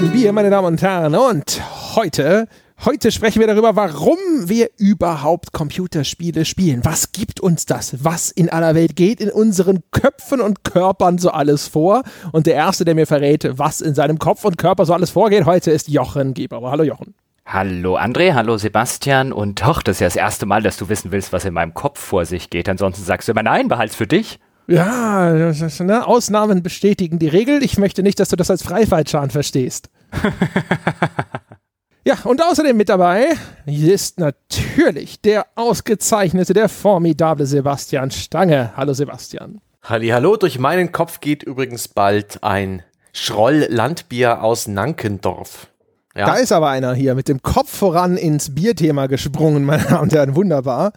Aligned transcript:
Kein 0.00 0.12
Bier, 0.12 0.32
meine 0.32 0.48
Damen 0.48 0.66
und 0.66 0.80
Herren. 0.80 1.14
Und 1.14 1.60
heute, 1.94 2.48
heute 2.86 3.12
sprechen 3.12 3.40
wir 3.40 3.46
darüber, 3.46 3.76
warum 3.76 4.16
wir 4.44 4.70
überhaupt 4.78 5.52
Computerspiele 5.52 6.46
spielen. 6.46 6.86
Was 6.86 7.12
gibt 7.12 7.38
uns 7.38 7.66
das? 7.66 8.02
Was 8.02 8.30
in 8.30 8.48
aller 8.48 8.74
Welt 8.74 8.96
geht 8.96 9.20
in 9.20 9.28
unseren 9.28 9.80
Köpfen 9.90 10.40
und 10.40 10.64
Körpern 10.64 11.18
so 11.18 11.28
alles 11.28 11.68
vor? 11.68 12.02
Und 12.32 12.46
der 12.46 12.54
Erste, 12.54 12.86
der 12.86 12.94
mir 12.94 13.06
verrät, 13.06 13.46
was 13.58 13.82
in 13.82 13.94
seinem 13.94 14.18
Kopf 14.18 14.46
und 14.46 14.56
Körper 14.56 14.86
so 14.86 14.94
alles 14.94 15.10
vorgeht, 15.10 15.44
heute 15.44 15.70
ist 15.70 15.90
Jochen 15.90 16.32
Gebauer. 16.32 16.70
Hallo 16.70 16.82
Jochen. 16.82 17.14
Hallo 17.44 17.98
André, 17.98 18.32
hallo 18.32 18.56
Sebastian 18.56 19.34
und 19.34 19.60
doch, 19.60 19.82
das 19.82 19.96
ist 19.96 20.00
ja 20.00 20.06
das 20.06 20.16
erste 20.16 20.46
Mal, 20.46 20.62
dass 20.62 20.78
du 20.78 20.88
wissen 20.88 21.12
willst, 21.12 21.34
was 21.34 21.44
in 21.44 21.52
meinem 21.52 21.74
Kopf 21.74 22.00
vor 22.00 22.24
sich 22.24 22.48
geht. 22.48 22.70
Ansonsten 22.70 23.04
sagst 23.04 23.28
du 23.28 23.32
immer, 23.32 23.42
nein, 23.42 23.68
behalt's 23.68 23.96
für 23.96 24.06
dich. 24.06 24.38
Ja, 24.70 25.32
ne? 25.32 26.06
Ausnahmen 26.06 26.62
bestätigen 26.62 27.18
die 27.18 27.26
Regel. 27.26 27.64
Ich 27.64 27.76
möchte 27.76 28.04
nicht, 28.04 28.20
dass 28.20 28.28
du 28.28 28.36
das 28.36 28.52
als 28.52 28.62
Freifahrtschan 28.62 29.30
verstehst. 29.30 29.90
ja, 32.04 32.14
und 32.22 32.40
außerdem 32.40 32.76
mit 32.76 32.88
dabei 32.88 33.26
ist 33.66 34.20
natürlich 34.20 35.20
der 35.22 35.46
ausgezeichnete, 35.56 36.52
der 36.52 36.68
formidable 36.68 37.46
Sebastian 37.46 38.12
Stange. 38.12 38.70
Hallo 38.76 38.92
Sebastian. 38.92 39.60
Hallo, 39.82 40.36
durch 40.36 40.60
meinen 40.60 40.92
Kopf 40.92 41.18
geht 41.18 41.42
übrigens 41.42 41.88
bald 41.88 42.44
ein 42.44 42.84
Schroll-Landbier 43.12 44.44
aus 44.44 44.68
Nankendorf. 44.68 45.66
Ja. 46.14 46.26
Da 46.26 46.34
ist 46.34 46.52
aber 46.52 46.68
einer 46.68 46.94
hier 46.94 47.16
mit 47.16 47.26
dem 47.26 47.42
Kopf 47.42 47.76
voran 47.76 48.16
ins 48.16 48.54
Bierthema 48.54 49.08
gesprungen, 49.08 49.64
meine 49.64 49.82
Damen 49.82 50.02
und 50.02 50.12
Herren. 50.12 50.36
Wunderbar. 50.36 50.92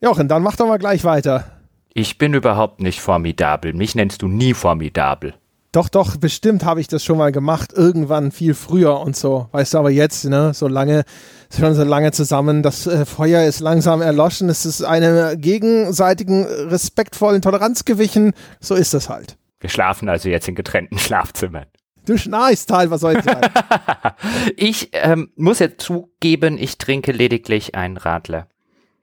Jochen, 0.00 0.26
dann 0.26 0.42
mach 0.42 0.56
doch 0.56 0.66
mal 0.66 0.78
gleich 0.78 1.04
weiter. 1.04 1.59
Ich 1.92 2.18
bin 2.18 2.34
überhaupt 2.34 2.80
nicht 2.80 3.00
formidabel. 3.00 3.72
Mich 3.72 3.94
nennst 3.94 4.22
du 4.22 4.28
nie 4.28 4.54
formidabel. 4.54 5.34
Doch, 5.72 5.88
doch, 5.88 6.16
bestimmt 6.16 6.64
habe 6.64 6.80
ich 6.80 6.88
das 6.88 7.04
schon 7.04 7.18
mal 7.18 7.30
gemacht, 7.30 7.72
irgendwann 7.72 8.32
viel 8.32 8.54
früher 8.54 8.98
und 9.00 9.14
so. 9.14 9.48
Weißt 9.52 9.74
du, 9.74 9.78
aber 9.78 9.90
jetzt, 9.90 10.24
ne, 10.24 10.52
so 10.52 10.66
lange, 10.66 11.04
schon 11.56 11.74
so 11.74 11.84
lange 11.84 12.10
zusammen, 12.10 12.64
das 12.64 12.88
äh, 12.88 13.04
Feuer 13.06 13.44
ist 13.44 13.60
langsam 13.60 14.02
erloschen, 14.02 14.48
es 14.48 14.66
ist 14.66 14.82
einem 14.82 15.40
gegenseitigen 15.40 16.44
respektvollen 16.44 17.40
Toleranz 17.40 17.84
gewichen, 17.84 18.32
so 18.58 18.74
ist 18.74 18.94
das 18.94 19.08
halt. 19.08 19.36
Wir 19.60 19.70
schlafen 19.70 20.08
also 20.08 20.28
jetzt 20.28 20.48
in 20.48 20.56
getrennten 20.56 20.98
Schlafzimmern. 20.98 21.66
Du 22.04 22.18
schnarchst 22.18 22.72
halt, 22.72 22.90
was 22.90 23.02
soll 23.02 23.18
ich 23.18 23.22
sagen? 23.24 23.52
ich 24.56 24.90
ähm, 24.92 25.30
muss 25.36 25.60
jetzt 25.60 25.82
zugeben, 25.82 26.58
ich 26.58 26.78
trinke 26.78 27.12
lediglich 27.12 27.76
einen 27.76 27.96
Radler. 27.96 28.48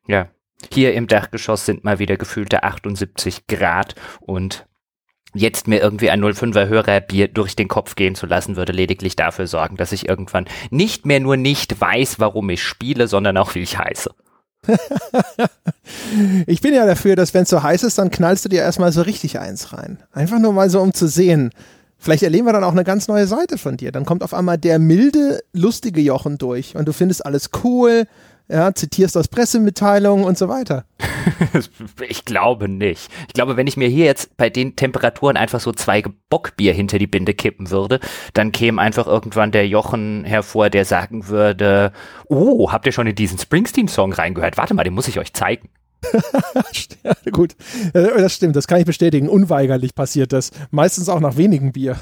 Ja, 0.05 0.27
hier 0.71 0.93
im 0.93 1.07
Dachgeschoss 1.07 1.65
sind 1.65 1.83
mal 1.83 1.99
wieder 1.99 2.17
gefühlte 2.17 2.63
78 2.63 3.47
Grad 3.47 3.95
und 4.19 4.65
jetzt 5.33 5.67
mir 5.67 5.79
irgendwie 5.79 6.09
ein 6.09 6.23
05er 6.23 6.67
Hörerbier 6.67 7.27
durch 7.27 7.55
den 7.55 7.67
Kopf 7.67 7.95
gehen 7.95 8.15
zu 8.15 8.25
lassen, 8.25 8.55
würde 8.55 8.73
lediglich 8.73 9.15
dafür 9.15 9.47
sorgen, 9.47 9.77
dass 9.77 9.91
ich 9.91 10.07
irgendwann 10.07 10.45
nicht 10.71 11.05
mehr 11.05 11.19
nur 11.19 11.37
nicht 11.37 11.79
weiß, 11.79 12.19
warum 12.19 12.49
ich 12.49 12.63
spiele, 12.63 13.07
sondern 13.07 13.37
auch 13.37 13.55
wie 13.55 13.61
ich 13.61 13.77
heiße. 13.77 14.11
ich 16.47 16.61
bin 16.61 16.73
ja 16.73 16.85
dafür, 16.85 17.15
dass 17.15 17.33
wenn 17.33 17.43
es 17.43 17.49
so 17.49 17.61
heiß 17.63 17.83
ist, 17.83 17.97
dann 17.97 18.11
knallst 18.11 18.45
du 18.45 18.49
dir 18.49 18.61
erstmal 18.61 18.91
so 18.91 19.01
richtig 19.01 19.39
eins 19.39 19.73
rein. 19.73 19.99
Einfach 20.11 20.39
nur 20.39 20.53
mal 20.53 20.69
so, 20.69 20.81
um 20.81 20.93
zu 20.93 21.07
sehen. 21.07 21.51
Vielleicht 21.99 22.23
erleben 22.23 22.45
wir 22.45 22.53
dann 22.53 22.63
auch 22.63 22.71
eine 22.71 22.83
ganz 22.83 23.07
neue 23.07 23.27
Seite 23.27 23.57
von 23.57 23.77
dir. 23.77 23.91
Dann 23.91 24.05
kommt 24.05 24.23
auf 24.23 24.33
einmal 24.33 24.57
der 24.57 24.77
milde, 24.79 25.41
lustige 25.53 26.01
Jochen 26.01 26.37
durch 26.37 26.75
und 26.75 26.87
du 26.87 26.93
findest 26.93 27.25
alles 27.25 27.49
cool 27.63 28.05
ja, 28.49 28.73
zitierst 28.73 29.17
aus 29.17 29.27
Pressemitteilungen 29.27 30.25
und 30.25 30.37
so 30.37 30.47
weiter. 30.47 30.85
ich 32.07 32.25
glaube 32.25 32.69
nicht. 32.69 33.09
Ich 33.27 33.33
glaube, 33.33 33.57
wenn 33.57 33.67
ich 33.67 33.77
mir 33.77 33.89
hier 33.89 34.05
jetzt 34.05 34.37
bei 34.37 34.49
den 34.49 34.75
Temperaturen 34.75 35.37
einfach 35.37 35.59
so 35.59 35.71
zwei 35.73 36.03
Bockbier 36.29 36.73
hinter 36.73 36.97
die 36.97 37.07
Binde 37.07 37.33
kippen 37.33 37.69
würde, 37.69 37.99
dann 38.33 38.51
käme 38.51 38.81
einfach 38.81 39.07
irgendwann 39.07 39.51
der 39.51 39.67
Jochen 39.67 40.23
hervor, 40.23 40.69
der 40.69 40.85
sagen 40.85 41.27
würde, 41.27 41.91
oh, 42.27 42.71
habt 42.71 42.85
ihr 42.85 42.91
schon 42.93 43.07
in 43.07 43.15
diesen 43.15 43.37
Springsteen-Song 43.37 44.13
reingehört? 44.13 44.57
Warte 44.57 44.73
mal, 44.73 44.83
den 44.83 44.93
muss 44.93 45.07
ich 45.07 45.19
euch 45.19 45.33
zeigen. 45.33 45.69
ja, 47.03 47.13
gut, 47.31 47.55
das 47.93 48.33
stimmt, 48.33 48.55
das 48.55 48.67
kann 48.67 48.79
ich 48.79 48.85
bestätigen. 48.85 49.27
Unweigerlich 49.27 49.93
passiert 49.93 50.31
das. 50.31 50.51
Meistens 50.71 51.09
auch 51.09 51.19
nach 51.19 51.35
wenigen 51.35 51.73
Bier. 51.73 51.97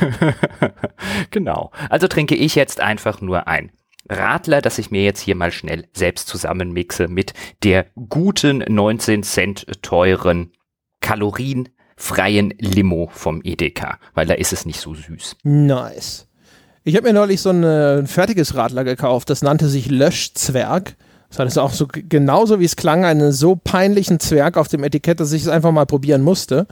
genau. 1.30 1.70
Also 1.90 2.08
trinke 2.08 2.34
ich 2.34 2.54
jetzt 2.54 2.80
einfach 2.80 3.20
nur 3.20 3.46
ein 3.46 3.70
Radler, 4.08 4.60
das 4.60 4.78
ich 4.78 4.90
mir 4.90 5.02
jetzt 5.02 5.20
hier 5.20 5.34
mal 5.34 5.52
schnell 5.52 5.86
selbst 5.92 6.28
zusammenmixe 6.28 7.08
mit 7.08 7.32
der 7.62 7.86
guten 8.08 8.64
19 8.68 9.22
Cent 9.22 9.66
teuren 9.82 10.52
kalorienfreien 11.00 12.54
Limo 12.58 13.10
vom 13.12 13.40
Edeka, 13.44 13.98
weil 14.14 14.26
da 14.26 14.34
ist 14.34 14.52
es 14.52 14.66
nicht 14.66 14.80
so 14.80 14.94
süß. 14.94 15.36
Nice. 15.44 16.26
Ich 16.82 16.96
habe 16.96 17.06
mir 17.06 17.14
neulich 17.14 17.40
so 17.40 17.50
ein, 17.50 17.64
ein 17.64 18.06
fertiges 18.06 18.54
Radler 18.54 18.84
gekauft, 18.84 19.30
das 19.30 19.42
nannte 19.42 19.68
sich 19.68 19.90
Löschzwerg. 19.90 20.96
Das 21.30 21.38
heißt 21.38 21.58
auch 21.58 21.72
so 21.72 21.88
genauso 21.90 22.60
wie 22.60 22.64
es 22.64 22.76
klang, 22.76 23.04
einen 23.04 23.32
so 23.32 23.56
peinlichen 23.56 24.20
Zwerg 24.20 24.56
auf 24.56 24.68
dem 24.68 24.84
Etikett, 24.84 25.18
dass 25.18 25.32
ich 25.32 25.42
es 25.42 25.48
einfach 25.48 25.72
mal 25.72 25.86
probieren 25.86 26.22
musste. 26.22 26.66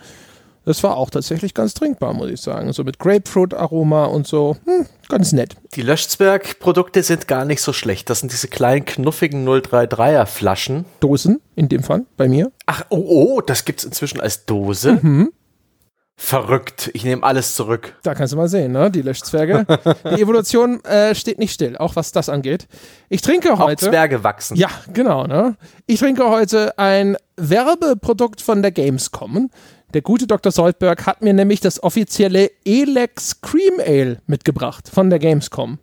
Das 0.65 0.83
war 0.83 0.97
auch 0.97 1.11
tatsächlich 1.11 1.55
ganz 1.55 1.75
trinkbar, 1.75 2.15
muss 2.15 2.31
ich 2.31 2.41
sagen. 2.41 2.73
So 2.73 2.84
mit 2.84 2.99
Grapefruit-Aroma 2.99 4.05
und 4.05 4.27
so. 4.27 4.56
Hm, 4.65 4.87
ganz 5.09 5.33
nett. 5.33 5.56
Die 5.75 5.83
Löschzwerg-Produkte 5.83 7.03
sind 7.03 7.27
gar 7.27 7.45
nicht 7.45 7.62
so 7.62 7.73
schlecht. 7.73 8.11
Das 8.11 8.21
sind 8.21 8.33
diese 8.33 8.49
kleinen, 8.49 8.84
knuffigen 8.84 9.47
033er 9.49 10.27
Flaschen. 10.27 10.84
Dosen, 11.00 11.41
in 11.56 11.69
dem 11.69 11.83
Fall, 11.83 12.06
bei 12.17 12.28
mir. 12.28 12.53
Ach, 12.67 12.84
oh, 12.91 13.05
oh, 13.37 13.41
das 13.41 13.65
gibt's 13.65 13.84
inzwischen 13.84 14.21
als 14.21 14.47
Dose. 14.47 15.00
Mhm. 15.03 15.33
Verrückt. 16.15 16.91
Ich 16.94 17.05
nehme 17.05 17.25
alles 17.25 17.56
zurück. 17.56 17.97
Da 18.05 18.15
kannst 18.15 18.33
du 18.33 18.37
mal 18.37 18.49
sehen, 18.49 18.71
ne? 18.71 18.91
Die 18.93 19.03
Löschzwerge. 19.03 19.67
Die 20.05 20.23
Evolution 20.23 20.84
äh, 20.84 21.17
steht 21.17 21.39
nicht 21.39 21.53
still, 21.53 21.77
auch 21.77 21.97
was 21.97 22.12
das 22.12 22.29
angeht. 22.29 22.69
Ich 23.09 23.23
trinke 23.23 23.59
heute. 23.59 23.89
Zwerge 23.89 24.23
wachsen. 24.23 24.56
Ja, 24.56 24.69
genau, 24.93 25.27
ne? 25.27 25.56
Ich 25.87 25.99
trinke 25.99 26.29
heute 26.29 26.79
ein 26.79 27.17
Werbeprodukt 27.37 28.41
von 28.41 28.62
der 28.62 28.71
Gamescom. 28.71 29.50
Der 29.94 30.00
gute 30.00 30.26
Dr. 30.26 30.50
Soldberg 30.50 31.06
hat 31.06 31.20
mir 31.20 31.34
nämlich 31.34 31.60
das 31.60 31.82
offizielle 31.82 32.50
Elex 32.64 33.42
Cream 33.42 33.78
Ale 33.78 34.22
mitgebracht 34.26 34.88
von 34.88 35.10
der 35.10 35.19
Gamescom. 35.19 35.78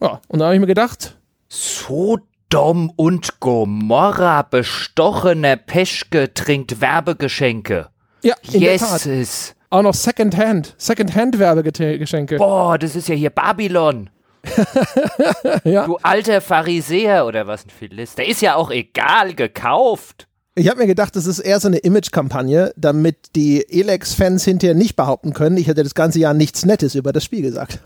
Ja, 0.00 0.20
und 0.28 0.40
da 0.40 0.46
habe 0.46 0.54
ich 0.54 0.60
mir 0.60 0.66
gedacht. 0.66 1.16
Sodom 1.48 2.90
und 2.96 3.38
Gomorra 3.38 4.42
bestochener 4.42 5.56
Peschke 5.56 6.34
trinkt 6.34 6.80
Werbegeschenke. 6.80 7.88
Ja, 8.22 8.34
in 8.52 8.62
yes. 8.62 8.80
der 8.80 8.88
Tat. 8.88 9.56
Auch 9.70 9.82
noch 9.82 9.94
Secondhand, 9.94 10.74
Secondhand 10.78 11.38
Werbegeschenke. 11.38 12.36
Boah, 12.36 12.76
das 12.78 12.96
ist 12.96 13.08
ja 13.08 13.14
hier 13.14 13.30
Babylon. 13.30 14.10
ja. 15.64 15.86
Du 15.86 15.98
alter 16.02 16.40
Pharisäer 16.40 17.26
oder 17.26 17.46
was 17.46 17.64
ein 17.64 17.70
Philist. 17.70 18.18
Der 18.18 18.26
ist 18.26 18.42
ja 18.42 18.56
auch 18.56 18.70
egal 18.70 19.34
gekauft. 19.34 20.26
Ich 20.56 20.68
habe 20.68 20.80
mir 20.80 20.86
gedacht, 20.88 21.14
das 21.14 21.26
ist 21.26 21.38
eher 21.38 21.60
so 21.60 21.68
eine 21.68 21.78
Image-Kampagne, 21.78 22.72
damit 22.76 23.36
die 23.36 23.64
Elex-Fans 23.68 24.44
hinterher 24.44 24.74
nicht 24.74 24.96
behaupten 24.96 25.32
können, 25.32 25.56
ich 25.56 25.68
hätte 25.68 25.84
das 25.84 25.94
ganze 25.94 26.18
Jahr 26.18 26.34
nichts 26.34 26.64
Nettes 26.64 26.96
über 26.96 27.12
das 27.12 27.24
Spiel 27.24 27.42
gesagt. 27.42 27.78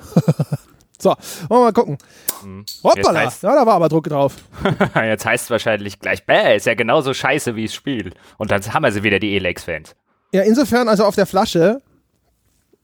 so, 0.98 1.10
wollen 1.48 1.60
wir 1.60 1.64
mal 1.64 1.72
gucken. 1.72 1.98
Hm. 2.42 2.64
Hoppala, 2.82 3.26
heißt, 3.26 3.42
ja, 3.42 3.54
da 3.54 3.66
war 3.66 3.74
aber 3.74 3.90
Druck 3.90 4.08
drauf. 4.08 4.36
Jetzt 4.94 5.26
heißt 5.26 5.44
es 5.44 5.50
wahrscheinlich 5.50 6.00
gleich, 6.00 6.24
bäh, 6.24 6.56
ist 6.56 6.64
ja 6.64 6.74
genauso 6.74 7.12
scheiße 7.12 7.54
wie 7.54 7.66
das 7.66 7.74
Spiel. 7.74 8.14
Und 8.38 8.50
dann 8.50 8.62
haben 8.72 8.82
wir 8.82 8.92
sie 8.92 9.02
wieder, 9.02 9.18
die 9.18 9.36
Elex-Fans. 9.36 9.94
Ja, 10.32 10.42
insofern, 10.42 10.88
also 10.88 11.04
auf 11.04 11.16
der 11.16 11.26
Flasche, 11.26 11.82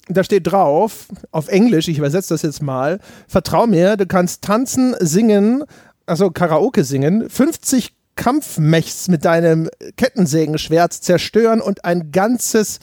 da 0.08 0.22
steht 0.24 0.46
drauf, 0.46 1.06
auf 1.30 1.48
Englisch, 1.48 1.88
ich 1.88 1.96
übersetze 1.96 2.34
das 2.34 2.42
jetzt 2.42 2.62
mal, 2.62 3.00
vertrau 3.28 3.66
mir, 3.66 3.96
du 3.96 4.06
kannst 4.06 4.42
tanzen, 4.44 4.94
singen, 5.00 5.64
also 6.04 6.30
Karaoke 6.30 6.84
singen, 6.84 7.30
50 7.30 7.94
Kampfmechs 8.20 9.08
mit 9.08 9.24
deinem 9.24 9.70
Kettensägenschwert 9.96 10.92
zerstören 10.92 11.62
und 11.62 11.86
ein 11.86 12.12
ganzes 12.12 12.78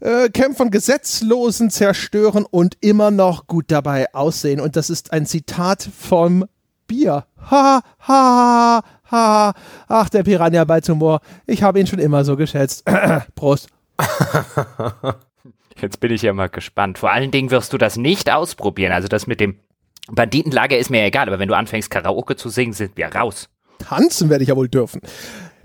äh, 0.00 0.28
Camp 0.28 0.58
von 0.58 0.70
Gesetzlosen 0.70 1.70
zerstören 1.70 2.44
und 2.44 2.76
immer 2.82 3.10
noch 3.10 3.46
gut 3.46 3.64
dabei 3.68 4.14
aussehen. 4.14 4.60
Und 4.60 4.76
das 4.76 4.90
ist 4.90 5.14
ein 5.14 5.24
Zitat 5.24 5.88
vom 5.98 6.44
Bier. 6.86 7.24
Ha, 7.50 7.80
ha, 8.06 8.82
ha. 9.10 9.54
Ach, 9.88 10.08
der 10.10 10.24
Piranha 10.24 10.64
bei 10.64 10.82
Tumor. 10.82 11.22
Ich 11.46 11.62
habe 11.62 11.80
ihn 11.80 11.86
schon 11.86 11.98
immer 11.98 12.22
so 12.26 12.36
geschätzt. 12.36 12.84
Prost. 13.34 13.68
Jetzt 15.80 16.00
bin 16.00 16.12
ich 16.12 16.20
ja 16.20 16.34
mal 16.34 16.50
gespannt. 16.50 16.98
Vor 16.98 17.10
allen 17.10 17.30
Dingen 17.30 17.50
wirst 17.50 17.72
du 17.72 17.78
das 17.78 17.96
nicht 17.96 18.30
ausprobieren. 18.30 18.92
Also 18.92 19.08
das 19.08 19.26
mit 19.26 19.40
dem 19.40 19.58
Banditenlager 20.10 20.76
ist 20.76 20.90
mir 20.90 21.02
egal, 21.02 21.28
aber 21.28 21.38
wenn 21.38 21.48
du 21.48 21.56
anfängst, 21.56 21.90
Karaoke 21.90 22.36
zu 22.36 22.50
singen, 22.50 22.74
sind 22.74 22.98
wir 22.98 23.06
raus 23.06 23.48
tanzen 23.80 24.30
werde 24.30 24.42
ich 24.42 24.48
ja 24.48 24.56
wohl 24.56 24.68
dürfen. 24.68 25.00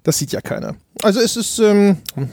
Das 0.04 0.20
sieht 0.20 0.32
ja 0.32 0.42
keiner. 0.42 0.76
Also 1.02 1.20
es 1.20 1.36
ist, 1.36 1.58
ähm, 1.60 1.98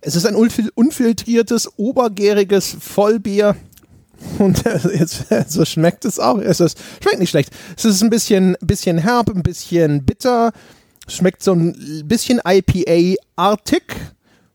es 0.00 0.16
ist 0.16 0.26
ein 0.26 0.34
unfiltriertes, 0.34 1.78
obergäriges 1.78 2.76
Vollbier. 2.80 3.54
Und 4.38 4.64
jetzt, 4.94 5.26
so 5.48 5.64
schmeckt 5.64 6.04
es 6.06 6.18
auch. 6.18 6.38
Es 6.38 6.60
ist, 6.60 6.78
schmeckt 7.02 7.18
nicht 7.18 7.30
schlecht. 7.30 7.50
Es 7.76 7.84
ist 7.84 8.02
ein 8.02 8.08
bisschen, 8.08 8.56
bisschen 8.60 8.98
herb, 8.98 9.28
ein 9.28 9.42
bisschen 9.42 10.04
bitter. 10.04 10.52
Schmeckt 11.06 11.42
so 11.42 11.52
ein 11.52 12.04
bisschen 12.06 12.40
IPA-artig. 12.42 13.82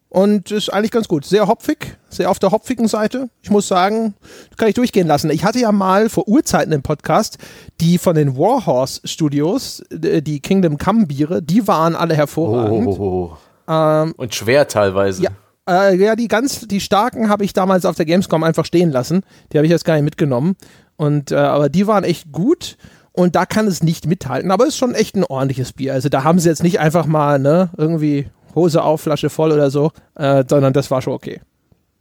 Und 0.10 0.52
ist 0.52 0.70
eigentlich 0.74 0.92
ganz 0.92 1.08
gut. 1.08 1.26
Sehr 1.26 1.48
hopfig, 1.48 1.98
sehr 2.10 2.30
auf 2.30 2.40
der 2.40 2.52
hopfigen 2.52 2.88
Seite. 2.88 3.30
Ich 3.42 3.50
muss 3.50 3.68
sagen, 3.68 4.16
kann 4.58 4.68
ich 4.68 4.76
durchgehen 4.76 5.08
lassen. 5.08 5.30
Ich 5.30 5.46
hatte 5.46 5.60
ja 5.60 5.72
mal 5.72 6.10
vor 6.10 6.28
Urzeiten 6.28 6.74
im 6.74 6.82
Podcast 6.82 7.38
die 7.80 7.98
von 7.98 8.16
den 8.16 8.36
Warhorse 8.36 9.02
Studios, 9.06 9.84
die 9.92 10.40
Kingdom 10.40 10.78
Come 10.78 11.06
Biere, 11.06 11.42
die 11.42 11.68
waren 11.68 11.96
alle 11.96 12.16
hervorragend. 12.16 12.88
Oh. 12.88 13.38
Ähm, 13.68 14.14
und 14.18 14.34
schwer 14.34 14.68
teilweise. 14.68 15.24
Ja, 15.24 15.30
äh, 15.70 15.96
ja, 15.96 16.16
die 16.16 16.28
ganz, 16.28 16.68
die 16.68 16.80
starken 16.80 17.30
habe 17.30 17.46
ich 17.46 17.54
damals 17.54 17.86
auf 17.86 17.96
der 17.96 18.06
Gamescom 18.06 18.44
einfach 18.44 18.66
stehen 18.66 18.92
lassen. 18.92 19.22
Die 19.52 19.58
habe 19.58 19.68
ich 19.68 19.72
jetzt 19.72 19.86
gar 19.86 19.94
nicht 19.94 20.04
mitgenommen. 20.04 20.56
Und 20.98 21.32
äh, 21.32 21.36
aber 21.36 21.70
die 21.70 21.88
waren 21.88 22.04
echt 22.04 22.32
gut 22.32 22.78
und 23.12 23.36
da 23.36 23.46
kann 23.46 23.68
es 23.68 23.84
nicht 23.84 24.08
mithalten. 24.08 24.50
Aber 24.50 24.64
es 24.64 24.70
ist 24.70 24.78
schon 24.78 24.96
echt 24.96 25.16
ein 25.16 25.24
ordentliches 25.24 25.74
Bier. 25.74 25.94
Also 25.94 26.10
da 26.10 26.24
haben 26.24 26.40
sie 26.40 26.50
jetzt 26.50 26.64
nicht 26.64 26.80
einfach 26.80 27.06
mal 27.06 27.38
ne 27.38 27.70
irgendwie 27.78 28.28
Hose 28.60 28.84
auf, 28.84 29.02
Flasche 29.02 29.30
voll 29.30 29.52
oder 29.52 29.72
so, 29.72 29.92
äh, 30.16 30.44
sondern 30.48 30.74
das 30.74 30.92
war 30.92 31.02
schon 31.02 31.14
okay. 31.14 31.42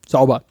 Sauber. 0.06 0.43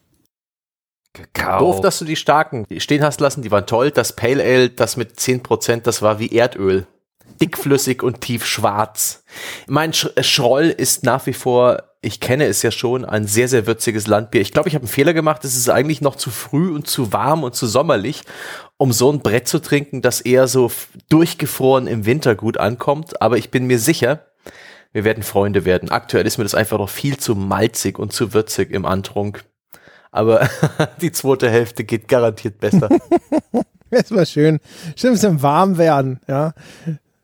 Gekauft. 1.14 1.62
Doof, 1.62 1.82
dass 1.82 2.00
du 2.00 2.06
die 2.06 2.16
starken 2.16 2.68
stehen 2.78 3.04
hast 3.04 3.20
lassen, 3.20 3.42
die 3.42 3.52
waren 3.52 3.66
toll. 3.66 3.92
Das 3.92 4.14
Pale 4.14 4.44
Ale, 4.44 4.70
das 4.70 4.98
mit 4.98 5.18
10%, 5.18 5.82
das 5.82 6.02
war 6.02 6.20
wie 6.20 6.36
Erdöl. 6.36 6.86
Dickflüssig 7.42 8.04
und 8.04 8.22
tiefschwarz. 8.22 9.24
Mein 9.68 9.94
Sch 9.94 10.10
Schroll 10.22 10.66
ist 10.66 11.04
nach 11.04 11.26
wie 11.26 11.34
vor, 11.34 11.84
ich 12.02 12.20
kenne 12.20 12.46
es 12.46 12.62
ja 12.62 12.72
schon, 12.72 13.04
ein 13.04 13.28
sehr, 13.28 13.48
sehr 13.48 13.68
würziges 13.68 14.08
Landbier. 14.08 14.42
Ich 14.42 14.54
glaube, 14.54 14.70
ich 14.70 14.76
habe 14.76 14.84
einen 14.84 14.92
Fehler 14.92 15.14
gemacht. 15.14 15.44
Es 15.44 15.58
ist 15.58 15.70
eigentlich 15.70 16.02
noch 16.02 16.16
zu 16.16 16.30
früh 16.30 16.72
und 16.74 16.88
zu 16.88 17.12
warm 17.14 17.44
und 17.44 17.56
zu 17.56 17.68
sommerlich, 17.68 18.22
um 18.78 18.92
so 18.92 19.12
ein 19.12 19.20
Brett 19.20 19.48
zu 19.48 19.60
trinken, 19.60 20.02
das 20.02 20.22
eher 20.22 20.48
so 20.48 20.72
durchgefroren 21.10 21.88
im 21.88 22.06
Winter 22.06 22.36
gut 22.36 22.58
ankommt. 22.58 23.22
Aber 23.22 23.38
ich 23.38 23.52
bin 23.52 23.66
mir 23.66 23.80
sicher, 23.80 24.28
wir 24.94 25.04
werden 25.04 25.24
Freunde 25.24 25.66
werden. 25.66 25.90
Aktuell 25.90 26.26
ist 26.26 26.38
mir 26.38 26.44
das 26.44 26.56
einfach 26.56 26.78
noch 26.78 26.90
viel 26.90 27.18
zu 27.18 27.36
malzig 27.36 28.00
und 28.00 28.14
zu 28.14 28.34
würzig 28.34 28.72
im 28.72 28.86
Antrunk. 28.86 29.44
Aber 30.12 30.50
die 31.02 31.12
zweite 31.12 31.50
Hälfte 31.50 31.84
geht 31.84 32.08
garantiert 32.08 32.60
besser. 32.60 32.90
Es 33.90 34.12
war 34.12 34.26
schön. 34.26 34.60
Schön 34.98 35.12
ein 35.12 35.14
bisschen 35.14 35.42
warm 35.42 35.78
werden, 35.78 36.20
ja. 36.28 36.54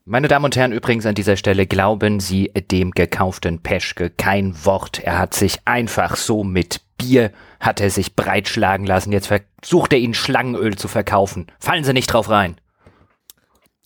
Meine 0.05 0.29
Damen 0.29 0.45
und 0.45 0.55
Herren, 0.55 0.71
übrigens 0.71 1.05
an 1.05 1.13
dieser 1.13 1.35
Stelle 1.35 1.67
glauben 1.67 2.21
Sie 2.21 2.53
dem 2.71 2.91
gekauften 2.91 3.59
Peschke 3.61 4.09
kein 4.09 4.53
Wort. 4.65 4.99
Er 4.99 5.19
hat 5.19 5.33
sich 5.33 5.59
einfach 5.65 6.15
so 6.15 6.45
mit 6.45 6.79
Bier 6.97 7.31
hat 7.59 7.81
er 7.81 7.89
sich 7.89 8.15
breitschlagen 8.15 8.85
lassen. 8.85 9.11
Jetzt 9.11 9.27
versucht 9.27 9.93
er 9.93 9.99
Ihnen 9.99 10.13
Schlangenöl 10.13 10.75
zu 10.75 10.87
verkaufen. 10.87 11.47
Fallen 11.59 11.83
Sie 11.83 11.93
nicht 11.93 12.07
drauf 12.07 12.29
rein. 12.29 12.55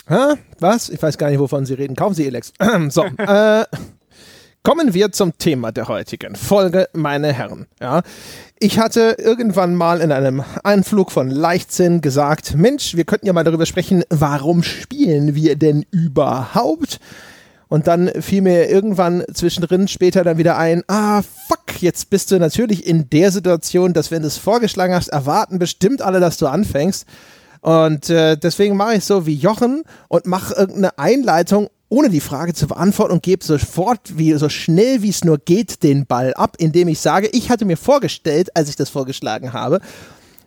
Hä? 0.09 0.35
Was? 0.59 0.87
Ich 0.87 1.01
weiß 1.01 1.17
gar 1.17 1.29
nicht, 1.29 1.39
wovon 1.39 1.65
Sie 1.65 1.73
reden. 1.73 1.95
Kaufen 1.95 2.15
Sie 2.15 2.25
Elex. 2.25 2.53
so, 2.89 3.03
äh, 3.17 3.65
kommen 4.63 4.93
wir 4.93 5.11
zum 5.11 5.37
Thema 5.37 5.73
der 5.73 5.89
heutigen 5.89 6.37
Folge, 6.37 6.87
meine 6.93 7.33
Herren. 7.33 7.67
Ja, 7.81 8.03
ich 8.57 8.79
hatte 8.79 9.17
irgendwann 9.19 9.75
mal 9.75 9.99
in 9.99 10.13
einem 10.13 10.45
Einflug 10.63 11.11
von 11.11 11.29
Leichtsinn 11.29 11.99
gesagt, 11.99 12.55
Mensch, 12.55 12.95
wir 12.95 13.03
könnten 13.03 13.27
ja 13.27 13.33
mal 13.33 13.43
darüber 13.43 13.65
sprechen, 13.65 14.05
warum 14.09 14.63
spielen 14.63 15.35
wir 15.35 15.57
denn 15.57 15.85
überhaupt? 15.91 17.01
Und 17.67 17.87
dann 17.87 18.09
fiel 18.21 18.41
mir 18.43 18.69
irgendwann 18.69 19.25
zwischendrin 19.33 19.89
später 19.89 20.23
dann 20.23 20.37
wieder 20.37 20.57
ein, 20.57 20.83
ah, 20.87 21.21
fuck, 21.21 21.81
jetzt 21.81 22.09
bist 22.09 22.31
du 22.31 22.39
natürlich 22.39 22.87
in 22.87 23.09
der 23.09 23.33
Situation, 23.33 23.91
dass 23.91 24.09
wenn 24.09 24.21
du 24.21 24.29
es 24.29 24.37
vorgeschlagen 24.37 24.93
hast, 24.93 25.09
erwarten 25.09 25.59
bestimmt 25.59 26.01
alle, 26.01 26.21
dass 26.21 26.37
du 26.37 26.47
anfängst. 26.47 27.05
Und 27.61 28.09
äh, 28.09 28.37
deswegen 28.37 28.75
mache 28.75 28.95
ich 28.95 29.05
so 29.05 29.25
wie 29.25 29.35
Jochen 29.35 29.83
und 30.07 30.25
mache 30.25 30.53
irgendeine 30.55 30.97
Einleitung, 30.97 31.69
ohne 31.89 32.09
die 32.09 32.19
Frage 32.19 32.53
zu 32.53 32.67
beantworten 32.67 33.13
und 33.13 33.23
gebe 33.23 33.43
sofort, 33.43 34.17
wie, 34.17 34.33
so 34.33 34.49
schnell 34.49 35.01
wie 35.01 35.09
es 35.09 35.23
nur 35.23 35.37
geht, 35.37 35.83
den 35.83 36.05
Ball 36.05 36.33
ab, 36.33 36.57
indem 36.59 36.87
ich 36.87 36.99
sage, 36.99 37.29
ich 37.31 37.49
hatte 37.49 37.65
mir 37.65 37.77
vorgestellt, 37.77 38.55
als 38.55 38.69
ich 38.69 38.75
das 38.75 38.89
vorgeschlagen 38.89 39.53
habe, 39.53 39.79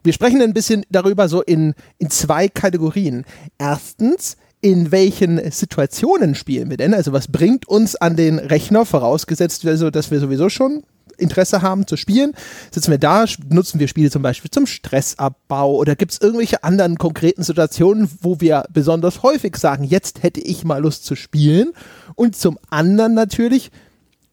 wir 0.02 0.12
sprechen 0.12 0.40
ein 0.40 0.54
bisschen 0.54 0.84
darüber 0.90 1.28
so 1.28 1.42
in, 1.42 1.74
in 1.98 2.10
zwei 2.10 2.48
Kategorien. 2.48 3.24
Erstens, 3.58 4.36
in 4.62 4.92
welchen 4.92 5.50
Situationen 5.50 6.34
spielen 6.34 6.70
wir 6.70 6.76
denn? 6.76 6.94
Also 6.94 7.12
was 7.12 7.28
bringt 7.28 7.68
uns 7.68 7.96
an 7.96 8.16
den 8.16 8.38
Rechner, 8.38 8.84
vorausgesetzt, 8.84 9.66
also, 9.66 9.90
dass 9.90 10.10
wir 10.10 10.20
sowieso 10.20 10.48
schon 10.48 10.82
Interesse 11.20 11.62
haben 11.62 11.86
zu 11.86 11.96
spielen, 11.96 12.32
sitzen 12.70 12.90
wir 12.90 12.98
da, 12.98 13.24
nutzen 13.48 13.80
wir 13.80 13.88
Spiele 13.88 14.10
zum 14.10 14.22
Beispiel 14.22 14.50
zum 14.50 14.66
Stressabbau 14.66 15.74
oder 15.74 15.96
gibt 15.96 16.12
es 16.12 16.20
irgendwelche 16.20 16.64
anderen 16.64 16.98
konkreten 16.98 17.42
Situationen, 17.42 18.10
wo 18.20 18.40
wir 18.40 18.64
besonders 18.72 19.22
häufig 19.22 19.56
sagen, 19.56 19.84
jetzt 19.84 20.22
hätte 20.22 20.40
ich 20.40 20.64
mal 20.64 20.82
Lust 20.82 21.04
zu 21.04 21.16
spielen. 21.16 21.72
Und 22.14 22.36
zum 22.36 22.58
anderen 22.70 23.14
natürlich, 23.14 23.70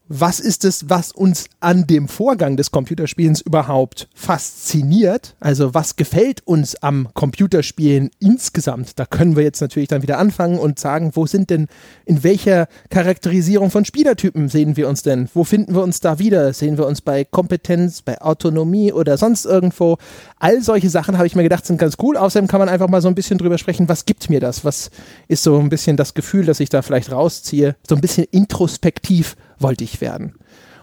was 0.08 0.40
ist 0.40 0.64
es, 0.64 0.88
was 0.88 1.12
uns 1.12 1.48
an 1.60 1.86
dem 1.86 2.08
Vorgang 2.08 2.56
des 2.56 2.70
Computerspielens 2.70 3.42
überhaupt 3.42 4.08
fasziniert? 4.14 5.36
Also 5.38 5.74
was 5.74 5.96
gefällt 5.96 6.46
uns 6.46 6.76
am 6.76 7.08
Computerspielen 7.14 8.10
insgesamt? 8.18 8.98
Da 8.98 9.04
können 9.04 9.36
wir 9.36 9.42
jetzt 9.42 9.60
natürlich 9.60 9.88
dann 9.88 10.02
wieder 10.02 10.18
anfangen 10.18 10.58
und 10.58 10.78
sagen, 10.78 11.12
wo 11.14 11.26
sind 11.26 11.50
denn, 11.50 11.68
in 12.06 12.24
welcher 12.24 12.68
Charakterisierung 12.90 13.70
von 13.70 13.84
Spielertypen 13.84 14.48
sehen 14.48 14.76
wir 14.76 14.88
uns 14.88 15.02
denn? 15.02 15.28
Wo 15.34 15.44
finden 15.44 15.74
wir 15.74 15.82
uns 15.82 16.00
da 16.00 16.18
wieder? 16.18 16.52
Sehen 16.54 16.78
wir 16.78 16.86
uns 16.86 17.02
bei 17.02 17.24
Kompetenz, 17.24 18.00
bei 18.02 18.20
Autonomie 18.20 18.92
oder 18.92 19.18
sonst 19.18 19.44
irgendwo? 19.44 19.98
All 20.38 20.62
solche 20.62 20.88
Sachen 20.88 21.18
habe 21.18 21.26
ich 21.26 21.36
mir 21.36 21.42
gedacht, 21.42 21.66
sind 21.66 21.78
ganz 21.78 21.96
cool. 22.02 22.16
Außerdem 22.16 22.48
kann 22.48 22.60
man 22.60 22.68
einfach 22.68 22.88
mal 22.88 23.02
so 23.02 23.08
ein 23.08 23.14
bisschen 23.14 23.38
drüber 23.38 23.58
sprechen, 23.58 23.88
was 23.88 24.06
gibt 24.06 24.30
mir 24.30 24.40
das? 24.40 24.64
Was 24.64 24.90
ist 25.28 25.42
so 25.42 25.58
ein 25.58 25.68
bisschen 25.68 25.96
das 25.96 26.14
Gefühl, 26.14 26.46
dass 26.46 26.60
ich 26.60 26.70
da 26.70 26.80
vielleicht 26.80 27.12
rausziehe? 27.12 27.76
So 27.86 27.94
ein 27.94 28.00
bisschen 28.00 28.26
introspektiv 28.30 29.36
wollte 29.58 29.84
ich 29.84 30.00
werden. 30.00 30.34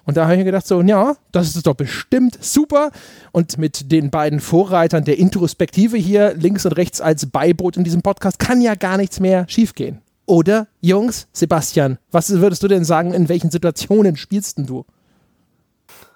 Und 0.05 0.17
da 0.17 0.23
habe 0.23 0.33
ich 0.33 0.39
mir 0.39 0.45
gedacht, 0.45 0.67
so, 0.67 0.81
ja, 0.81 1.15
das 1.31 1.55
ist 1.55 1.65
doch 1.65 1.73
bestimmt 1.73 2.37
super. 2.43 2.91
Und 3.31 3.57
mit 3.57 3.91
den 3.91 4.11
beiden 4.11 4.39
Vorreitern 4.39 5.03
der 5.03 5.17
Introspektive 5.17 5.97
hier, 5.97 6.35
links 6.35 6.65
und 6.65 6.73
rechts 6.73 7.01
als 7.01 7.25
Beiboot 7.25 7.75
in 7.75 7.83
diesem 7.83 8.03
Podcast, 8.03 8.37
kann 8.37 8.61
ja 8.61 8.75
gar 8.75 8.97
nichts 8.97 9.19
mehr 9.19 9.45
schiefgehen. 9.49 10.01
Oder, 10.27 10.67
Jungs, 10.81 11.27
Sebastian, 11.33 11.97
was 12.11 12.29
würdest 12.29 12.61
du 12.63 12.67
denn 12.67 12.85
sagen, 12.85 13.13
in 13.13 13.29
welchen 13.29 13.51
Situationen 13.51 14.15
spielst 14.15 14.57
denn 14.57 14.67
du? 14.67 14.85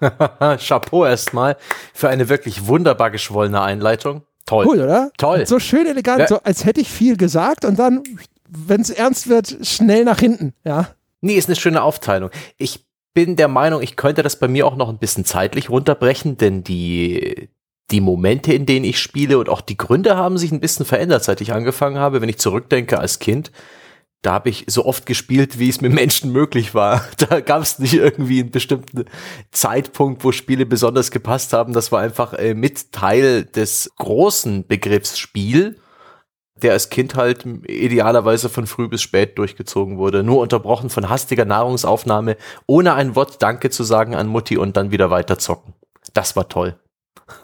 Chapeau 0.58 1.04
erstmal 1.04 1.56
für 1.92 2.08
eine 2.08 2.28
wirklich 2.28 2.66
wunderbar 2.66 3.10
geschwollene 3.10 3.60
Einleitung. 3.60 4.22
Toll. 4.46 4.66
Cool, 4.66 4.80
oder? 4.80 5.10
Toll. 5.16 5.46
so 5.46 5.58
schön 5.58 5.86
elegant, 5.86 6.20
ja. 6.20 6.26
so 6.28 6.38
als 6.42 6.64
hätte 6.64 6.80
ich 6.80 6.88
viel 6.88 7.16
gesagt 7.16 7.64
und 7.64 7.78
dann, 7.78 8.02
wenn 8.48 8.80
es 8.80 8.90
ernst 8.90 9.28
wird, 9.28 9.58
schnell 9.62 10.04
nach 10.04 10.18
hinten, 10.18 10.54
ja. 10.64 10.88
Nee, 11.20 11.34
ist 11.34 11.48
eine 11.48 11.56
schöne 11.56 11.82
Aufteilung. 11.82 12.30
Ich 12.56 12.86
bin 13.14 13.36
der 13.36 13.48
Meinung, 13.48 13.82
ich 13.82 13.96
könnte 13.96 14.22
das 14.22 14.38
bei 14.38 14.48
mir 14.48 14.66
auch 14.66 14.76
noch 14.76 14.88
ein 14.88 14.98
bisschen 14.98 15.24
zeitlich 15.24 15.70
runterbrechen, 15.70 16.36
denn 16.36 16.62
die, 16.62 17.50
die 17.90 18.00
Momente, 18.00 18.52
in 18.52 18.66
denen 18.66 18.84
ich 18.84 18.98
spiele 18.98 19.38
und 19.38 19.48
auch 19.48 19.60
die 19.60 19.76
Gründe 19.76 20.16
haben 20.16 20.38
sich 20.38 20.52
ein 20.52 20.60
bisschen 20.60 20.86
verändert, 20.86 21.24
seit 21.24 21.40
ich 21.40 21.52
angefangen 21.52 21.98
habe. 21.98 22.20
Wenn 22.20 22.28
ich 22.28 22.38
zurückdenke 22.38 22.98
als 22.98 23.18
Kind, 23.18 23.50
da 24.22 24.32
habe 24.32 24.50
ich 24.50 24.64
so 24.68 24.84
oft 24.84 25.06
gespielt, 25.06 25.58
wie 25.58 25.68
es 25.68 25.80
mit 25.80 25.92
Menschen 25.94 26.32
möglich 26.32 26.74
war. 26.74 27.04
Da 27.28 27.40
gab 27.40 27.62
es 27.62 27.78
nicht 27.78 27.94
irgendwie 27.94 28.40
einen 28.40 28.50
bestimmten 28.50 29.04
Zeitpunkt, 29.50 30.24
wo 30.24 30.32
Spiele 30.32 30.66
besonders 30.66 31.10
gepasst 31.10 31.52
haben. 31.52 31.72
Das 31.72 31.90
war 31.90 32.00
einfach 32.00 32.34
äh, 32.34 32.54
mit 32.54 32.92
Teil 32.92 33.44
des 33.44 33.90
großen 33.96 34.66
Begriffs 34.66 35.18
Spiel 35.18 35.80
der 36.60 36.72
als 36.72 36.90
Kind 36.90 37.14
halt 37.14 37.44
idealerweise 37.66 38.48
von 38.48 38.66
früh 38.66 38.88
bis 38.88 39.02
spät 39.02 39.38
durchgezogen 39.38 39.98
wurde. 39.98 40.22
Nur 40.22 40.40
unterbrochen 40.40 40.90
von 40.90 41.08
hastiger 41.08 41.44
Nahrungsaufnahme, 41.44 42.36
ohne 42.66 42.94
ein 42.94 43.16
Wort 43.16 43.42
Danke 43.42 43.70
zu 43.70 43.84
sagen 43.84 44.14
an 44.14 44.26
Mutti 44.26 44.56
und 44.56 44.76
dann 44.76 44.90
wieder 44.90 45.10
weiter 45.10 45.38
zocken. 45.38 45.74
Das 46.14 46.36
war 46.36 46.48
toll. 46.48 46.76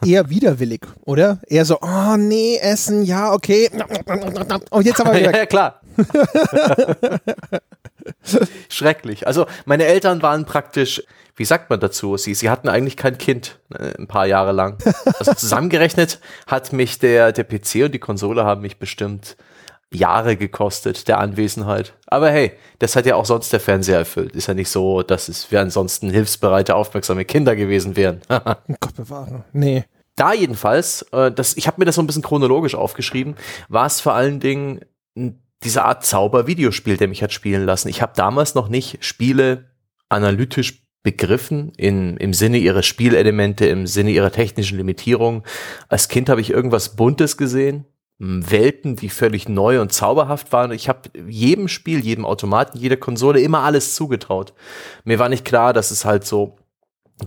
Eher 0.04 0.28
widerwillig, 0.30 0.80
oder? 1.04 1.40
Eher 1.46 1.64
so, 1.64 1.78
oh 1.80 2.16
nee, 2.16 2.56
Essen, 2.56 3.04
ja, 3.04 3.32
okay. 3.32 3.70
Oh, 4.70 4.80
jetzt 4.80 5.00
aber 5.00 5.14
wieder. 5.16 5.36
ja, 5.36 5.46
klar. 5.46 5.80
Schrecklich. 8.68 9.26
Also 9.26 9.46
meine 9.64 9.84
Eltern 9.84 10.22
waren 10.22 10.44
praktisch 10.44 11.02
wie 11.36 11.44
sagt 11.44 11.70
man 11.70 11.80
dazu? 11.80 12.16
Sie, 12.16 12.34
sie 12.34 12.50
hatten 12.50 12.68
eigentlich 12.68 12.96
kein 12.96 13.18
Kind 13.18 13.60
äh, 13.72 13.92
ein 13.98 14.08
paar 14.08 14.26
Jahre 14.26 14.52
lang. 14.52 14.78
Also 15.18 15.34
zusammengerechnet 15.36 16.18
hat 16.46 16.72
mich 16.72 16.98
der, 16.98 17.32
der 17.32 17.44
PC 17.44 17.84
und 17.84 17.92
die 17.92 17.98
Konsole 17.98 18.44
haben 18.44 18.62
mich 18.62 18.78
bestimmt 18.78 19.36
Jahre 19.92 20.36
gekostet, 20.36 21.08
der 21.08 21.20
Anwesenheit. 21.20 21.94
Aber 22.06 22.30
hey, 22.30 22.52
das 22.78 22.96
hat 22.96 23.06
ja 23.06 23.14
auch 23.14 23.24
sonst 23.24 23.52
der 23.52 23.60
Fernseher 23.60 23.98
erfüllt. 23.98 24.34
Ist 24.34 24.48
ja 24.48 24.54
nicht 24.54 24.70
so, 24.70 25.02
dass 25.02 25.28
es 25.28 25.50
wir 25.50 25.60
ansonsten 25.60 26.10
hilfsbereite, 26.10 26.74
aufmerksame 26.74 27.24
Kinder 27.24 27.54
gewesen 27.54 27.96
wären. 27.96 28.20
Gott 28.28 28.96
bewahre. 28.96 29.44
Nee. 29.52 29.84
Da 30.16 30.32
jedenfalls, 30.32 31.02
äh, 31.12 31.30
das, 31.30 31.56
ich 31.56 31.66
habe 31.66 31.80
mir 31.80 31.84
das 31.84 31.96
so 31.96 32.02
ein 32.02 32.06
bisschen 32.06 32.22
chronologisch 32.22 32.74
aufgeschrieben, 32.74 33.36
war 33.68 33.86
es 33.86 34.00
vor 34.00 34.14
allen 34.14 34.40
Dingen 34.40 34.80
diese 35.62 35.84
Art 35.84 36.04
Zauber-Videospiel, 36.04 36.96
der 36.96 37.08
mich 37.08 37.22
hat 37.22 37.32
spielen 37.32 37.64
lassen. 37.64 37.88
Ich 37.88 38.02
habe 38.02 38.12
damals 38.16 38.54
noch 38.54 38.68
nicht 38.68 39.04
Spiele 39.04 39.70
analytisch 40.08 40.85
begriffen 41.02 41.72
in, 41.76 42.16
im 42.16 42.34
Sinne 42.34 42.58
ihrer 42.58 42.82
Spielelemente, 42.82 43.66
im 43.66 43.86
Sinne 43.86 44.10
ihrer 44.10 44.32
technischen 44.32 44.76
Limitierung. 44.76 45.44
Als 45.88 46.08
Kind 46.08 46.28
habe 46.28 46.40
ich 46.40 46.50
irgendwas 46.50 46.96
Buntes 46.96 47.36
gesehen, 47.36 47.84
Welten, 48.18 48.96
die 48.96 49.10
völlig 49.10 49.48
neu 49.48 49.80
und 49.80 49.92
zauberhaft 49.92 50.50
waren. 50.52 50.72
Ich 50.72 50.88
habe 50.88 51.10
jedem 51.28 51.68
Spiel, 51.68 52.00
jedem 52.00 52.24
Automaten, 52.24 52.78
jeder 52.78 52.96
Konsole 52.96 53.40
immer 53.40 53.60
alles 53.60 53.94
zugetraut. 53.94 54.54
Mir 55.04 55.18
war 55.18 55.28
nicht 55.28 55.44
klar, 55.44 55.74
dass 55.74 55.90
es 55.90 56.06
halt 56.06 56.24
so 56.24 56.56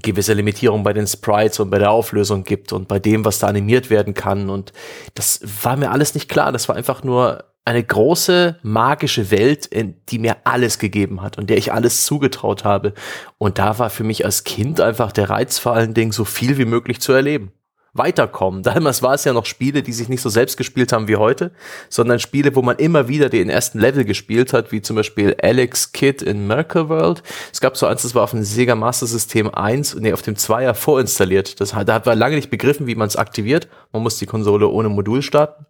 gewisse 0.01 0.33
Limitierung 0.33 0.83
bei 0.83 0.93
den 0.93 1.07
Sprites 1.07 1.59
und 1.59 1.69
bei 1.69 1.79
der 1.79 1.91
Auflösung 1.91 2.43
gibt 2.43 2.73
und 2.73 2.87
bei 2.87 2.99
dem, 2.99 3.23
was 3.23 3.39
da 3.39 3.47
animiert 3.47 3.89
werden 3.89 4.13
kann. 4.13 4.49
Und 4.49 4.73
das 5.13 5.41
war 5.63 5.77
mir 5.77 5.91
alles 5.91 6.15
nicht 6.15 6.29
klar. 6.29 6.51
Das 6.51 6.69
war 6.69 6.75
einfach 6.75 7.03
nur 7.03 7.43
eine 7.69 7.83
große 7.83 8.57
magische 8.63 9.29
Welt, 9.29 9.67
in 9.67 9.95
die 10.09 10.17
mir 10.17 10.37
alles 10.43 10.79
gegeben 10.79 11.21
hat 11.21 11.37
und 11.37 11.51
der 11.51 11.57
ich 11.57 11.71
alles 11.71 12.03
zugetraut 12.03 12.63
habe. 12.63 12.93
Und 13.37 13.59
da 13.59 13.77
war 13.77 13.91
für 13.91 14.03
mich 14.03 14.25
als 14.25 14.43
Kind 14.43 14.81
einfach 14.81 15.11
der 15.11 15.29
Reiz 15.29 15.59
vor 15.59 15.73
allen 15.73 15.93
Dingen 15.93 16.11
so 16.11 16.25
viel 16.25 16.57
wie 16.57 16.65
möglich 16.65 16.99
zu 16.99 17.13
erleben 17.13 17.51
weiterkommen. 17.93 18.63
Damals 18.63 19.01
war 19.01 19.13
es 19.13 19.23
ja 19.25 19.33
noch 19.33 19.45
Spiele, 19.45 19.83
die 19.83 19.93
sich 19.93 20.09
nicht 20.09 20.21
so 20.21 20.29
selbst 20.29 20.57
gespielt 20.57 20.91
haben 20.91 21.07
wie 21.07 21.15
heute, 21.15 21.51
sondern 21.89 22.19
Spiele, 22.19 22.55
wo 22.55 22.61
man 22.61 22.77
immer 22.77 23.07
wieder 23.07 23.29
den 23.29 23.49
ersten 23.49 23.79
Level 23.79 24.05
gespielt 24.05 24.53
hat, 24.53 24.71
wie 24.71 24.81
zum 24.81 24.95
Beispiel 24.95 25.35
Alex 25.41 25.91
Kid 25.91 26.21
in 26.21 26.47
Miracle 26.47 26.89
World. 26.89 27.23
Es 27.51 27.61
gab 27.61 27.77
so 27.77 27.85
eins, 27.85 28.03
das 28.03 28.15
war 28.15 28.23
auf 28.23 28.31
dem 28.31 28.43
Sega 28.43 28.75
Master 28.75 29.07
System 29.07 29.53
1, 29.53 29.95
nee, 29.95 30.13
auf 30.13 30.21
dem 30.21 30.35
2er 30.35 30.73
vorinstalliert. 30.73 31.59
Das, 31.59 31.71
da 31.71 31.93
hat 31.93 32.05
man 32.05 32.17
lange 32.17 32.35
nicht 32.35 32.49
begriffen, 32.49 32.87
wie 32.87 32.95
man 32.95 33.07
es 33.07 33.15
aktiviert. 33.15 33.67
Man 33.91 34.03
muss 34.03 34.17
die 34.17 34.25
Konsole 34.25 34.67
ohne 34.67 34.89
Modul 34.89 35.21
starten. 35.21 35.65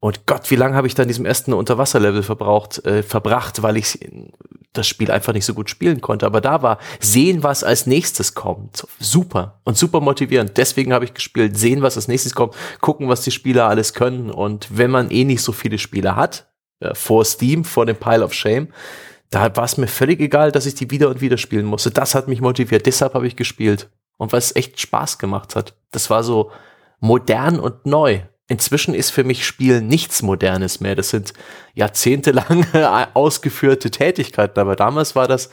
Und 0.00 0.26
Gott, 0.26 0.50
wie 0.50 0.56
lange 0.56 0.76
habe 0.76 0.86
ich 0.86 0.94
da 0.94 1.02
in 1.02 1.08
diesem 1.08 1.26
ersten 1.26 1.52
Unterwasserlevel 1.52 2.22
verbraucht, 2.22 2.84
äh, 2.84 3.02
verbracht, 3.02 3.62
weil 3.62 3.76
ich 3.76 3.98
das 4.72 4.86
Spiel 4.86 5.10
einfach 5.10 5.32
nicht 5.32 5.44
so 5.44 5.54
gut 5.54 5.70
spielen 5.70 6.00
konnte. 6.00 6.24
Aber 6.24 6.40
da 6.40 6.62
war 6.62 6.78
sehen, 7.00 7.42
was 7.42 7.64
als 7.64 7.86
nächstes 7.86 8.34
kommt. 8.34 8.86
Super 9.00 9.60
und 9.64 9.76
super 9.76 10.00
motivierend. 10.00 10.56
Deswegen 10.56 10.92
habe 10.92 11.04
ich 11.04 11.14
gespielt, 11.14 11.58
sehen, 11.58 11.82
was 11.82 11.96
als 11.96 12.06
nächstes 12.06 12.34
kommt, 12.34 12.54
gucken, 12.80 13.08
was 13.08 13.22
die 13.22 13.32
Spieler 13.32 13.68
alles 13.68 13.92
können. 13.92 14.30
Und 14.30 14.68
wenn 14.70 14.90
man 14.90 15.10
eh 15.10 15.24
nicht 15.24 15.42
so 15.42 15.52
viele 15.52 15.78
Spieler 15.78 16.14
hat, 16.14 16.48
äh, 16.80 16.94
vor 16.94 17.24
Steam, 17.24 17.64
vor 17.64 17.84
dem 17.84 17.96
Pile 17.96 18.24
of 18.24 18.32
Shame, 18.32 18.68
da 19.30 19.54
war 19.56 19.64
es 19.64 19.76
mir 19.76 19.88
völlig 19.88 20.20
egal, 20.20 20.52
dass 20.52 20.66
ich 20.66 20.74
die 20.74 20.90
wieder 20.90 21.08
und 21.08 21.20
wieder 21.20 21.36
spielen 21.38 21.66
musste. 21.66 21.90
Das 21.90 22.14
hat 22.14 22.28
mich 22.28 22.40
motiviert. 22.40 22.86
Deshalb 22.86 23.14
habe 23.14 23.26
ich 23.26 23.36
gespielt. 23.36 23.90
Und 24.16 24.32
es 24.32 24.56
echt 24.56 24.80
Spaß 24.80 25.18
gemacht 25.18 25.54
hat. 25.54 25.74
Das 25.92 26.10
war 26.10 26.22
so 26.22 26.50
modern 27.00 27.60
und 27.60 27.86
neu. 27.86 28.22
Inzwischen 28.48 28.94
ist 28.94 29.10
für 29.10 29.24
mich 29.24 29.46
Spielen 29.46 29.86
nichts 29.86 30.22
Modernes 30.22 30.80
mehr. 30.80 30.94
Das 30.94 31.10
sind 31.10 31.34
jahrzehntelange 31.74 32.66
ausgeführte 33.14 33.90
Tätigkeiten, 33.90 34.58
aber 34.58 34.74
damals 34.74 35.14
war 35.14 35.28
das 35.28 35.50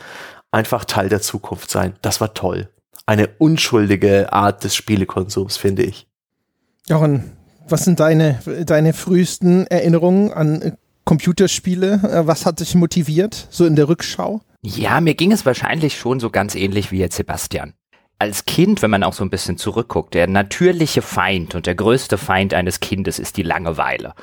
einfach 0.50 0.86
Teil 0.86 1.10
der 1.10 1.20
Zukunft 1.20 1.70
sein. 1.70 1.94
Das 2.00 2.22
war 2.22 2.32
toll. 2.32 2.70
Eine 3.04 3.28
unschuldige 3.38 4.32
Art 4.32 4.64
des 4.64 4.74
Spielekonsums, 4.74 5.58
finde 5.58 5.82
ich. 5.82 6.08
Jochen, 6.88 7.32
was 7.68 7.84
sind 7.84 8.00
deine, 8.00 8.40
deine 8.64 8.94
frühesten 8.94 9.66
Erinnerungen 9.66 10.32
an 10.32 10.76
Computerspiele? 11.04 12.00
Äh, 12.02 12.26
was 12.26 12.46
hat 12.46 12.60
dich 12.60 12.74
motiviert, 12.74 13.46
so 13.50 13.66
in 13.66 13.76
der 13.76 13.88
Rückschau? 13.88 14.40
Ja, 14.62 15.00
mir 15.00 15.14
ging 15.14 15.32
es 15.32 15.44
wahrscheinlich 15.44 15.98
schon 15.98 16.18
so 16.18 16.30
ganz 16.30 16.54
ähnlich 16.54 16.90
wie 16.90 16.98
jetzt 16.98 17.16
Sebastian 17.16 17.74
als 18.18 18.46
Kind, 18.46 18.80
wenn 18.80 18.90
man 18.90 19.02
auch 19.02 19.12
so 19.12 19.22
ein 19.22 19.30
bisschen 19.30 19.58
zurückguckt, 19.58 20.14
der 20.14 20.26
natürliche 20.26 21.02
Feind 21.02 21.54
und 21.54 21.66
der 21.66 21.74
größte 21.74 22.16
Feind 22.16 22.54
eines 22.54 22.80
Kindes 22.80 23.18
ist 23.18 23.36
die 23.36 23.42
Langeweile. 23.42 24.14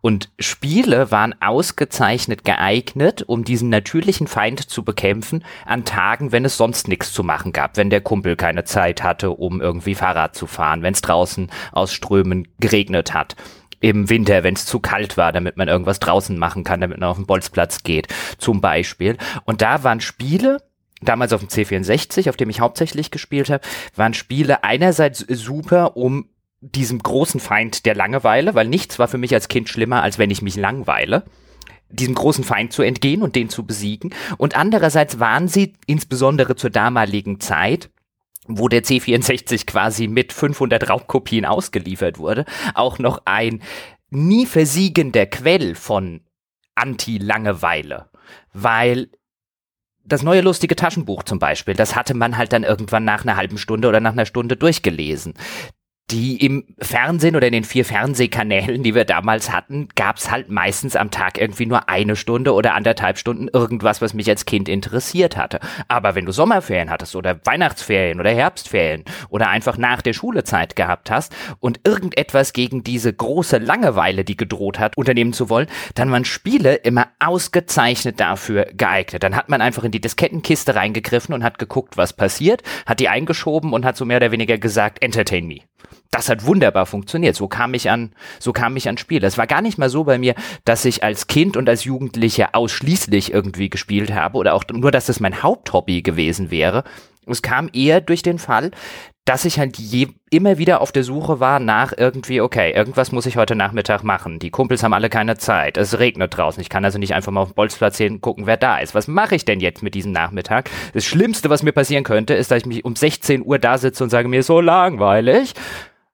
Und 0.00 0.30
Spiele 0.38 1.10
waren 1.10 1.34
ausgezeichnet 1.42 2.44
geeignet, 2.44 3.22
um 3.26 3.44
diesen 3.44 3.68
natürlichen 3.68 4.26
Feind 4.26 4.70
zu 4.70 4.84
bekämpfen 4.84 5.44
an 5.66 5.84
Tagen, 5.84 6.32
wenn 6.32 6.46
es 6.46 6.56
sonst 6.56 6.88
nichts 6.88 7.12
zu 7.12 7.22
machen 7.22 7.52
gab, 7.52 7.76
wenn 7.76 7.90
der 7.90 8.00
Kumpel 8.00 8.36
keine 8.36 8.64
Zeit 8.64 9.02
hatte, 9.02 9.30
um 9.30 9.60
irgendwie 9.60 9.94
Fahrrad 9.94 10.34
zu 10.34 10.46
fahren, 10.46 10.82
wenn 10.82 10.94
es 10.94 11.02
draußen 11.02 11.50
aus 11.72 11.92
Strömen 11.92 12.48
geregnet 12.58 13.12
hat 13.12 13.36
im 13.80 14.08
Winter, 14.08 14.44
wenn 14.44 14.54
es 14.54 14.64
zu 14.64 14.80
kalt 14.80 15.16
war, 15.16 15.32
damit 15.32 15.56
man 15.56 15.68
irgendwas 15.68 15.98
draußen 15.98 16.38
machen 16.38 16.64
kann, 16.64 16.80
damit 16.80 16.98
man 17.00 17.08
auf 17.08 17.16
den 17.16 17.26
Bolzplatz 17.26 17.82
geht, 17.82 18.06
zum 18.38 18.60
Beispiel. 18.60 19.18
Und 19.44 19.60
da 19.60 19.82
waren 19.82 20.00
Spiele, 20.00 20.58
damals 21.02 21.32
auf 21.32 21.40
dem 21.40 21.48
C64, 21.48 22.28
auf 22.28 22.36
dem 22.36 22.50
ich 22.50 22.60
hauptsächlich 22.60 23.10
gespielt 23.10 23.50
habe, 23.50 23.64
waren 23.94 24.14
Spiele 24.14 24.64
einerseits 24.64 25.20
super, 25.28 25.96
um 25.96 26.28
diesem 26.60 27.00
großen 27.00 27.40
Feind 27.40 27.86
der 27.86 27.94
Langeweile, 27.94 28.54
weil 28.54 28.68
nichts 28.68 28.98
war 28.98 29.08
für 29.08 29.18
mich 29.18 29.34
als 29.34 29.48
Kind 29.48 29.68
schlimmer, 29.68 30.02
als 30.02 30.18
wenn 30.18 30.30
ich 30.30 30.42
mich 30.42 30.56
langweile 30.56 31.24
diesem 31.94 32.14
großen 32.14 32.42
Feind 32.42 32.72
zu 32.72 32.80
entgehen 32.80 33.20
und 33.20 33.36
den 33.36 33.50
zu 33.50 33.66
besiegen. 33.66 34.14
Und 34.38 34.56
andererseits 34.56 35.20
waren 35.20 35.46
sie 35.46 35.74
insbesondere 35.86 36.56
zur 36.56 36.70
damaligen 36.70 37.38
Zeit 37.38 37.90
wo 38.46 38.68
der 38.68 38.82
C64 38.82 39.66
quasi 39.66 40.08
mit 40.08 40.32
500 40.32 40.88
Raubkopien 40.88 41.44
ausgeliefert 41.44 42.18
wurde, 42.18 42.44
auch 42.74 42.98
noch 42.98 43.22
ein 43.24 43.62
nie 44.10 44.46
versiegender 44.46 45.26
Quell 45.26 45.74
von 45.74 46.22
Anti-Langeweile, 46.74 48.10
weil 48.52 49.10
das 50.04 50.22
neue 50.22 50.40
lustige 50.40 50.76
Taschenbuch 50.76 51.22
zum 51.22 51.38
Beispiel, 51.38 51.74
das 51.74 51.96
hatte 51.96 52.14
man 52.14 52.36
halt 52.36 52.52
dann 52.52 52.64
irgendwann 52.64 53.04
nach 53.04 53.22
einer 53.22 53.36
halben 53.36 53.58
Stunde 53.58 53.88
oder 53.88 54.00
nach 54.00 54.12
einer 54.12 54.26
Stunde 54.26 54.56
durchgelesen 54.56 55.34
die 56.12 56.44
im 56.44 56.64
Fernsehen 56.78 57.36
oder 57.36 57.46
in 57.46 57.54
den 57.54 57.64
vier 57.64 57.86
Fernsehkanälen, 57.86 58.82
die 58.82 58.94
wir 58.94 59.06
damals 59.06 59.50
hatten, 59.50 59.88
gab 59.94 60.18
es 60.18 60.30
halt 60.30 60.50
meistens 60.50 60.94
am 60.94 61.10
Tag 61.10 61.38
irgendwie 61.38 61.64
nur 61.64 61.88
eine 61.88 62.16
Stunde 62.16 62.52
oder 62.52 62.74
anderthalb 62.74 63.16
Stunden 63.16 63.48
irgendwas, 63.48 64.02
was 64.02 64.12
mich 64.12 64.28
als 64.28 64.44
Kind 64.44 64.68
interessiert 64.68 65.38
hatte. 65.38 65.58
Aber 65.88 66.14
wenn 66.14 66.26
du 66.26 66.32
Sommerferien 66.32 66.90
hattest 66.90 67.16
oder 67.16 67.40
Weihnachtsferien 67.44 68.20
oder 68.20 68.30
Herbstferien 68.30 69.04
oder 69.30 69.48
einfach 69.48 69.78
nach 69.78 70.02
der 70.02 70.12
Schulezeit 70.12 70.76
gehabt 70.76 71.10
hast 71.10 71.34
und 71.60 71.80
irgendetwas 71.84 72.52
gegen 72.52 72.84
diese 72.84 73.12
große 73.12 73.56
Langeweile, 73.56 74.22
die 74.22 74.36
gedroht 74.36 74.78
hat, 74.78 74.98
unternehmen 74.98 75.32
zu 75.32 75.48
wollen, 75.48 75.68
dann 75.94 76.10
waren 76.10 76.26
Spiele 76.26 76.74
immer 76.74 77.08
ausgezeichnet 77.20 78.20
dafür 78.20 78.66
geeignet. 78.74 79.22
Dann 79.22 79.34
hat 79.34 79.48
man 79.48 79.62
einfach 79.62 79.84
in 79.84 79.92
die 79.92 80.00
Diskettenkiste 80.00 80.74
reingegriffen 80.74 81.34
und 81.34 81.42
hat 81.42 81.58
geguckt, 81.58 81.96
was 81.96 82.12
passiert, 82.12 82.62
hat 82.84 83.00
die 83.00 83.08
eingeschoben 83.08 83.72
und 83.72 83.86
hat 83.86 83.96
so 83.96 84.04
mehr 84.04 84.18
oder 84.18 84.30
weniger 84.30 84.58
gesagt, 84.58 85.02
entertain 85.02 85.46
me 85.46 85.60
das 86.10 86.28
hat 86.28 86.46
wunderbar 86.46 86.86
funktioniert. 86.86 87.34
So 87.36 87.48
kam 87.48 87.74
ich 87.74 87.90
an, 87.90 88.12
so 88.38 88.52
kam 88.52 88.76
ich 88.76 88.88
an 88.88 88.98
Spiele. 88.98 89.26
Es 89.26 89.38
war 89.38 89.46
gar 89.46 89.62
nicht 89.62 89.78
mal 89.78 89.88
so 89.88 90.04
bei 90.04 90.18
mir, 90.18 90.34
dass 90.64 90.84
ich 90.84 91.02
als 91.02 91.26
Kind 91.26 91.56
und 91.56 91.68
als 91.68 91.84
Jugendlicher 91.84 92.50
ausschließlich 92.52 93.32
irgendwie 93.32 93.70
gespielt 93.70 94.12
habe 94.12 94.36
oder 94.36 94.54
auch 94.54 94.64
nur, 94.70 94.90
dass 94.90 95.06
das 95.06 95.20
mein 95.20 95.42
Haupthobby 95.42 96.02
gewesen 96.02 96.50
wäre. 96.50 96.84
Es 97.26 97.40
kam 97.40 97.70
eher 97.72 98.00
durch 98.00 98.22
den 98.22 98.38
Fall, 98.38 98.72
dass 99.24 99.44
ich 99.44 99.58
halt 99.58 99.78
je, 99.78 100.08
immer 100.30 100.58
wieder 100.58 100.80
auf 100.80 100.90
der 100.90 101.04
Suche 101.04 101.38
war 101.38 101.60
nach 101.60 101.92
irgendwie, 101.96 102.40
okay, 102.40 102.72
irgendwas 102.72 103.12
muss 103.12 103.26
ich 103.26 103.36
heute 103.36 103.54
Nachmittag 103.54 104.02
machen. 104.02 104.40
Die 104.40 104.50
Kumpels 104.50 104.82
haben 104.82 104.94
alle 104.94 105.10
keine 105.10 105.36
Zeit. 105.36 105.76
Es 105.76 105.98
regnet 105.98 106.36
draußen. 106.36 106.60
Ich 106.60 106.68
kann 106.68 106.84
also 106.84 106.98
nicht 106.98 107.14
einfach 107.14 107.30
mal 107.30 107.42
auf 107.42 107.50
den 107.50 107.54
Bolzplatz 107.54 108.00
und 108.00 108.20
gucken, 108.20 108.46
wer 108.46 108.56
da 108.56 108.78
ist. 108.78 108.94
Was 108.94 109.06
mache 109.06 109.36
ich 109.36 109.44
denn 109.44 109.60
jetzt 109.60 109.82
mit 109.82 109.94
diesem 109.94 110.10
Nachmittag? 110.10 110.70
Das 110.92 111.04
Schlimmste, 111.04 111.50
was 111.50 111.62
mir 111.62 111.72
passieren 111.72 112.02
könnte, 112.02 112.34
ist, 112.34 112.50
dass 112.50 112.58
ich 112.58 112.66
mich 112.66 112.84
um 112.84 112.96
16 112.96 113.44
Uhr 113.44 113.58
da 113.60 113.78
sitze 113.78 114.02
und 114.02 114.10
sage, 114.10 114.26
mir 114.26 114.42
so 114.42 114.60
langweilig 114.60 115.54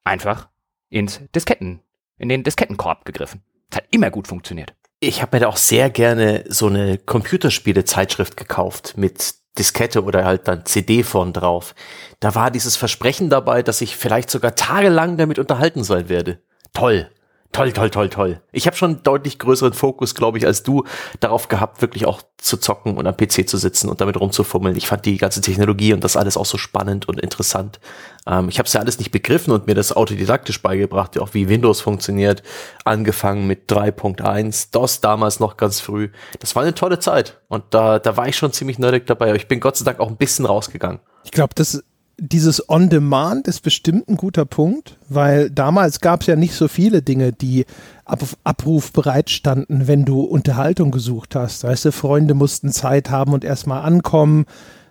einfach 0.05 0.49
ins 0.91 1.21
Disketten, 1.35 1.81
in 2.19 2.29
den 2.29 2.45
Diskettenkorb 2.45 3.07
gegriffen. 3.07 3.43
Das 3.71 3.79
hat 3.79 3.87
immer 3.91 4.11
gut 4.11 4.29
funktioniert. 4.29 4.75
Ich 5.01 5.23
habe 5.23 5.37
mir 5.37 5.41
da 5.41 5.49
auch 5.49 5.57
sehr 5.57 5.91
gerne 5.91 6.45
so 6.49 6.67
eine 6.67 6.99
Computerspiele-Zeitschrift 6.99 8.37
gekauft 8.37 8.95
mit 8.97 9.35
Diskette 9.59 10.03
oder 10.05 10.25
halt 10.25 10.49
dann 10.49 10.65
CD 10.65 11.03
vorn 11.03 11.33
drauf. 11.33 11.75
Da 12.21 12.35
war 12.35 12.51
dieses 12.51 12.77
Versprechen 12.77 13.31
dabei, 13.31 13.63
dass 13.63 13.81
ich 13.81 13.97
vielleicht 13.97 14.31
sogar 14.31 14.55
tagelang 14.55 15.17
damit 15.17 15.39
unterhalten 15.39 15.85
sein 15.85 16.09
werde. 16.09 16.41
Toll. 16.73 17.11
Toll, 17.51 17.73
toll, 17.73 17.89
toll, 17.91 18.09
toll. 18.11 18.41
Ich 18.53 18.67
habe 18.67 18.77
schon 18.77 19.03
deutlich 19.03 19.39
größeren 19.39 19.73
Fokus, 19.73 20.15
glaube 20.15 20.37
ich, 20.37 20.47
als 20.47 20.63
du 20.63 20.85
darauf 21.19 21.49
gehabt, 21.49 21.81
wirklich 21.81 22.05
auch 22.05 22.21
zu 22.37 22.59
zocken 22.59 22.99
und 22.99 23.07
am 23.07 23.17
PC 23.17 23.49
zu 23.49 23.57
sitzen 23.57 23.89
und 23.89 24.03
damit 24.03 24.21
rumzufummeln. 24.21 24.77
Ich 24.77 24.87
fand 24.87 25.07
die 25.07 25.17
ganze 25.17 25.41
Technologie 25.41 25.95
und 25.95 26.05
das 26.05 26.17
alles 26.17 26.37
auch 26.37 26.45
so 26.45 26.59
spannend 26.59 27.09
und 27.09 27.19
interessant. 27.19 27.81
Ähm, 28.27 28.51
ich 28.51 28.59
habe 28.59 28.67
es 28.67 28.75
ja 28.75 28.81
alles 28.81 28.99
nicht 28.99 29.13
begriffen 29.13 29.53
und 29.53 29.67
mir 29.67 29.75
das 29.75 29.93
autodidaktisch 29.93 30.61
beigebracht, 30.61 31.19
auch 31.19 31.33
wie 31.33 31.49
Windows 31.49 31.81
funktioniert. 31.81 32.43
Angefangen 32.85 33.47
mit 33.47 33.71
3.1, 33.73 34.69
DOS 34.71 35.01
damals 35.01 35.41
noch 35.41 35.57
ganz 35.57 35.81
früh. 35.81 36.11
Das 36.41 36.55
war 36.55 36.63
eine 36.63 36.75
tolle 36.75 36.99
Zeit 36.99 37.41
und 37.49 37.65
da, 37.71 37.99
da 37.99 38.17
war 38.19 38.29
ich 38.29 38.37
schon 38.37 38.53
ziemlich 38.53 38.79
nerdig 38.79 39.07
dabei. 39.07 39.29
Aber 39.29 39.37
ich 39.37 39.49
bin 39.49 39.59
Gott 39.59 39.77
sei 39.77 39.87
Dank 39.87 40.01
auch 40.01 40.09
ein 40.09 40.19
bisschen 40.19 40.45
rausgegangen. 40.45 41.01
Ich 41.25 41.31
glaube, 41.31 41.55
das 41.55 41.83
dieses 42.21 42.69
On-Demand 42.69 43.47
ist 43.47 43.63
bestimmt 43.63 44.09
ein 44.09 44.17
guter 44.17 44.45
Punkt, 44.45 44.97
weil 45.09 45.51
damals 45.51 46.01
gab 46.01 46.23
es 46.23 46.27
ja 46.27 46.35
nicht 46.35 46.55
so 46.55 46.67
viele 46.67 47.01
Dinge, 47.01 47.33
die 47.33 47.65
ab 48.05 48.21
Abruf 48.43 48.93
bereitstanden, 48.93 49.87
wenn 49.87 50.05
du 50.05 50.23
Unterhaltung 50.23 50.91
gesucht 50.91 51.37
hast. 51.37 51.63
Weißt 51.63 51.85
du, 51.85 51.93
Freunde 51.93 52.35
mussten 52.35 52.73
Zeit 52.73 53.11
haben 53.11 53.33
und 53.33 53.45
erstmal 53.45 53.83
ankommen. 53.83 54.47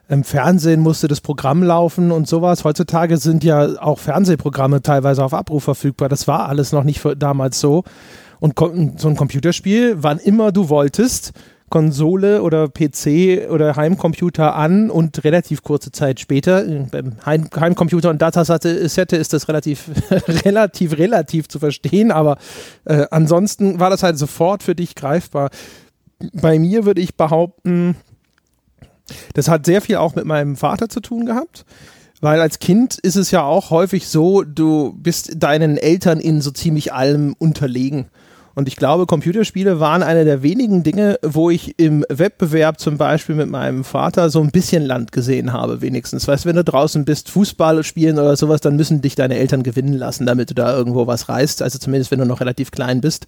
Im 0.08 0.24
Fernsehen 0.24 0.80
musste 0.80 1.10
das 1.10 1.20
Programm 1.20 1.64
laufen 1.64 2.12
und 2.12 2.30
sowas. 2.30 2.64
Heutzutage 2.64 3.18
sind 3.18 3.44
ja 3.44 3.82
auch 3.82 4.00
Fernsehprogramme 4.00 4.82
teilweise 4.82 5.24
auf 5.24 5.34
Abruf 5.34 5.66
verfügbar. 5.66 6.08
Das 6.08 6.30
war 6.30 6.48
alles 6.48 6.72
noch 6.72 6.86
nicht 6.86 7.06
damals 7.18 7.60
so. 7.60 7.84
Und 8.40 8.58
so 8.58 9.10
ein 9.10 9.16
Computerspiel, 9.18 9.98
wann 9.98 10.20
immer 10.20 10.54
du 10.54 10.70
wolltest, 10.70 11.34
Konsole 11.70 12.44
oder 12.44 12.70
PC 12.70 13.50
oder 13.50 13.76
Heimcomputer 13.76 14.56
an 14.56 14.90
und 14.90 15.24
relativ 15.26 15.64
kurze 15.64 15.92
Zeit 15.92 16.20
später, 16.20 16.64
beim 16.92 17.18
Heim 17.26 17.50
Heimcomputer 17.54 18.10
und 18.10 18.22
Datasette 18.22 18.70
ist 18.70 19.34
das 19.34 19.48
relativ, 19.50 19.90
relativ, 20.46 20.98
relativ 20.98 21.50
zu 21.50 21.60
verstehen, 21.60 22.12
aber 22.12 22.38
äh, 22.86 23.06
ansonsten 23.12 23.82
war 23.82 23.90
das 23.90 24.02
halt 24.02 24.18
sofort 24.18 24.64
für 24.64 24.76
dich 24.76 24.96
greifbar. 24.96 25.50
Bei 26.34 26.58
mir 26.58 26.86
würde 26.86 27.02
ich 27.02 27.16
behaupten, 27.16 27.98
das 29.34 29.50
hat 29.50 29.66
sehr 29.66 29.82
viel 29.82 29.98
auch 29.98 30.16
mit 30.16 30.26
meinem 30.26 30.56
Vater 30.56 30.90
zu 30.90 31.00
tun 31.00 31.26
gehabt 31.26 31.66
Weil 32.22 32.42
als 32.42 32.60
Kind 32.60 32.98
ist 32.98 33.16
es 33.16 33.32
ja 33.32 33.44
auch 33.44 33.72
häufig 33.72 34.08
so, 34.08 34.44
du 34.44 34.94
bist 34.94 35.44
deinen 35.44 35.78
Eltern 35.78 36.20
in 36.20 36.42
so 36.42 36.52
ziemlich 36.52 36.94
allem 36.94 37.36
unterlegen. 37.38 38.08
Und 38.58 38.68
ich 38.68 38.76
glaube, 38.76 39.06
Computerspiele 39.06 39.80
waren 39.80 40.02
eine 40.02 40.26
der 40.26 40.42
wenigen 40.42 40.82
Dinge, 40.82 41.20
wo 41.22 41.52
ich 41.52 41.78
im 41.78 42.04
Wettbewerb 42.10 42.80
zum 42.80 42.98
Beispiel 42.98 43.36
mit 43.36 43.52
meinem 43.52 43.84
Vater 43.84 44.32
so 44.32 44.42
ein 44.42 44.50
bisschen 44.50 44.84
Land 44.84 45.12
gesehen 45.12 45.54
habe, 45.54 45.82
wenigstens. 45.82 46.28
Weißt 46.28 46.44
du, 46.44 46.50
wenn 46.50 46.56
du 46.56 46.64
draußen 46.64 47.06
bist, 47.06 47.30
Fußball 47.30 47.84
spielen 47.84 48.18
oder 48.18 48.36
sowas, 48.36 48.60
dann 48.60 48.76
müssen 48.76 49.04
dich 49.04 49.14
deine 49.14 49.38
Eltern 49.38 49.62
gewinnen 49.62 49.94
lassen, 49.94 50.26
damit 50.26 50.50
du 50.50 50.56
da 50.56 50.76
irgendwo 50.76 51.06
was 51.06 51.30
reißt. 51.30 51.62
Also 51.62 51.78
zumindest, 51.78 52.10
wenn 52.10 52.18
du 52.18 52.26
noch 52.26 52.40
relativ 52.40 52.72
klein 52.72 53.00
bist 53.00 53.28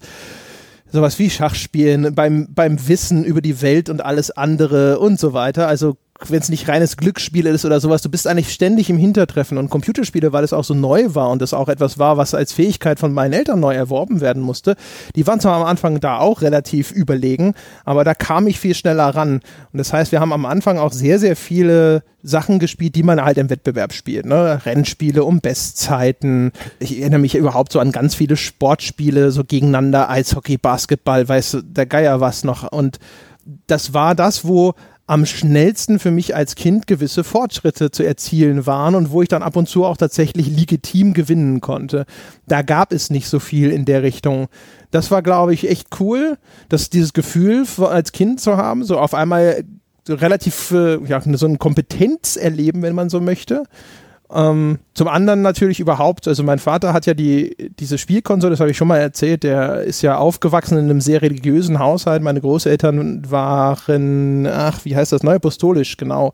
sowas 0.92 1.20
wie 1.20 1.30
Schachspielen, 1.30 2.16
beim, 2.16 2.48
beim 2.52 2.88
Wissen 2.88 3.22
über 3.22 3.40
die 3.40 3.62
Welt 3.62 3.88
und 3.88 4.04
alles 4.04 4.32
andere 4.32 4.98
und 4.98 5.20
so 5.20 5.32
weiter. 5.32 5.68
Also 5.68 5.96
wenn 6.28 6.40
es 6.40 6.48
nicht 6.48 6.68
reines 6.68 6.96
Glücksspiel 6.96 7.46
ist 7.46 7.64
oder 7.64 7.80
sowas, 7.80 8.02
du 8.02 8.10
bist 8.10 8.26
eigentlich 8.26 8.52
ständig 8.52 8.90
im 8.90 8.98
Hintertreffen. 8.98 9.58
Und 9.58 9.70
Computerspiele, 9.70 10.32
weil 10.32 10.44
es 10.44 10.52
auch 10.52 10.64
so 10.64 10.74
neu 10.74 11.14
war 11.14 11.30
und 11.30 11.40
das 11.40 11.54
auch 11.54 11.68
etwas 11.68 11.98
war, 11.98 12.16
was 12.16 12.34
als 12.34 12.52
Fähigkeit 12.52 12.98
von 12.98 13.12
meinen 13.12 13.32
Eltern 13.32 13.60
neu 13.60 13.74
erworben 13.74 14.20
werden 14.20 14.42
musste, 14.42 14.76
die 15.16 15.26
waren 15.26 15.40
zwar 15.40 15.56
am 15.56 15.66
Anfang 15.66 16.00
da 16.00 16.18
auch 16.18 16.42
relativ 16.42 16.92
überlegen, 16.92 17.54
aber 17.84 18.04
da 18.04 18.14
kam 18.14 18.46
ich 18.46 18.58
viel 18.58 18.74
schneller 18.74 19.08
ran. 19.08 19.40
Und 19.72 19.78
das 19.78 19.92
heißt, 19.92 20.12
wir 20.12 20.20
haben 20.20 20.32
am 20.32 20.46
Anfang 20.46 20.78
auch 20.78 20.92
sehr, 20.92 21.18
sehr 21.18 21.36
viele 21.36 22.02
Sachen 22.22 22.58
gespielt, 22.58 22.94
die 22.94 23.02
man 23.02 23.24
halt 23.24 23.38
im 23.38 23.48
Wettbewerb 23.48 23.92
spielt. 23.92 24.26
Ne? 24.26 24.60
Rennspiele 24.64 25.24
um 25.24 25.40
Bestzeiten. 25.40 26.52
Ich 26.78 27.00
erinnere 27.00 27.20
mich 27.20 27.34
überhaupt 27.34 27.72
so 27.72 27.80
an 27.80 27.92
ganz 27.92 28.14
viele 28.14 28.36
Sportspiele, 28.36 29.30
so 29.30 29.44
gegeneinander, 29.44 30.10
Eishockey, 30.10 30.58
Basketball, 30.58 31.26
weißt 31.28 31.54
du, 31.54 31.62
der 31.62 31.86
Geier 31.86 32.20
was 32.20 32.44
noch. 32.44 32.70
Und 32.70 32.98
das 33.66 33.94
war 33.94 34.14
das, 34.14 34.44
wo 34.44 34.74
am 35.10 35.26
schnellsten 35.26 35.98
für 35.98 36.12
mich 36.12 36.36
als 36.36 36.54
Kind 36.54 36.86
gewisse 36.86 37.24
Fortschritte 37.24 37.90
zu 37.90 38.04
erzielen 38.04 38.64
waren 38.64 38.94
und 38.94 39.10
wo 39.10 39.22
ich 39.22 39.28
dann 39.28 39.42
ab 39.42 39.56
und 39.56 39.68
zu 39.68 39.84
auch 39.84 39.96
tatsächlich 39.96 40.46
legitim 40.46 41.14
gewinnen 41.14 41.60
konnte. 41.60 42.06
Da 42.46 42.62
gab 42.62 42.92
es 42.92 43.10
nicht 43.10 43.26
so 43.26 43.40
viel 43.40 43.72
in 43.72 43.84
der 43.84 44.04
Richtung. 44.04 44.46
Das 44.92 45.10
war, 45.10 45.22
glaube 45.22 45.52
ich, 45.52 45.68
echt 45.68 45.88
cool, 45.98 46.38
dass 46.68 46.90
dieses 46.90 47.12
Gefühl 47.12 47.66
als 47.80 48.12
Kind 48.12 48.40
zu 48.40 48.56
haben, 48.56 48.84
so 48.84 49.00
auf 49.00 49.12
einmal 49.12 49.64
relativ 50.08 50.70
äh, 50.70 51.04
ja, 51.04 51.20
so 51.20 51.46
ein 51.46 51.58
Kompetenz 51.58 52.36
erleben, 52.36 52.82
wenn 52.82 52.94
man 52.94 53.10
so 53.10 53.20
möchte. 53.20 53.64
Ähm, 54.32 54.78
zum 54.94 55.08
anderen 55.08 55.42
natürlich 55.42 55.80
überhaupt, 55.80 56.28
also 56.28 56.44
mein 56.44 56.60
Vater 56.60 56.92
hat 56.92 57.06
ja 57.06 57.14
die, 57.14 57.56
diese 57.80 57.98
Spielkonsole, 57.98 58.52
das 58.52 58.60
habe 58.60 58.70
ich 58.70 58.76
schon 58.76 58.86
mal 58.86 58.98
erzählt, 58.98 59.42
der 59.42 59.82
ist 59.82 60.02
ja 60.02 60.18
aufgewachsen 60.18 60.78
in 60.78 60.84
einem 60.84 61.00
sehr 61.00 61.22
religiösen 61.22 61.80
Haushalt. 61.80 62.22
Meine 62.22 62.40
Großeltern 62.40 63.28
waren, 63.30 64.46
ach, 64.46 64.84
wie 64.84 64.94
heißt 64.94 65.12
das, 65.12 65.24
neuapostolisch, 65.24 65.96
genau. 65.96 66.32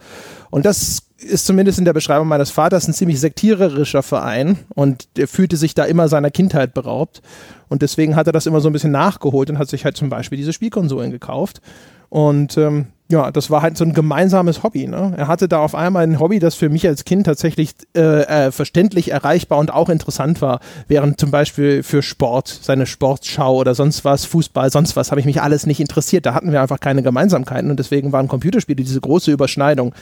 Und 0.50 0.66
das 0.66 1.04
ist 1.18 1.46
zumindest 1.46 1.78
in 1.78 1.86
der 1.86 1.94
Beschreibung 1.94 2.28
meines 2.28 2.50
Vaters 2.50 2.86
ein 2.86 2.92
ziemlich 2.92 3.18
sektiererischer 3.18 4.02
Verein 4.02 4.58
und 4.74 5.16
der 5.16 5.28
fühlte 5.28 5.56
sich 5.56 5.74
da 5.74 5.84
immer 5.84 6.08
seiner 6.08 6.30
Kindheit 6.30 6.74
beraubt. 6.74 7.22
Und 7.68 7.80
deswegen 7.82 8.14
hat 8.14 8.26
er 8.26 8.32
das 8.32 8.46
immer 8.46 8.60
so 8.60 8.68
ein 8.68 8.72
bisschen 8.72 8.92
nachgeholt 8.92 9.48
und 9.48 9.58
hat 9.58 9.68
sich 9.68 9.84
halt 9.84 9.96
zum 9.96 10.10
Beispiel 10.10 10.36
diese 10.36 10.52
Spielkonsolen 10.52 11.10
gekauft. 11.10 11.60
Und 12.10 12.58
ähm, 12.58 12.88
ja, 13.08 13.30
das 13.30 13.50
war 13.50 13.62
halt 13.62 13.76
so 13.76 13.84
ein 13.84 13.92
gemeinsames 13.92 14.64
Hobby. 14.64 14.88
Ne? 14.88 15.14
Er 15.16 15.28
hatte 15.28 15.46
da 15.46 15.58
auf 15.60 15.76
einmal 15.76 16.02
ein 16.02 16.18
Hobby, 16.18 16.40
das 16.40 16.56
für 16.56 16.68
mich 16.68 16.88
als 16.88 17.04
Kind 17.04 17.26
tatsächlich 17.26 17.74
äh, 17.96 18.00
äh, 18.00 18.50
verständlich 18.50 19.12
erreichbar 19.12 19.58
und 19.58 19.72
auch 19.72 19.88
interessant 19.88 20.42
war. 20.42 20.58
Während 20.88 21.20
zum 21.20 21.30
Beispiel 21.30 21.84
für 21.84 22.02
Sport, 22.02 22.48
seine 22.48 22.84
Sportschau 22.84 23.54
oder 23.56 23.76
sonst 23.76 24.04
was, 24.04 24.24
Fußball, 24.24 24.72
sonst 24.72 24.96
was, 24.96 25.12
habe 25.12 25.20
ich 25.20 25.26
mich 25.26 25.40
alles 25.40 25.66
nicht 25.66 25.78
interessiert. 25.78 26.26
Da 26.26 26.34
hatten 26.34 26.50
wir 26.50 26.60
einfach 26.60 26.80
keine 26.80 27.04
Gemeinsamkeiten 27.04 27.70
und 27.70 27.78
deswegen 27.78 28.10
waren 28.10 28.26
Computerspiele 28.26 28.82
diese 28.82 29.00
große 29.00 29.30
Überschneidung. 29.30 29.94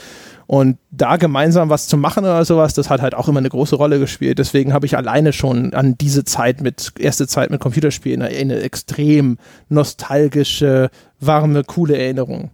Und 0.46 0.78
da 0.90 1.16
gemeinsam 1.16 1.68
was 1.68 1.88
zu 1.88 1.98
machen 1.98 2.24
oder 2.24 2.44
sowas, 2.46 2.72
das 2.72 2.88
hat 2.88 3.02
halt 3.02 3.14
auch 3.14 3.28
immer 3.28 3.38
eine 3.38 3.50
große 3.50 3.76
Rolle 3.76 3.98
gespielt. 3.98 4.38
Deswegen 4.38 4.72
habe 4.72 4.86
ich 4.86 4.96
alleine 4.96 5.34
schon 5.34 5.74
an 5.74 5.98
diese 5.98 6.24
Zeit 6.24 6.62
mit, 6.62 6.92
erste 6.98 7.26
Zeit 7.26 7.50
mit 7.50 7.60
Computerspielen 7.60 8.22
eine, 8.22 8.34
eine 8.34 8.60
extrem 8.60 9.36
nostalgische, 9.68 10.90
warme, 11.20 11.64
coole 11.64 11.98
Erinnerung. 11.98 12.50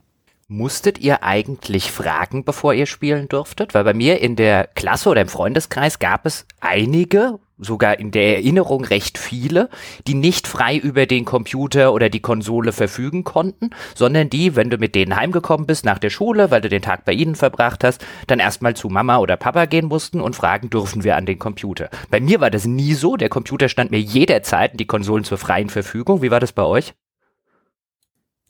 Musstet 0.53 0.99
ihr 0.99 1.23
eigentlich 1.23 1.93
fragen, 1.93 2.43
bevor 2.43 2.75
ihr 2.75 2.87
spielen 2.87 3.29
durftet? 3.29 3.73
Weil 3.73 3.85
bei 3.85 3.95
mir 3.95 4.21
in 4.21 4.35
der 4.35 4.67
Klasse 4.67 5.09
oder 5.09 5.21
im 5.21 5.29
Freundeskreis 5.29 6.01
gab 6.01 6.27
es 6.27 6.45
einige, 6.59 7.39
sogar 7.57 8.01
in 8.01 8.11
der 8.11 8.35
Erinnerung 8.39 8.85
recht 8.85 9.17
viele, 9.17 9.71
die 10.09 10.15
nicht 10.15 10.49
frei 10.49 10.77
über 10.77 11.07
den 11.07 11.25
Computer 11.25 11.93
oder 11.93 12.09
die 12.09 12.19
Konsole 12.19 12.73
verfügen 12.73 13.23
konnten, 13.23 13.71
sondern 13.95 14.29
die, 14.29 14.57
wenn 14.57 14.71
du 14.71 14.79
mit 14.79 14.97
denen 14.97 15.15
heimgekommen 15.15 15.69
bist 15.69 15.85
nach 15.85 16.01
der 16.01 16.11
Schule, 16.11 16.51
weil 16.51 16.63
du 16.63 16.69
den 16.69 16.83
Tag 16.83 17.05
bei 17.05 17.13
ihnen 17.13 17.37
verbracht 17.37 17.85
hast, 17.85 18.05
dann 18.27 18.41
erstmal 18.41 18.75
zu 18.75 18.89
Mama 18.89 19.19
oder 19.19 19.37
Papa 19.37 19.67
gehen 19.67 19.87
mussten 19.87 20.21
und 20.21 20.35
fragen, 20.35 20.69
dürfen 20.69 21.05
wir 21.05 21.15
an 21.15 21.27
den 21.27 21.39
Computer. 21.39 21.91
Bei 22.11 22.19
mir 22.19 22.41
war 22.41 22.51
das 22.51 22.65
nie 22.65 22.95
so, 22.95 23.17
der 23.17 23.29
Computer 23.29 23.69
stand 23.69 23.93
mir 23.93 24.01
jederzeit 24.01 24.81
die 24.81 24.87
Konsolen 24.89 25.23
zur 25.23 25.39
freien 25.39 25.69
Verfügung. 25.69 26.23
Wie 26.23 26.33
war 26.33 26.41
das 26.41 26.51
bei 26.51 26.65
euch? 26.65 26.93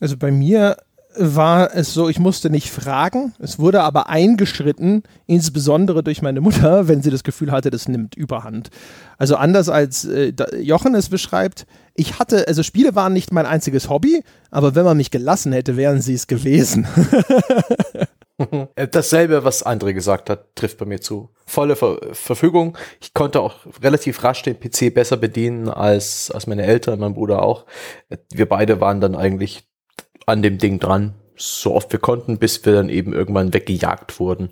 Also 0.01 0.17
bei 0.17 0.31
mir 0.31 0.79
war 1.17 1.75
es 1.75 1.93
so, 1.93 2.09
ich 2.09 2.19
musste 2.19 2.51
nicht 2.51 2.71
fragen, 2.71 3.35
es 3.39 3.59
wurde 3.59 3.83
aber 3.83 4.09
eingeschritten, 4.09 5.03
insbesondere 5.27 6.03
durch 6.03 6.23
meine 6.23 6.41
Mutter, 6.41 6.89
wenn 6.89 7.03
sie 7.03 7.11
das 7.11 7.25
Gefühl 7.25 7.51
hatte, 7.51 7.71
das 7.71 7.89
nimmt 7.89 8.15
überhand. 8.15 8.71
Also 9.19 9.37
anders 9.37 9.69
als 9.69 10.05
äh, 10.05 10.33
Jochen 10.61 10.95
es 10.95 11.09
beschreibt, 11.09 11.67
ich 11.95 12.19
hatte, 12.19 12.47
also 12.49 12.63
Spiele 12.63 12.95
waren 12.95 13.13
nicht 13.13 13.33
mein 13.33 13.47
einziges 13.47 13.89
Hobby, 13.89 14.23
aber 14.51 14.75
wenn 14.75 14.85
man 14.85 14.97
mich 14.97 15.11
gelassen 15.11 15.53
hätte, 15.53 15.77
wären 15.77 16.01
sie 16.01 16.15
es 16.15 16.27
gewesen. 16.27 16.87
Dasselbe, 18.91 19.45
was 19.45 19.67
André 19.67 19.93
gesagt 19.93 20.31
hat, 20.31 20.57
trifft 20.57 20.79
bei 20.79 20.87
mir 20.87 21.01
zu. 21.01 21.29
Volle 21.45 21.77
Ver 21.77 21.99
Verfügung. 22.13 22.79
Ich 23.01 23.13
konnte 23.13 23.41
auch 23.41 23.57
relativ 23.83 24.25
rasch 24.25 24.43
den 24.43 24.59
PC 24.59 24.95
besser 24.95 25.19
bedienen 25.19 25.69
als, 25.69 26.31
als 26.31 26.47
meine 26.47 26.63
Eltern, 26.63 27.01
mein 27.01 27.13
Bruder 27.13 27.43
auch. 27.43 27.67
Wir 28.33 28.49
beide 28.49 28.81
waren 28.81 29.03
dann 29.03 29.15
eigentlich 29.15 29.70
an 30.31 30.43
dem 30.43 30.59
Ding 30.59 30.79
dran, 30.79 31.15
so 31.37 31.75
oft 31.75 31.93
wir 31.93 32.01
konnten, 32.01 32.39
bis 32.39 32.65
wir 32.65 32.73
dann 32.73 32.89
eben 32.89 33.13
irgendwann 33.13 33.53
weggejagt 33.53 34.21
wurden. 34.21 34.51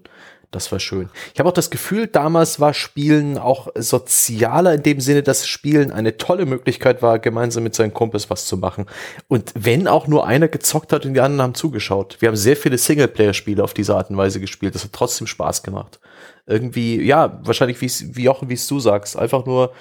Das 0.51 0.73
war 0.73 0.81
schön. 0.81 1.11
Ich 1.35 1.41
habe 1.41 1.51
auch 1.51 1.55
das 1.55 1.69
Gefühl, 1.69 2.07
damals 2.07 2.59
war 2.59 2.73
Spielen 2.73 3.37
auch 3.37 3.69
sozialer 3.75 4.73
in 4.73 4.83
dem 4.83 4.99
Sinne, 4.99 5.23
dass 5.23 5.47
Spielen 5.47 5.93
eine 5.93 6.17
tolle 6.17 6.47
Möglichkeit 6.47 7.03
war, 7.03 7.19
gemeinsam 7.19 7.65
mit 7.65 7.75
seinen 7.75 7.93
Kumpels 7.93 8.31
was 8.31 8.47
zu 8.47 8.57
machen. 8.57 8.87
Und 9.29 9.53
wenn 9.55 9.87
auch 9.87 10.07
nur 10.07 10.27
einer 10.27 10.49
gezockt 10.49 10.95
hat 10.95 11.05
und 11.05 11.13
die 11.13 11.21
anderen 11.21 11.43
haben 11.43 11.55
zugeschaut. 11.55 12.17
Wir 12.21 12.29
haben 12.29 12.37
sehr 12.37 12.57
viele 12.57 12.79
Singleplayer-Spiele 12.79 13.63
auf 13.63 13.75
diese 13.75 13.95
Art 13.95 14.09
und 14.09 14.17
Weise 14.17 14.41
gespielt. 14.41 14.75
Das 14.75 14.85
hat 14.85 14.95
trotzdem 14.95 15.27
Spaß 15.27 15.63
gemacht. 15.63 16.01
Irgendwie, 16.47 17.03
ja, 17.03 17.41
wahrscheinlich 17.45 17.79
wie, 17.83 18.17
wie 18.17 18.31
auch, 18.31 18.43
wie 18.49 18.55
es 18.55 18.67
du 18.67 18.81
sagst, 18.81 19.19
einfach 19.19 19.45
nur 19.45 19.75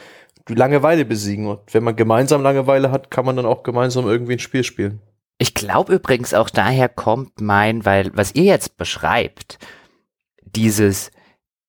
Langeweile 0.50 1.06
besiegen. 1.06 1.48
Und 1.48 1.60
wenn 1.74 1.86
man 1.86 1.96
gemeinsam 1.96 2.44
Langeweile 2.44 2.92
hat, 2.92 3.10
kann 3.10 3.26
man 3.26 3.38
dann 3.38 3.46
auch 3.46 3.64
gemeinsam 3.64 4.06
irgendwie 4.06 4.34
ein 4.34 4.40
Spiel 4.40 4.66
spielen. 4.66 5.00
Ich 5.38 5.54
glaube 5.54 5.94
übrigens 5.96 6.34
auch 6.34 6.50
daher 6.50 6.90
kommt 6.90 7.42
mein, 7.42 7.86
weil 7.86 8.12
was 8.16 8.34
ihr 8.34 8.44
jetzt 8.44 8.78
beschreibt, 8.78 9.60
dieses 10.42 11.12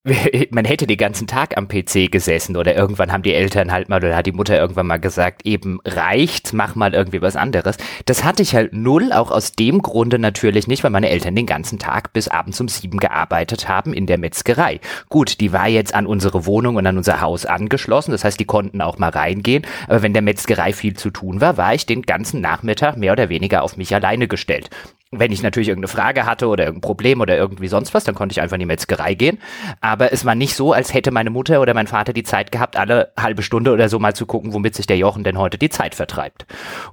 man 0.50 0.64
hätte 0.64 0.86
den 0.86 0.96
ganzen 0.96 1.26
Tag 1.26 1.56
am 1.56 1.68
PC 1.68 2.10
gesessen 2.10 2.56
oder 2.56 2.74
irgendwann 2.74 3.12
haben 3.12 3.22
die 3.22 3.34
Eltern 3.34 3.72
halt 3.72 3.88
mal 3.88 3.96
oder 3.96 4.16
hat 4.16 4.26
die 4.26 4.32
Mutter 4.32 4.58
irgendwann 4.58 4.86
mal 4.86 4.98
gesagt, 4.98 5.44
eben 5.44 5.80
reicht, 5.84 6.52
mach 6.52 6.74
mal 6.74 6.94
irgendwie 6.94 7.22
was 7.22 7.36
anderes. 7.36 7.76
Das 8.06 8.24
hatte 8.24 8.42
ich 8.42 8.54
halt 8.54 8.72
null, 8.72 9.12
auch 9.12 9.30
aus 9.30 9.52
dem 9.52 9.82
Grunde 9.82 10.18
natürlich 10.18 10.66
nicht, 10.66 10.84
weil 10.84 10.90
meine 10.90 11.10
Eltern 11.10 11.34
den 11.34 11.46
ganzen 11.46 11.78
Tag 11.78 12.12
bis 12.12 12.28
abends 12.28 12.60
um 12.60 12.68
sieben 12.68 12.98
gearbeitet 12.98 13.68
haben 13.68 13.92
in 13.92 14.06
der 14.06 14.18
Metzgerei. 14.18 14.80
Gut, 15.08 15.40
die 15.40 15.52
war 15.52 15.68
jetzt 15.68 15.94
an 15.94 16.06
unsere 16.06 16.46
Wohnung 16.46 16.76
und 16.76 16.86
an 16.86 16.96
unser 16.96 17.20
Haus 17.20 17.46
angeschlossen, 17.46 18.12
das 18.12 18.24
heißt, 18.24 18.40
die 18.40 18.44
konnten 18.44 18.80
auch 18.80 18.98
mal 18.98 19.10
reingehen, 19.10 19.66
aber 19.86 20.02
wenn 20.02 20.12
der 20.12 20.22
Metzgerei 20.22 20.72
viel 20.72 20.94
zu 20.94 21.10
tun 21.10 21.40
war, 21.40 21.56
war 21.56 21.74
ich 21.74 21.86
den 21.86 22.02
ganzen 22.02 22.40
Nachmittag 22.40 22.96
mehr 22.96 23.12
oder 23.12 23.28
weniger 23.28 23.62
auf 23.62 23.76
mich 23.76 23.94
alleine 23.94 24.28
gestellt. 24.28 24.70
Wenn 25.10 25.32
ich 25.32 25.42
natürlich 25.42 25.68
irgendeine 25.68 25.88
Frage 25.88 26.26
hatte 26.26 26.48
oder 26.48 26.64
irgendein 26.64 26.86
Problem 26.86 27.20
oder 27.20 27.36
irgendwie 27.36 27.68
sonst 27.68 27.94
was, 27.94 28.04
dann 28.04 28.14
konnte 28.14 28.32
ich 28.32 28.42
einfach 28.42 28.56
in 28.56 28.60
die 28.60 28.66
Metzgerei 28.66 29.14
gehen. 29.14 29.38
Aber 29.80 30.12
es 30.12 30.24
war 30.24 30.34
nicht 30.34 30.54
so, 30.54 30.72
als 30.72 30.92
hätte 30.92 31.10
meine 31.10 31.30
Mutter 31.30 31.62
oder 31.62 31.72
mein 31.72 31.86
Vater 31.86 32.12
die 32.12 32.24
Zeit 32.24 32.52
gehabt, 32.52 32.76
alle 32.76 33.12
halbe 33.18 33.42
Stunde 33.42 33.72
oder 33.72 33.88
so 33.88 33.98
mal 33.98 34.14
zu 34.14 34.26
gucken, 34.26 34.52
womit 34.52 34.74
sich 34.74 34.86
der 34.86 34.98
Jochen 34.98 35.24
denn 35.24 35.38
heute 35.38 35.56
die 35.56 35.70
Zeit 35.70 35.94
vertreibt. 35.94 36.46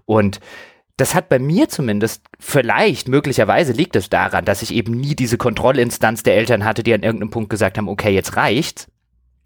Und 0.05 0.39
das 0.97 1.13
hat 1.13 1.27
bei 1.27 1.39
mir 1.39 1.67
zumindest, 1.67 2.23
vielleicht, 2.39 3.09
möglicherweise 3.09 3.73
liegt 3.73 3.97
es 3.97 4.09
daran, 4.09 4.45
dass 4.45 4.61
ich 4.61 4.73
eben 4.73 4.93
nie 4.93 5.15
diese 5.15 5.37
Kontrollinstanz 5.37 6.23
der 6.23 6.37
Eltern 6.37 6.63
hatte, 6.63 6.83
die 6.83 6.93
an 6.93 7.03
irgendeinem 7.03 7.31
Punkt 7.31 7.49
gesagt 7.49 7.77
haben, 7.77 7.89
okay, 7.89 8.13
jetzt 8.13 8.37
reicht's 8.37 8.87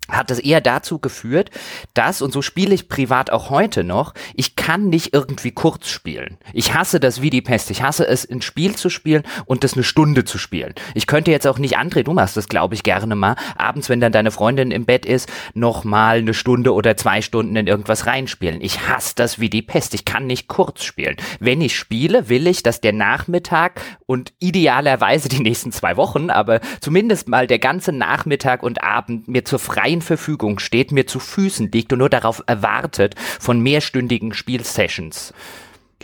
hat 0.09 0.31
es 0.31 0.39
eher 0.39 0.61
dazu 0.61 0.99
geführt, 0.99 1.51
dass, 1.93 2.21
und 2.21 2.31
so 2.31 2.41
spiele 2.41 2.73
ich 2.73 2.89
privat 2.89 3.31
auch 3.31 3.49
heute 3.49 3.83
noch, 3.83 4.13
ich 4.33 4.55
kann 4.55 4.89
nicht 4.89 5.13
irgendwie 5.13 5.51
kurz 5.51 5.89
spielen. 5.89 6.37
Ich 6.53 6.73
hasse 6.73 6.99
das 6.99 7.21
wie 7.21 7.29
die 7.29 7.41
Pest. 7.41 7.71
Ich 7.71 7.81
hasse 7.81 8.07
es, 8.07 8.29
ein 8.29 8.41
Spiel 8.41 8.75
zu 8.75 8.89
spielen 8.89 9.23
und 9.45 9.63
das 9.63 9.73
eine 9.73 9.83
Stunde 9.83 10.25
zu 10.25 10.37
spielen. 10.37 10.73
Ich 10.93 11.07
könnte 11.07 11.31
jetzt 11.31 11.47
auch 11.47 11.59
nicht, 11.59 11.77
André, 11.77 12.03
du 12.03 12.13
machst 12.13 12.37
das, 12.37 12.49
glaube 12.49 12.75
ich, 12.75 12.83
gerne 12.83 13.15
mal, 13.15 13.35
abends, 13.57 13.89
wenn 13.89 13.99
dann 13.99 14.11
deine 14.11 14.31
Freundin 14.31 14.71
im 14.71 14.85
Bett 14.85 15.05
ist, 15.05 15.29
noch 15.53 15.83
mal 15.83 16.17
eine 16.17 16.33
Stunde 16.33 16.73
oder 16.73 16.97
zwei 16.97 17.21
Stunden 17.21 17.55
in 17.55 17.67
irgendwas 17.67 18.05
reinspielen. 18.05 18.61
Ich 18.61 18.87
hasse 18.87 19.13
das 19.15 19.39
wie 19.39 19.49
die 19.49 19.61
Pest. 19.61 19.93
Ich 19.93 20.05
kann 20.05 20.27
nicht 20.27 20.47
kurz 20.47 20.83
spielen. 20.83 21.17
Wenn 21.39 21.61
ich 21.61 21.75
spiele, 21.75 22.29
will 22.29 22.47
ich, 22.47 22.63
dass 22.63 22.81
der 22.81 22.93
Nachmittag 22.93 23.81
und 24.05 24.33
idealerweise 24.39 25.29
die 25.29 25.41
nächsten 25.41 25.71
zwei 25.71 25.97
Wochen, 25.97 26.29
aber 26.29 26.59
zumindest 26.81 27.27
mal 27.27 27.47
der 27.47 27.59
ganze 27.59 27.91
Nachmittag 27.91 28.63
und 28.63 28.83
Abend 28.83 29.27
mir 29.27 29.45
zur 29.45 29.59
freien 29.59 29.98
freien 29.99 30.01
Verfügung 30.01 30.59
steht, 30.59 30.91
mir 30.91 31.05
zu 31.05 31.19
Füßen 31.19 31.71
liegt 31.71 31.93
und 31.93 31.99
nur 31.99 32.09
darauf 32.09 32.43
erwartet, 32.47 33.15
von 33.39 33.61
mehrstündigen 33.61 34.33
Spielsessions 34.33 35.33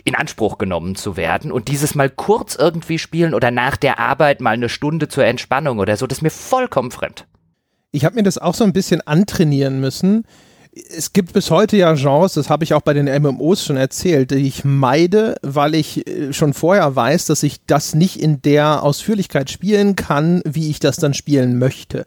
in 0.04 0.14
Anspruch 0.14 0.58
genommen 0.58 0.94
zu 0.94 1.16
werden 1.16 1.50
und 1.50 1.68
dieses 1.68 1.94
mal 1.94 2.10
kurz 2.10 2.54
irgendwie 2.54 2.98
spielen 2.98 3.34
oder 3.34 3.50
nach 3.50 3.76
der 3.76 3.98
Arbeit 3.98 4.40
mal 4.40 4.52
eine 4.52 4.68
Stunde 4.68 5.08
zur 5.08 5.24
Entspannung 5.24 5.78
oder 5.78 5.96
so, 5.96 6.06
das 6.06 6.18
ist 6.18 6.22
mir 6.22 6.30
vollkommen 6.30 6.90
fremd. 6.90 7.26
Ich 7.90 8.04
habe 8.04 8.14
mir 8.14 8.22
das 8.22 8.38
auch 8.38 8.54
so 8.54 8.62
ein 8.62 8.72
bisschen 8.72 9.00
antrainieren 9.00 9.80
müssen. 9.80 10.24
Es 10.72 11.12
gibt 11.12 11.32
bis 11.32 11.50
heute 11.50 11.76
ja 11.78 11.94
Genres, 11.94 12.34
das 12.34 12.50
habe 12.50 12.62
ich 12.62 12.74
auch 12.74 12.82
bei 12.82 12.92
den 12.92 13.06
MMOs 13.22 13.64
schon 13.64 13.78
erzählt, 13.78 14.30
die 14.30 14.46
ich 14.46 14.64
meide, 14.64 15.36
weil 15.42 15.74
ich 15.74 16.06
äh, 16.06 16.32
schon 16.34 16.52
vorher 16.52 16.94
weiß, 16.94 17.26
dass 17.26 17.42
ich 17.42 17.64
das 17.66 17.94
nicht 17.94 18.20
in 18.20 18.42
der 18.42 18.82
Ausführlichkeit 18.82 19.50
spielen 19.50 19.96
kann, 19.96 20.42
wie 20.44 20.70
ich 20.70 20.78
das 20.78 20.96
dann 20.96 21.14
spielen 21.14 21.58
möchte. 21.58 22.04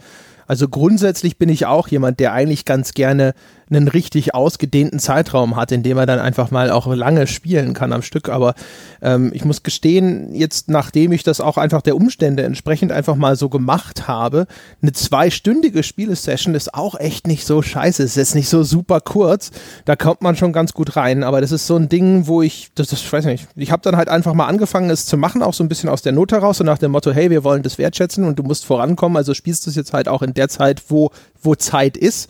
Also 0.49 0.67
grundsätzlich 0.67 1.37
bin 1.37 1.47
ich 1.47 1.67
auch 1.67 1.89
jemand, 1.89 2.19
der 2.19 2.33
eigentlich 2.33 2.65
ganz 2.65 2.95
gerne 2.95 3.35
einen 3.69 3.87
richtig 3.87 4.33
ausgedehnten 4.33 4.99
Zeitraum 4.99 5.55
hat, 5.55 5.71
in 5.71 5.83
dem 5.83 5.97
er 5.97 6.05
dann 6.05 6.19
einfach 6.19 6.51
mal 6.51 6.71
auch 6.71 6.87
lange 6.87 7.27
spielen 7.27 7.73
kann 7.73 7.93
am 7.93 8.01
Stück. 8.01 8.29
Aber 8.29 8.55
ähm, 9.01 9.31
ich 9.33 9.45
muss 9.45 9.63
gestehen, 9.63 10.33
jetzt 10.33 10.69
nachdem 10.69 11.11
ich 11.11 11.23
das 11.23 11.39
auch 11.41 11.57
einfach 11.57 11.81
der 11.81 11.95
Umstände 11.95 12.43
entsprechend 12.43 12.91
einfach 12.91 13.15
mal 13.15 13.35
so 13.35 13.49
gemacht 13.49 14.07
habe, 14.07 14.47
eine 14.81 14.93
zweistündige 14.93 15.83
Spielesession 15.83 16.55
ist 16.55 16.73
auch 16.73 16.99
echt 16.99 17.27
nicht 17.27 17.45
so 17.45 17.61
scheiße. 17.61 18.03
Ist 18.03 18.15
jetzt 18.17 18.35
nicht 18.35 18.49
so 18.49 18.63
super 18.63 19.01
kurz. 19.01 19.51
Da 19.85 19.95
kommt 19.95 20.21
man 20.21 20.35
schon 20.35 20.53
ganz 20.53 20.73
gut 20.73 20.95
rein. 20.95 21.23
Aber 21.23 21.41
das 21.41 21.51
ist 21.51 21.67
so 21.67 21.75
ein 21.75 21.89
Ding, 21.89 22.27
wo 22.27 22.41
ich, 22.41 22.71
das, 22.75 22.87
das 22.87 23.01
ich 23.01 23.13
weiß 23.13 23.25
nicht, 23.25 23.47
ich 23.55 23.71
habe 23.71 23.81
dann 23.83 23.97
halt 23.97 24.09
einfach 24.09 24.33
mal 24.33 24.47
angefangen, 24.47 24.89
es 24.89 25.05
zu 25.05 25.17
machen, 25.17 25.43
auch 25.43 25.53
so 25.53 25.63
ein 25.63 25.69
bisschen 25.69 25.89
aus 25.89 26.01
der 26.01 26.11
Not 26.11 26.31
heraus 26.31 26.59
und 26.59 26.65
nach 26.65 26.77
dem 26.77 26.91
Motto, 26.91 27.11
hey, 27.11 27.29
wir 27.29 27.43
wollen 27.43 27.63
das 27.63 27.77
wertschätzen 27.77 28.23
und 28.23 28.39
du 28.39 28.43
musst 28.43 28.65
vorankommen. 28.65 29.17
Also 29.17 29.33
spielst 29.33 29.65
du 29.65 29.69
es 29.69 29.75
jetzt 29.75 29.93
halt 29.93 30.07
auch 30.07 30.21
in 30.21 30.33
der 30.33 30.49
Zeit, 30.49 30.83
wo, 30.89 31.11
wo 31.41 31.55
Zeit 31.55 31.97
ist. 31.97 32.29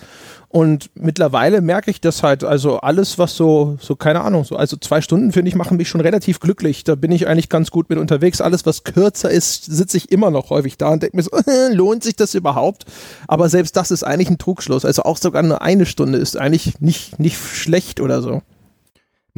Und 0.51 0.89
mittlerweile 0.95 1.61
merke 1.61 1.91
ich 1.91 2.01
das 2.01 2.23
halt, 2.23 2.43
also 2.43 2.79
alles, 2.79 3.19
was 3.19 3.35
so, 3.35 3.77
so, 3.79 3.95
keine 3.95 4.21
Ahnung, 4.21 4.43
so, 4.43 4.55
also 4.55 4.77
zwei 4.77 4.99
Stunden 4.99 5.31
finde 5.31 5.49
ich, 5.49 5.55
machen 5.55 5.77
mich 5.77 5.87
schon 5.87 6.01
relativ 6.01 6.39
glücklich. 6.39 6.83
Da 6.83 6.95
bin 6.95 7.11
ich 7.11 7.27
eigentlich 7.27 7.49
ganz 7.49 7.69
gut 7.69 7.87
mit 7.89 7.99
unterwegs. 7.99 8.41
Alles, 8.41 8.65
was 8.65 8.83
kürzer 8.83 9.29
ist, 9.29 9.65
sitze 9.65 9.97
ich 9.97 10.11
immer 10.11 10.31
noch 10.31 10.49
häufig 10.49 10.75
da 10.77 10.89
und 10.89 11.03
denke 11.03 11.17
mir 11.17 11.23
so, 11.23 11.29
lohnt 11.71 12.03
sich 12.03 12.15
das 12.15 12.33
überhaupt? 12.33 12.85
Aber 13.27 13.47
selbst 13.47 13.75
das 13.77 13.91
ist 13.91 14.03
eigentlich 14.03 14.31
ein 14.31 14.39
Trugschluss. 14.39 14.85
Also 14.85 15.03
auch 15.03 15.17
sogar 15.17 15.43
nur 15.43 15.61
eine 15.61 15.85
Stunde 15.85 16.17
ist 16.17 16.35
eigentlich 16.35 16.81
nicht, 16.81 17.19
nicht 17.19 17.37
schlecht 17.37 17.99
oder 17.99 18.23
so. 18.23 18.41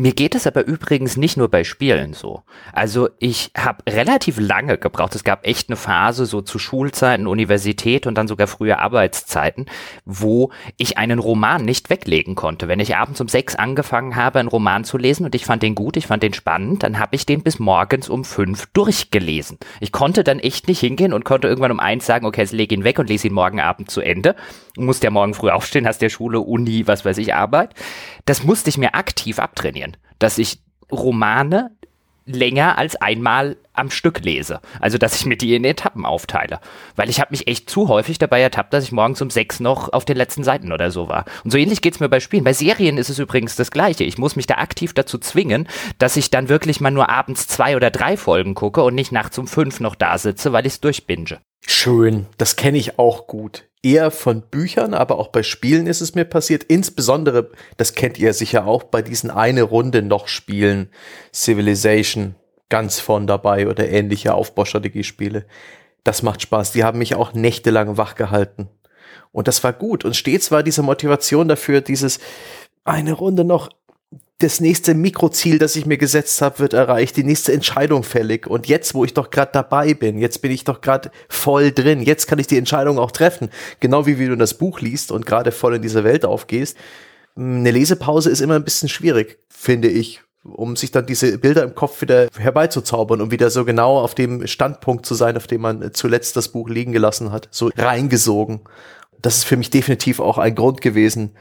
Mir 0.02 0.14
geht 0.14 0.34
es 0.34 0.48
aber 0.48 0.66
übrigens 0.66 1.16
nicht 1.16 1.38
nur 1.38 1.48
bei 1.48 1.64
Spielen 1.64 2.14
so. 2.14 2.42
Also 2.74 3.10
ich 3.20 3.52
habe 3.56 3.84
relativ 3.88 4.40
lange 4.40 4.80
gebraucht. 4.80 5.14
Es 5.14 5.24
gab 5.24 5.46
echt 5.46 5.70
eine 5.70 5.76
Phase 5.76 6.26
so 6.26 6.42
zu 6.42 6.58
Schulzeiten, 6.58 7.28
Universität 7.28 8.08
und 8.08 8.16
dann 8.16 8.28
sogar 8.28 8.48
frühe 8.48 8.80
Arbeitszeiten, 8.80 9.68
wo 10.04 10.50
ich 10.78 10.98
einen 10.98 11.20
Roman 11.20 11.64
nicht 11.64 11.92
weglegen 11.92 12.34
konnte. 12.34 12.68
Wenn 12.68 12.80
ich 12.80 12.96
abends 12.96 13.22
um 13.22 13.28
sechs 13.28 13.54
angefangen 13.54 14.16
habe, 14.16 14.40
einen 14.40 14.50
Roman 14.50 14.86
zu 14.86 14.98
lesen 14.98 15.24
und 15.24 15.36
ich 15.36 15.46
fand 15.46 15.62
den 15.62 15.76
gut, 15.76 15.96
ich 15.98 16.08
fand 16.08 16.24
den 16.24 16.34
spannend, 16.34 16.82
dann 16.82 16.98
habe 16.98 17.16
ich 17.16 17.28
den 17.28 17.44
bis 17.44 17.60
morgens 17.60 18.10
um 18.10 18.26
fünf 18.26 18.66
durchgelesen. 18.74 19.60
Ich 19.82 19.92
konnte 19.92 20.24
dann 20.24 20.40
echt 20.40 20.68
nicht 20.68 20.80
hingehen 20.80 21.14
und 21.14 21.26
konnte 21.26 21.48
irgendwann 21.48 21.74
um 21.74 21.80
eins 21.80 22.08
sagen, 22.08 22.26
okay, 22.26 22.42
jetzt 22.42 22.54
leg 22.54 22.72
ihn 22.72 22.84
weg 22.84 22.98
und 22.98 23.08
lese 23.08 23.28
ihn 23.28 23.36
morgen 23.36 23.60
Abend 23.60 23.92
zu 23.92 24.02
Ende. 24.02 24.36
Musst 24.78 25.04
ja 25.04 25.12
morgen 25.12 25.36
früh 25.36 25.52
aufstehen, 25.52 25.86
hast 25.86 26.02
der 26.02 26.10
Schule, 26.10 26.40
Uni, 26.40 26.88
was 26.88 27.06
weiß 27.06 27.20
ich, 27.20 27.36
Arbeit. 27.36 27.76
Das 28.26 28.44
musste 28.44 28.70
ich 28.70 28.80
mir 28.80 28.96
aktiv 28.96 29.38
abtrainieren, 29.38 29.91
dass 30.20 30.38
ich 30.38 30.60
Romane 30.92 31.72
länger 32.26 32.78
als 32.78 32.96
einmal 32.96 33.58
am 33.74 33.90
Stück 33.90 34.20
lese. 34.20 34.60
Also, 34.80 34.98
dass 34.98 35.16
ich 35.16 35.26
mir 35.26 35.38
die 35.38 35.56
in 35.56 35.66
Etappen 35.66 36.06
aufteile. 36.06 36.60
Weil 36.96 37.10
ich 37.10 37.20
habe 37.20 37.32
mich 37.32 37.48
echt 37.48 37.70
zu 37.70 37.88
häufig 37.88 38.20
dabei 38.20 38.42
ertappt, 38.42 38.74
dass 38.74 38.84
ich 38.84 38.92
morgens 38.92 39.22
um 39.22 39.30
sechs 39.30 39.60
noch 39.60 39.92
auf 39.94 40.06
den 40.06 40.18
letzten 40.18 40.44
Seiten 40.44 40.72
oder 40.72 40.92
so 40.92 41.08
war. 41.08 41.26
Und 41.44 41.52
so 41.52 41.58
ähnlich 41.58 41.82
geht's 41.82 42.00
mir 42.00 42.10
bei 42.10 42.20
Spielen. 42.20 42.44
Bei 42.44 42.54
Serien 42.54 42.98
ist 42.98 43.10
es 43.10 43.20
übrigens 43.20 43.56
das 43.56 43.72
Gleiche. 43.72 44.04
Ich 44.04 44.18
muss 44.18 44.36
mich 44.36 44.48
da 44.48 44.56
aktiv 44.56 44.94
dazu 44.94 45.18
zwingen, 45.18 45.68
dass 45.98 46.18
ich 46.18 46.30
dann 46.30 46.50
wirklich 46.50 46.82
mal 46.82 46.92
nur 46.92 47.10
abends 47.10 47.48
zwei 47.48 47.76
oder 47.76 47.92
drei 47.92 48.18
Folgen 48.18 48.56
gucke 48.56 48.84
und 48.84 48.96
nicht 48.96 49.12
nachts 49.12 49.38
um 49.38 49.48
fünf 49.48 49.80
noch 49.80 49.96
da 49.96 50.18
sitze, 50.18 50.54
weil 50.54 50.66
ich 50.66 50.74
es 50.74 50.82
durchbinge. 50.82 51.40
Schön, 51.66 52.28
das 52.38 52.56
kenne 52.56 52.78
ich 52.78 53.00
auch 53.00 53.28
gut. 53.28 53.71
Eher 53.84 54.12
von 54.12 54.42
Büchern, 54.42 54.94
aber 54.94 55.18
auch 55.18 55.30
bei 55.30 55.42
Spielen 55.42 55.88
ist 55.88 56.02
es 56.02 56.14
mir 56.14 56.26
passiert. 56.26 56.64
Insbesondere, 56.64 57.50
das 57.78 57.94
kennt 57.94 58.20
ihr 58.20 58.34
sicher 58.34 58.66
auch, 58.68 58.84
bei 58.84 59.02
diesen 59.02 59.32
eine 59.32 59.64
Runde 59.64 60.04
noch 60.04 60.28
Spielen, 60.28 60.90
Civilization 61.34 62.36
ganz 62.70 63.00
von 63.00 63.28
dabei 63.28 63.68
oder 63.68 63.88
ähnliche 63.90 64.34
Aufbaustrategiespiele. 64.34 65.46
Das 66.04 66.24
macht 66.24 66.42
Spaß. 66.42 66.72
Die 66.72 66.84
haben 66.84 66.98
mich 67.00 67.16
auch 67.16 67.34
nächtelang 67.34 67.98
wach 67.98 68.16
gehalten. 68.16 68.70
Und 69.32 69.48
das 69.48 69.64
war 69.64 69.74
gut. 69.74 70.06
Und 70.06 70.16
stets 70.16 70.52
war 70.52 70.64
diese 70.64 70.82
Motivation 70.82 71.48
dafür, 71.48 71.82
dieses 71.82 72.20
eine 72.84 73.14
Runde 73.14 73.44
noch 73.44 73.70
das 74.42 74.60
nächste 74.60 74.94
Mikroziel, 74.94 75.60
das 75.60 75.76
ich 75.76 75.86
mir 75.86 75.98
gesetzt 75.98 76.42
habe, 76.42 76.60
wird 76.60 76.74
erreicht, 76.74 77.16
die 77.18 77.24
nächste 77.24 77.54
Entscheidung 77.54 78.04
fällig. 78.04 78.48
Und 78.48 78.68
jetzt, 78.68 78.94
wo 78.94 79.06
ich 79.06 79.14
doch 79.14 79.30
gerade 79.30 79.52
dabei 79.54 79.94
bin, 79.94 80.18
jetzt 80.18 80.42
bin 80.42 80.52
ich 80.52 80.64
doch 80.64 80.82
gerade 80.82 81.12
voll 81.30 81.72
drin, 81.72 82.02
jetzt 82.02 82.28
kann 82.28 82.40
ich 82.40 82.48
die 82.48 82.58
Entscheidung 82.58 83.00
auch 83.00 83.12
treffen. 83.12 83.50
Genau 83.80 84.06
wie, 84.06 84.20
wie 84.20 84.28
du 84.28 84.36
das 84.36 84.56
Buch 84.56 84.80
liest 84.82 85.12
und 85.12 85.26
gerade 85.26 85.52
voll 85.52 85.76
in 85.76 85.82
diese 85.82 86.04
Welt 86.04 86.26
aufgehst. 86.26 86.78
Eine 87.36 87.72
Lesepause 87.72 88.30
ist 88.30 88.42
immer 88.42 88.56
ein 88.56 88.64
bisschen 88.64 88.90
schwierig, 88.90 89.40
finde 89.50 89.88
ich, 89.88 90.22
um 90.44 90.76
sich 90.76 90.92
dann 90.92 91.06
diese 91.06 91.38
Bilder 91.38 91.64
im 91.64 91.76
Kopf 91.76 92.02
wieder 92.02 92.28
herbeizuzaubern, 92.38 93.22
um 93.22 93.32
wieder 93.32 93.50
so 93.50 93.64
genau 93.64 94.00
auf 94.00 94.16
dem 94.16 94.48
Standpunkt 94.48 95.06
zu 95.06 95.16
sein, 95.16 95.38
auf 95.38 95.48
dem 95.48 95.62
man 95.62 95.94
zuletzt 95.94 96.36
das 96.36 96.50
Buch 96.50 96.68
liegen 96.68 96.92
gelassen 96.92 97.32
hat, 97.32 97.48
so 97.52 97.70
reingesogen. 97.78 98.62
Das 99.22 99.38
ist 99.38 99.44
für 99.44 99.58
mich 99.58 99.70
definitiv 99.70 100.20
auch 100.20 100.38
ein 100.38 100.56
Grund 100.56 100.82
gewesen, 100.82 101.32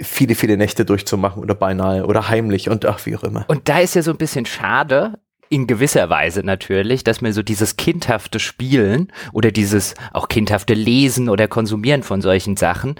viele, 0.00 0.34
viele 0.34 0.56
Nächte 0.56 0.84
durchzumachen 0.84 1.42
oder 1.42 1.54
beinahe 1.54 2.06
oder 2.06 2.28
heimlich 2.28 2.68
und 2.68 2.86
ach, 2.86 3.04
wie 3.06 3.16
auch 3.16 3.22
immer. 3.22 3.44
Und 3.48 3.68
da 3.68 3.80
ist 3.80 3.94
ja 3.94 4.02
so 4.02 4.10
ein 4.10 4.16
bisschen 4.16 4.46
schade, 4.46 5.18
in 5.48 5.66
gewisser 5.66 6.10
Weise 6.10 6.42
natürlich, 6.42 7.04
dass 7.04 7.20
mir 7.20 7.32
so 7.32 7.42
dieses 7.42 7.76
kindhafte 7.76 8.40
Spielen 8.40 9.12
oder 9.32 9.52
dieses 9.52 9.94
auch 10.12 10.28
kindhafte 10.28 10.74
Lesen 10.74 11.28
oder 11.28 11.46
Konsumieren 11.46 12.02
von 12.02 12.20
solchen 12.20 12.56
Sachen 12.56 12.96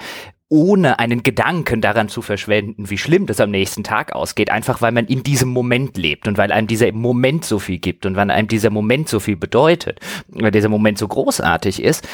ohne 0.49 1.01
einen 1.01 1.25
Gedanken 1.25 1.81
daran 1.81 2.09
zu 2.09 2.22
verschwenden, 2.22 2.88
wie 2.88 2.99
schlimm 2.99 3.27
das 3.27 3.40
am 3.40 3.51
nächsten 3.51 3.83
Tag 3.83 4.12
ausgeht, 4.12 4.51
einfach 4.51 4.81
weil 4.81 4.92
man 4.92 5.07
in 5.07 5.25
diesem 5.25 5.49
Moment 5.49 5.96
lebt 5.96 6.29
und 6.29 6.38
weil 6.38 6.53
einem 6.53 6.68
dieser 6.68 6.92
Moment 6.92 7.44
so 7.44 7.59
viel 7.59 7.79
gibt 7.79 8.07
und 8.07 8.14
weil 8.14 8.31
einem 8.31 8.46
dieser 8.46 8.70
Moment 8.70 9.09
so 9.09 9.18
viel 9.18 9.37
bedeutet, 9.37 9.99
weil 10.29 10.53
dieser 10.53 10.68
Moment 10.68 10.99
so 10.99 11.09
großartig 11.09 11.83
ist, 11.83 12.07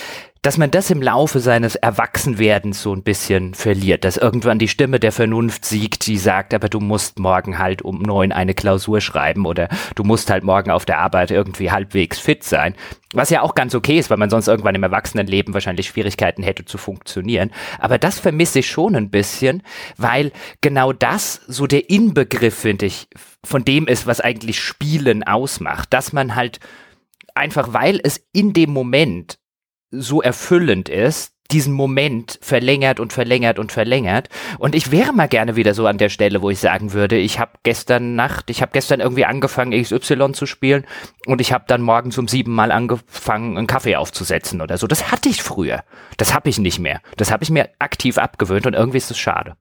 dass 0.42 0.58
man 0.58 0.72
das 0.72 0.90
im 0.90 1.00
Laufe 1.00 1.38
seines 1.38 1.76
Erwachsenwerdens 1.76 2.82
so 2.82 2.92
ein 2.92 3.04
bisschen 3.04 3.54
verliert, 3.54 4.02
dass 4.04 4.16
irgendwann 4.16 4.58
die 4.58 4.66
Stimme 4.66 4.98
der 4.98 5.12
Vernunft 5.12 5.64
siegt, 5.64 6.08
die 6.08 6.18
sagt, 6.18 6.52
aber 6.52 6.68
du 6.68 6.80
musst 6.80 7.20
morgen 7.20 7.60
halt 7.60 7.82
um 7.82 8.02
neun 8.02 8.32
eine 8.32 8.52
Klausur 8.52 9.00
schreiben 9.00 9.46
oder 9.46 9.68
du 9.94 10.02
musst 10.02 10.30
halt 10.30 10.42
morgen 10.42 10.72
auf 10.72 10.84
der 10.84 10.98
Arbeit 10.98 11.30
irgendwie 11.30 11.70
halbwegs 11.70 12.18
fit 12.18 12.42
sein. 12.42 12.74
Was 13.12 13.30
ja 13.30 13.42
auch 13.42 13.54
ganz 13.54 13.72
okay 13.76 14.00
ist, 14.00 14.10
weil 14.10 14.16
man 14.16 14.30
sonst 14.30 14.48
irgendwann 14.48 14.74
im 14.74 14.82
Erwachsenenleben 14.82 15.54
wahrscheinlich 15.54 15.86
Schwierigkeiten 15.86 16.42
hätte 16.42 16.64
zu 16.64 16.76
funktionieren. 16.76 17.52
Aber 17.78 17.98
das 17.98 18.18
vermisse 18.18 18.60
ich 18.60 18.66
schon 18.66 18.96
ein 18.96 19.10
bisschen, 19.10 19.62
weil 19.96 20.32
genau 20.60 20.92
das 20.92 21.40
so 21.46 21.68
der 21.68 21.88
Inbegriff, 21.88 22.58
finde 22.58 22.86
ich, 22.86 23.06
von 23.44 23.64
dem 23.64 23.86
ist, 23.86 24.08
was 24.08 24.20
eigentlich 24.20 24.60
Spielen 24.60 25.22
ausmacht. 25.22 25.92
Dass 25.92 26.12
man 26.12 26.34
halt 26.34 26.58
einfach, 27.34 27.72
weil 27.72 28.00
es 28.02 28.20
in 28.32 28.52
dem 28.54 28.70
Moment 28.70 29.38
so 29.92 30.22
erfüllend 30.22 30.88
ist, 30.88 31.32
diesen 31.52 31.74
Moment 31.74 32.38
verlängert 32.40 32.98
und 32.98 33.12
verlängert 33.12 33.58
und 33.58 33.72
verlängert. 33.72 34.28
Und 34.58 34.74
ich 34.74 34.90
wäre 34.90 35.12
mal 35.12 35.28
gerne 35.28 35.54
wieder 35.54 35.74
so 35.74 35.86
an 35.86 35.98
der 35.98 36.08
Stelle, 36.08 36.40
wo 36.40 36.50
ich 36.50 36.58
sagen 36.58 36.92
würde, 36.92 37.16
ich 37.18 37.38
habe 37.38 37.52
gestern 37.62 38.14
Nacht, 38.14 38.48
ich 38.48 38.62
habe 38.62 38.72
gestern 38.72 39.00
irgendwie 39.00 39.26
angefangen, 39.26 39.80
XY 39.80 40.32
zu 40.32 40.46
spielen 40.46 40.86
und 41.26 41.40
ich 41.40 41.52
habe 41.52 41.64
dann 41.66 41.82
morgens 41.82 42.16
um 42.16 42.26
sieben 42.26 42.54
Mal 42.54 42.72
angefangen, 42.72 43.58
einen 43.58 43.66
Kaffee 43.66 43.96
aufzusetzen 43.96 44.62
oder 44.62 44.78
so. 44.78 44.86
Das 44.86 45.12
hatte 45.12 45.28
ich 45.28 45.42
früher. 45.42 45.84
Das 46.16 46.34
habe 46.34 46.48
ich 46.48 46.58
nicht 46.58 46.78
mehr. 46.78 47.00
Das 47.16 47.30
habe 47.30 47.44
ich 47.44 47.50
mir 47.50 47.68
aktiv 47.78 48.18
abgewöhnt 48.18 48.66
und 48.66 48.74
irgendwie 48.74 48.98
ist 48.98 49.10
es 49.10 49.18
schade. 49.18 49.56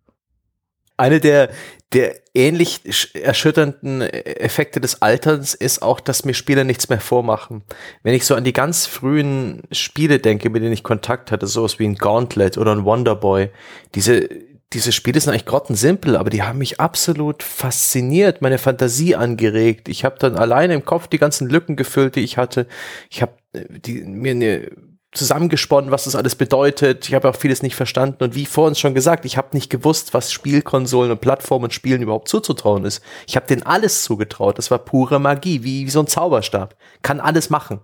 Eine 1.01 1.19
der, 1.19 1.49
der 1.93 2.13
ähnlich 2.35 2.81
erschütternden 3.15 4.01
Effekte 4.01 4.79
des 4.79 5.01
Alterns 5.01 5.55
ist 5.55 5.81
auch, 5.81 5.99
dass 5.99 6.25
mir 6.25 6.35
Spiele 6.35 6.63
nichts 6.63 6.89
mehr 6.89 6.99
vormachen. 6.99 7.63
Wenn 8.03 8.13
ich 8.13 8.23
so 8.23 8.35
an 8.35 8.43
die 8.43 8.53
ganz 8.53 8.85
frühen 8.85 9.63
Spiele 9.71 10.19
denke, 10.19 10.51
mit 10.51 10.61
denen 10.61 10.73
ich 10.73 10.83
Kontakt 10.83 11.31
hatte, 11.31 11.47
sowas 11.47 11.79
wie 11.79 11.87
ein 11.87 11.95
Gauntlet 11.95 12.59
oder 12.59 12.71
ein 12.71 12.85
Wonderboy, 12.85 13.49
diese, 13.95 14.29
diese 14.73 14.91
Spiele 14.91 15.19
sind 15.19 15.33
eigentlich 15.33 15.47
grottensimpel, 15.47 16.15
aber 16.17 16.29
die 16.29 16.43
haben 16.43 16.59
mich 16.59 16.79
absolut 16.79 17.41
fasziniert, 17.41 18.43
meine 18.43 18.59
Fantasie 18.59 19.15
angeregt. 19.15 19.89
Ich 19.89 20.05
habe 20.05 20.19
dann 20.19 20.35
alleine 20.35 20.75
im 20.75 20.85
Kopf 20.85 21.07
die 21.07 21.17
ganzen 21.17 21.49
Lücken 21.49 21.77
gefüllt, 21.77 22.15
die 22.15 22.23
ich 22.23 22.37
hatte. 22.37 22.67
Ich 23.09 23.23
habe 23.23 23.33
äh, 23.53 23.91
mir 24.05 24.31
eine 24.33 24.69
zusammengesponnen, 25.11 25.91
was 25.91 26.05
das 26.05 26.15
alles 26.15 26.35
bedeutet. 26.35 27.07
Ich 27.09 27.13
habe 27.13 27.27
auch 27.29 27.35
vieles 27.35 27.61
nicht 27.61 27.75
verstanden 27.75 28.23
und 28.23 28.33
wie 28.33 28.45
vorhin 28.45 28.75
schon 28.75 28.93
gesagt, 28.93 29.25
ich 29.25 29.35
habe 29.35 29.49
nicht 29.51 29.69
gewusst, 29.69 30.13
was 30.13 30.31
Spielkonsolen 30.31 31.11
und 31.11 31.19
Plattformen 31.19 31.65
und 31.65 31.73
Spielen 31.73 32.01
überhaupt 32.01 32.29
zuzutrauen 32.29 32.85
ist. 32.85 33.03
Ich 33.27 33.35
habe 33.35 33.45
denen 33.45 33.63
alles 33.63 34.03
zugetraut. 34.03 34.57
Das 34.57 34.71
war 34.71 34.79
pure 34.79 35.19
Magie, 35.19 35.63
wie, 35.63 35.85
wie 35.85 35.89
so 35.89 35.99
ein 35.99 36.07
Zauberstab. 36.07 36.75
Kann 37.01 37.19
alles 37.19 37.49
machen. 37.49 37.81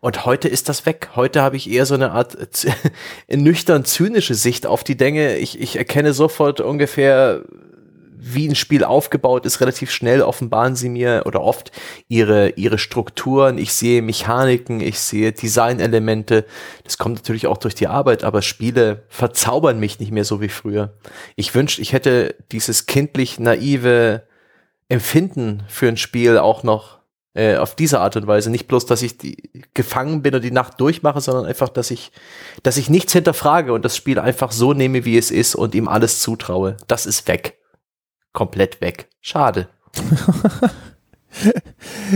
Und 0.00 0.26
heute 0.26 0.48
ist 0.48 0.68
das 0.68 0.84
weg. 0.84 1.10
Heute 1.16 1.40
habe 1.40 1.56
ich 1.56 1.70
eher 1.70 1.86
so 1.86 1.94
eine 1.94 2.12
Art 2.12 2.36
nüchtern 3.28 3.86
zynische 3.86 4.34
Sicht 4.34 4.66
auf 4.66 4.84
die 4.84 4.98
Dinge. 4.98 5.36
Ich, 5.38 5.58
ich 5.58 5.76
erkenne 5.76 6.12
sofort 6.12 6.60
ungefähr 6.60 7.42
wie 8.34 8.48
ein 8.48 8.54
Spiel 8.54 8.84
aufgebaut 8.84 9.46
ist, 9.46 9.60
relativ 9.60 9.90
schnell 9.90 10.22
offenbaren 10.22 10.74
sie 10.74 10.88
mir 10.88 11.22
oder 11.26 11.42
oft 11.42 11.70
ihre, 12.08 12.50
ihre 12.50 12.78
Strukturen. 12.78 13.58
Ich 13.58 13.72
sehe 13.72 14.02
Mechaniken, 14.02 14.80
ich 14.80 14.98
sehe 14.98 15.32
Designelemente. 15.32 16.44
Das 16.84 16.98
kommt 16.98 17.16
natürlich 17.16 17.46
auch 17.46 17.58
durch 17.58 17.74
die 17.74 17.86
Arbeit, 17.86 18.24
aber 18.24 18.42
Spiele 18.42 19.04
verzaubern 19.08 19.78
mich 19.78 20.00
nicht 20.00 20.10
mehr 20.10 20.24
so 20.24 20.40
wie 20.40 20.48
früher. 20.48 20.94
Ich 21.36 21.54
wünschte, 21.54 21.82
ich 21.82 21.92
hätte 21.92 22.34
dieses 22.52 22.86
kindlich 22.86 23.38
naive 23.38 24.22
Empfinden 24.88 25.62
für 25.68 25.88
ein 25.88 25.96
Spiel 25.96 26.38
auch 26.38 26.62
noch 26.62 26.98
äh, 27.34 27.56
auf 27.56 27.74
diese 27.74 28.00
Art 28.00 28.16
und 28.16 28.26
Weise. 28.26 28.50
Nicht 28.50 28.66
bloß, 28.66 28.86
dass 28.86 29.02
ich 29.02 29.18
die, 29.18 29.50
gefangen 29.74 30.22
bin 30.22 30.34
und 30.34 30.42
die 30.42 30.50
Nacht 30.50 30.80
durchmache, 30.80 31.20
sondern 31.20 31.44
einfach, 31.44 31.68
dass 31.68 31.90
ich, 31.90 32.10
dass 32.62 32.76
ich 32.76 32.90
nichts 32.90 33.12
hinterfrage 33.12 33.72
und 33.72 33.84
das 33.84 33.96
Spiel 33.96 34.18
einfach 34.18 34.52
so 34.52 34.72
nehme, 34.72 35.04
wie 35.04 35.18
es 35.18 35.30
ist 35.30 35.54
und 35.54 35.74
ihm 35.74 35.86
alles 35.86 36.20
zutraue. 36.20 36.76
Das 36.88 37.06
ist 37.06 37.28
weg 37.28 37.58
komplett 38.36 38.80
weg. 38.80 39.08
Schade. 39.20 39.68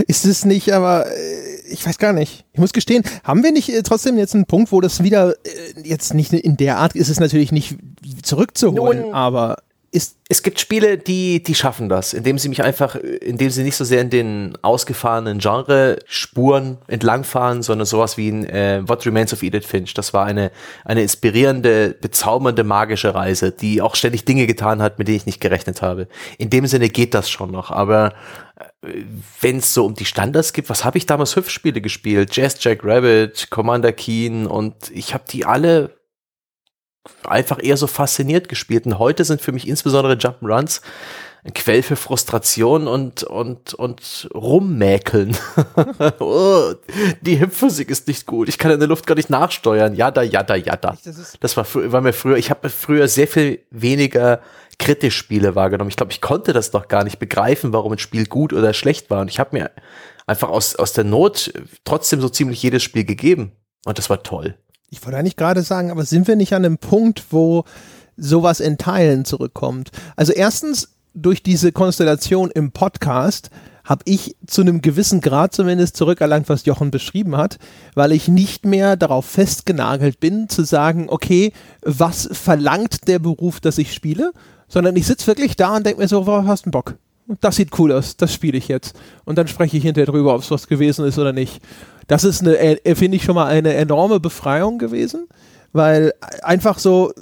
ist 0.07 0.25
es 0.25 0.45
nicht, 0.45 0.71
aber 0.71 1.07
äh, 1.07 1.61
ich 1.69 1.85
weiß 1.85 1.97
gar 1.97 2.13
nicht. 2.13 2.45
Ich 2.53 2.59
muss 2.59 2.73
gestehen, 2.73 3.03
haben 3.23 3.43
wir 3.43 3.51
nicht 3.51 3.69
äh, 3.69 3.81
trotzdem 3.81 4.17
jetzt 4.17 4.35
einen 4.35 4.45
Punkt, 4.45 4.71
wo 4.71 4.79
das 4.81 5.03
wieder 5.03 5.33
äh, 5.33 5.81
jetzt 5.83 6.13
nicht 6.13 6.31
in 6.31 6.57
der 6.57 6.77
Art 6.77 6.95
ist 6.95 7.09
es 7.09 7.19
natürlich 7.19 7.51
nicht 7.51 7.75
zurückzuholen, 8.21 9.01
Nun, 9.01 9.13
aber 9.13 9.57
ist 9.91 10.21
es 10.31 10.43
gibt 10.43 10.61
Spiele, 10.61 10.97
die, 10.97 11.43
die 11.43 11.55
schaffen 11.55 11.89
das, 11.89 12.13
indem 12.13 12.37
sie 12.37 12.47
mich 12.47 12.63
einfach, 12.63 12.95
indem 12.95 13.49
sie 13.49 13.63
nicht 13.63 13.75
so 13.75 13.83
sehr 13.83 13.99
in 13.99 14.09
den 14.09 14.57
ausgefahrenen 14.61 15.39
Genre-Spuren 15.39 16.77
entlangfahren, 16.87 17.63
sondern 17.63 17.85
sowas 17.85 18.15
wie 18.15 18.29
in 18.29 18.45
äh, 18.45 18.81
What 18.87 19.05
Remains 19.05 19.33
of 19.33 19.43
Edith 19.43 19.65
Finch. 19.65 19.93
Das 19.93 20.13
war 20.13 20.25
eine, 20.25 20.51
eine 20.85 21.01
inspirierende, 21.01 21.97
bezaubernde, 21.99 22.63
magische 22.63 23.13
Reise, 23.13 23.51
die 23.51 23.81
auch 23.81 23.95
ständig 23.95 24.23
Dinge 24.23 24.47
getan 24.47 24.81
hat, 24.81 24.99
mit 24.99 25.09
denen 25.09 25.17
ich 25.17 25.25
nicht 25.25 25.41
gerechnet 25.41 25.81
habe. 25.81 26.07
In 26.37 26.49
dem 26.49 26.65
Sinne 26.65 26.87
geht 26.87 27.13
das 27.13 27.29
schon 27.29 27.51
noch, 27.51 27.69
aber 27.69 28.13
äh, 28.83 29.03
wenn 29.41 29.57
es 29.57 29.73
so 29.73 29.85
um 29.85 29.95
die 29.95 30.05
Standards 30.05 30.53
gibt, 30.53 30.69
was 30.69 30.85
habe 30.85 30.97
ich 30.97 31.05
damals 31.05 31.35
Hüpfspiele 31.35 31.81
gespielt? 31.81 32.33
Jazz 32.33 32.55
Jack 32.63 32.85
Rabbit, 32.85 33.47
Commander 33.49 33.91
Keen 33.91 34.47
und 34.47 34.75
ich 34.93 35.13
habe 35.13 35.25
die 35.29 35.45
alle 35.45 35.89
einfach 37.23 37.61
eher 37.61 37.77
so 37.77 37.87
fasziniert 37.87 38.49
gespielt. 38.49 38.85
Und 38.85 38.99
heute 38.99 39.25
sind 39.25 39.41
für 39.41 39.51
mich 39.51 39.67
insbesondere 39.67 40.13
Jump'n'Runs 40.13 40.81
ein 41.43 41.53
Quell 41.55 41.81
für 41.81 41.95
Frustration 41.95 42.87
und, 42.87 43.23
und, 43.23 43.73
und 43.73 44.29
Rummäkeln. 44.33 45.35
oh, 46.19 46.73
die 47.21 47.39
Hüpfphysik 47.39 47.89
ist 47.89 48.07
nicht 48.07 48.27
gut. 48.27 48.47
Ich 48.47 48.59
kann 48.59 48.71
in 48.71 48.79
der 48.79 48.87
Luft 48.87 49.07
gar 49.07 49.15
nicht 49.15 49.31
nachsteuern. 49.31 49.95
Jada, 49.95 50.21
jada, 50.21 50.55
jada. 50.55 50.95
Das 51.39 51.57
war, 51.57 51.65
war 51.91 52.01
mir 52.01 52.13
früher, 52.13 52.37
ich 52.37 52.51
habe 52.51 52.69
früher 52.69 53.07
sehr 53.07 53.27
viel 53.27 53.63
weniger 53.71 54.41
kritisch 54.77 55.17
Spiele 55.17 55.55
wahrgenommen. 55.55 55.89
Ich 55.89 55.95
glaube, 55.95 56.11
ich 56.11 56.21
konnte 56.21 56.53
das 56.53 56.73
noch 56.73 56.87
gar 56.87 57.03
nicht 57.03 57.17
begreifen, 57.17 57.73
warum 57.73 57.93
ein 57.93 57.99
Spiel 57.99 58.27
gut 58.27 58.53
oder 58.53 58.73
schlecht 58.73 59.09
war. 59.09 59.21
Und 59.21 59.29
ich 59.31 59.39
habe 59.39 59.57
mir 59.57 59.71
einfach 60.27 60.49
aus, 60.49 60.75
aus 60.75 60.93
der 60.93 61.05
Not 61.05 61.51
trotzdem 61.85 62.21
so 62.21 62.29
ziemlich 62.29 62.61
jedes 62.61 62.83
Spiel 62.83 63.03
gegeben. 63.03 63.53
Und 63.85 63.97
das 63.97 64.11
war 64.11 64.21
toll 64.21 64.55
ich 64.91 65.03
wollte 65.03 65.17
eigentlich 65.17 65.37
gerade 65.37 65.63
sagen, 65.63 65.89
aber 65.89 66.05
sind 66.05 66.27
wir 66.27 66.35
nicht 66.35 66.53
an 66.53 66.65
einem 66.65 66.77
Punkt, 66.77 67.23
wo 67.31 67.63
sowas 68.17 68.59
in 68.59 68.77
Teilen 68.77 69.25
zurückkommt? 69.25 69.89
Also 70.15 70.33
erstens, 70.33 70.89
durch 71.13 71.43
diese 71.43 71.71
Konstellation 71.71 72.51
im 72.51 72.71
Podcast 72.71 73.49
habe 73.83 74.03
ich 74.05 74.35
zu 74.47 74.61
einem 74.61 74.81
gewissen 74.81 75.19
Grad 75.21 75.53
zumindest 75.53 75.97
zurückerlangt, 75.97 76.47
was 76.47 76.65
Jochen 76.65 76.91
beschrieben 76.91 77.35
hat, 77.35 77.57
weil 77.95 78.11
ich 78.11 78.27
nicht 78.27 78.65
mehr 78.65 78.95
darauf 78.95 79.25
festgenagelt 79.25 80.19
bin, 80.19 80.47
zu 80.49 80.63
sagen, 80.63 81.07
okay, 81.09 81.51
was 81.81 82.29
verlangt 82.31 83.07
der 83.07 83.19
Beruf, 83.19 83.59
dass 83.59 83.77
ich 83.77 83.93
spiele, 83.93 84.31
sondern 84.67 84.95
ich 84.95 85.07
sitze 85.07 85.27
wirklich 85.27 85.55
da 85.55 85.75
und 85.75 85.85
denke 85.85 86.01
mir 86.01 86.07
so, 86.07 86.25
worauf 86.25 86.45
hast 86.45 86.65
du 86.65 86.71
Bock? 86.71 86.95
Das 87.39 87.55
sieht 87.55 87.77
cool 87.79 87.91
aus, 87.91 88.17
das 88.17 88.33
spiele 88.33 88.57
ich 88.57 88.67
jetzt. 88.67 88.95
Und 89.25 89.37
dann 89.37 89.47
spreche 89.47 89.77
ich 89.77 89.83
hinterher 89.83 90.11
drüber, 90.11 90.35
ob 90.35 90.41
es 90.41 90.51
was 90.51 90.67
gewesen 90.67 91.05
ist 91.05 91.17
oder 91.17 91.33
nicht. 91.33 91.61
Das 92.07 92.23
ist 92.23 92.41
eine, 92.41 92.57
äh, 92.57 92.95
finde 92.95 93.17
ich 93.17 93.23
schon 93.23 93.35
mal 93.35 93.47
eine 93.47 93.73
enorme 93.73 94.19
Befreiung 94.19 94.79
gewesen, 94.79 95.27
weil 95.71 96.13
einfach 96.41 96.79
so 96.79 97.13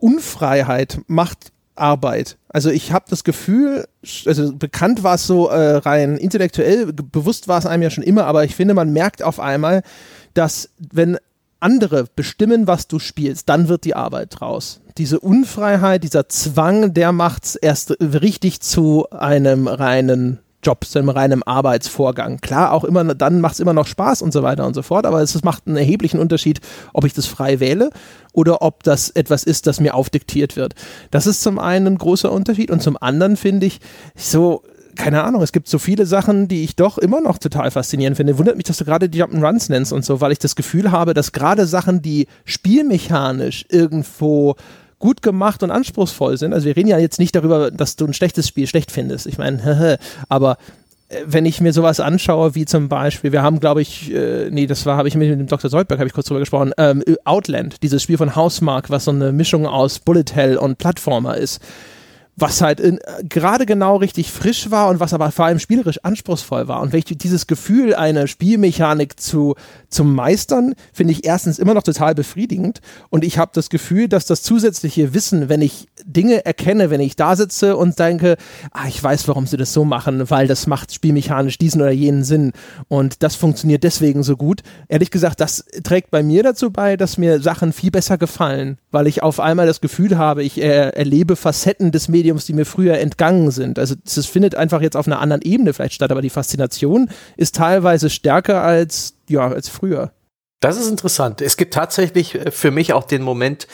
Unfreiheit 0.00 1.00
macht 1.06 1.52
Arbeit. 1.76 2.36
Also 2.48 2.70
ich 2.70 2.92
habe 2.92 3.06
das 3.08 3.24
Gefühl, 3.24 3.86
also 4.26 4.54
bekannt 4.54 5.02
war 5.02 5.16
es 5.16 5.26
so 5.26 5.48
äh, 5.48 5.76
rein 5.76 6.16
intellektuell, 6.16 6.92
bewusst 6.92 7.48
war 7.48 7.58
es 7.58 7.66
einem 7.66 7.82
ja 7.82 7.90
schon 7.90 8.04
immer, 8.04 8.26
aber 8.26 8.44
ich 8.44 8.54
finde, 8.54 8.74
man 8.74 8.92
merkt 8.92 9.22
auf 9.22 9.40
einmal, 9.40 9.82
dass 10.34 10.70
wenn 10.92 11.18
andere 11.60 12.06
bestimmen, 12.14 12.66
was 12.66 12.88
du 12.88 12.98
spielst, 12.98 13.48
dann 13.48 13.68
wird 13.68 13.84
die 13.84 13.96
Arbeit 13.96 14.40
draus. 14.40 14.80
Diese 14.98 15.18
Unfreiheit, 15.20 16.04
dieser 16.04 16.28
Zwang, 16.28 16.94
der 16.94 17.12
macht 17.12 17.44
es 17.44 17.56
erst 17.56 17.96
richtig 18.00 18.60
zu 18.60 19.08
einem 19.10 19.66
reinen 19.66 20.38
Job, 20.64 20.84
zu 20.84 20.98
einem 20.98 21.10
reinen 21.10 21.42
Arbeitsvorgang. 21.42 22.40
Klar, 22.40 22.72
auch 22.72 22.84
immer, 22.84 23.14
dann 23.14 23.40
macht 23.40 23.54
es 23.54 23.60
immer 23.60 23.72
noch 23.72 23.86
Spaß 23.86 24.22
und 24.22 24.32
so 24.32 24.42
weiter 24.42 24.66
und 24.66 24.74
so 24.74 24.82
fort, 24.82 25.06
aber 25.06 25.20
es 25.20 25.44
macht 25.44 25.66
einen 25.66 25.76
erheblichen 25.76 26.18
Unterschied, 26.18 26.60
ob 26.92 27.04
ich 27.04 27.12
das 27.12 27.26
frei 27.26 27.60
wähle 27.60 27.90
oder 28.32 28.62
ob 28.62 28.82
das 28.82 29.10
etwas 29.10 29.44
ist, 29.44 29.66
das 29.66 29.80
mir 29.80 29.94
aufdiktiert 29.94 30.56
wird. 30.56 30.74
Das 31.10 31.26
ist 31.26 31.42
zum 31.42 31.58
einen 31.58 31.86
ein 31.86 31.98
großer 31.98 32.32
Unterschied 32.32 32.70
und 32.70 32.82
zum 32.82 32.96
anderen 33.00 33.36
finde 33.36 33.66
ich 33.66 33.80
so, 34.16 34.62
keine 34.94 35.24
Ahnung, 35.24 35.42
es 35.42 35.52
gibt 35.52 35.68
so 35.68 35.78
viele 35.78 36.06
Sachen, 36.06 36.48
die 36.48 36.64
ich 36.64 36.76
doch 36.76 36.98
immer 36.98 37.20
noch 37.20 37.38
total 37.38 37.70
faszinierend 37.70 38.16
finde. 38.16 38.38
Wundert 38.38 38.56
mich, 38.56 38.64
dass 38.64 38.78
du 38.78 38.84
gerade 38.84 39.08
die 39.08 39.22
Jump'n'Runs 39.22 39.70
nennst 39.70 39.92
und 39.92 40.04
so, 40.04 40.20
weil 40.20 40.32
ich 40.32 40.38
das 40.38 40.56
Gefühl 40.56 40.90
habe, 40.92 41.14
dass 41.14 41.32
gerade 41.32 41.66
Sachen, 41.66 42.02
die 42.02 42.26
spielmechanisch 42.44 43.66
irgendwo 43.68 44.56
gut 44.98 45.22
gemacht 45.22 45.62
und 45.62 45.70
anspruchsvoll 45.70 46.38
sind. 46.38 46.54
Also 46.54 46.66
wir 46.66 46.76
reden 46.76 46.88
ja 46.88 46.98
jetzt 46.98 47.18
nicht 47.18 47.34
darüber, 47.34 47.70
dass 47.70 47.96
du 47.96 48.06
ein 48.06 48.14
schlechtes 48.14 48.48
Spiel 48.48 48.66
schlecht 48.66 48.90
findest. 48.90 49.26
Ich 49.26 49.38
meine, 49.38 49.98
aber 50.28 50.56
äh, 51.08 51.16
wenn 51.26 51.44
ich 51.44 51.60
mir 51.60 51.72
sowas 51.72 52.00
anschaue, 52.00 52.54
wie 52.54 52.64
zum 52.64 52.88
Beispiel, 52.88 53.32
wir 53.32 53.42
haben, 53.42 53.60
glaube 53.60 53.82
ich, 53.82 54.12
äh, 54.12 54.48
nee, 54.50 54.66
das 54.66 54.86
war, 54.86 54.96
habe 54.96 55.08
ich 55.08 55.14
mit 55.14 55.28
dem 55.28 55.46
Dr. 55.46 55.70
Soldberg, 55.70 55.98
habe 55.98 56.08
ich 56.08 56.14
kurz 56.14 56.28
drüber 56.28 56.40
gesprochen, 56.40 56.72
ähm, 56.78 57.04
Outland, 57.24 57.82
dieses 57.82 58.02
Spiel 58.02 58.16
von 58.16 58.34
Housemark, 58.34 58.90
was 58.90 59.04
so 59.04 59.10
eine 59.10 59.32
Mischung 59.32 59.66
aus 59.66 59.98
Bullet 59.98 60.24
Hell 60.32 60.56
und 60.56 60.78
Plattformer 60.78 61.36
ist 61.36 61.60
was 62.36 62.60
halt 62.60 62.80
in, 62.80 62.98
gerade 63.28 63.64
genau 63.64 63.96
richtig 63.96 64.32
frisch 64.32 64.70
war 64.70 64.88
und 64.88 64.98
was 64.98 65.14
aber 65.14 65.30
vor 65.30 65.44
allem 65.44 65.60
spielerisch 65.60 66.00
anspruchsvoll 66.02 66.66
war. 66.66 66.80
Und 66.80 66.92
welch, 66.92 67.04
dieses 67.04 67.46
Gefühl, 67.46 67.94
eine 67.94 68.26
Spielmechanik 68.26 69.20
zu, 69.20 69.54
zu 69.88 70.04
meistern, 70.04 70.74
finde 70.92 71.12
ich 71.12 71.24
erstens 71.24 71.58
immer 71.58 71.74
noch 71.74 71.84
total 71.84 72.14
befriedigend. 72.14 72.80
Und 73.10 73.24
ich 73.24 73.38
habe 73.38 73.52
das 73.54 73.70
Gefühl, 73.70 74.08
dass 74.08 74.26
das 74.26 74.42
zusätzliche 74.42 75.14
Wissen, 75.14 75.48
wenn 75.48 75.62
ich 75.62 75.86
Dinge 76.04 76.44
erkenne, 76.44 76.90
wenn 76.90 77.00
ich 77.00 77.14
da 77.14 77.36
sitze 77.36 77.76
und 77.76 77.98
denke, 77.98 78.36
ah, 78.72 78.88
ich 78.88 79.02
weiß, 79.02 79.28
warum 79.28 79.46
sie 79.46 79.56
das 79.56 79.72
so 79.72 79.84
machen, 79.84 80.28
weil 80.28 80.48
das 80.48 80.66
macht 80.66 80.92
spielmechanisch 80.92 81.58
diesen 81.58 81.82
oder 81.82 81.92
jenen 81.92 82.24
Sinn. 82.24 82.52
Und 82.88 83.22
das 83.22 83.36
funktioniert 83.36 83.84
deswegen 83.84 84.24
so 84.24 84.36
gut. 84.36 84.62
Ehrlich 84.88 85.12
gesagt, 85.12 85.40
das 85.40 85.64
trägt 85.84 86.10
bei 86.10 86.24
mir 86.24 86.42
dazu 86.42 86.70
bei, 86.70 86.96
dass 86.96 87.16
mir 87.16 87.40
Sachen 87.40 87.72
viel 87.72 87.92
besser 87.92 88.18
gefallen, 88.18 88.78
weil 88.90 89.06
ich 89.06 89.22
auf 89.22 89.38
einmal 89.38 89.66
das 89.66 89.80
Gefühl 89.80 90.18
habe, 90.18 90.42
ich 90.42 90.60
äh, 90.60 90.90
erlebe 90.90 91.36
Facetten 91.36 91.92
des 91.92 92.08
Mediums 92.08 92.23
Mediums, 92.24 92.46
die 92.46 92.54
mir 92.54 92.64
früher 92.64 92.98
entgangen 92.98 93.50
sind. 93.50 93.78
Also 93.78 93.94
es 94.06 94.26
findet 94.26 94.54
einfach 94.54 94.80
jetzt 94.80 94.96
auf 94.96 95.06
einer 95.06 95.20
anderen 95.20 95.42
Ebene 95.42 95.74
vielleicht 95.74 95.92
statt, 95.92 96.10
aber 96.10 96.22
die 96.22 96.30
Faszination 96.30 97.10
ist 97.36 97.54
teilweise 97.54 98.08
stärker 98.08 98.62
als, 98.62 99.18
ja, 99.28 99.46
als 99.46 99.68
früher. 99.68 100.12
Das 100.60 100.78
ist 100.78 100.88
interessant. 100.88 101.42
Es 101.42 101.58
gibt 101.58 101.74
tatsächlich 101.74 102.34
äh, 102.34 102.50
für 102.50 102.70
mich 102.70 102.94
auch 102.94 103.04
den 103.04 103.20
Moment, 103.20 103.68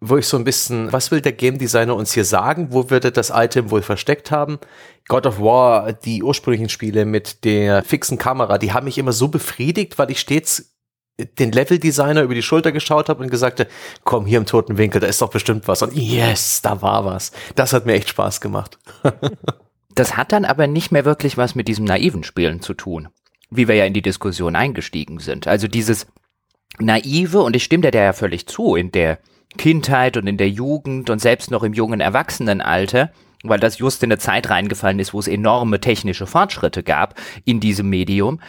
wo 0.00 0.16
ich 0.16 0.26
so 0.26 0.36
ein 0.36 0.42
bisschen, 0.42 0.92
was 0.92 1.12
will 1.12 1.20
der 1.20 1.30
Game 1.30 1.58
Designer 1.58 1.94
uns 1.94 2.12
hier 2.12 2.24
sagen? 2.24 2.68
Wo 2.70 2.90
wird 2.90 3.04
er 3.04 3.12
das 3.12 3.30
Item 3.32 3.70
wohl 3.70 3.82
versteckt 3.82 4.32
haben? 4.32 4.58
God 5.06 5.26
of 5.26 5.38
War, 5.38 5.92
die 5.92 6.24
ursprünglichen 6.24 6.68
Spiele 6.68 7.04
mit 7.04 7.44
der 7.44 7.84
fixen 7.84 8.18
Kamera, 8.18 8.58
die 8.58 8.72
haben 8.72 8.86
mich 8.86 8.98
immer 8.98 9.12
so 9.12 9.28
befriedigt, 9.28 9.98
weil 9.98 10.10
ich 10.10 10.18
stets 10.18 10.74
den 11.18 11.52
Leveldesigner 11.52 12.22
über 12.22 12.34
die 12.34 12.42
Schulter 12.42 12.72
geschaut 12.72 13.08
habe 13.08 13.22
und 13.22 13.30
gesagt 13.30 13.60
habe, 13.60 13.70
komm 14.04 14.26
hier 14.26 14.38
im 14.38 14.46
toten 14.46 14.78
Winkel, 14.78 15.00
da 15.00 15.06
ist 15.06 15.20
doch 15.20 15.30
bestimmt 15.30 15.68
was. 15.68 15.82
Und 15.82 15.94
yes, 15.94 16.62
da 16.62 16.82
war 16.82 17.04
was. 17.04 17.32
Das 17.54 17.72
hat 17.72 17.86
mir 17.86 17.94
echt 17.94 18.08
Spaß 18.08 18.40
gemacht. 18.40 18.78
das 19.94 20.16
hat 20.16 20.32
dann 20.32 20.44
aber 20.44 20.66
nicht 20.66 20.90
mehr 20.90 21.04
wirklich 21.04 21.36
was 21.36 21.54
mit 21.54 21.68
diesem 21.68 21.84
naiven 21.84 22.24
Spielen 22.24 22.62
zu 22.62 22.74
tun, 22.74 23.08
wie 23.50 23.68
wir 23.68 23.74
ja 23.74 23.84
in 23.84 23.94
die 23.94 24.02
Diskussion 24.02 24.56
eingestiegen 24.56 25.18
sind. 25.18 25.46
Also 25.46 25.68
dieses 25.68 26.06
naive, 26.78 27.42
und 27.42 27.54
ich 27.56 27.64
stimme 27.64 27.90
dir 27.90 28.00
ja 28.00 28.12
völlig 28.12 28.46
zu, 28.46 28.74
in 28.74 28.90
der 28.90 29.18
Kindheit 29.58 30.16
und 30.16 30.26
in 30.26 30.38
der 30.38 30.48
Jugend 30.48 31.10
und 31.10 31.20
selbst 31.20 31.50
noch 31.50 31.62
im 31.62 31.74
jungen 31.74 32.00
Erwachsenenalter, 32.00 33.12
weil 33.44 33.60
das 33.60 33.78
just 33.78 34.02
in 34.02 34.10
eine 34.10 34.18
Zeit 34.18 34.48
reingefallen 34.48 34.98
ist, 34.98 35.12
wo 35.12 35.18
es 35.18 35.28
enorme 35.28 35.80
technische 35.80 36.26
Fortschritte 36.26 36.82
gab 36.82 37.20
in 37.44 37.60
diesem 37.60 37.90
Medium. 37.90 38.40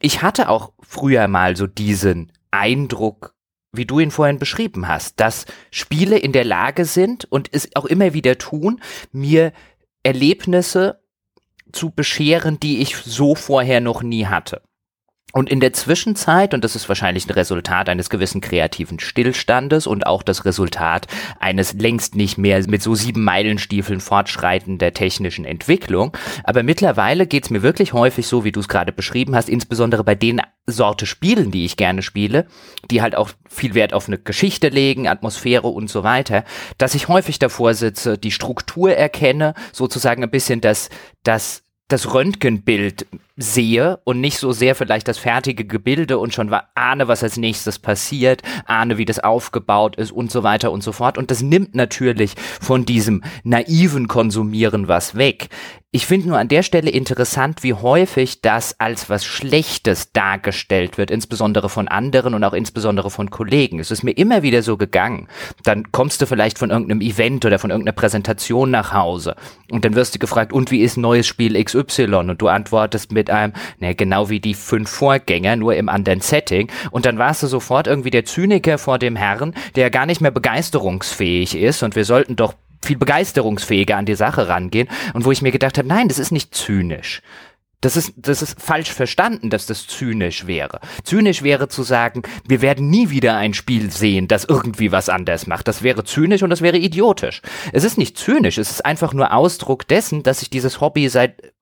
Ich 0.00 0.22
hatte 0.22 0.48
auch 0.48 0.72
früher 0.94 1.28
mal 1.28 1.56
so 1.56 1.66
diesen 1.66 2.32
Eindruck, 2.50 3.34
wie 3.72 3.84
du 3.84 3.98
ihn 3.98 4.12
vorhin 4.12 4.38
beschrieben 4.38 4.86
hast, 4.86 5.18
dass 5.20 5.44
Spiele 5.70 6.16
in 6.18 6.32
der 6.32 6.44
Lage 6.44 6.84
sind 6.84 7.24
und 7.24 7.48
es 7.52 7.68
auch 7.74 7.84
immer 7.84 8.14
wieder 8.14 8.38
tun, 8.38 8.80
mir 9.10 9.52
Erlebnisse 10.04 11.02
zu 11.72 11.90
bescheren, 11.90 12.60
die 12.60 12.80
ich 12.80 12.96
so 12.96 13.34
vorher 13.34 13.80
noch 13.80 14.02
nie 14.02 14.26
hatte. 14.26 14.62
Und 15.34 15.50
in 15.50 15.58
der 15.58 15.72
Zwischenzeit, 15.72 16.54
und 16.54 16.62
das 16.62 16.76
ist 16.76 16.88
wahrscheinlich 16.88 17.26
ein 17.26 17.32
Resultat 17.32 17.88
eines 17.88 18.08
gewissen 18.08 18.40
kreativen 18.40 19.00
Stillstandes 19.00 19.88
und 19.88 20.06
auch 20.06 20.22
das 20.22 20.44
Resultat 20.44 21.08
eines 21.40 21.72
längst 21.72 22.14
nicht 22.14 22.38
mehr 22.38 22.64
mit 22.68 22.82
so 22.82 22.94
sieben 22.94 23.24
Meilenstiefeln 23.24 23.98
fortschreitender 23.98 24.92
technischen 24.92 25.44
Entwicklung, 25.44 26.16
aber 26.44 26.62
mittlerweile 26.62 27.26
geht's 27.26 27.50
mir 27.50 27.62
wirklich 27.62 27.92
häufig 27.92 28.28
so, 28.28 28.44
wie 28.44 28.52
du 28.52 28.60
es 28.60 28.68
gerade 28.68 28.92
beschrieben 28.92 29.34
hast, 29.34 29.48
insbesondere 29.48 30.04
bei 30.04 30.14
den 30.14 30.40
Sorte 30.66 31.04
Spielen, 31.04 31.50
die 31.50 31.64
ich 31.64 31.76
gerne 31.76 32.02
spiele, 32.02 32.46
die 32.92 33.02
halt 33.02 33.16
auch 33.16 33.30
viel 33.50 33.74
Wert 33.74 33.92
auf 33.92 34.06
eine 34.06 34.18
Geschichte 34.18 34.68
legen, 34.68 35.08
Atmosphäre 35.08 35.66
und 35.66 35.90
so 35.90 36.04
weiter, 36.04 36.44
dass 36.78 36.94
ich 36.94 37.08
häufig 37.08 37.40
davor 37.40 37.74
sitze, 37.74 38.18
die 38.18 38.30
Struktur 38.30 38.92
erkenne, 38.92 39.54
sozusagen 39.72 40.22
ein 40.22 40.30
bisschen 40.30 40.60
das, 40.60 40.90
das 41.24 41.64
das 41.88 42.14
Röntgenbild 42.14 43.06
sehe 43.36 43.98
und 44.04 44.20
nicht 44.20 44.38
so 44.38 44.52
sehr 44.52 44.74
vielleicht 44.74 45.08
das 45.08 45.18
fertige 45.18 45.64
Gebilde 45.64 46.18
und 46.18 46.32
schon 46.32 46.54
ahne, 46.74 47.08
was 47.08 47.22
als 47.22 47.36
nächstes 47.36 47.78
passiert, 47.78 48.42
ahne, 48.66 48.96
wie 48.96 49.04
das 49.04 49.18
aufgebaut 49.18 49.96
ist 49.96 50.12
und 50.12 50.30
so 50.30 50.42
weiter 50.42 50.70
und 50.70 50.82
so 50.82 50.92
fort. 50.92 51.18
Und 51.18 51.30
das 51.30 51.42
nimmt 51.42 51.74
natürlich 51.74 52.34
von 52.60 52.84
diesem 52.84 53.22
naiven 53.42 54.06
Konsumieren 54.06 54.86
was 54.88 55.16
weg. 55.16 55.48
Ich 55.96 56.06
finde 56.06 56.26
nur 56.26 56.38
an 56.38 56.48
der 56.48 56.64
Stelle 56.64 56.90
interessant, 56.90 57.62
wie 57.62 57.72
häufig 57.72 58.40
das 58.40 58.80
als 58.80 59.08
was 59.10 59.24
Schlechtes 59.24 60.10
dargestellt 60.10 60.98
wird, 60.98 61.12
insbesondere 61.12 61.68
von 61.68 61.86
anderen 61.86 62.34
und 62.34 62.42
auch 62.42 62.52
insbesondere 62.52 63.10
von 63.10 63.30
Kollegen. 63.30 63.78
Es 63.78 63.92
ist 63.92 64.02
mir 64.02 64.10
immer 64.10 64.42
wieder 64.42 64.64
so 64.64 64.76
gegangen. 64.76 65.28
Dann 65.62 65.92
kommst 65.92 66.20
du 66.20 66.26
vielleicht 66.26 66.58
von 66.58 66.70
irgendeinem 66.70 67.00
Event 67.00 67.44
oder 67.44 67.60
von 67.60 67.70
irgendeiner 67.70 67.94
Präsentation 67.94 68.72
nach 68.72 68.92
Hause 68.92 69.36
und 69.70 69.84
dann 69.84 69.94
wirst 69.94 70.16
du 70.16 70.18
gefragt, 70.18 70.52
und 70.52 70.72
wie 70.72 70.80
ist 70.80 70.96
neues 70.96 71.28
Spiel 71.28 71.62
XY? 71.62 72.14
Und 72.14 72.42
du 72.42 72.48
antwortest 72.48 73.12
mit 73.12 73.23
einem, 73.30 73.52
ne, 73.78 73.94
genau 73.94 74.30
wie 74.30 74.40
die 74.40 74.54
fünf 74.54 74.90
Vorgänger, 74.90 75.56
nur 75.56 75.74
im 75.74 75.88
anderen 75.88 76.20
Setting. 76.20 76.70
Und 76.90 77.06
dann 77.06 77.18
warst 77.18 77.42
du 77.42 77.46
sofort 77.46 77.86
irgendwie 77.86 78.10
der 78.10 78.24
Zyniker 78.24 78.78
vor 78.78 78.98
dem 78.98 79.16
Herrn, 79.16 79.54
der 79.74 79.90
gar 79.90 80.06
nicht 80.06 80.20
mehr 80.20 80.30
begeisterungsfähig 80.30 81.56
ist 81.56 81.82
und 81.82 81.96
wir 81.96 82.04
sollten 82.04 82.36
doch 82.36 82.54
viel 82.84 82.98
begeisterungsfähiger 82.98 83.96
an 83.96 84.06
die 84.06 84.14
Sache 84.14 84.48
rangehen 84.48 84.88
und 85.14 85.24
wo 85.24 85.32
ich 85.32 85.42
mir 85.42 85.52
gedacht 85.52 85.78
habe, 85.78 85.88
nein, 85.88 86.08
das 86.08 86.18
ist 86.18 86.32
nicht 86.32 86.54
zynisch. 86.54 87.22
Das 87.84 87.98
ist, 87.98 88.14
das 88.16 88.40
ist 88.40 88.58
falsch 88.62 88.90
verstanden, 88.90 89.50
dass 89.50 89.66
das 89.66 89.86
zynisch 89.86 90.46
wäre. 90.46 90.80
Zynisch 91.02 91.42
wäre 91.42 91.68
zu 91.68 91.82
sagen, 91.82 92.22
wir 92.48 92.62
werden 92.62 92.88
nie 92.88 93.10
wieder 93.10 93.36
ein 93.36 93.52
Spiel 93.52 93.90
sehen, 93.90 94.26
das 94.26 94.46
irgendwie 94.46 94.90
was 94.90 95.10
anders 95.10 95.46
macht. 95.46 95.68
Das 95.68 95.82
wäre 95.82 96.02
zynisch 96.02 96.42
und 96.42 96.48
das 96.48 96.62
wäre 96.62 96.78
idiotisch. 96.78 97.42
Es 97.74 97.84
ist 97.84 97.98
nicht 97.98 98.16
zynisch, 98.16 98.56
es 98.56 98.70
ist 98.70 98.86
einfach 98.86 99.12
nur 99.12 99.34
Ausdruck 99.34 99.86
dessen, 99.86 100.22
dass 100.22 100.40
ich 100.40 100.48
dieses 100.48 100.80
Hobby 100.80 101.10
seit 101.10 101.53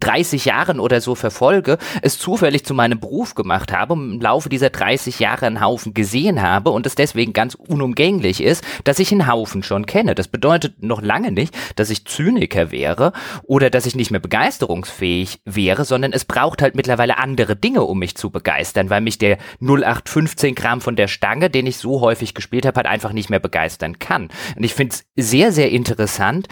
30 0.00 0.44
Jahren 0.44 0.80
oder 0.80 1.00
so 1.00 1.14
verfolge, 1.14 1.78
es 2.02 2.18
zufällig 2.18 2.64
zu 2.64 2.74
meinem 2.74 3.00
Beruf 3.00 3.34
gemacht 3.34 3.72
habe, 3.72 3.94
im 3.94 4.20
Laufe 4.20 4.48
dieser 4.48 4.70
30 4.70 5.20
Jahre 5.20 5.46
einen 5.46 5.60
Haufen 5.60 5.94
gesehen 5.94 6.42
habe 6.42 6.70
und 6.70 6.86
es 6.86 6.94
deswegen 6.94 7.32
ganz 7.32 7.54
unumgänglich 7.54 8.42
ist, 8.42 8.64
dass 8.84 8.98
ich 8.98 9.12
einen 9.12 9.26
Haufen 9.26 9.62
schon 9.62 9.86
kenne. 9.86 10.14
Das 10.14 10.28
bedeutet 10.28 10.82
noch 10.82 11.02
lange 11.02 11.32
nicht, 11.32 11.56
dass 11.76 11.90
ich 11.90 12.06
Zyniker 12.06 12.70
wäre 12.70 13.12
oder 13.42 13.70
dass 13.70 13.86
ich 13.86 13.96
nicht 13.96 14.10
mehr 14.10 14.20
begeisterungsfähig 14.20 15.40
wäre, 15.44 15.84
sondern 15.84 16.12
es 16.12 16.24
braucht 16.24 16.62
halt 16.62 16.74
mittlerweile 16.74 17.18
andere 17.18 17.56
Dinge, 17.56 17.82
um 17.82 17.98
mich 17.98 18.16
zu 18.16 18.30
begeistern, 18.30 18.90
weil 18.90 19.00
mich 19.00 19.18
der 19.18 19.38
0815 19.60 20.54
Gramm 20.54 20.80
von 20.80 20.96
der 20.96 21.08
Stange, 21.08 21.50
den 21.50 21.66
ich 21.66 21.78
so 21.78 22.00
häufig 22.00 22.34
gespielt 22.34 22.66
habe, 22.66 22.76
halt 22.76 22.86
einfach 22.86 23.12
nicht 23.12 23.30
mehr 23.30 23.40
begeistern 23.40 23.98
kann. 23.98 24.28
Und 24.56 24.64
ich 24.64 24.74
finde 24.74 24.94
es 24.94 25.30
sehr, 25.30 25.52
sehr 25.52 25.70
interessant, 25.70 26.48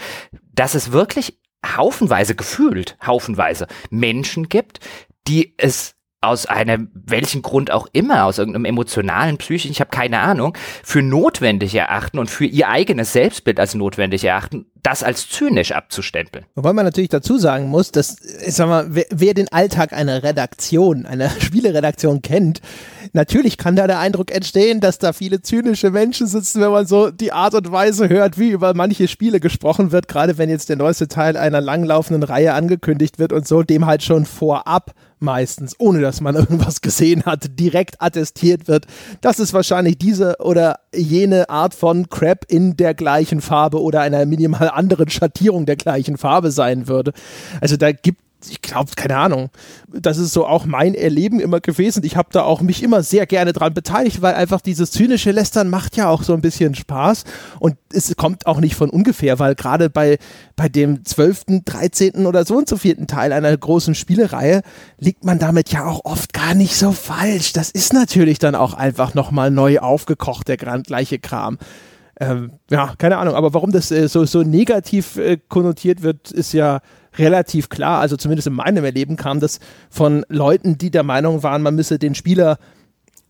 dass 0.53 0.75
es 0.75 0.91
wirklich 0.91 1.37
haufenweise 1.65 2.35
gefühlt, 2.35 2.97
haufenweise 3.05 3.67
Menschen 3.89 4.49
gibt, 4.49 4.79
die 5.27 5.53
es 5.57 5.95
aus 6.25 6.45
einem, 6.47 6.89
welchen 6.93 7.41
Grund 7.41 7.71
auch 7.71 7.87
immer, 7.93 8.25
aus 8.25 8.39
irgendeinem 8.39 8.65
emotionalen, 8.65 9.37
psychischen, 9.37 9.71
ich 9.71 9.79
habe 9.79 9.91
keine 9.91 10.19
Ahnung, 10.19 10.57
für 10.83 11.01
notwendig 11.01 11.75
erachten 11.75 12.19
und 12.19 12.29
für 12.29 12.45
ihr 12.45 12.67
eigenes 12.67 13.13
Selbstbild 13.13 13.59
als 13.59 13.75
notwendig 13.75 14.23
erachten, 14.23 14.65
das 14.81 15.03
als 15.03 15.29
zynisch 15.29 15.71
abzustempeln. 15.71 16.45
Wobei 16.55 16.73
man 16.73 16.85
natürlich 16.85 17.09
dazu 17.09 17.37
sagen 17.37 17.67
muss, 17.67 17.91
dass, 17.91 18.17
ich 18.21 18.55
sag 18.55 18.67
mal, 18.67 18.87
wer, 18.89 19.05
wer 19.11 19.33
den 19.33 19.51
Alltag 19.51 19.93
einer 19.93 20.23
Redaktion, 20.23 21.05
einer 21.05 21.29
Spieleredaktion 21.39 22.21
kennt, 22.21 22.61
natürlich 23.15 23.57
kann 23.57 23.75
da 23.75 23.87
der 23.87 23.99
Eindruck 23.99 24.31
entstehen, 24.31 24.81
dass 24.81 24.99
da 24.99 25.13
viele 25.13 25.41
zynische 25.41 25.89
Menschen 25.89 26.27
sitzen, 26.27 26.61
wenn 26.61 26.71
man 26.71 26.85
so 26.85 27.09
die 27.09 27.31
Art 27.31 27.55
und 27.55 27.71
Weise 27.71 28.09
hört, 28.09 28.37
wie 28.37 28.49
über 28.49 28.73
manche 28.75 29.07
Spiele 29.07 29.39
gesprochen 29.39 29.91
wird, 29.91 30.07
gerade 30.07 30.37
wenn 30.37 30.49
jetzt 30.49 30.69
der 30.69 30.75
neueste 30.75 31.07
Teil 31.07 31.37
einer 31.37 31.61
langlaufenden 31.61 32.23
Reihe 32.23 32.53
angekündigt 32.53 33.17
wird 33.17 33.33
und 33.33 33.47
so, 33.47 33.63
dem 33.63 33.85
halt 33.85 34.03
schon 34.03 34.25
vorab 34.25 34.91
meistens, 35.19 35.75
ohne 35.79 36.01
dass 36.01 36.21
man 36.21 36.35
irgendwas 36.35 36.81
gesehen 36.81 37.23
hat, 37.23 37.57
direkt 37.59 38.01
attestiert 38.01 38.67
wird, 38.67 38.85
dass 39.21 39.39
es 39.39 39.53
wahrscheinlich 39.53 39.97
diese 39.97 40.35
oder 40.39 40.79
jene 40.93 41.49
Art 41.49 41.73
von 41.73 42.09
Crap 42.09 42.45
in 42.49 42.75
der 42.75 42.93
gleichen 42.93 43.41
Farbe 43.41 43.81
oder 43.81 44.01
einer 44.01 44.25
minimal 44.25 44.69
anderen 44.69 45.09
Schattierung 45.09 45.65
der 45.65 45.77
gleichen 45.77 46.17
Farbe 46.17 46.51
sein 46.51 46.87
würde. 46.87 47.13
Also 47.61 47.77
da 47.77 47.91
gibt 47.93 48.24
ich 48.49 48.61
glaube, 48.61 48.91
keine 48.95 49.17
Ahnung. 49.17 49.49
Das 49.87 50.17
ist 50.17 50.33
so 50.33 50.45
auch 50.45 50.65
mein 50.65 50.93
Erleben 50.93 51.39
immer 51.39 51.59
gewesen. 51.59 52.03
Ich 52.03 52.15
habe 52.15 52.29
da 52.31 52.43
auch 52.43 52.61
mich 52.61 52.83
immer 52.83 53.03
sehr 53.03 53.25
gerne 53.25 53.53
dran 53.53 53.73
beteiligt, 53.73 54.21
weil 54.21 54.35
einfach 54.35 54.61
dieses 54.61 54.91
zynische 54.91 55.31
Lästern 55.31 55.69
macht 55.69 55.97
ja 55.97 56.09
auch 56.09 56.23
so 56.23 56.33
ein 56.33 56.41
bisschen 56.41 56.75
Spaß. 56.75 57.23
Und 57.59 57.77
es 57.93 58.15
kommt 58.15 58.47
auch 58.47 58.59
nicht 58.59 58.75
von 58.75 58.89
ungefähr, 58.89 59.39
weil 59.39 59.55
gerade 59.55 59.89
bei, 59.89 60.17
bei 60.55 60.69
dem 60.69 61.05
12., 61.05 61.63
13. 61.65 62.25
oder 62.25 62.45
so 62.45 62.57
und 62.57 62.69
so 62.69 62.77
vierten 62.77 63.07
Teil 63.07 63.33
einer 63.33 63.55
großen 63.55 63.95
Spielereihe 63.95 64.61
liegt 64.97 65.23
man 65.23 65.39
damit 65.39 65.71
ja 65.71 65.85
auch 65.85 66.01
oft 66.03 66.33
gar 66.33 66.53
nicht 66.53 66.75
so 66.75 66.91
falsch. 66.91 67.53
Das 67.53 67.71
ist 67.71 67.93
natürlich 67.93 68.39
dann 68.39 68.55
auch 68.55 68.73
einfach 68.73 69.13
nochmal 69.13 69.51
neu 69.51 69.79
aufgekocht, 69.79 70.47
der 70.47 70.57
gleiche 70.57 71.19
Kram. 71.19 71.57
Ähm, 72.19 72.53
ja, 72.71 72.93
keine 72.97 73.17
Ahnung, 73.17 73.35
aber 73.35 73.53
warum 73.53 73.71
das 73.71 73.91
äh, 73.91 74.07
so, 74.07 74.25
so 74.25 74.41
negativ 74.43 75.17
äh, 75.17 75.37
konnotiert 75.49 76.01
wird, 76.01 76.31
ist 76.31 76.53
ja 76.53 76.79
relativ 77.17 77.69
klar, 77.69 77.99
also 77.99 78.17
zumindest 78.17 78.47
in 78.47 78.53
meinem 78.53 78.83
Erleben 78.83 79.15
kam 79.15 79.39
das 79.39 79.59
von 79.89 80.25
Leuten, 80.29 80.77
die 80.77 80.91
der 80.91 81.03
Meinung 81.03 81.43
waren, 81.43 81.61
man 81.61 81.75
müsse 81.75 81.99
den 81.99 82.15
Spieler 82.15 82.57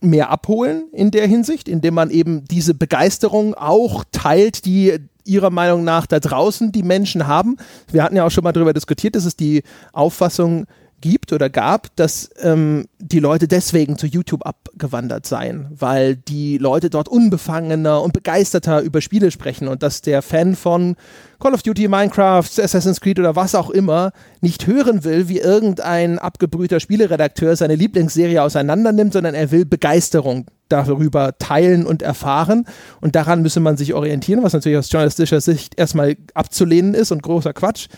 mehr 0.02 0.30
abholen 0.30 0.86
in 0.92 1.12
der 1.12 1.28
Hinsicht, 1.28 1.68
indem 1.68 1.94
man 1.94 2.10
eben 2.10 2.46
diese 2.46 2.74
Begeisterung 2.74 3.54
auch 3.54 4.04
teilt, 4.12 4.66
die 4.66 5.00
ihrer 5.24 5.50
Meinung 5.50 5.84
nach 5.84 6.06
da 6.06 6.20
draußen 6.20 6.72
die 6.72 6.84
Menschen 6.84 7.28
haben. 7.28 7.58
Wir 7.92 8.04
hatten 8.04 8.16
ja 8.16 8.26
auch 8.26 8.32
schon 8.32 8.44
mal 8.44 8.52
darüber 8.52 8.74
diskutiert, 8.74 9.16
dass 9.16 9.26
es 9.26 9.36
die 9.36 9.64
Auffassung 9.92 10.66
gibt 11.10 11.34
oder 11.34 11.52
gab, 11.52 11.96
dass 11.96 12.32
ähm, 12.42 12.88
die 12.98 13.20
Leute 13.20 13.48
deswegen 13.48 13.98
zu 13.98 14.08
YouTube 14.08 14.44
abgewandert 14.44 15.28
seien, 15.28 15.68
weil 15.70 16.16
die 16.16 16.58
Leute 16.58 16.90
dort 16.90 17.08
unbefangener 17.08 18.02
und 18.02 18.12
begeisterter 18.12 18.82
über 18.82 19.02
Spiele 19.02 19.30
sprechen 19.30 19.68
und 19.68 19.84
dass 19.84 20.02
der 20.02 20.24
Fan 20.24 20.56
von 20.56 20.96
Call 21.40 21.54
of 21.54 21.62
Duty, 21.62 21.88
Minecraft, 21.88 22.48
Assassin's 22.60 23.02
Creed 23.02 23.20
oder 23.20 23.36
was 23.36 23.54
auch 23.54 23.70
immer 23.70 24.14
nicht 24.42 24.66
hören 24.66 25.04
will, 25.04 25.30
wie 25.30 25.38
irgendein 25.38 26.18
abgebrühter 26.18 26.80
Spieleredakteur 26.80 27.56
seine 27.56 27.76
Lieblingsserie 27.76 28.42
auseinandernimmt, 28.42 29.14
sondern 29.14 29.36
er 29.36 29.52
will 29.52 29.66
Begeisterung 29.66 30.48
darüber 30.70 31.38
teilen 31.38 31.86
und 31.86 32.02
erfahren. 32.02 32.66
Und 33.00 33.16
daran 33.16 33.44
müsse 33.44 33.60
man 33.60 33.78
sich 33.78 33.94
orientieren, 33.94 34.42
was 34.42 34.54
natürlich 34.54 34.80
aus 34.80 34.92
journalistischer 34.92 35.40
Sicht 35.40 35.78
erstmal 35.78 36.16
abzulehnen 36.34 36.96
ist 36.96 37.12
und 37.12 37.22
großer 37.22 37.54
Quatsch. 37.54 37.90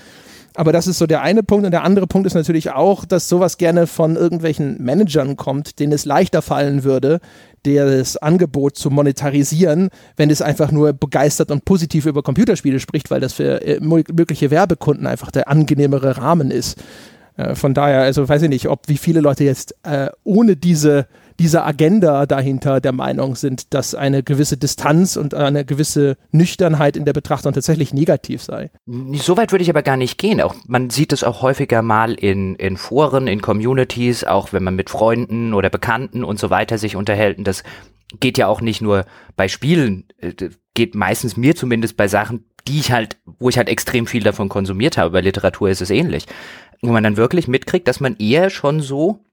Aber 0.58 0.72
das 0.72 0.88
ist 0.88 0.98
so 0.98 1.06
der 1.06 1.22
eine 1.22 1.44
Punkt. 1.44 1.66
Und 1.66 1.72
der 1.72 1.84
andere 1.84 2.08
Punkt 2.08 2.26
ist 2.26 2.34
natürlich 2.34 2.72
auch, 2.72 3.06
dass 3.06 3.30
sowas 3.30 3.60
gerne 3.60 3.86
von 3.86 4.16
irgendwelchen 4.16 4.84
Managern 4.84 5.38
kommt, 5.38 5.80
denen 5.80 5.94
es 5.94 6.04
leichter 6.04 6.42
fallen 6.42 6.84
würde, 6.84 7.20
das 7.62 8.18
Angebot 8.18 8.76
zu 8.76 8.90
monetarisieren, 8.90 9.90
wenn 10.16 10.32
es 10.32 10.42
einfach 10.42 10.72
nur 10.72 10.94
begeistert 10.94 11.52
und 11.52 11.64
positiv 11.64 12.08
über 12.08 12.24
Computerspiele 12.24 12.80
spricht, 12.80 13.12
weil 13.12 13.20
das 13.20 13.34
für 13.34 13.62
äh, 13.62 13.80
mögliche 13.80 14.50
Werbekunden 14.50 15.06
einfach 15.06 15.30
der 15.30 15.48
angenehmere 15.48 16.18
Rahmen 16.18 16.50
ist. 16.50 16.82
Äh, 17.36 17.54
von 17.54 17.76
daher, 17.76 18.02
also 18.02 18.28
weiß 18.28 18.42
ich 18.42 18.50
nicht, 18.50 18.68
ob 18.68 18.88
wie 18.88 18.98
viele 18.98 19.20
Leute 19.20 19.44
jetzt 19.44 19.76
äh, 19.84 20.08
ohne 20.24 20.56
diese 20.56 21.06
dieser 21.40 21.66
Agenda 21.66 22.26
dahinter 22.26 22.82
der 22.82 22.92
Meinung 22.92 23.36
sind, 23.36 23.74
dass 23.74 23.94
eine 23.96 24.24
gewisse 24.24 24.58
Distanz 24.58 25.18
und 25.18 25.34
eine 25.34 25.66
gewisse 25.66 26.18
Nüchternheit 26.32 26.98
in 26.98 27.06
der 27.06 27.14
Betrachtung 27.14 27.54
tatsächlich 27.54 27.94
negativ 27.94 28.42
sei. 28.42 28.72
So 28.86 29.38
weit 29.38 29.52
würde 29.52 29.64
ich 29.64 29.70
aber 29.70 29.84
gar 29.84 29.98
nicht 29.98 30.18
gehen. 30.18 30.42
Auch 30.42 30.56
man 30.68 30.90
sieht 30.90 31.14
es 31.14 31.24
auch 31.24 31.42
häufiger 31.42 31.82
mal 31.82 32.14
in, 32.14 32.56
in 32.56 32.78
Foren, 32.78 33.28
in 33.28 33.42
Communities, 33.42 34.24
auch 34.24 34.52
wenn 34.54 34.64
man 34.64 34.76
mit 34.76 34.90
Freunden 34.90 35.54
oder 35.54 35.70
Bekannten 35.70 36.24
und 36.24 36.40
so 36.40 36.50
weiter 36.50 36.78
sich 36.78 36.96
unterhält. 36.96 37.38
Und 37.38 37.48
das 37.48 37.64
geht 38.20 38.38
ja 38.38 38.48
auch 38.48 38.62
nicht 38.62 38.82
nur 38.82 39.06
bei 39.36 39.48
Spielen, 39.48 40.06
äh, 40.20 40.34
geht 40.74 40.96
meistens 40.96 41.38
mir 41.38 41.56
zumindest 41.56 41.98
bei 41.98 42.08
Sachen, 42.08 42.46
die 42.68 42.80
ich 42.80 42.92
halt, 42.92 43.18
wo 43.26 43.50
ich 43.50 43.58
halt 43.58 43.70
extrem 43.70 44.08
viel 44.08 44.24
davon 44.24 44.50
konsumiert 44.50 44.98
habe. 44.98 45.12
Bei 45.12 45.22
Literatur 45.22 45.70
ist 45.70 45.82
es 45.82 45.90
ähnlich. 45.90 46.26
Wo 46.82 46.92
man 46.92 47.04
dann 47.04 47.18
wirklich 47.18 47.48
mitkriegt, 47.48 47.88
dass 47.88 48.00
man 48.00 48.18
eher 48.18 48.50
schon 48.50 48.82
so 48.82 49.26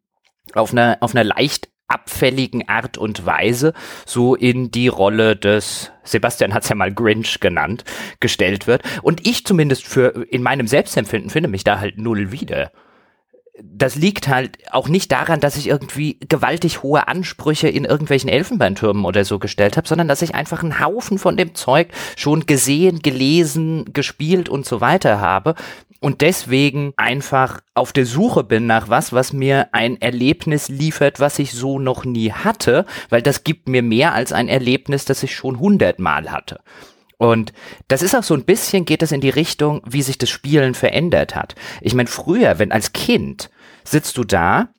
auf 0.54 0.72
einer, 0.72 0.98
auf 1.00 1.14
einer 1.14 1.24
leicht 1.24 1.68
abfälligen 1.88 2.68
Art 2.68 2.98
und 2.98 3.26
Weise 3.26 3.74
so 4.06 4.34
in 4.34 4.70
die 4.70 4.88
Rolle 4.88 5.36
des, 5.36 5.92
Sebastian 6.02 6.54
hat 6.54 6.62
es 6.62 6.68
ja 6.68 6.74
mal 6.74 6.92
Grinch 6.92 7.40
genannt, 7.40 7.84
gestellt 8.20 8.66
wird. 8.66 8.82
Und 9.02 9.26
ich 9.26 9.44
zumindest 9.44 9.86
für 9.86 10.26
in 10.30 10.42
meinem 10.42 10.66
Selbstempfinden 10.66 11.30
finde 11.30 11.48
mich 11.48 11.64
da 11.64 11.80
halt 11.80 11.98
null 11.98 12.32
wieder 12.32 12.70
das 13.62 13.94
liegt 13.94 14.26
halt 14.26 14.58
auch 14.72 14.88
nicht 14.88 15.12
daran, 15.12 15.38
dass 15.38 15.56
ich 15.56 15.68
irgendwie 15.68 16.18
gewaltig 16.28 16.82
hohe 16.82 17.06
Ansprüche 17.06 17.68
in 17.68 17.84
irgendwelchen 17.84 18.28
Elfenbeintürmen 18.28 19.04
oder 19.04 19.24
so 19.24 19.38
gestellt 19.38 19.76
habe, 19.76 19.86
sondern 19.86 20.08
dass 20.08 20.22
ich 20.22 20.34
einfach 20.34 20.62
einen 20.62 20.80
Haufen 20.80 21.18
von 21.18 21.36
dem 21.36 21.54
Zeug 21.54 21.88
schon 22.16 22.46
gesehen, 22.46 22.98
gelesen, 22.98 23.92
gespielt 23.92 24.48
und 24.48 24.66
so 24.66 24.80
weiter 24.80 25.20
habe 25.20 25.54
und 26.04 26.20
deswegen 26.20 26.92
einfach 26.98 27.62
auf 27.72 27.94
der 27.94 28.04
Suche 28.04 28.44
bin 28.44 28.66
nach 28.66 28.90
was, 28.90 29.14
was 29.14 29.32
mir 29.32 29.68
ein 29.72 29.98
Erlebnis 30.02 30.68
liefert, 30.68 31.18
was 31.18 31.38
ich 31.38 31.52
so 31.52 31.78
noch 31.78 32.04
nie 32.04 32.30
hatte, 32.30 32.84
weil 33.08 33.22
das 33.22 33.42
gibt 33.42 33.70
mir 33.70 33.82
mehr 33.82 34.12
als 34.12 34.30
ein 34.30 34.48
Erlebnis, 34.48 35.06
das 35.06 35.22
ich 35.22 35.34
schon 35.34 35.58
hundertmal 35.58 36.30
hatte. 36.30 36.60
Und 37.16 37.54
das 37.88 38.02
ist 38.02 38.14
auch 38.14 38.22
so 38.22 38.34
ein 38.34 38.44
bisschen, 38.44 38.84
geht 38.84 39.02
es 39.02 39.12
in 39.12 39.22
die 39.22 39.30
Richtung, 39.30 39.80
wie 39.86 40.02
sich 40.02 40.18
das 40.18 40.28
Spielen 40.28 40.74
verändert 40.74 41.34
hat. 41.34 41.54
Ich 41.80 41.94
meine, 41.94 42.10
früher, 42.10 42.58
wenn 42.58 42.70
als 42.70 42.92
Kind 42.92 43.48
sitzt 43.82 44.18
du 44.18 44.24
da 44.24 44.73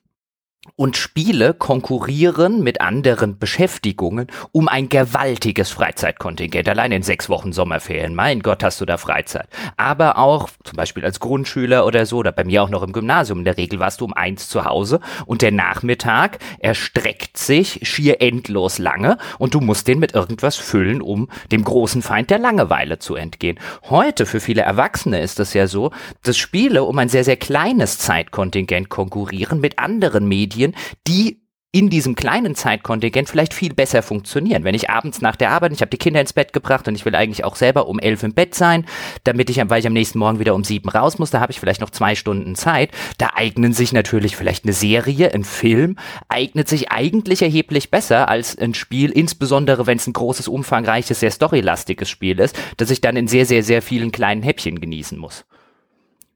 und 0.74 0.96
Spiele 0.96 1.54
konkurrieren 1.54 2.62
mit 2.62 2.80
anderen 2.80 3.38
Beschäftigungen 3.38 4.26
um 4.52 4.68
ein 4.68 4.88
gewaltiges 4.88 5.70
Freizeitkontingent. 5.70 6.68
Allein 6.68 6.92
in 6.92 7.02
sechs 7.02 7.28
Wochen 7.28 7.52
Sommerferien. 7.52 8.14
Mein 8.14 8.40
Gott, 8.40 8.64
hast 8.64 8.80
du 8.80 8.84
da 8.84 8.96
Freizeit. 8.96 9.48
Aber 9.76 10.18
auch 10.18 10.50
zum 10.64 10.76
Beispiel 10.76 11.04
als 11.04 11.20
Grundschüler 11.20 11.86
oder 11.86 12.04
so, 12.06 12.18
oder 12.18 12.32
bei 12.32 12.44
mir 12.44 12.62
auch 12.62 12.68
noch 12.68 12.82
im 12.82 12.92
Gymnasium. 12.92 13.38
In 13.38 13.44
der 13.44 13.56
Regel 13.56 13.78
warst 13.78 14.00
du 14.00 14.04
um 14.06 14.12
eins 14.12 14.48
zu 14.48 14.64
Hause 14.64 15.00
und 15.26 15.42
der 15.42 15.52
Nachmittag 15.52 16.38
erstreckt 16.58 17.38
sich 17.38 17.80
schier 17.82 18.20
endlos 18.20 18.78
lange 18.78 19.18
und 19.38 19.54
du 19.54 19.60
musst 19.60 19.86
den 19.88 19.98
mit 19.98 20.14
irgendwas 20.14 20.56
füllen, 20.56 21.00
um 21.00 21.28
dem 21.52 21.64
großen 21.64 22.02
Feind 22.02 22.30
der 22.30 22.38
Langeweile 22.38 22.98
zu 22.98 23.14
entgehen. 23.14 23.58
Heute 23.88 24.26
für 24.26 24.40
viele 24.40 24.62
Erwachsene 24.62 25.20
ist 25.20 25.40
es 25.40 25.54
ja 25.54 25.66
so, 25.66 25.92
dass 26.22 26.36
Spiele 26.36 26.84
um 26.84 26.98
ein 26.98 27.08
sehr, 27.08 27.24
sehr 27.24 27.36
kleines 27.36 27.98
Zeitkontingent 27.98 28.88
konkurrieren 28.88 29.60
mit 29.60 29.78
anderen 29.78 30.26
Medien, 30.26 30.55
Medien, 30.56 30.74
die 31.06 31.42
in 31.72 31.90
diesem 31.90 32.14
kleinen 32.14 32.54
Zeitkontingent 32.54 33.28
vielleicht 33.28 33.52
viel 33.52 33.74
besser 33.74 34.02
funktionieren. 34.02 34.64
Wenn 34.64 34.74
ich 34.74 34.88
abends 34.88 35.20
nach 35.20 35.36
der 35.36 35.50
Arbeit, 35.50 35.72
ich 35.72 35.82
habe 35.82 35.90
die 35.90 35.98
Kinder 35.98 36.22
ins 36.22 36.32
Bett 36.32 36.54
gebracht 36.54 36.88
und 36.88 36.94
ich 36.94 37.04
will 37.04 37.14
eigentlich 37.14 37.44
auch 37.44 37.54
selber 37.54 37.86
um 37.86 37.98
elf 37.98 38.22
im 38.22 38.32
Bett 38.32 38.54
sein, 38.54 38.86
damit 39.24 39.50
ich, 39.50 39.58
weil 39.68 39.80
ich 39.80 39.86
am 39.86 39.92
nächsten 39.92 40.18
Morgen 40.18 40.38
wieder 40.38 40.54
um 40.54 40.64
sieben 40.64 40.88
raus 40.88 41.18
muss, 41.18 41.32
da 41.32 41.40
habe 41.40 41.52
ich 41.52 41.60
vielleicht 41.60 41.82
noch 41.82 41.90
zwei 41.90 42.14
Stunden 42.14 42.54
Zeit. 42.54 42.92
Da 43.18 43.32
eignen 43.34 43.74
sich 43.74 43.92
natürlich 43.92 44.36
vielleicht 44.36 44.64
eine 44.64 44.72
Serie, 44.72 45.34
ein 45.34 45.44
Film, 45.44 45.98
eignet 46.28 46.66
sich 46.66 46.92
eigentlich 46.92 47.42
erheblich 47.42 47.90
besser 47.90 48.30
als 48.30 48.56
ein 48.56 48.72
Spiel, 48.72 49.10
insbesondere 49.10 49.86
wenn 49.86 49.98
es 49.98 50.06
ein 50.06 50.14
großes, 50.14 50.48
umfangreiches, 50.48 51.20
sehr 51.20 51.30
storylastiges 51.30 52.08
Spiel 52.08 52.40
ist, 52.40 52.58
das 52.78 52.90
ich 52.90 53.02
dann 53.02 53.16
in 53.16 53.28
sehr, 53.28 53.44
sehr, 53.44 53.62
sehr 53.62 53.82
vielen 53.82 54.12
kleinen 54.12 54.42
Häppchen 54.42 54.80
genießen 54.80 55.18
muss. 55.18 55.44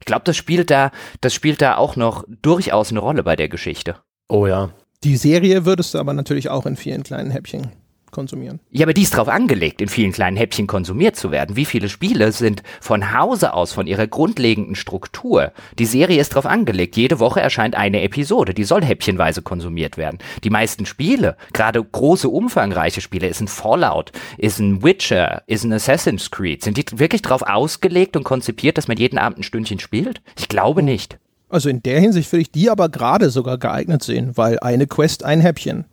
Ich 0.01 0.07
glaube, 0.07 0.25
das 0.25 0.37
spielt 0.37 0.71
da, 0.71 0.91
das 1.23 1.33
spielt 1.33 1.63
da 1.63 1.77
auch 1.77 1.97
noch 1.97 2.25
durchaus 2.29 2.91
eine 2.91 3.01
Rolle 3.01 3.23
bei 3.23 3.37
der 3.37 3.49
Geschichte. 3.49 3.97
Oh 4.31 4.47
ja. 4.47 4.71
Die 5.03 5.17
Serie 5.17 5.65
würdest 5.67 5.93
du 5.93 5.99
aber 5.99 6.13
natürlich 6.13 6.51
auch 6.51 6.65
in 6.65 6.77
vielen 6.77 7.03
kleinen 7.03 7.31
Häppchen 7.31 7.73
konsumieren. 8.13 8.61
Ja, 8.71 8.85
aber 8.87 8.95
die 8.95 9.03
ist 9.03 9.15
darauf 9.15 9.29
angelegt, 9.29 9.81
in 9.81 9.89
vielen 9.89 10.13
kleinen 10.13 10.37
Häppchen 10.37 10.67
konsumiert 10.67 11.17
zu 11.17 11.31
werden. 11.31 11.57
Wie 11.57 11.65
viele 11.65 11.89
Spiele 11.89 12.33
sind 12.33 12.63
von 12.81 13.13
Hause 13.17 13.55
aus, 13.55 13.73
von 13.73 13.87
ihrer 13.87 14.07
grundlegenden 14.07 14.75
Struktur? 14.75 15.53
Die 15.79 15.87
Serie 15.87 16.21
ist 16.21 16.33
darauf 16.33 16.47
angelegt. 16.47 16.97
Jede 16.97 17.19
Woche 17.19 17.41
erscheint 17.41 17.75
eine 17.75 18.03
Episode, 18.03 18.55
die 18.55 18.65
soll 18.65 18.85
häppchenweise 18.85 19.43
konsumiert 19.43 19.97
werden. 19.97 20.19
Die 20.45 20.51
meisten 20.51 20.87
Spiele, 20.87 21.37
gerade 21.53 21.83
große, 21.83 22.29
umfangreiche 22.29 23.01
Spiele, 23.01 23.29
ist 23.29 23.41
ein 23.41 23.49
Fallout, 23.49 24.13
ist 24.39 24.61
ein 24.61 24.83
Witcher, 24.83 25.43
ist 25.47 25.65
ein 25.65 25.73
Assassin's 25.73 26.31
Creed. 26.31 26.63
Sind 26.63 26.77
die 26.77 26.99
wirklich 26.99 27.23
darauf 27.23 27.43
ausgelegt 27.43 28.17
und 28.17 28.25
konzipiert, 28.25 28.79
dass 28.79 28.89
man 28.89 28.97
jeden 28.97 29.19
Abend 29.19 29.39
ein 29.39 29.45
Stündchen 29.45 29.81
spielt? 29.81 30.21
Ich 30.39 30.49
glaube 30.49 30.83
nicht. 30.83 31.19
Also 31.51 31.69
in 31.69 31.83
der 31.83 32.01
Hinsicht 32.01 32.33
würde 32.33 32.43
ich 32.43 32.53
die 32.53 32.71
aber 32.71 32.89
gerade 32.89 33.29
sogar 33.31 33.59
geeignet 33.59 34.03
sehen, 34.03 34.37
weil 34.37 34.59
eine 34.61 34.87
Quest 34.87 35.25
ein 35.25 35.41
Häppchen. 35.41 35.85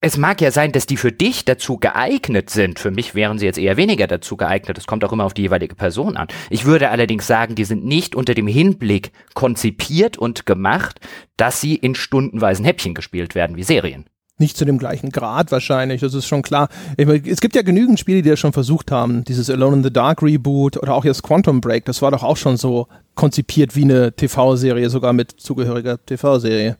Es 0.00 0.18
mag 0.18 0.42
ja 0.42 0.50
sein, 0.50 0.72
dass 0.72 0.84
die 0.84 0.98
für 0.98 1.12
dich 1.12 1.46
dazu 1.46 1.78
geeignet 1.78 2.50
sind. 2.50 2.78
Für 2.78 2.90
mich 2.90 3.14
wären 3.14 3.38
sie 3.38 3.46
jetzt 3.46 3.58
eher 3.58 3.78
weniger 3.78 4.06
dazu 4.06 4.36
geeignet. 4.36 4.76
Das 4.76 4.86
kommt 4.86 5.02
auch 5.02 5.12
immer 5.12 5.24
auf 5.24 5.32
die 5.32 5.42
jeweilige 5.42 5.76
Person 5.76 6.18
an. 6.18 6.28
Ich 6.50 6.66
würde 6.66 6.90
allerdings 6.90 7.26
sagen, 7.26 7.54
die 7.54 7.64
sind 7.64 7.86
nicht 7.86 8.14
unter 8.14 8.34
dem 8.34 8.46
Hinblick 8.46 9.12
konzipiert 9.32 10.18
und 10.18 10.44
gemacht, 10.44 11.00
dass 11.38 11.62
sie 11.62 11.76
in 11.76 11.94
stundenweisen 11.94 12.66
Häppchen 12.66 12.92
gespielt 12.92 13.34
werden 13.34 13.56
wie 13.56 13.62
Serien 13.62 14.04
nicht 14.38 14.56
zu 14.56 14.64
dem 14.64 14.78
gleichen 14.78 15.10
Grad 15.10 15.52
wahrscheinlich, 15.52 16.00
das 16.00 16.14
ist 16.14 16.26
schon 16.26 16.42
klar. 16.42 16.68
Es 16.96 17.40
gibt 17.40 17.54
ja 17.54 17.62
genügend 17.62 18.00
Spiele, 18.00 18.22
die 18.22 18.30
das 18.30 18.40
schon 18.40 18.52
versucht 18.52 18.90
haben. 18.90 19.24
Dieses 19.24 19.48
Alone 19.48 19.76
in 19.76 19.82
the 19.84 19.92
Dark 19.92 20.22
Reboot 20.22 20.76
oder 20.76 20.94
auch 20.94 21.04
jetzt 21.04 21.22
Quantum 21.22 21.60
Break, 21.60 21.84
das 21.84 22.02
war 22.02 22.10
doch 22.10 22.22
auch 22.22 22.36
schon 22.36 22.56
so 22.56 22.88
konzipiert 23.14 23.76
wie 23.76 23.84
eine 23.84 24.12
TV-Serie, 24.12 24.90
sogar 24.90 25.12
mit 25.12 25.30
zugehöriger 25.30 26.04
TV-Serie. 26.04 26.76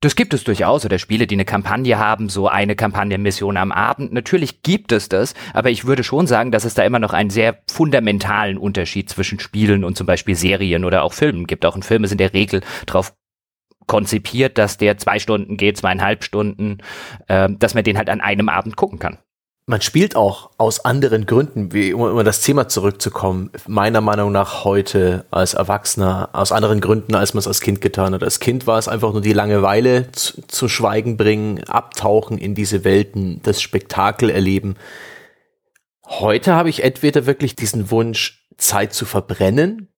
Das 0.00 0.16
gibt 0.16 0.34
es 0.34 0.42
durchaus, 0.42 0.84
oder 0.84 0.98
Spiele, 0.98 1.28
die 1.28 1.36
eine 1.36 1.44
Kampagne 1.44 1.96
haben, 1.96 2.28
so 2.28 2.48
eine 2.48 2.74
Kampagnenmission 2.74 3.56
am 3.56 3.70
Abend. 3.70 4.12
Natürlich 4.12 4.62
gibt 4.62 4.90
es 4.90 5.08
das, 5.08 5.34
aber 5.54 5.70
ich 5.70 5.84
würde 5.84 6.02
schon 6.02 6.26
sagen, 6.26 6.50
dass 6.50 6.64
es 6.64 6.74
da 6.74 6.82
immer 6.82 6.98
noch 6.98 7.12
einen 7.12 7.30
sehr 7.30 7.58
fundamentalen 7.70 8.58
Unterschied 8.58 9.08
zwischen 9.08 9.38
Spielen 9.38 9.84
und 9.84 9.96
zum 9.96 10.08
Beispiel 10.08 10.34
Serien 10.34 10.84
oder 10.84 11.04
auch 11.04 11.12
Filmen 11.12 11.46
gibt. 11.46 11.64
Auch 11.64 11.76
in 11.76 11.84
Filmen 11.84 12.06
sind 12.06 12.20
in 12.20 12.26
der 12.26 12.34
Regel 12.34 12.62
darauf 12.86 13.14
konzipiert, 13.92 14.56
dass 14.56 14.78
der 14.78 14.96
zwei 14.96 15.18
Stunden 15.18 15.58
geht, 15.58 15.76
zweieinhalb 15.76 16.24
Stunden, 16.24 16.78
äh, 17.28 17.50
dass 17.50 17.74
man 17.74 17.84
den 17.84 17.98
halt 17.98 18.08
an 18.08 18.22
einem 18.22 18.48
Abend 18.48 18.74
gucken 18.74 18.98
kann. 18.98 19.18
Man 19.66 19.82
spielt 19.82 20.16
auch 20.16 20.50
aus 20.56 20.82
anderen 20.86 21.26
Gründen, 21.26 21.74
wie 21.74 21.92
um, 21.92 22.00
um 22.00 22.24
das 22.24 22.40
Thema 22.40 22.68
zurückzukommen, 22.68 23.50
meiner 23.66 24.00
Meinung 24.00 24.32
nach 24.32 24.64
heute 24.64 25.26
als 25.30 25.52
Erwachsener, 25.52 26.30
aus 26.32 26.52
anderen 26.52 26.80
Gründen, 26.80 27.14
als 27.14 27.34
man 27.34 27.40
es 27.40 27.46
als 27.46 27.60
Kind 27.60 27.82
getan 27.82 28.14
hat. 28.14 28.22
Als 28.22 28.40
Kind 28.40 28.66
war 28.66 28.78
es 28.78 28.88
einfach 28.88 29.12
nur 29.12 29.20
die 29.20 29.34
Langeweile 29.34 30.10
zu, 30.12 30.40
zu 30.46 30.70
Schweigen 30.70 31.18
bringen, 31.18 31.62
abtauchen 31.64 32.38
in 32.38 32.54
diese 32.54 32.84
Welten, 32.84 33.40
das 33.42 33.60
Spektakel 33.60 34.30
erleben. 34.30 34.76
Heute 36.06 36.54
habe 36.54 36.70
ich 36.70 36.82
entweder 36.82 37.26
wirklich 37.26 37.56
diesen 37.56 37.90
Wunsch, 37.90 38.48
Zeit 38.56 38.94
zu 38.94 39.04
verbrennen, 39.04 39.91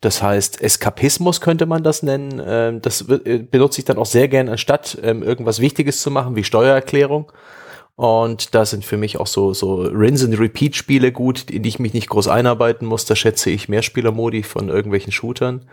das 0.00 0.22
heißt, 0.22 0.62
Eskapismus 0.62 1.40
könnte 1.40 1.66
man 1.66 1.82
das 1.82 2.02
nennen. 2.02 2.40
Ähm, 2.44 2.80
das 2.80 3.02
äh, 3.08 3.38
benutze 3.38 3.80
ich 3.80 3.84
dann 3.84 3.98
auch 3.98 4.06
sehr 4.06 4.28
gerne, 4.28 4.52
anstatt 4.52 4.98
ähm, 5.02 5.22
irgendwas 5.22 5.60
Wichtiges 5.60 6.00
zu 6.00 6.10
machen, 6.10 6.36
wie 6.36 6.44
Steuererklärung. 6.44 7.30
Und 7.96 8.54
da 8.54 8.64
sind 8.64 8.82
für 8.82 8.96
mich 8.96 9.18
auch 9.18 9.26
so, 9.26 9.52
so 9.52 9.82
Rinse-and-Repeat-Spiele 9.82 11.12
gut, 11.12 11.50
in 11.50 11.62
die 11.62 11.68
ich 11.68 11.78
mich 11.78 11.92
nicht 11.92 12.08
groß 12.08 12.28
einarbeiten 12.28 12.86
muss. 12.86 13.04
Da 13.04 13.14
schätze 13.14 13.50
ich 13.50 13.68
Mehrspielermodi 13.68 14.42
von 14.42 14.70
irgendwelchen 14.70 15.12
Shootern. 15.12 15.66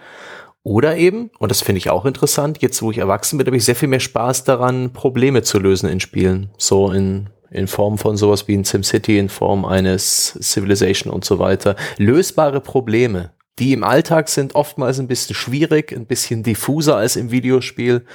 Oder 0.62 0.98
eben, 0.98 1.32
und 1.40 1.50
das 1.50 1.62
finde 1.62 1.78
ich 1.78 1.90
auch 1.90 2.04
interessant, 2.04 2.62
jetzt 2.62 2.82
wo 2.82 2.92
ich 2.92 2.98
erwachsen 2.98 3.38
bin, 3.38 3.48
habe 3.48 3.56
ich 3.56 3.64
sehr 3.64 3.78
viel 3.78 3.88
mehr 3.88 4.02
Spaß 4.02 4.44
daran, 4.44 4.92
Probleme 4.92 5.42
zu 5.42 5.58
lösen 5.58 5.90
in 5.90 6.02
Spielen. 6.02 6.50
So 6.58 6.92
in, 6.92 7.30
in 7.50 7.68
Form 7.68 7.98
von 7.98 8.18
sowas 8.18 8.50
wie 8.50 8.56
in 8.56 8.66
SimCity, 8.66 9.18
in 9.18 9.30
Form 9.30 9.64
eines 9.64 10.38
Civilization 10.42 11.14
und 11.14 11.24
so 11.24 11.40
weiter. 11.40 11.78
Lösbare 11.98 12.60
Probleme 12.60 13.32
die 13.60 13.74
im 13.74 13.84
Alltag 13.84 14.30
sind 14.30 14.56
oftmals 14.56 15.00
ein 15.00 15.08
bisschen 15.08 15.36
schwierig, 15.36 15.92
ein 15.92 16.06
bisschen 16.06 16.44
diffuser 16.44 16.96
als 16.98 17.16
im 17.16 17.32
Videospiel. 17.32 18.06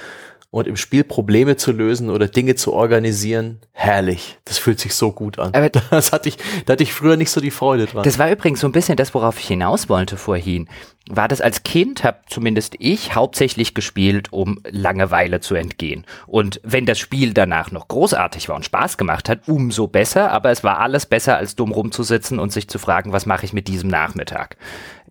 Und 0.53 0.67
im 0.67 0.77
Spiel 0.77 1.03
Probleme 1.03 1.57
zu 1.57 1.71
lösen 1.71 2.11
oder 2.11 2.27
Dinge 2.27 2.53
zu 2.53 2.73
organisieren, 2.73 3.57
herrlich. 3.71 4.37
Das 4.45 4.59
fühlt 4.59 4.79
sich 4.79 4.93
so 4.93 5.11
gut 5.11 5.39
an. 5.39 5.51
Aber 5.55 5.69
das 5.89 6.11
hatte 6.11 6.29
ich, 6.29 6.37
da 6.67 6.73
hatte 6.73 6.83
ich 6.83 6.93
früher 6.93 7.17
nicht 7.17 7.31
so 7.31 7.41
die 7.41 7.49
Freude 7.49 7.87
dran. 7.87 8.03
Das 8.03 8.19
war 8.19 8.29
übrigens 8.31 8.59
so 8.59 8.67
ein 8.67 8.71
bisschen 8.71 8.95
das, 8.95 9.15
worauf 9.15 9.39
ich 9.39 9.47
hinaus 9.47 9.89
wollte 9.89 10.15
vorhin. 10.15 10.67
War 11.09 11.27
das 11.27 11.41
als 11.41 11.63
Kind, 11.63 12.03
habe 12.03 12.19
zumindest 12.27 12.75
ich 12.77 13.15
hauptsächlich 13.15 13.73
gespielt, 13.73 14.31
um 14.31 14.59
Langeweile 14.69 15.39
zu 15.39 15.55
entgehen. 15.55 16.05
Und 16.27 16.61
wenn 16.63 16.85
das 16.85 16.99
Spiel 16.99 17.33
danach 17.33 17.71
noch 17.71 17.87
großartig 17.87 18.47
war 18.47 18.55
und 18.55 18.63
Spaß 18.63 18.97
gemacht 18.97 19.29
hat, 19.29 19.47
umso 19.47 19.87
besser. 19.87 20.31
Aber 20.31 20.51
es 20.51 20.63
war 20.63 20.79
alles 20.79 21.07
besser, 21.07 21.35
als 21.35 21.55
dumm 21.55 21.71
rumzusitzen 21.71 22.37
und 22.37 22.53
sich 22.53 22.67
zu 22.67 22.77
fragen, 22.77 23.11
was 23.11 23.25
mache 23.25 23.45
ich 23.45 23.53
mit 23.53 23.67
diesem 23.67 23.89
Nachmittag 23.89 24.57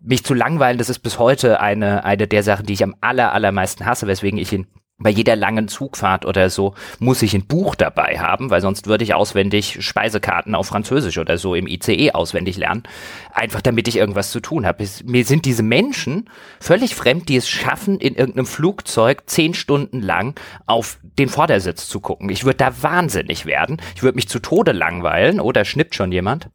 mich 0.03 0.25
zu 0.25 0.35
langweilen, 0.35 0.79
das 0.79 0.89
ist 0.89 1.01
bis 1.01 1.19
heute 1.19 1.61
eine, 1.61 2.05
eine 2.05 2.27
der 2.27 2.43
Sachen, 2.43 2.67
die 2.67 2.73
ich 2.73 2.85
am 2.85 2.95
aller, 3.01 3.33
allermeisten 3.33 3.87
hasse, 3.87 4.07
weswegen 4.07 4.39
ich 4.39 4.53
in 4.53 4.67
bei 5.03 5.11
jeder 5.11 5.37
langen 5.37 5.69
Zugfahrt 5.69 6.25
oder 6.25 6.49
so 6.49 6.75
muss 6.99 7.23
ich 7.23 7.35
ein 7.35 7.47
Buch 7.47 7.75
dabei 7.75 8.19
haben, 8.19 8.51
weil 8.51 8.61
sonst 8.61 8.87
würde 8.87 9.05
ich 9.05 9.15
auswendig 9.15 9.79
Speisekarten 9.81 10.55
auf 10.55 10.69
Französisch 10.69 11.19
oder 11.19 11.39
so 11.39 11.55
im 11.55 11.67
ICE 11.67 12.13
auswendig 12.13 12.57
lernen. 12.57 12.85
Einfach 13.33 13.61
damit 13.61 13.89
ich 13.89 13.97
irgendwas 13.97 14.31
zu 14.31 14.41
tun 14.41 14.67
habe. 14.67 14.85
Mir 15.05 15.25
sind 15.25 15.45
diese 15.45 15.63
Menschen 15.63 16.31
völlig 16.61 16.95
fremd, 16.95 17.29
die 17.29 17.37
es 17.37 17.49
schaffen, 17.49 17.99
in 17.99 18.15
irgendeinem 18.15 18.47
Flugzeug 18.47 19.25
zehn 19.27 19.55
Stunden 19.55 20.01
lang 20.01 20.39
auf 20.67 20.99
den 21.19 21.29
Vordersitz 21.29 21.89
zu 21.89 22.01
gucken. 22.01 22.29
Ich 22.31 22.45
würde 22.45 22.59
da 22.59 22.83
wahnsinnig 22.83 23.45
werden. 23.47 23.81
Ich 23.97 24.03
würde 24.03 24.17
mich 24.17 24.29
zu 24.29 24.39
Tode 24.39 24.73
langweilen. 24.73 25.41
Oder 25.41 25.65
schnippt 25.65 25.95
schon 25.95 26.13
jemand? 26.13 26.49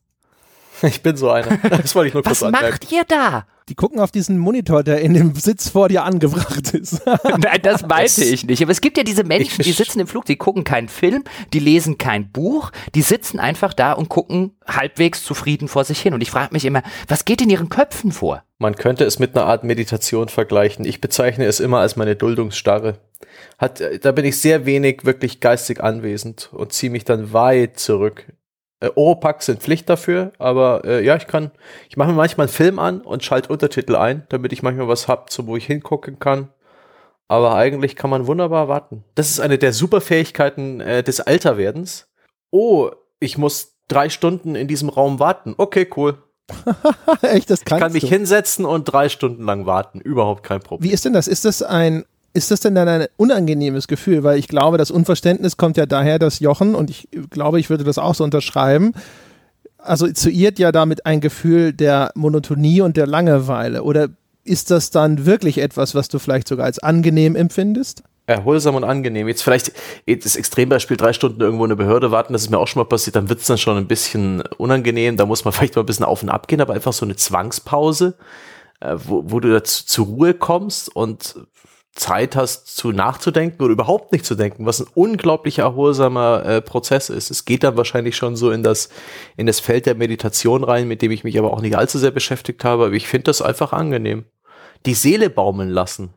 Ich 0.84 1.02
bin 1.02 1.16
so 1.16 1.30
einer. 1.30 1.58
Das 1.58 1.96
wollte 1.96 2.10
ich 2.10 2.14
nur 2.14 2.24
kurz 2.24 2.42
Was 2.42 2.44
anmerken. 2.44 2.70
macht 2.70 2.92
ihr 2.92 3.04
da? 3.04 3.46
Die 3.70 3.76
gucken 3.76 4.00
auf 4.00 4.12
diesen 4.12 4.38
Monitor, 4.38 4.82
der 4.82 5.02
in 5.02 5.14
dem 5.14 5.36
Sitz 5.36 5.70
vor 5.70 5.90
dir 5.90 6.04
angebracht 6.04 6.74
ist. 6.74 7.02
Nein, 7.24 7.60
das 7.64 7.86
meinte 7.86 8.24
ich 8.24 8.46
nicht. 8.46 8.62
Aber 8.62 8.72
es 8.72 8.80
gibt 8.80 8.98
ja 8.98 9.04
diese 9.04 9.26
Menschen, 9.26 9.62
die 9.62 9.74
sitzen 9.74 10.00
im 10.00 10.08
Flug, 10.08 10.24
die 10.24 10.38
gucken 10.38 10.64
keinen 10.64 10.88
Film, 10.88 11.26
die 11.52 11.60
lesen 11.60 11.98
kein 11.98 12.32
Buch, 12.32 12.72
die 12.96 13.02
sitzen 13.02 13.40
einfach 13.40 13.74
da 13.74 13.92
und 13.92 14.08
gucken 14.08 14.56
halbwegs 14.66 15.24
zufrieden 15.24 15.68
vor 15.68 15.84
sich 15.84 16.00
hin. 16.00 16.14
Und 16.14 16.22
ich 16.22 16.32
frage 16.32 16.54
mich 16.54 16.64
immer, 16.64 16.82
was 17.10 17.26
geht 17.26 17.42
in 17.42 17.50
ihren 17.50 17.68
Köpfen 17.68 18.14
vor? 18.14 18.42
Man 18.58 18.76
könnte 18.76 19.04
es 19.04 19.20
mit 19.20 19.36
einer 19.36 19.46
Art 19.46 19.66
Meditation 19.66 20.30
vergleichen. 20.30 20.86
Ich 20.86 21.02
bezeichne 21.02 21.46
es 21.46 21.60
immer 21.60 21.80
als 21.80 21.98
meine 21.98 22.16
Duldungsstarre. 22.16 23.00
Hat, 23.58 23.82
da 24.02 24.12
bin 24.14 24.24
ich 24.24 24.40
sehr 24.40 24.66
wenig 24.66 25.04
wirklich 25.04 25.42
geistig 25.42 25.84
anwesend 25.84 26.50
und 26.54 26.72
ziehe 26.72 26.92
mich 26.92 27.04
dann 27.04 27.34
weit 27.34 27.78
zurück 27.80 28.28
äh, 28.80 28.90
Oropax 28.96 29.48
sind 29.48 29.62
Pflicht 29.62 29.90
dafür, 29.90 30.32
aber 30.38 30.84
äh, 30.86 31.04
ja, 31.04 31.16
ich 31.16 31.28
kann, 31.28 31.52
ich 31.90 31.98
mache 31.98 32.10
mir 32.10 32.16
manchmal 32.16 32.46
einen 32.48 32.54
Film 32.54 32.80
an 32.80 33.02
und 33.02 33.24
schalte 33.24 33.50
Untertitel 33.50 33.96
ein, 33.96 34.26
damit 34.30 34.54
ich 34.54 34.62
manchmal 34.64 34.88
was 34.88 35.08
hab, 35.08 35.32
so 35.32 35.48
wo 35.48 35.58
ich 35.58 35.66
hingucken 35.66 36.20
kann. 36.20 36.50
Aber 37.28 37.56
eigentlich 37.56 37.96
kann 37.96 38.10
man 38.10 38.28
wunderbar 38.28 38.68
warten. 38.68 39.04
Das 39.16 39.30
ist 39.30 39.40
eine 39.40 39.58
der 39.58 39.74
Superfähigkeiten 39.74 40.80
äh, 40.80 41.04
des 41.04 41.20
Alterwerdens. 41.20 42.08
Oh, 42.52 42.90
ich 43.20 43.38
muss 43.38 43.76
drei 43.90 44.10
Stunden 44.10 44.56
in 44.56 44.68
diesem 44.68 44.90
Raum 44.90 45.20
warten. 45.20 45.54
Okay, 45.58 45.90
cool. 45.98 46.24
Echt, 47.22 47.50
das 47.50 47.66
kannst 47.66 47.78
Ich 47.78 47.82
kann 47.82 47.92
mich 47.92 48.04
du. 48.04 48.08
hinsetzen 48.08 48.64
und 48.64 48.86
drei 48.86 49.10
Stunden 49.10 49.44
lang 49.44 49.66
warten. 49.66 50.00
Überhaupt 50.00 50.44
kein 50.44 50.62
Problem. 50.62 50.90
Wie 50.90 50.94
ist 50.94 51.04
denn 51.04 51.12
das? 51.14 51.28
Ist 51.28 51.44
das 51.44 51.62
ein 51.62 52.06
ist 52.38 52.52
das 52.52 52.60
denn 52.60 52.76
dann 52.76 52.88
ein 52.88 53.08
unangenehmes 53.18 53.88
Gefühl? 53.88 54.24
Weil 54.24 54.38
ich 54.38 54.48
glaube, 54.48 54.78
das 54.78 54.92
Unverständnis 54.92 55.58
kommt 55.58 55.76
ja 55.76 55.86
daher, 55.86 56.20
dass 56.20 56.40
Jochen, 56.40 56.76
und 56.76 56.90
ich 56.90 57.10
glaube, 57.30 57.60
ich 57.60 57.70
würde 57.70 57.84
das 57.84 57.98
auch 57.98 58.16
so 58.16 58.24
unterschreiben, 58.24 58.94
assoziiert 59.80 60.60
ja 60.60 60.72
damit 60.72 61.06
ein 61.06 61.20
Gefühl 61.20 61.74
der 61.74 62.12
Monotonie 62.16 62.82
und 62.82 62.96
der 62.96 63.08
Langeweile. 63.08 63.84
Oder 63.84 64.10
ist 64.44 64.72
das 64.72 64.92
dann 64.92 65.26
wirklich 65.26 65.58
etwas, 65.58 65.96
was 65.96 66.08
du 66.08 66.20
vielleicht 66.20 66.48
sogar 66.48 66.66
als 66.66 66.80
angenehm 66.80 67.36
empfindest? 67.36 68.04
erholsam 68.28 68.76
und 68.76 68.84
angenehm. 68.84 69.30
Jetzt 69.30 69.42
vielleicht 69.42 69.72
das 70.06 70.36
Extrembeispiel, 70.36 70.98
drei 70.98 71.14
Stunden 71.14 71.40
irgendwo 71.40 71.64
in 71.64 71.70
der 71.70 71.78
Behörde 71.78 72.12
warten, 72.12 72.34
das 72.34 72.42
ist 72.42 72.50
mir 72.50 72.60
auch 72.60 72.68
schon 72.68 72.82
mal 72.82 72.90
passiert, 72.90 73.16
dann 73.16 73.30
wird 73.30 73.40
es 73.40 73.48
dann 73.48 73.58
schon 73.58 73.78
ein 73.78 73.88
bisschen 73.88 74.42
unangenehm, 74.58 75.16
da 75.16 75.26
muss 75.26 75.46
man 75.46 75.54
vielleicht 75.54 75.78
mal 75.78 75.84
ein 75.84 75.86
bisschen 75.86 76.06
auf 76.06 76.24
und 76.24 76.30
ab 76.30 76.50
gehen, 76.50 76.60
aber 76.60 76.74
einfach 76.74 76.92
so 76.92 77.06
eine 77.06 77.16
Zwangspause, 77.16 78.16
äh, 78.82 78.98
wo, 79.06 79.24
wo 79.28 79.40
du 79.40 79.50
dazu 79.50 79.86
zur 79.86 80.06
Ruhe 80.08 80.34
kommst 80.34 80.94
und 80.94 81.36
Zeit 81.98 82.36
hast 82.36 82.78
zu 82.78 82.92
nachzudenken 82.92 83.64
oder 83.64 83.74
überhaupt 83.74 84.12
nicht 84.12 84.26
zu 84.26 84.36
denken, 84.36 84.66
was 84.66 84.80
ein 84.80 84.88
unglaublich 84.94 85.60
erholsamer 85.60 86.46
äh, 86.46 86.62
Prozess 86.62 87.10
ist. 87.10 87.32
Es 87.32 87.44
geht 87.44 87.64
dann 87.64 87.76
wahrscheinlich 87.76 88.16
schon 88.16 88.36
so 88.36 88.52
in 88.52 88.62
das, 88.62 88.90
in 89.36 89.48
das 89.48 89.60
Feld 89.60 89.88
der 89.88 89.96
Meditation 89.96 90.64
rein, 90.64 90.88
mit 90.88 91.02
dem 91.02 91.12
ich 91.12 91.24
mich 91.24 91.38
aber 91.40 91.52
auch 91.52 91.62
nicht 91.62 91.76
allzu 91.76 91.98
sehr 91.98 92.12
beschäftigt 92.12 92.64
habe, 92.64 92.86
aber 92.86 92.94
ich 92.94 93.08
finde 93.08 93.26
das 93.26 93.42
einfach 93.42 93.74
angenehm. 93.74 94.26
Die 94.86 94.94
Seele 94.94 95.30
baumeln 95.30 95.70
lassen. 95.70 96.14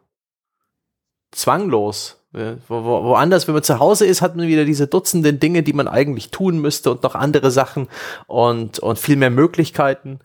Zwanglos. 1.33 2.19
Wo, 2.33 2.85
wo, 2.85 3.05
woanders, 3.05 3.49
wenn 3.49 3.55
man 3.55 3.65
zu 3.65 3.81
Hause 3.81 4.07
ist, 4.07 4.23
hat 4.23 4.37
man 4.37 4.47
wieder 4.47 4.65
diese 4.65 4.87
Dutzenden 4.87 5.41
Dinge, 5.41 5.63
die 5.63 5.73
man 5.73 5.89
eigentlich 5.89 6.31
tun 6.31 6.61
müsste 6.61 6.91
und 6.93 7.03
noch 7.03 7.15
andere 7.15 7.51
Sachen 7.51 7.89
und, 8.27 8.79
und 8.79 8.99
viel 8.99 9.17
mehr 9.17 9.31
Möglichkeiten. 9.31 10.21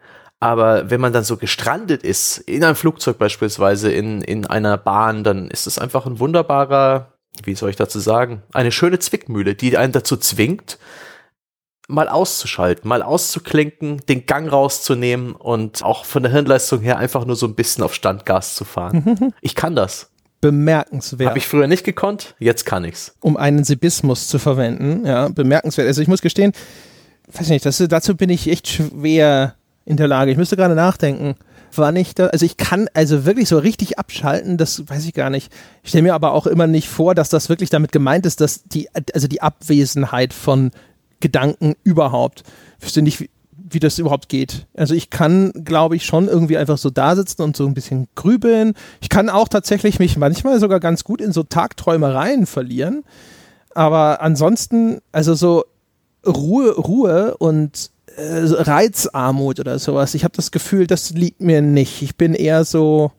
Aber 0.46 0.92
wenn 0.92 1.02
man 1.02 1.12
dann 1.12 1.24
so 1.24 1.38
gestrandet 1.38 2.04
ist, 2.04 2.38
in 2.38 2.64
einem 2.64 2.76
Flugzeug 2.76 3.18
beispielsweise, 3.18 3.92
in, 3.92 4.22
in 4.22 4.46
einer 4.46 4.78
Bahn, 4.78 5.24
dann 5.24 5.50
ist 5.50 5.66
es 5.66 5.80
einfach 5.80 6.06
ein 6.06 6.20
wunderbarer, 6.20 7.14
wie 7.44 7.56
soll 7.56 7.72
ich 7.72 7.78
dazu 7.78 7.98
sagen, 7.98 8.44
eine 8.54 8.72
schöne 8.72 9.00
Zwickmühle, 9.00 9.56
die 9.56 9.76
einen 9.76 9.92
dazu 9.92 10.18
zwingt, 10.18 10.78
mal 11.88 12.08
auszuschalten, 12.08 12.88
mal 12.88 13.02
auszuklinken, 13.02 14.04
den 14.08 14.28
Gang 14.28 14.52
rauszunehmen 14.52 15.34
und 15.34 15.84
auch 15.84 16.06
von 16.06 16.22
der 16.22 16.32
Hirnleistung 16.32 16.82
her 16.82 17.00
einfach 17.00 17.26
nur 17.26 17.36
so 17.36 17.48
ein 17.48 17.56
bisschen 17.56 17.84
auf 17.84 17.96
Standgas 17.96 18.54
zu 18.54 18.66
fahren. 18.66 19.34
ich 19.42 19.56
kann 19.56 19.76
das. 19.76 20.12
Bemerkenswert. 20.42 21.30
Habe 21.30 21.40
ich 21.40 21.48
früher 21.48 21.66
nicht 21.66 21.86
gekonnt, 21.86 22.36
jetzt 22.38 22.68
kann 22.68 22.84
ich's. 22.84 23.16
Um 23.20 23.36
einen 23.36 23.64
Sibismus 23.64 24.28
zu 24.28 24.38
verwenden, 24.38 25.08
ja, 25.08 25.28
bemerkenswert. 25.28 25.88
Also 25.88 26.04
ich 26.04 26.08
muss 26.08 26.22
gestehen, 26.22 26.52
weiß 27.34 27.50
nicht, 27.50 27.66
das, 27.66 27.84
dazu 27.90 28.16
bin 28.16 28.30
ich 28.30 28.48
echt 28.48 28.68
schwer 28.68 29.56
in 29.86 29.98
der 29.98 30.08
Lage. 30.08 30.32
Ich 30.32 30.38
müsste 30.38 30.58
gerade 30.58 30.76
nachdenken, 30.76 31.36
wann 31.74 31.96
ich 31.96 32.16
da, 32.16 32.28
also 32.28 32.46
ich 32.46 32.58
kann 32.58 32.88
also 32.94 33.26
wirklich 33.26 33.48
so 33.48 33.58
richtig 33.58 34.00
abschalten, 34.00 34.58
das 34.58 34.88
weiß 34.88 35.06
ich 35.06 35.14
gar 35.14 35.30
nicht. 35.30 35.52
Ich 35.84 35.90
stelle 35.90 36.04
mir 36.04 36.16
aber 36.16 36.34
auch 36.34 36.48
immer 36.48 36.68
nicht 36.68 36.90
vor, 36.90 37.16
dass 37.16 37.30
das 37.30 37.50
wirklich 37.50 37.70
damit 37.70 37.92
gemeint 37.92 38.26
ist, 38.26 38.42
dass 38.42 38.64
die, 38.64 38.90
also 39.14 39.28
die 39.28 39.42
Abwesenheit 39.42 40.34
von 40.34 40.72
Gedanken 41.20 41.76
überhaupt. 41.84 42.44
Ich 42.80 42.86
wüsste 42.86 43.02
nicht, 43.02 43.20
wie, 43.20 43.30
wie 43.52 43.80
das 43.80 44.00
überhaupt 44.00 44.30
geht. 44.30 44.68
Also 44.76 44.94
ich 44.94 45.10
kann, 45.10 45.52
glaube 45.64 45.96
ich, 45.96 46.06
schon 46.06 46.28
irgendwie 46.28 46.58
einfach 46.58 46.78
so 46.78 46.90
da 46.90 47.16
sitzen 47.16 47.42
und 47.42 47.58
so 47.58 47.66
ein 47.66 47.74
bisschen 47.74 48.08
grübeln. 48.16 48.74
Ich 49.02 49.10
kann 49.10 49.30
auch 49.30 49.48
tatsächlich 49.48 50.00
mich 50.00 50.18
manchmal 50.18 50.60
sogar 50.60 50.80
ganz 50.80 51.04
gut 51.04 51.22
in 51.22 51.32
so 51.32 51.44
Tagträumereien 51.44 52.46
verlieren. 52.46 53.04
Aber 53.74 54.22
ansonsten, 54.22 55.00
also 55.12 55.34
so 55.34 55.66
Ruhe, 56.26 56.76
Ruhe 56.76 57.38
und 57.38 57.92
äh, 58.16 58.62
Reizarmut 58.62 59.60
oder 59.60 59.80
sowas. 59.80 60.14
Ich 60.14 60.24
habe 60.24 60.36
das 60.36 60.52
Gefühl, 60.52 60.88
das 60.88 61.12
liegt 61.12 61.42
mir 61.42 61.62
nicht. 61.62 62.02
Ich 62.02 62.16
bin 62.16 62.34
eher 62.34 62.64
so 62.64 63.12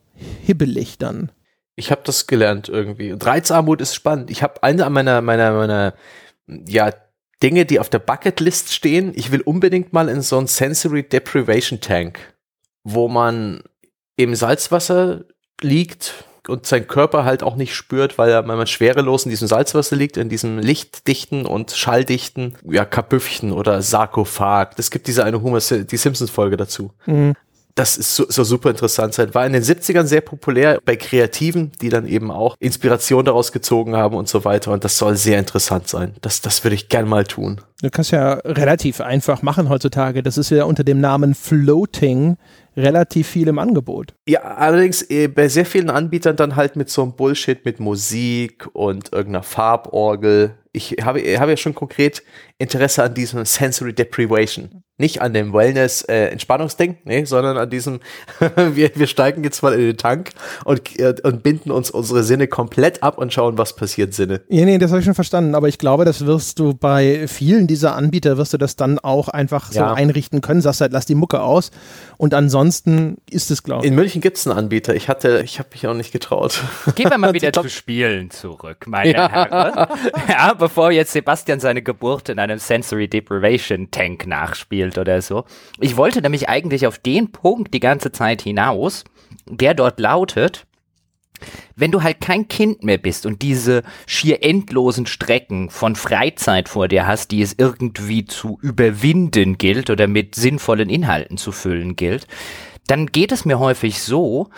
hibbelig 0.44 0.98
dann. 0.98 1.30
Ich 1.76 1.90
habe 1.90 2.00
das 2.04 2.26
gelernt 2.26 2.68
irgendwie. 2.68 3.12
Und 3.12 3.24
Reizarmut 3.24 3.80
ist 3.80 3.94
spannend. 3.94 4.30
Ich 4.30 4.42
habe 4.42 4.62
eine 4.62 4.88
meiner 4.88 5.20
meiner 5.20 5.52
meiner 5.52 5.94
ja 6.46 6.92
Dinge, 7.42 7.66
die 7.66 7.80
auf 7.80 7.90
der 7.90 7.98
Bucketlist 7.98 8.72
stehen. 8.72 9.12
Ich 9.14 9.30
will 9.30 9.42
unbedingt 9.42 9.92
mal 9.92 10.08
in 10.08 10.22
so 10.22 10.38
einen 10.38 10.46
Sensory 10.46 11.02
Deprivation 11.02 11.80
Tank, 11.80 12.34
wo 12.82 13.08
man 13.08 13.62
im 14.16 14.34
Salzwasser 14.34 15.24
liegt, 15.60 16.24
und 16.48 16.66
sein 16.66 16.86
Körper 16.86 17.24
halt 17.24 17.42
auch 17.42 17.56
nicht 17.56 17.74
spürt, 17.74 18.18
weil 18.18 18.30
er 18.30 18.42
manchmal 18.42 18.66
schwerelos 18.66 19.24
in 19.24 19.30
diesem 19.30 19.48
Salzwasser 19.48 19.96
liegt, 19.96 20.16
in 20.16 20.28
diesem 20.28 20.58
lichtdichten 20.58 21.46
und 21.46 21.72
schalldichten, 21.72 22.56
ja, 22.64 22.84
Kapüffchen 22.84 23.52
oder 23.52 23.82
Sarkophag. 23.82 24.76
Das 24.76 24.90
gibt 24.90 25.06
diese 25.06 25.24
eine 25.24 25.42
Homer, 25.42 25.58
die 25.58 25.96
Simpsons-Folge 25.96 26.56
dazu. 26.56 26.92
Mhm 27.06 27.34
das 27.76 27.98
ist 27.98 28.16
so, 28.16 28.24
so 28.28 28.42
super 28.42 28.70
interessant 28.70 29.12
sein. 29.12 29.34
War 29.34 29.46
in 29.46 29.52
den 29.52 29.62
70ern 29.62 30.04
sehr 30.04 30.22
populär 30.22 30.80
bei 30.84 30.96
Kreativen, 30.96 31.72
die 31.82 31.90
dann 31.90 32.06
eben 32.06 32.30
auch 32.30 32.56
Inspiration 32.58 33.26
daraus 33.26 33.52
gezogen 33.52 33.94
haben 33.94 34.16
und 34.16 34.28
so 34.28 34.44
weiter. 34.46 34.72
Und 34.72 34.82
das 34.82 34.96
soll 34.96 35.14
sehr 35.16 35.38
interessant 35.38 35.86
sein. 35.86 36.14
Das, 36.22 36.40
das 36.40 36.64
würde 36.64 36.74
ich 36.74 36.88
gern 36.88 37.06
mal 37.06 37.24
tun. 37.24 37.60
Du 37.82 37.90
kannst 37.90 38.12
ja 38.12 38.32
relativ 38.44 39.02
einfach 39.02 39.42
machen 39.42 39.68
heutzutage. 39.68 40.22
Das 40.22 40.38
ist 40.38 40.50
ja 40.50 40.64
unter 40.64 40.84
dem 40.84 41.00
Namen 41.00 41.34
Floating 41.34 42.38
relativ 42.76 43.28
viel 43.28 43.48
im 43.48 43.58
Angebot. 43.58 44.14
Ja, 44.28 44.40
allerdings 44.40 45.02
äh, 45.10 45.28
bei 45.28 45.48
sehr 45.48 45.66
vielen 45.66 45.90
Anbietern 45.90 46.36
dann 46.36 46.56
halt 46.56 46.76
mit 46.76 46.90
so 46.90 47.02
einem 47.02 47.16
Bullshit 47.16 47.64
mit 47.64 47.80
Musik 47.80 48.68
und 48.72 49.12
irgendeiner 49.12 49.42
Farborgel. 49.42 50.54
Ich 50.72 50.96
habe, 51.02 51.20
habe 51.38 51.52
ja 51.52 51.56
schon 51.56 51.74
konkret 51.74 52.22
Interesse 52.58 53.02
an 53.02 53.14
diesem 53.14 53.44
Sensory 53.44 53.94
Deprivation. 53.94 54.82
Nicht 54.98 55.20
an 55.20 55.34
dem 55.34 55.52
Wellness-Entspannungsding, 55.52 56.92
äh, 56.92 56.96
nee, 57.04 57.24
sondern 57.24 57.58
an 57.58 57.68
diesem, 57.68 58.00
wir, 58.56 58.90
wir 58.94 59.06
steigen 59.06 59.44
jetzt 59.44 59.62
mal 59.62 59.74
in 59.74 59.80
den 59.80 59.96
Tank 59.98 60.30
und, 60.64 60.98
äh, 60.98 61.14
und 61.22 61.42
binden 61.42 61.70
uns 61.70 61.90
unsere 61.90 62.22
Sinne 62.22 62.48
komplett 62.48 63.02
ab 63.02 63.18
und 63.18 63.30
schauen, 63.30 63.58
was 63.58 63.76
passiert 63.76 64.14
Sinne. 64.14 64.40
Ja, 64.48 64.64
nee, 64.64 64.78
das 64.78 64.90
habe 64.92 65.00
ich 65.00 65.04
schon 65.04 65.14
verstanden, 65.14 65.54
aber 65.54 65.68
ich 65.68 65.76
glaube, 65.76 66.06
das 66.06 66.24
wirst 66.24 66.58
du 66.58 66.72
bei 66.72 67.28
vielen 67.28 67.66
dieser 67.66 67.94
Anbieter, 67.94 68.38
wirst 68.38 68.54
du 68.54 68.56
das 68.56 68.76
dann 68.76 68.98
auch 68.98 69.28
einfach 69.28 69.70
so 69.70 69.80
ja. 69.80 69.92
einrichten 69.92 70.40
können. 70.40 70.62
Sagst 70.62 70.80
halt, 70.80 70.92
lass 70.92 71.04
die 71.04 71.14
Mucke 71.14 71.42
aus 71.42 71.72
und 72.16 72.32
ansonsten 72.32 73.18
ist 73.28 73.50
es, 73.50 73.62
glaube 73.62 73.84
ich. 73.84 73.90
In 73.90 73.96
München 73.96 74.22
gibt 74.22 74.38
es 74.38 74.46
einen 74.46 74.56
Anbieter. 74.56 74.94
Ich 74.94 75.10
hatte, 75.10 75.42
ich 75.44 75.58
habe 75.58 75.68
mich 75.72 75.86
auch 75.86 75.94
nicht 75.94 76.12
getraut. 76.12 76.62
Gehen 76.94 77.10
wir 77.10 77.18
mal 77.18 77.32
wieder 77.34 77.52
zu 77.52 77.68
Spielen 77.68 78.30
zurück, 78.30 78.86
meine 78.86 79.12
ja. 79.12 79.28
Herren. 79.28 79.88
Ja, 80.26 80.54
bevor 80.54 80.90
jetzt 80.90 81.12
Sebastian 81.12 81.60
seine 81.60 81.82
Geburt 81.82 82.30
in 82.30 82.38
einem 82.38 82.58
Sensory 82.58 83.08
Deprivation 83.08 83.90
Tank 83.90 84.26
nachspielt 84.26 84.85
oder 84.98 85.20
so. 85.22 85.44
Ich 85.80 85.96
wollte 85.96 86.22
nämlich 86.22 86.48
eigentlich 86.48 86.86
auf 86.86 86.98
den 86.98 87.32
Punkt 87.32 87.74
die 87.74 87.80
ganze 87.80 88.12
Zeit 88.12 88.42
hinaus, 88.42 89.04
der 89.46 89.74
dort 89.74 90.00
lautet, 90.00 90.66
wenn 91.74 91.90
du 91.92 92.02
halt 92.02 92.20
kein 92.20 92.48
Kind 92.48 92.82
mehr 92.82 92.98
bist 92.98 93.26
und 93.26 93.42
diese 93.42 93.82
schier 94.06 94.42
endlosen 94.42 95.06
Strecken 95.06 95.70
von 95.70 95.94
Freizeit 95.96 96.68
vor 96.68 96.88
dir 96.88 97.06
hast, 97.06 97.30
die 97.30 97.42
es 97.42 97.54
irgendwie 97.58 98.24
zu 98.24 98.58
überwinden 98.62 99.58
gilt 99.58 99.90
oder 99.90 100.06
mit 100.06 100.34
sinnvollen 100.34 100.88
Inhalten 100.88 101.36
zu 101.36 101.52
füllen 101.52 101.96
gilt, 101.96 102.26
dann 102.86 103.06
geht 103.06 103.32
es 103.32 103.44
mir 103.44 103.58
häufig 103.58 104.00
so, 104.00 104.48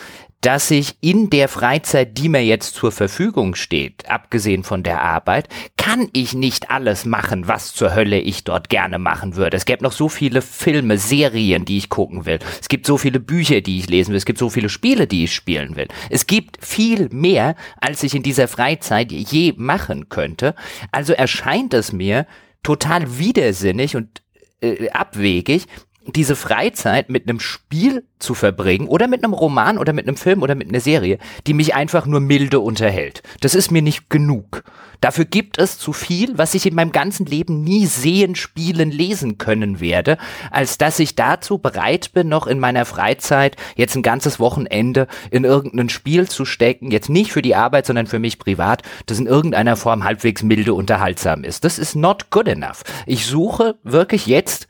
dass 0.40 0.70
ich 0.70 0.96
in 1.00 1.30
der 1.30 1.48
Freizeit, 1.48 2.16
die 2.16 2.28
mir 2.28 2.44
jetzt 2.44 2.74
zur 2.74 2.92
Verfügung 2.92 3.56
steht, 3.56 4.08
abgesehen 4.08 4.62
von 4.62 4.84
der 4.84 5.02
Arbeit, 5.02 5.48
kann 5.76 6.08
ich 6.12 6.32
nicht 6.32 6.70
alles 6.70 7.04
machen, 7.04 7.48
was 7.48 7.74
zur 7.74 7.94
Hölle 7.94 8.20
ich 8.20 8.44
dort 8.44 8.68
gerne 8.68 8.98
machen 8.98 9.34
würde. 9.34 9.56
Es 9.56 9.64
gäbe 9.64 9.82
noch 9.82 9.92
so 9.92 10.08
viele 10.08 10.40
Filme, 10.40 10.96
Serien, 10.98 11.64
die 11.64 11.78
ich 11.78 11.88
gucken 11.88 12.24
will. 12.24 12.38
Es 12.60 12.68
gibt 12.68 12.86
so 12.86 12.98
viele 12.98 13.18
Bücher, 13.18 13.60
die 13.60 13.78
ich 13.78 13.88
lesen 13.88 14.10
will. 14.10 14.18
Es 14.18 14.26
gibt 14.26 14.38
so 14.38 14.48
viele 14.48 14.68
Spiele, 14.68 15.08
die 15.08 15.24
ich 15.24 15.34
spielen 15.34 15.74
will. 15.74 15.88
Es 16.08 16.26
gibt 16.26 16.64
viel 16.64 17.08
mehr, 17.10 17.56
als 17.80 18.04
ich 18.04 18.14
in 18.14 18.22
dieser 18.22 18.46
Freizeit 18.46 19.10
je 19.10 19.54
machen 19.56 20.08
könnte. 20.08 20.54
Also 20.92 21.14
erscheint 21.14 21.74
es 21.74 21.92
mir 21.92 22.26
total 22.62 23.18
widersinnig 23.18 23.96
und 23.96 24.22
äh, 24.60 24.90
abwegig, 24.90 25.66
diese 26.14 26.36
Freizeit 26.36 27.10
mit 27.10 27.28
einem 27.28 27.40
Spiel 27.40 28.04
zu 28.18 28.34
verbringen 28.34 28.88
oder 28.88 29.06
mit 29.06 29.22
einem 29.22 29.32
Roman 29.32 29.78
oder 29.78 29.92
mit 29.92 30.06
einem 30.06 30.16
Film 30.16 30.42
oder 30.42 30.54
mit 30.54 30.68
einer 30.68 30.80
Serie, 30.80 31.18
die 31.46 31.54
mich 31.54 31.74
einfach 31.74 32.06
nur 32.06 32.20
milde 32.20 32.60
unterhält. 32.60 33.22
Das 33.40 33.54
ist 33.54 33.70
mir 33.70 33.82
nicht 33.82 34.10
genug. 34.10 34.64
Dafür 35.00 35.26
gibt 35.26 35.58
es 35.58 35.78
zu 35.78 35.92
viel, 35.92 36.36
was 36.38 36.54
ich 36.54 36.66
in 36.66 36.74
meinem 36.74 36.90
ganzen 36.90 37.24
Leben 37.24 37.62
nie 37.62 37.86
sehen, 37.86 38.34
spielen, 38.34 38.90
lesen 38.90 39.38
können 39.38 39.78
werde, 39.78 40.18
als 40.50 40.76
dass 40.76 40.98
ich 40.98 41.14
dazu 41.14 41.58
bereit 41.58 42.12
bin, 42.14 42.28
noch 42.28 42.48
in 42.48 42.58
meiner 42.58 42.84
Freizeit 42.84 43.56
jetzt 43.76 43.94
ein 43.94 44.02
ganzes 44.02 44.40
Wochenende 44.40 45.06
in 45.30 45.44
irgendein 45.44 45.88
Spiel 45.88 46.28
zu 46.28 46.44
stecken, 46.44 46.90
jetzt 46.90 47.10
nicht 47.10 47.32
für 47.32 47.42
die 47.42 47.54
Arbeit, 47.54 47.86
sondern 47.86 48.08
für 48.08 48.18
mich 48.18 48.40
privat, 48.40 48.82
das 49.06 49.20
in 49.20 49.26
irgendeiner 49.26 49.76
Form 49.76 50.02
halbwegs 50.02 50.42
milde 50.42 50.74
unterhaltsam 50.74 51.44
ist. 51.44 51.64
Das 51.64 51.78
ist 51.78 51.94
not 51.94 52.30
good 52.30 52.48
enough. 52.48 52.82
Ich 53.06 53.26
suche 53.26 53.76
wirklich 53.84 54.26
jetzt 54.26 54.66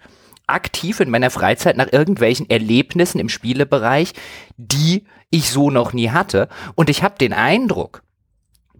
aktiv 0.48 1.00
in 1.00 1.10
meiner 1.10 1.30
Freizeit 1.30 1.76
nach 1.76 1.92
irgendwelchen 1.92 2.48
Erlebnissen 2.50 3.18
im 3.18 3.28
Spielebereich, 3.28 4.12
die 4.56 5.04
ich 5.30 5.50
so 5.50 5.70
noch 5.70 5.92
nie 5.92 6.10
hatte. 6.10 6.48
Und 6.74 6.90
ich 6.90 7.02
habe 7.02 7.16
den 7.18 7.32
Eindruck, 7.32 8.02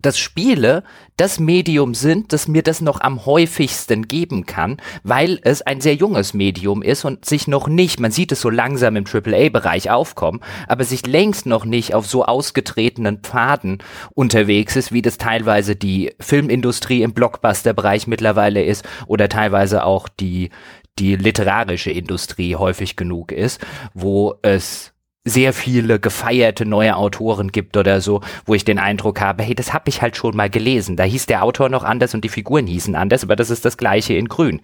dass 0.01 0.19
Spiele 0.19 0.85
das 1.17 1.41
Medium 1.41 1.95
sind, 1.95 2.33
das 2.33 2.47
mir 2.47 2.63
das 2.63 2.81
noch 2.81 3.01
am 3.01 3.27
häufigsten 3.27 4.07
geben 4.07 4.47
kann, 4.47 4.77
weil 5.03 5.41
es 5.43 5.63
ein 5.63 5.81
sehr 5.81 5.95
junges 5.95 6.35
Medium 6.35 6.83
ist 6.83 7.05
und 7.05 7.25
sich 7.25 7.49
noch 7.49 7.67
nicht, 7.67 7.99
man 7.99 8.13
sieht 8.13 8.31
es 8.31 8.41
so 8.41 8.51
langsam 8.51 8.95
im 8.97 9.05
AAA-Bereich 9.05 9.91
aufkommen, 9.91 10.41
aber 10.69 10.85
sich 10.85 11.05
längst 11.07 11.47
noch 11.47 11.65
nicht 11.65 11.95
auf 11.95 12.07
so 12.07 12.25
ausgetretenen 12.25 13.19
Pfaden 13.19 13.79
unterwegs 14.15 14.77
ist, 14.77 14.93
wie 14.93 15.03
das 15.03 15.19
teilweise 15.19 15.75
die 15.75 16.13
Filmindustrie 16.21 17.03
im 17.03 17.13
Blockbuster-Bereich 17.13 18.07
mittlerweile 18.07 18.63
ist 18.63 18.87
oder 19.07 19.29
teilweise 19.29 19.85
auch 19.85 20.09
die 20.09 20.51
die 20.99 21.17
literarische 21.17 21.91
Industrie 21.91 22.57
häufig 22.57 22.97
genug 22.97 23.33
ist, 23.33 23.65
wo 23.95 24.35
es 24.43 24.93
sehr 25.25 25.53
viele 25.53 26.01
gefeierte 26.01 26.65
neue 26.65 26.97
Autoren 26.97 27.53
gibt 27.53 27.77
oder 27.77 28.01
so, 28.01 28.23
wo 28.47 28.55
ich 28.55 28.65
den 28.65 28.79
Eindruck 28.79 29.21
habe, 29.21 29.43
hey, 29.43 29.55
das 29.55 29.73
habe 29.73 29.89
ich 29.89 30.03
halt 30.03 30.17
schon 30.17 30.37
mal 30.37 30.51
gelesen. 30.51 30.97
Da 30.97 31.05
hieß 31.05 31.27
der 31.27 31.43
Autor 31.45 31.69
noch 31.69 31.85
anders 31.85 32.15
und 32.15 32.25
die 32.25 32.29
Figuren 32.29 32.67
hießen 32.67 32.95
anders, 32.95 33.25
aber 33.25 33.37
das 33.37 33.51
ist 33.51 33.65
das 33.65 33.77
gleiche 33.77 34.15
in 34.15 34.29
grün. 34.29 34.61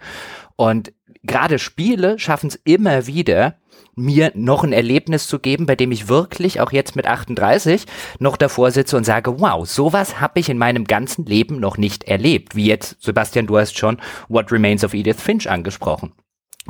Und 0.55 0.93
gerade 1.23 1.59
Spiele 1.59 2.19
schaffen 2.19 2.47
es 2.47 2.55
immer 2.63 3.07
wieder, 3.07 3.55
mir 3.95 4.31
noch 4.35 4.63
ein 4.63 4.73
Erlebnis 4.73 5.27
zu 5.27 5.39
geben, 5.39 5.65
bei 5.65 5.75
dem 5.75 5.91
ich 5.91 6.09
wirklich 6.09 6.59
auch 6.59 6.71
jetzt 6.71 6.95
mit 6.95 7.07
38 7.07 7.85
noch 8.19 8.35
davor 8.35 8.71
sitze 8.71 8.97
und 8.97 9.05
sage, 9.05 9.39
wow, 9.39 9.67
sowas 9.67 10.19
habe 10.19 10.39
ich 10.39 10.49
in 10.49 10.57
meinem 10.57 10.85
ganzen 10.85 11.25
Leben 11.25 11.59
noch 11.59 11.77
nicht 11.77 12.03
erlebt. 12.05 12.55
Wie 12.55 12.65
jetzt, 12.65 13.01
Sebastian, 13.01 13.47
du 13.47 13.57
hast 13.57 13.77
schon 13.77 13.97
What 14.27 14.51
Remains 14.51 14.83
of 14.83 14.93
Edith 14.93 15.21
Finch 15.21 15.49
angesprochen. 15.49 16.13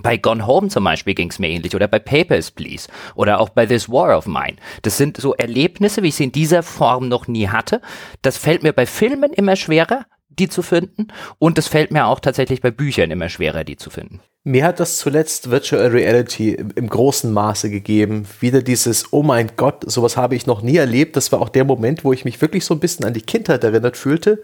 Bei 0.01 0.17
Gone 0.17 0.45
Home 0.45 0.67
zum 0.67 0.83
Beispiel 0.83 1.13
ging 1.13 1.29
es 1.29 1.39
mir 1.39 1.49
ähnlich 1.49 1.75
oder 1.75 1.87
bei 1.87 1.99
Papers, 1.99 2.51
Please 2.51 2.89
oder 3.15 3.39
auch 3.39 3.49
bei 3.49 3.65
This 3.65 3.89
War 3.89 4.17
of 4.17 4.27
Mine. 4.27 4.57
Das 4.81 4.97
sind 4.97 5.17
so 5.17 5.33
Erlebnisse, 5.35 6.03
wie 6.03 6.09
ich 6.09 6.15
sie 6.15 6.25
in 6.25 6.31
dieser 6.31 6.63
Form 6.63 7.07
noch 7.07 7.27
nie 7.27 7.47
hatte. 7.47 7.81
Das 8.21 8.37
fällt 8.37 8.63
mir 8.63 8.73
bei 8.73 8.85
Filmen 8.85 9.31
immer 9.31 9.55
schwerer, 9.55 10.05
die 10.27 10.49
zu 10.49 10.61
finden 10.61 11.07
und 11.39 11.57
es 11.57 11.67
fällt 11.67 11.91
mir 11.91 12.07
auch 12.07 12.19
tatsächlich 12.19 12.59
bei 12.61 12.71
Büchern 12.71 13.09
immer 13.09 13.29
schwerer, 13.29 13.63
die 13.63 13.77
zu 13.77 13.89
finden. 13.89 14.19
Mir 14.43 14.65
hat 14.65 14.79
das 14.79 14.97
zuletzt 14.97 15.49
Virtual 15.49 15.87
Reality 15.87 16.51
im, 16.75 16.87
großen 16.87 17.33
Maße 17.33 17.71
gegeben. 17.71 18.27
Wieder 18.41 18.61
dieses, 18.61 19.11
oh 19.11 19.23
mein 19.23 19.51
Gott, 19.55 19.89
sowas 19.89 20.17
habe 20.17 20.35
ich 20.35 20.45
noch 20.45 20.61
nie 20.61 20.75
erlebt. 20.75 21.15
Das 21.15 21.31
war 21.31 21.41
auch 21.41 21.49
der 21.49 21.63
Moment, 21.63 22.03
wo 22.03 22.13
ich 22.13 22.25
mich 22.25 22.39
wirklich 22.41 22.63
so 22.63 22.75
ein 22.75 22.79
bisschen 22.79 23.05
an 23.05 23.15
die 23.15 23.23
Kindheit 23.23 23.63
erinnert 23.63 23.97
fühlte 23.97 24.43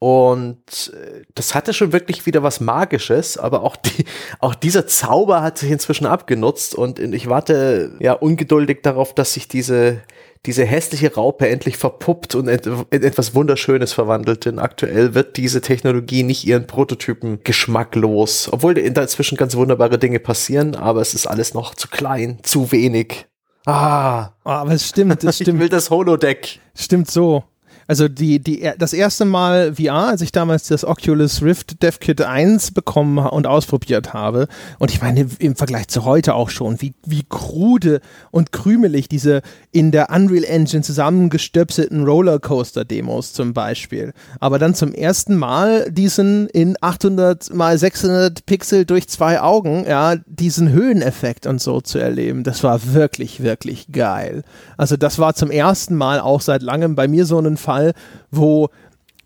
und 0.00 0.92
äh, 0.94 1.22
das 1.34 1.54
hatte 1.56 1.74
schon 1.74 1.92
wirklich 1.92 2.24
wieder 2.24 2.44
was 2.44 2.60
Magisches, 2.60 3.36
aber 3.36 3.62
auch, 3.62 3.74
die, 3.74 4.04
auch 4.38 4.54
dieser 4.54 4.86
Zauber 4.86 5.42
hat 5.42 5.58
sich 5.58 5.70
inzwischen 5.70 6.06
abgenutzt 6.06 6.74
und 6.74 7.00
ich 7.00 7.28
warte 7.28 7.96
ja 7.98 8.12
ungeduldig 8.12 8.82
darauf, 8.82 9.12
dass 9.12 9.34
sich 9.34 9.48
diese, 9.48 10.00
diese 10.46 10.64
hässliche 10.64 11.14
Raupe 11.14 11.48
endlich 11.48 11.78
verpuppt 11.78 12.36
und 12.36 12.46
in 12.46 13.02
etwas 13.02 13.34
Wunderschönes 13.34 13.92
verwandelt. 13.92 14.44
Denn 14.44 14.60
aktuell 14.60 15.14
wird 15.14 15.36
diese 15.36 15.60
Technologie 15.60 16.22
nicht 16.22 16.46
ihren 16.46 16.68
Prototypen 16.68 17.42
geschmacklos, 17.42 18.48
obwohl 18.52 18.78
inzwischen 18.78 19.36
ganz 19.36 19.56
wunderbare 19.56 19.98
Dinge 19.98 20.20
passieren, 20.20 20.76
aber 20.76 21.00
es 21.00 21.12
ist 21.12 21.26
alles 21.26 21.54
noch 21.54 21.74
zu 21.74 21.88
klein, 21.88 22.38
zu 22.44 22.70
wenig. 22.70 23.26
Ah, 23.66 24.30
aber 24.44 24.70
es 24.70 24.88
stimmt, 24.88 25.24
es 25.24 25.36
stimmt. 25.36 25.48
Ich 25.56 25.60
will 25.60 25.68
das 25.68 25.90
Holodeck. 25.90 26.60
Stimmt 26.74 27.10
so. 27.10 27.42
Also 27.88 28.06
die, 28.06 28.38
die, 28.38 28.70
das 28.78 28.92
erste 28.92 29.24
Mal 29.24 29.74
VR, 29.76 30.08
als 30.08 30.20
ich 30.20 30.30
damals 30.30 30.68
das 30.68 30.84
Oculus 30.84 31.42
Rift 31.42 31.82
DevKit 31.82 32.20
1 32.20 32.72
bekommen 32.72 33.16
und 33.16 33.46
ausprobiert 33.46 34.12
habe, 34.12 34.46
und 34.78 34.90
ich 34.90 35.00
meine 35.00 35.26
im 35.38 35.56
Vergleich 35.56 35.88
zu 35.88 36.04
heute 36.04 36.34
auch 36.34 36.50
schon, 36.50 36.82
wie, 36.82 36.92
wie 37.06 37.24
krude 37.26 38.00
und 38.30 38.52
krümelig 38.52 39.08
diese 39.08 39.40
in 39.72 39.90
der 39.90 40.10
Unreal 40.10 40.44
Engine 40.44 40.82
zusammengestöpselten 40.82 42.04
Rollercoaster-Demos 42.04 43.32
zum 43.32 43.54
Beispiel. 43.54 44.12
Aber 44.38 44.58
dann 44.58 44.74
zum 44.74 44.92
ersten 44.92 45.34
Mal 45.36 45.90
diesen 45.90 46.46
in 46.48 46.76
800 46.82 47.54
mal 47.54 47.78
600 47.78 48.44
Pixel 48.44 48.84
durch 48.84 49.08
zwei 49.08 49.40
Augen, 49.40 49.86
ja, 49.88 50.16
diesen 50.26 50.70
Höheneffekt 50.70 51.46
und 51.46 51.58
so 51.58 51.80
zu 51.80 51.98
erleben, 51.98 52.44
das 52.44 52.62
war 52.62 52.92
wirklich, 52.92 53.42
wirklich 53.42 53.90
geil. 53.92 54.42
Also 54.76 54.98
das 54.98 55.18
war 55.18 55.34
zum 55.34 55.50
ersten 55.50 55.94
Mal 55.94 56.20
auch 56.20 56.42
seit 56.42 56.62
langem 56.62 56.94
bei 56.94 57.08
mir 57.08 57.24
so 57.24 57.38
ein 57.38 57.56
Fall, 57.56 57.77
Mal, 57.78 57.92
wo 58.30 58.68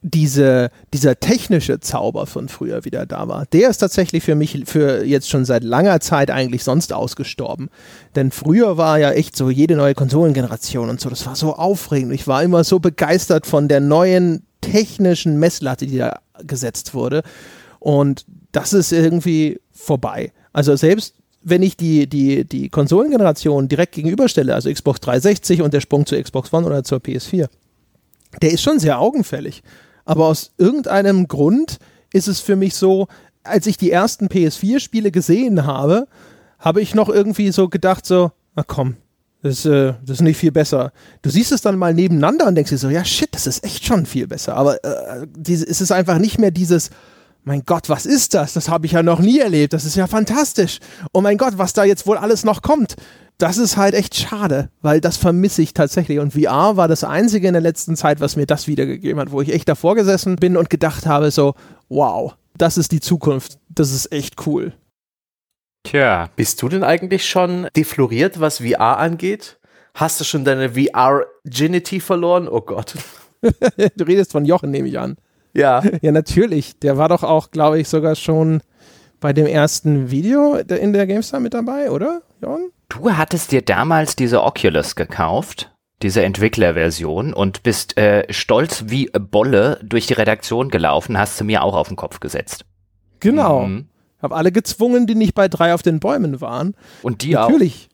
diese, 0.04 0.70
dieser 0.92 1.20
technische 1.20 1.78
Zauber 1.78 2.26
von 2.26 2.48
früher 2.48 2.84
wieder 2.84 3.06
da 3.06 3.28
war, 3.28 3.46
der 3.52 3.70
ist 3.70 3.78
tatsächlich 3.78 4.24
für 4.24 4.34
mich 4.34 4.64
für 4.66 5.04
jetzt 5.04 5.30
schon 5.30 5.44
seit 5.44 5.62
langer 5.62 6.00
Zeit 6.00 6.30
eigentlich 6.30 6.64
sonst 6.64 6.92
ausgestorben. 6.92 7.70
Denn 8.16 8.32
früher 8.32 8.76
war 8.76 8.98
ja 8.98 9.12
echt 9.12 9.36
so 9.36 9.48
jede 9.48 9.76
neue 9.76 9.94
Konsolengeneration 9.94 10.90
und 10.90 11.00
so, 11.00 11.08
das 11.08 11.24
war 11.24 11.36
so 11.36 11.54
aufregend. 11.54 12.12
Ich 12.12 12.26
war 12.26 12.42
immer 12.42 12.64
so 12.64 12.80
begeistert 12.80 13.46
von 13.46 13.68
der 13.68 13.80
neuen 13.80 14.44
technischen 14.60 15.38
Messlatte, 15.38 15.86
die 15.86 15.98
da 15.98 16.18
gesetzt 16.44 16.94
wurde. 16.94 17.22
Und 17.78 18.24
das 18.50 18.72
ist 18.72 18.92
irgendwie 18.92 19.60
vorbei. 19.72 20.32
Also 20.52 20.74
selbst 20.74 21.14
wenn 21.44 21.62
ich 21.62 21.76
die, 21.76 22.08
die, 22.08 22.44
die 22.44 22.68
Konsolengeneration 22.68 23.68
direkt 23.68 23.94
gegenüberstelle, 23.94 24.54
also 24.54 24.72
Xbox 24.72 25.00
360 25.00 25.62
und 25.62 25.74
der 25.74 25.80
Sprung 25.80 26.06
zur 26.06 26.20
Xbox 26.20 26.52
One 26.52 26.66
oder 26.66 26.84
zur 26.84 26.98
PS4, 26.98 27.48
der 28.40 28.50
ist 28.50 28.62
schon 28.62 28.78
sehr 28.78 28.98
augenfällig. 28.98 29.62
Aber 30.04 30.26
aus 30.26 30.52
irgendeinem 30.58 31.28
Grund 31.28 31.78
ist 32.12 32.28
es 32.28 32.40
für 32.40 32.56
mich 32.56 32.74
so, 32.74 33.08
als 33.44 33.66
ich 33.66 33.76
die 33.76 33.90
ersten 33.90 34.28
PS4-Spiele 34.28 35.10
gesehen 35.10 35.66
habe, 35.66 36.06
habe 36.58 36.80
ich 36.80 36.94
noch 36.94 37.08
irgendwie 37.08 37.50
so 37.50 37.68
gedacht, 37.68 38.06
so, 38.06 38.32
na 38.54 38.62
komm, 38.62 38.96
das, 39.42 39.64
äh, 39.64 39.94
das 40.04 40.18
ist 40.18 40.22
nicht 40.22 40.36
viel 40.36 40.52
besser. 40.52 40.92
Du 41.22 41.30
siehst 41.30 41.50
es 41.50 41.62
dann 41.62 41.76
mal 41.76 41.92
nebeneinander 41.92 42.46
und 42.46 42.54
denkst 42.54 42.70
dir 42.70 42.78
so, 42.78 42.88
ja 42.88 43.04
shit, 43.04 43.28
das 43.32 43.46
ist 43.46 43.64
echt 43.64 43.84
schon 43.84 44.06
viel 44.06 44.28
besser. 44.28 44.54
Aber 44.54 44.82
äh, 44.84 45.26
diese, 45.36 45.66
es 45.66 45.80
ist 45.80 45.90
einfach 45.90 46.18
nicht 46.18 46.38
mehr 46.38 46.52
dieses, 46.52 46.90
mein 47.44 47.64
Gott, 47.64 47.88
was 47.88 48.06
ist 48.06 48.34
das? 48.34 48.52
Das 48.52 48.68
habe 48.68 48.86
ich 48.86 48.92
ja 48.92 49.02
noch 49.02 49.18
nie 49.18 49.40
erlebt. 49.40 49.72
Das 49.72 49.84
ist 49.84 49.96
ja 49.96 50.06
fantastisch. 50.06 50.78
Oh 51.12 51.20
mein 51.20 51.38
Gott, 51.38 51.54
was 51.56 51.72
da 51.72 51.84
jetzt 51.84 52.06
wohl 52.06 52.16
alles 52.16 52.44
noch 52.44 52.62
kommt 52.62 52.96
das 53.42 53.58
ist 53.58 53.76
halt 53.76 53.94
echt 53.94 54.14
schade, 54.14 54.70
weil 54.82 55.00
das 55.00 55.16
vermisse 55.16 55.62
ich 55.62 55.74
tatsächlich. 55.74 56.20
Und 56.20 56.32
VR 56.32 56.76
war 56.76 56.86
das 56.86 57.02
Einzige 57.02 57.48
in 57.48 57.54
der 57.54 57.60
letzten 57.60 57.96
Zeit, 57.96 58.20
was 58.20 58.36
mir 58.36 58.46
das 58.46 58.68
wiedergegeben 58.68 59.20
hat, 59.20 59.32
wo 59.32 59.40
ich 59.40 59.52
echt 59.52 59.68
davor 59.68 59.96
gesessen 59.96 60.36
bin 60.36 60.56
und 60.56 60.70
gedacht 60.70 61.06
habe, 61.06 61.28
so, 61.32 61.54
wow, 61.88 62.36
das 62.56 62.78
ist 62.78 62.92
die 62.92 63.00
Zukunft. 63.00 63.58
Das 63.68 63.90
ist 63.90 64.12
echt 64.12 64.46
cool. 64.46 64.72
Tja. 65.82 66.30
Bist 66.36 66.62
du 66.62 66.68
denn 66.68 66.84
eigentlich 66.84 67.28
schon 67.28 67.66
defloriert, 67.74 68.38
was 68.38 68.58
VR 68.58 68.98
angeht? 68.98 69.58
Hast 69.94 70.20
du 70.20 70.24
schon 70.24 70.44
deine 70.44 70.74
VR-Ginity 70.74 71.98
verloren? 71.98 72.46
Oh 72.48 72.60
Gott. 72.60 72.94
du 73.42 74.04
redest 74.04 74.30
von 74.30 74.44
Jochen, 74.44 74.70
nehme 74.70 74.88
ich 74.88 75.00
an. 75.00 75.16
Ja. 75.54 75.82
Ja, 76.00 76.12
natürlich. 76.12 76.78
Der 76.78 76.96
war 76.96 77.08
doch 77.08 77.22
auch, 77.22 77.50
glaube 77.50 77.80
ich, 77.80 77.88
sogar 77.88 78.14
schon 78.14 78.60
bei 79.20 79.32
dem 79.32 79.46
ersten 79.46 80.10
Video 80.10 80.56
in 80.56 80.92
der 80.92 81.06
GameStar 81.06 81.40
mit 81.40 81.54
dabei, 81.54 81.90
oder, 81.90 82.22
Jochen? 82.40 82.70
Du 82.88 83.10
hattest 83.12 83.52
dir 83.52 83.62
damals 83.62 84.16
diese 84.16 84.42
Oculus 84.42 84.96
gekauft, 84.96 85.70
diese 86.02 86.22
Entwicklerversion, 86.22 87.32
und 87.32 87.62
bist 87.62 87.96
äh, 87.96 88.30
stolz 88.30 88.84
wie 88.88 89.10
Bolle 89.12 89.78
durch 89.82 90.06
die 90.06 90.14
Redaktion 90.14 90.68
gelaufen, 90.68 91.16
hast 91.16 91.40
du 91.40 91.44
mir 91.44 91.62
auch 91.62 91.74
auf 91.74 91.88
den 91.88 91.96
Kopf 91.96 92.20
gesetzt. 92.20 92.64
Genau. 93.20 93.66
Mhm. 93.66 93.86
Hab 94.20 94.32
alle 94.32 94.52
gezwungen, 94.52 95.06
die 95.06 95.14
nicht 95.14 95.34
bei 95.34 95.48
drei 95.48 95.74
auf 95.74 95.82
den 95.82 96.00
Bäumen 96.00 96.40
waren. 96.40 96.74
Und 97.02 97.22
die 97.22 97.32
Natürlich. 97.32 97.88
auch. 97.88 97.91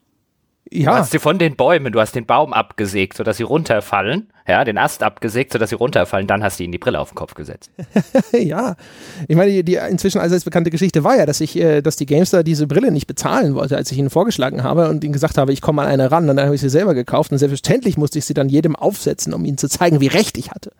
Ja. 0.71 0.91
Du 0.91 0.97
hast 0.97 1.11
sie 1.11 1.19
von 1.19 1.39
den 1.39 1.55
Bäumen, 1.55 1.91
du 1.91 1.99
hast 1.99 2.13
den 2.13 2.25
Baum 2.25 2.53
abgesägt, 2.53 3.17
sodass 3.17 3.37
sie 3.37 3.43
runterfallen, 3.43 4.31
ja, 4.47 4.63
den 4.63 4.77
Ast 4.77 5.01
abgesägt, 5.01 5.51
sodass 5.51 5.69
sie 5.69 5.75
runterfallen, 5.75 6.27
dann 6.27 6.43
hast 6.43 6.59
du 6.59 6.63
ihnen 6.63 6.71
die 6.71 6.77
Brille 6.77 6.99
auf 6.99 7.09
den 7.09 7.15
Kopf 7.15 7.33
gesetzt. 7.33 7.71
ja, 8.31 8.75
ich 9.27 9.35
meine, 9.35 9.51
die, 9.51 9.63
die 9.63 9.75
inzwischen 9.75 10.19
allseits 10.19 10.43
bekannte 10.43 10.69
Geschichte 10.69 11.03
war 11.03 11.17
ja, 11.17 11.25
dass 11.25 11.41
ich, 11.41 11.57
äh, 11.57 11.81
dass 11.81 11.95
die 11.95 12.05
Gamester 12.05 12.43
diese 12.43 12.67
Brille 12.67 12.91
nicht 12.91 13.07
bezahlen 13.07 13.55
wollte, 13.55 13.77
als 13.77 13.91
ich 13.91 13.97
ihnen 13.97 14.11
vorgeschlagen 14.11 14.63
habe 14.63 14.89
und 14.89 15.03
ihnen 15.03 15.13
gesagt 15.13 15.37
habe, 15.39 15.51
ich 15.53 15.61
komme 15.61 15.81
an 15.81 15.87
eine 15.87 16.11
ran, 16.11 16.29
und 16.29 16.37
dann 16.37 16.45
habe 16.45 16.55
ich 16.55 16.61
sie 16.61 16.69
selber 16.69 16.93
gekauft 16.93 17.31
und 17.31 17.39
selbstverständlich 17.39 17.97
musste 17.97 18.19
ich 18.19 18.25
sie 18.25 18.35
dann 18.35 18.49
jedem 18.49 18.75
aufsetzen, 18.75 19.33
um 19.33 19.45
ihnen 19.45 19.57
zu 19.57 19.69
zeigen, 19.69 20.01
wie 20.01 20.07
recht 20.07 20.37
ich 20.37 20.51
hatte 20.51 20.71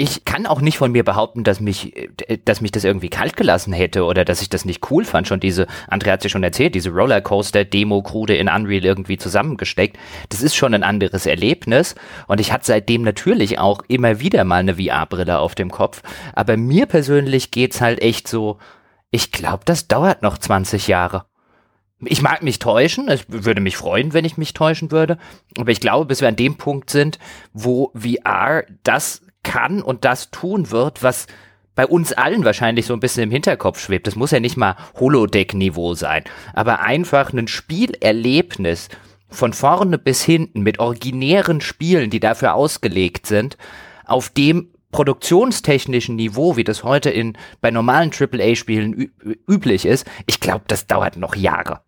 ich 0.00 0.24
kann 0.24 0.46
auch 0.46 0.62
nicht 0.62 0.78
von 0.78 0.92
mir 0.92 1.04
behaupten, 1.04 1.44
dass 1.44 1.60
mich, 1.60 1.94
äh, 1.94 2.38
dass 2.42 2.62
mich 2.62 2.72
das 2.72 2.84
irgendwie 2.84 3.10
kalt 3.10 3.36
gelassen 3.36 3.74
hätte 3.74 4.04
oder 4.04 4.24
dass 4.24 4.40
ich 4.40 4.48
das 4.48 4.64
nicht 4.64 4.90
cool 4.90 5.04
fand. 5.04 5.28
Schon 5.28 5.40
diese, 5.40 5.66
André 5.90 6.10
hat 6.10 6.22
sich 6.22 6.32
schon 6.32 6.42
erzählt, 6.42 6.74
diese 6.74 6.88
Rollercoaster-Demo-Krude 6.88 8.34
in 8.34 8.48
Unreal 8.48 8.82
irgendwie 8.82 9.18
zusammengesteckt. 9.18 9.98
Das 10.30 10.40
ist 10.40 10.56
schon 10.56 10.72
ein 10.72 10.84
anderes 10.84 11.26
Erlebnis. 11.26 11.96
Und 12.28 12.40
ich 12.40 12.50
hatte 12.50 12.64
seitdem 12.64 13.02
natürlich 13.02 13.58
auch 13.58 13.82
immer 13.88 14.20
wieder 14.20 14.44
mal 14.44 14.60
eine 14.60 14.76
VR-Brille 14.76 15.38
auf 15.38 15.54
dem 15.54 15.70
Kopf. 15.70 16.02
Aber 16.32 16.56
mir 16.56 16.86
persönlich 16.86 17.50
geht's 17.50 17.82
halt 17.82 18.00
echt 18.00 18.26
so, 18.26 18.58
ich 19.10 19.32
glaube, 19.32 19.64
das 19.66 19.86
dauert 19.86 20.22
noch 20.22 20.38
20 20.38 20.88
Jahre. 20.88 21.26
Ich 22.06 22.22
mag 22.22 22.42
mich 22.42 22.58
täuschen, 22.58 23.08
es 23.08 23.26
würde 23.28 23.60
mich 23.60 23.76
freuen, 23.76 24.14
wenn 24.14 24.24
ich 24.24 24.38
mich 24.38 24.54
täuschen 24.54 24.90
würde, 24.90 25.18
aber 25.58 25.70
ich 25.70 25.80
glaube, 25.80 26.06
bis 26.06 26.22
wir 26.22 26.28
an 26.28 26.36
dem 26.36 26.56
Punkt 26.56 26.88
sind, 26.88 27.18
wo 27.52 27.92
VR 27.94 28.64
das 28.84 29.20
kann 29.42 29.82
und 29.82 30.04
das 30.04 30.30
tun 30.30 30.70
wird, 30.70 31.02
was 31.02 31.26
bei 31.74 31.86
uns 31.86 32.12
allen 32.12 32.44
wahrscheinlich 32.44 32.86
so 32.86 32.94
ein 32.94 33.00
bisschen 33.00 33.24
im 33.24 33.30
Hinterkopf 33.30 33.80
schwebt. 33.80 34.06
Das 34.06 34.16
muss 34.16 34.32
ja 34.32 34.40
nicht 34.40 34.56
mal 34.56 34.76
Holodeck-Niveau 34.98 35.94
sein, 35.94 36.24
aber 36.52 36.80
einfach 36.80 37.32
ein 37.32 37.48
Spielerlebnis 37.48 38.88
von 39.28 39.52
vorne 39.52 39.96
bis 39.96 40.22
hinten 40.22 40.62
mit 40.62 40.78
originären 40.78 41.60
Spielen, 41.60 42.10
die 42.10 42.20
dafür 42.20 42.54
ausgelegt 42.54 43.26
sind, 43.26 43.56
auf 44.04 44.28
dem 44.28 44.70
produktionstechnischen 44.92 46.16
Niveau, 46.16 46.56
wie 46.56 46.64
das 46.64 46.82
heute 46.82 47.10
in 47.10 47.38
bei 47.60 47.70
normalen 47.70 48.10
AAA-Spielen 48.10 49.12
üblich 49.48 49.86
ist, 49.86 50.06
ich 50.26 50.40
glaube, 50.40 50.64
das 50.66 50.86
dauert 50.86 51.16
noch 51.16 51.36
Jahre. 51.36 51.80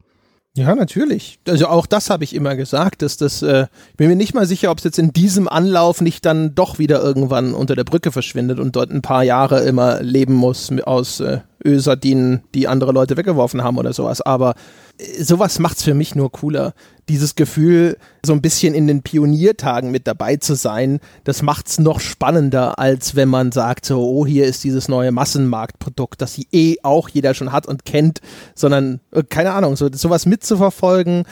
Ja, 0.54 0.74
natürlich. 0.74 1.38
Also 1.48 1.66
auch 1.66 1.86
das 1.86 2.10
habe 2.10 2.24
ich 2.24 2.34
immer 2.34 2.56
gesagt, 2.56 3.00
dass 3.00 3.16
das, 3.16 3.40
äh, 3.40 3.68
ich 3.90 3.96
bin 3.96 4.08
mir 4.08 4.16
nicht 4.16 4.34
mal 4.34 4.46
sicher, 4.46 4.70
ob 4.70 4.78
es 4.78 4.84
jetzt 4.84 4.98
in 4.98 5.12
diesem 5.12 5.48
Anlauf 5.48 6.02
nicht 6.02 6.26
dann 6.26 6.54
doch 6.54 6.78
wieder 6.78 7.02
irgendwann 7.02 7.54
unter 7.54 7.74
der 7.74 7.84
Brücke 7.84 8.12
verschwindet 8.12 8.60
und 8.60 8.76
dort 8.76 8.90
ein 8.90 9.00
paar 9.00 9.22
Jahre 9.22 9.60
immer 9.60 10.02
leben 10.02 10.34
muss 10.34 10.70
aus 10.84 11.20
äh, 11.20 11.40
Ölsardinen, 11.64 12.42
die 12.54 12.68
andere 12.68 12.92
Leute 12.92 13.16
weggeworfen 13.16 13.62
haben 13.62 13.78
oder 13.78 13.92
sowas. 13.92 14.20
Aber 14.20 14.54
äh, 14.98 15.22
sowas 15.22 15.58
macht's 15.58 15.82
für 15.82 15.94
mich 15.94 16.14
nur 16.14 16.32
cooler. 16.32 16.74
Dieses 17.08 17.34
Gefühl, 17.34 17.96
so 18.24 18.32
ein 18.32 18.42
bisschen 18.42 18.74
in 18.74 18.86
den 18.86 19.02
Pioniertagen 19.02 19.90
mit 19.90 20.06
dabei 20.06 20.36
zu 20.36 20.54
sein, 20.54 21.00
das 21.24 21.42
macht's 21.42 21.78
noch 21.78 22.00
spannender, 22.00 22.78
als 22.78 23.16
wenn 23.16 23.28
man 23.28 23.52
sagt, 23.52 23.86
so, 23.86 24.00
oh, 24.00 24.26
hier 24.26 24.46
ist 24.46 24.64
dieses 24.64 24.88
neue 24.88 25.12
Massenmarktprodukt, 25.12 26.20
das 26.22 26.40
eh 26.52 26.76
auch 26.82 27.08
jeder 27.08 27.34
schon 27.34 27.52
hat 27.52 27.66
und 27.66 27.84
kennt, 27.84 28.20
sondern, 28.54 29.00
äh, 29.10 29.22
keine 29.22 29.52
Ahnung, 29.52 29.76
so, 29.76 29.88
sowas 29.92 30.26
mitzuverfolgen, 30.26 31.24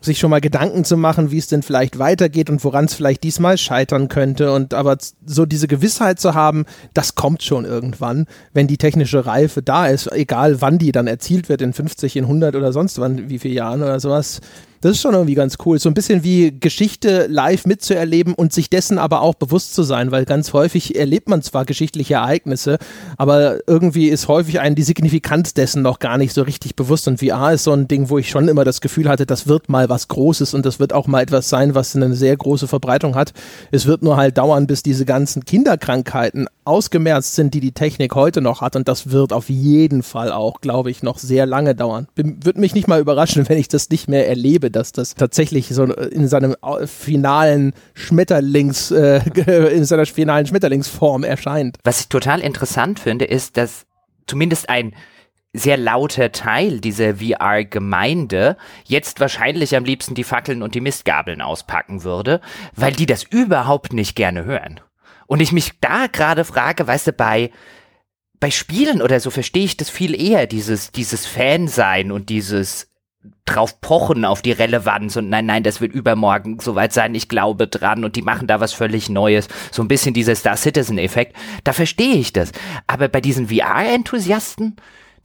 sich 0.00 0.18
schon 0.18 0.30
mal 0.30 0.40
Gedanken 0.40 0.84
zu 0.84 0.96
machen, 0.96 1.30
wie 1.30 1.38
es 1.38 1.48
denn 1.48 1.62
vielleicht 1.62 1.98
weitergeht 1.98 2.50
und 2.50 2.62
woran 2.62 2.84
es 2.84 2.94
vielleicht 2.94 3.24
diesmal 3.24 3.58
scheitern 3.58 4.08
könnte. 4.08 4.52
Und 4.52 4.74
aber 4.74 4.96
so 5.26 5.44
diese 5.44 5.66
Gewissheit 5.66 6.20
zu 6.20 6.34
haben, 6.34 6.66
das 6.94 7.16
kommt 7.16 7.42
schon 7.42 7.64
irgendwann, 7.64 8.26
wenn 8.52 8.68
die 8.68 8.78
technische 8.78 9.26
Reife 9.26 9.62
da 9.62 9.88
ist, 9.88 10.10
egal 10.12 10.60
wann 10.60 10.78
die 10.78 10.92
dann 10.92 11.08
erzielt 11.08 11.48
wird, 11.48 11.62
in 11.62 11.72
50, 11.72 12.16
in 12.16 12.24
100 12.24 12.54
oder 12.54 12.72
sonst 12.72 13.00
wann, 13.00 13.28
wie 13.28 13.38
viele 13.38 13.54
Jahren 13.54 13.82
oder 13.82 13.98
sowas. 13.98 14.40
Das 14.80 14.92
ist 14.92 15.00
schon 15.00 15.14
irgendwie 15.14 15.34
ganz 15.34 15.56
cool. 15.64 15.78
So 15.78 15.88
ein 15.88 15.94
bisschen 15.94 16.22
wie 16.22 16.56
Geschichte 16.58 17.26
live 17.28 17.66
mitzuerleben 17.66 18.34
und 18.34 18.52
sich 18.52 18.70
dessen 18.70 18.98
aber 18.98 19.22
auch 19.22 19.34
bewusst 19.34 19.74
zu 19.74 19.82
sein, 19.82 20.10
weil 20.12 20.24
ganz 20.24 20.52
häufig 20.52 20.96
erlebt 20.96 21.28
man 21.28 21.42
zwar 21.42 21.64
geschichtliche 21.64 22.14
Ereignisse, 22.14 22.78
aber 23.16 23.58
irgendwie 23.66 24.08
ist 24.08 24.28
häufig 24.28 24.60
einem 24.60 24.76
die 24.76 24.82
Signifikanz 24.82 25.54
dessen 25.54 25.82
noch 25.82 25.98
gar 25.98 26.18
nicht 26.18 26.32
so 26.32 26.42
richtig 26.42 26.76
bewusst. 26.76 27.08
Und 27.08 27.20
VR 27.20 27.52
ist 27.52 27.64
so 27.64 27.72
ein 27.72 27.88
Ding, 27.88 28.08
wo 28.08 28.18
ich 28.18 28.30
schon 28.30 28.48
immer 28.48 28.64
das 28.64 28.80
Gefühl 28.80 29.08
hatte, 29.08 29.26
das 29.26 29.48
wird 29.48 29.68
mal 29.68 29.88
was 29.88 30.08
Großes 30.08 30.54
und 30.54 30.64
das 30.64 30.78
wird 30.78 30.92
auch 30.92 31.06
mal 31.06 31.22
etwas 31.22 31.48
sein, 31.48 31.74
was 31.74 31.96
eine 31.96 32.14
sehr 32.14 32.36
große 32.36 32.68
Verbreitung 32.68 33.14
hat. 33.14 33.32
Es 33.72 33.86
wird 33.86 34.02
nur 34.02 34.16
halt 34.16 34.38
dauern, 34.38 34.66
bis 34.66 34.82
diese 34.82 35.04
ganzen 35.04 35.44
Kinderkrankheiten 35.44 36.46
ausgemerzt 36.68 37.34
sind, 37.34 37.54
die 37.54 37.60
die 37.60 37.72
Technik 37.72 38.14
heute 38.14 38.40
noch 38.40 38.60
hat. 38.60 38.76
Und 38.76 38.86
das 38.86 39.10
wird 39.10 39.32
auf 39.32 39.48
jeden 39.48 40.02
Fall 40.02 40.30
auch, 40.30 40.60
glaube 40.60 40.90
ich, 40.90 41.02
noch 41.02 41.18
sehr 41.18 41.46
lange 41.46 41.74
dauern. 41.74 42.06
Würde 42.14 42.60
mich 42.60 42.74
nicht 42.74 42.86
mal 42.86 43.00
überraschen, 43.00 43.48
wenn 43.48 43.58
ich 43.58 43.68
das 43.68 43.90
nicht 43.90 44.08
mehr 44.08 44.28
erlebe, 44.28 44.67
dass 44.70 44.92
das 44.92 45.14
tatsächlich 45.14 45.68
so 45.68 45.84
in 45.84 46.28
seinem 46.28 46.56
finalen 46.86 47.72
Schmetterlings, 47.94 48.90
äh, 48.90 49.20
in 49.72 49.84
seiner 49.84 50.06
finalen 50.06 50.46
Schmetterlingsform 50.46 51.24
erscheint. 51.24 51.78
Was 51.84 52.00
ich 52.00 52.08
total 52.08 52.40
interessant 52.40 53.00
finde, 53.00 53.24
ist, 53.24 53.56
dass 53.56 53.86
zumindest 54.26 54.68
ein 54.68 54.94
sehr 55.52 55.76
lauter 55.76 56.30
Teil 56.32 56.80
dieser 56.80 57.16
VR-Gemeinde 57.16 58.56
jetzt 58.84 59.20
wahrscheinlich 59.20 59.74
am 59.76 59.84
liebsten 59.84 60.14
die 60.14 60.24
Fackeln 60.24 60.62
und 60.62 60.74
die 60.74 60.80
Mistgabeln 60.80 61.40
auspacken 61.40 62.04
würde, 62.04 62.40
weil 62.74 62.92
die 62.92 63.06
das 63.06 63.22
überhaupt 63.22 63.92
nicht 63.92 64.14
gerne 64.14 64.44
hören. 64.44 64.80
Und 65.26 65.40
ich 65.40 65.52
mich 65.52 65.72
da 65.80 66.06
gerade 66.06 66.44
frage, 66.44 66.86
weißt 66.86 67.08
du, 67.08 67.12
bei, 67.12 67.50
bei 68.40 68.50
Spielen 68.50 69.02
oder 69.02 69.20
so 69.20 69.30
verstehe 69.30 69.64
ich 69.64 69.76
das 69.76 69.90
viel 69.90 70.18
eher, 70.18 70.46
dieses, 70.46 70.92
dieses 70.92 71.26
Fan-Sein 71.26 72.12
und 72.12 72.28
dieses 72.28 72.87
drauf 73.48 73.80
pochen 73.80 74.24
auf 74.24 74.42
die 74.42 74.52
Relevanz 74.52 75.16
und 75.16 75.28
nein, 75.28 75.46
nein, 75.46 75.62
das 75.62 75.80
wird 75.80 75.92
übermorgen 75.92 76.58
soweit 76.60 76.92
sein, 76.92 77.14
ich 77.14 77.28
glaube 77.28 77.66
dran 77.66 78.04
und 78.04 78.16
die 78.16 78.22
machen 78.22 78.46
da 78.46 78.60
was 78.60 78.72
völlig 78.72 79.08
Neues. 79.08 79.48
So 79.70 79.82
ein 79.82 79.88
bisschen 79.88 80.14
dieser 80.14 80.34
Star 80.34 80.56
Citizen-Effekt. 80.56 81.36
Da 81.64 81.72
verstehe 81.72 82.16
ich 82.16 82.32
das. 82.32 82.52
Aber 82.86 83.08
bei 83.08 83.20
diesen 83.20 83.48
VR-Enthusiasten, 83.48 84.76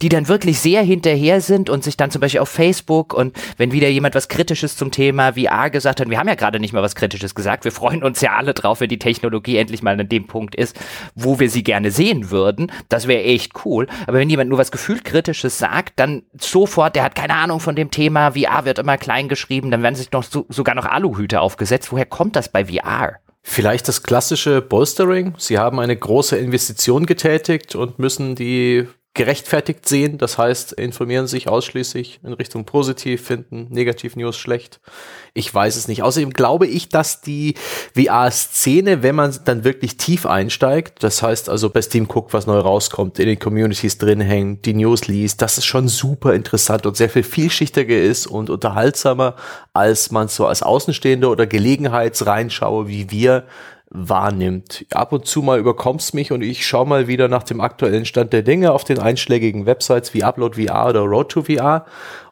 die 0.01 0.09
dann 0.09 0.27
wirklich 0.27 0.59
sehr 0.59 0.81
hinterher 0.81 1.41
sind 1.41 1.69
und 1.69 1.83
sich 1.83 1.97
dann 1.97 2.11
zum 2.11 2.21
Beispiel 2.21 2.41
auf 2.41 2.49
Facebook 2.49 3.13
und 3.13 3.35
wenn 3.57 3.71
wieder 3.71 3.87
jemand 3.87 4.15
was 4.15 4.27
Kritisches 4.27 4.75
zum 4.77 4.91
Thema 4.91 5.33
VR 5.33 5.69
gesagt 5.69 5.99
hat, 5.99 6.09
wir 6.09 6.17
haben 6.17 6.27
ja 6.27 6.35
gerade 6.35 6.59
nicht 6.59 6.73
mal 6.73 6.81
was 6.81 6.95
Kritisches 6.95 7.35
gesagt, 7.35 7.63
wir 7.65 7.71
freuen 7.71 8.03
uns 8.03 8.21
ja 8.21 8.35
alle 8.35 8.53
drauf, 8.53 8.79
wenn 8.81 8.89
die 8.89 8.99
Technologie 8.99 9.57
endlich 9.57 9.83
mal 9.83 9.99
an 9.99 10.09
dem 10.09 10.27
Punkt 10.27 10.55
ist, 10.55 10.79
wo 11.15 11.39
wir 11.39 11.49
sie 11.49 11.63
gerne 11.63 11.91
sehen 11.91 12.31
würden. 12.31 12.71
Das 12.89 13.07
wäre 13.07 13.23
echt 13.23 13.65
cool. 13.65 13.87
Aber 14.07 14.17
wenn 14.19 14.29
jemand 14.29 14.49
nur 14.49 14.59
was 14.59 14.71
gefühlt 14.71 15.03
Kritisches 15.03 15.57
sagt, 15.57 15.93
dann 15.99 16.23
sofort, 16.39 16.95
der 16.95 17.03
hat 17.03 17.15
keine 17.15 17.35
Ahnung 17.35 17.59
von 17.59 17.75
dem 17.75 17.91
Thema, 17.91 18.31
VR 18.31 18.65
wird 18.65 18.79
immer 18.79 18.97
klein 18.97 19.29
geschrieben, 19.29 19.71
dann 19.71 19.83
werden 19.83 19.95
sich 19.95 20.11
noch 20.11 20.23
so, 20.23 20.45
sogar 20.49 20.75
noch 20.75 20.85
Aluhüte 20.85 21.41
aufgesetzt. 21.41 21.91
Woher 21.91 22.05
kommt 22.05 22.35
das 22.35 22.49
bei 22.49 22.65
VR? 22.65 23.19
Vielleicht 23.45 23.89
das 23.89 24.03
klassische 24.03 24.61
Bolstering. 24.61 25.35
Sie 25.37 25.59
haben 25.59 25.79
eine 25.79 25.97
große 25.97 26.37
Investition 26.37 27.05
getätigt 27.05 27.75
und 27.75 27.99
müssen 27.99 28.35
die 28.35 28.87
gerechtfertigt 29.15 29.87
sehen. 29.87 30.17
Das 30.17 30.39
heißt, 30.39 30.73
informieren 30.73 31.27
sich 31.27 31.47
ausschließlich 31.47 32.19
in 32.23 32.33
Richtung 32.33 32.65
positiv, 32.65 33.25
finden 33.25 33.67
negativ 33.69 34.15
News 34.15 34.37
schlecht. 34.37 34.79
Ich 35.35 35.53
weiß 35.53 35.75
es 35.75 35.87
nicht. 35.87 36.01
Außerdem 36.01 36.31
glaube 36.31 36.65
ich, 36.65 36.89
dass 36.89 37.21
die 37.21 37.53
VR-Szene, 37.95 39.03
wenn 39.03 39.15
man 39.15 39.37
dann 39.45 39.63
wirklich 39.63 39.97
tief 39.97 40.25
einsteigt, 40.25 41.03
das 41.03 41.21
heißt 41.21 41.47
also 41.47 41.69
bei 41.69 41.81
Steam 41.83 42.07
guckt, 42.07 42.33
was 42.33 42.47
neu 42.47 42.57
rauskommt, 42.57 43.19
in 43.19 43.27
den 43.27 43.39
Communities 43.39 43.99
drin 43.99 44.19
hängt, 44.19 44.65
die 44.65 44.73
News 44.73 45.07
liest, 45.07 45.43
dass 45.43 45.57
es 45.57 45.65
schon 45.65 45.87
super 45.87 46.33
interessant 46.33 46.87
und 46.87 46.97
sehr 46.97 47.09
viel 47.09 47.23
vielschichtiger 47.23 47.97
ist 47.97 48.25
und 48.25 48.49
unterhaltsamer, 48.49 49.35
als 49.73 50.09
man 50.09 50.27
so 50.27 50.47
als 50.47 50.63
Außenstehende 50.63 51.27
oder 51.27 51.45
Gelegenheitsreinschaue 51.45 52.87
wie 52.87 53.11
wir 53.11 53.45
wahrnimmt. 53.93 54.85
Ab 54.91 55.13
und 55.13 55.25
zu 55.25 55.41
mal 55.41 55.59
überkommt's 55.59 56.13
mich 56.13 56.31
und 56.31 56.41
ich 56.41 56.65
schaue 56.65 56.87
mal 56.87 57.07
wieder 57.07 57.27
nach 57.27 57.43
dem 57.43 57.61
aktuellen 57.61 58.05
Stand 58.05 58.33
der 58.33 58.41
Dinge 58.41 58.71
auf 58.71 58.83
den 58.83 58.99
einschlägigen 58.99 59.65
Websites 59.65 60.13
wie 60.13 60.23
Upload 60.23 60.61
VR 60.61 60.89
oder 60.89 61.01
Road 61.01 61.29
to 61.29 61.43
VR. 61.43 61.85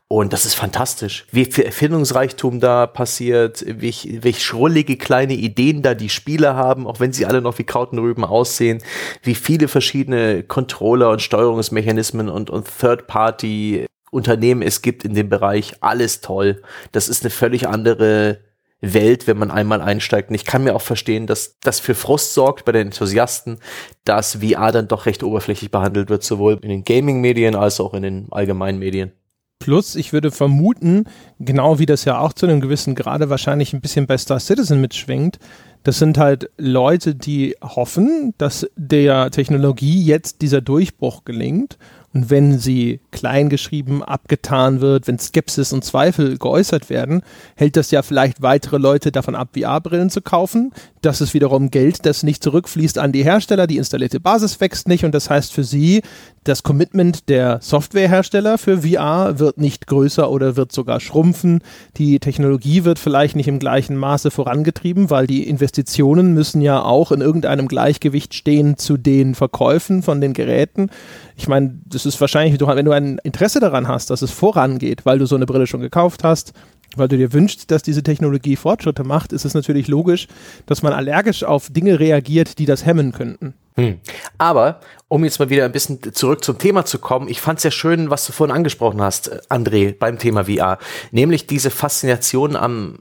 Und 0.07 0.34
das 0.34 0.43
ist 0.43 0.55
fantastisch, 0.55 1.26
wie 1.32 1.45
viel 1.45 1.64
Erfindungsreichtum 1.64 2.59
da 2.59 2.86
passiert, 2.86 3.64
wie, 3.66 4.20
wie 4.22 4.34
schrullige 4.34 4.97
kleine 4.97 5.36
Ideen 5.36 5.84
da 5.84 5.93
die 5.93 6.09
Spieler 6.09 6.55
haben, 6.55 6.86
auch 6.86 6.99
wenn 6.99 7.14
sie 7.14 7.26
alle 7.26 7.41
noch 7.41 7.57
wie 7.59 7.64
Krautenrüben 7.64 8.26
aussehen, 8.26 8.84
wie 9.24 9.36
viele 9.36 9.70
verschiedene 9.70 10.43
Controller 10.43 11.12
und 11.12 11.22
Steuerungsmechanismen 11.22 12.28
und, 12.28 12.49
und 12.49 12.68
Third-Party 12.78 13.86
Unternehmen 14.12 14.62
es 14.62 14.82
gibt 14.82 15.05
in 15.05 15.14
dem 15.14 15.30
Bereich. 15.30 15.76
Alles 15.80 16.20
toll. 16.20 16.62
Das 16.91 17.07
ist 17.07 17.24
eine 17.24 17.30
völlig 17.30 17.70
andere 17.70 18.39
Welt, 18.82 19.28
wenn 19.28 19.38
man 19.38 19.52
einmal 19.52 19.82
einsteigt. 19.82 20.30
Und 20.30 20.36
ich 20.36 20.46
kann 20.46 20.64
mir 20.64 20.76
auch 20.76 20.82
verstehen, 20.82 21.28
dass 21.28 21.60
das 21.62 21.80
für 21.80 21.96
Frust 21.96 22.34
sorgt 22.34 22.66
bei 22.66 22.72
den 22.72 22.88
Enthusiasten, 22.88 23.60
dass 24.04 24.36
VR 24.38 24.72
dann 24.72 24.88
doch 24.88 25.06
recht 25.06 25.24
oberflächlich 25.24 25.72
behandelt 25.72 26.10
wird, 26.10 26.24
sowohl 26.24 26.60
in 26.62 26.70
den 26.70 26.84
Gaming-Medien 26.84 27.56
als 27.56 27.80
auch 27.80 27.94
in 27.94 28.04
den 28.04 28.28
allgemeinen 28.32 28.80
Medien. 28.80 29.12
Plus, 29.60 29.96
ich 29.96 30.12
würde 30.12 30.32
vermuten, 30.32 31.04
genau 31.38 31.78
wie 31.78 31.86
das 31.86 32.04
ja 32.04 32.18
auch 32.18 32.34
zu 32.34 32.48
einem 32.48 32.62
gewissen 32.62 32.96
Grade 32.96 33.30
wahrscheinlich 33.30 33.74
ein 33.74 33.82
bisschen 33.82 34.08
bei 34.08 34.18
Star 34.18 34.40
Citizen 34.40 34.82
mitschwingt, 34.82 35.38
das 35.84 36.00
sind 36.00 36.18
halt 36.18 36.50
Leute, 36.58 37.14
die 37.14 37.56
hoffen, 37.62 38.34
dass 38.40 38.68
der 38.76 39.30
Technologie 39.30 40.04
jetzt 40.04 40.42
dieser 40.42 40.62
Durchbruch 40.62 41.26
gelingt 41.26 41.78
Und 42.14 42.30
wenn 42.30 42.59
sie 42.59 42.99
kleingeschrieben 43.12 44.03
abgetan 44.03 44.82
wird, 44.82 45.07
wenn 45.07 45.18
Skepsis 45.18 45.72
und 45.72 45.86
Zweifel 45.86 46.38
geäußert 46.38 46.89
werden, 46.89 47.22
hält 47.55 47.78
das 47.78 47.91
ja 47.91 48.01
vielleicht 48.01 48.41
weitere 48.41 48.78
Leute 48.78 49.14
davon 49.14 49.34
ab, 49.34 49.49
VR-Brillen 49.57 50.09
zu 50.09 50.22
kaufen. 50.22 50.74
Das 51.01 51.22
ist 51.22 51.34
wiederum 51.34 51.72
Geld, 51.72 52.05
das 52.05 52.24
nicht 52.24 52.43
zurückfließt 52.43 52.97
an 52.97 53.14
die 53.14 53.24
Hersteller. 53.24 53.66
Die 53.66 53.78
installierte 53.78 54.20
Basis 54.20 54.59
wächst 54.59 54.89
nicht 54.89 55.05
und 55.05 55.16
das 55.16 55.30
heißt 55.30 55.53
für 55.53 55.64
sie, 55.64 56.01
das 56.43 56.64
Commitment 56.64 57.30
der 57.30 57.59
Softwarehersteller 57.62 58.57
für 58.57 58.82
VR 58.82 59.38
wird 59.38 59.59
nicht 59.59 59.86
größer 59.86 60.30
oder 60.30 60.55
wird 60.55 60.72
sogar 60.72 60.99
schrumpfen. 60.99 61.62
Die 61.97 62.20
Technologie 62.20 62.84
wird 62.84 62.97
vielleicht 62.97 63.36
nicht 63.36 63.47
im 63.47 63.59
gleichen 63.59 63.95
Maße 63.95 64.32
vorangetrieben, 64.32 65.12
weil 65.12 65.28
die 65.28 65.47
Investitionen 65.47 66.34
müssen 66.34 66.62
ja 66.62 66.82
auch 66.82 67.12
in 67.12 67.22
irgendeinem 67.22 67.68
Gleichgewicht 67.68 68.34
stehen 68.34 68.78
zu 68.78 68.97
den 68.97 69.36
Verkäufen 69.36 70.01
von 70.01 70.20
den 70.20 70.34
Geräten. 70.34 70.89
Ich 71.38 71.47
meine, 71.47 71.80
ist 72.06 72.20
wahrscheinlich, 72.22 72.60
wenn 72.60 72.86
du 72.86 72.91
ein 72.91 73.18
Interesse 73.24 73.60
daran 73.60 73.88
hast, 73.88 74.10
dass 74.10 74.22
es 74.22 74.32
vorangeht, 74.32 75.06
weil 75.06 75.20
du 75.20 75.26
so 75.26 75.36
eine 75.36 75.45
Brille 75.45 75.68
schon 75.68 75.82
gekauft 75.82 76.24
hast, 76.24 76.54
weil 76.95 77.08
du 77.08 77.18
dir 77.18 77.34
wünschst, 77.34 77.72
dass 77.72 77.84
diese 77.84 78.04
Technologie 78.04 78.56
Fortschritte 78.56 79.04
macht, 79.04 79.34
ist 79.34 79.45
es 79.45 79.54
natürlich 79.54 79.88
logisch, 79.88 80.28
dass 80.66 80.82
man 80.82 80.93
allergisch 80.93 81.43
auf 81.43 81.70
Dinge 81.70 81.99
reagiert, 81.99 82.60
die 82.60 82.66
das 82.66 82.86
hemmen 82.86 83.12
könnten. 83.12 83.54
Hm. 83.76 83.99
Aber, 84.38 84.82
um 85.08 85.24
jetzt 85.24 85.39
mal 85.39 85.49
wieder 85.49 85.66
ein 85.66 85.72
bisschen 85.72 86.02
zurück 86.14 86.43
zum 86.43 86.58
Thema 86.58 86.86
zu 86.86 86.99
kommen, 86.99 87.30
ich 87.30 87.39
fand 87.39 87.60
es 87.60 87.64
ja 87.64 87.72
schön, 87.72 88.10
was 88.10 88.26
du 88.26 88.34
vorhin 88.34 88.56
angesprochen 88.56 89.02
hast, 89.02 89.49
André, 89.49 89.95
beim 89.97 90.20
Thema 90.20 90.45
VR, 90.45 90.78
nämlich 91.12 91.47
diese 91.47 91.70
Faszination 91.70 92.56
am, 92.56 92.99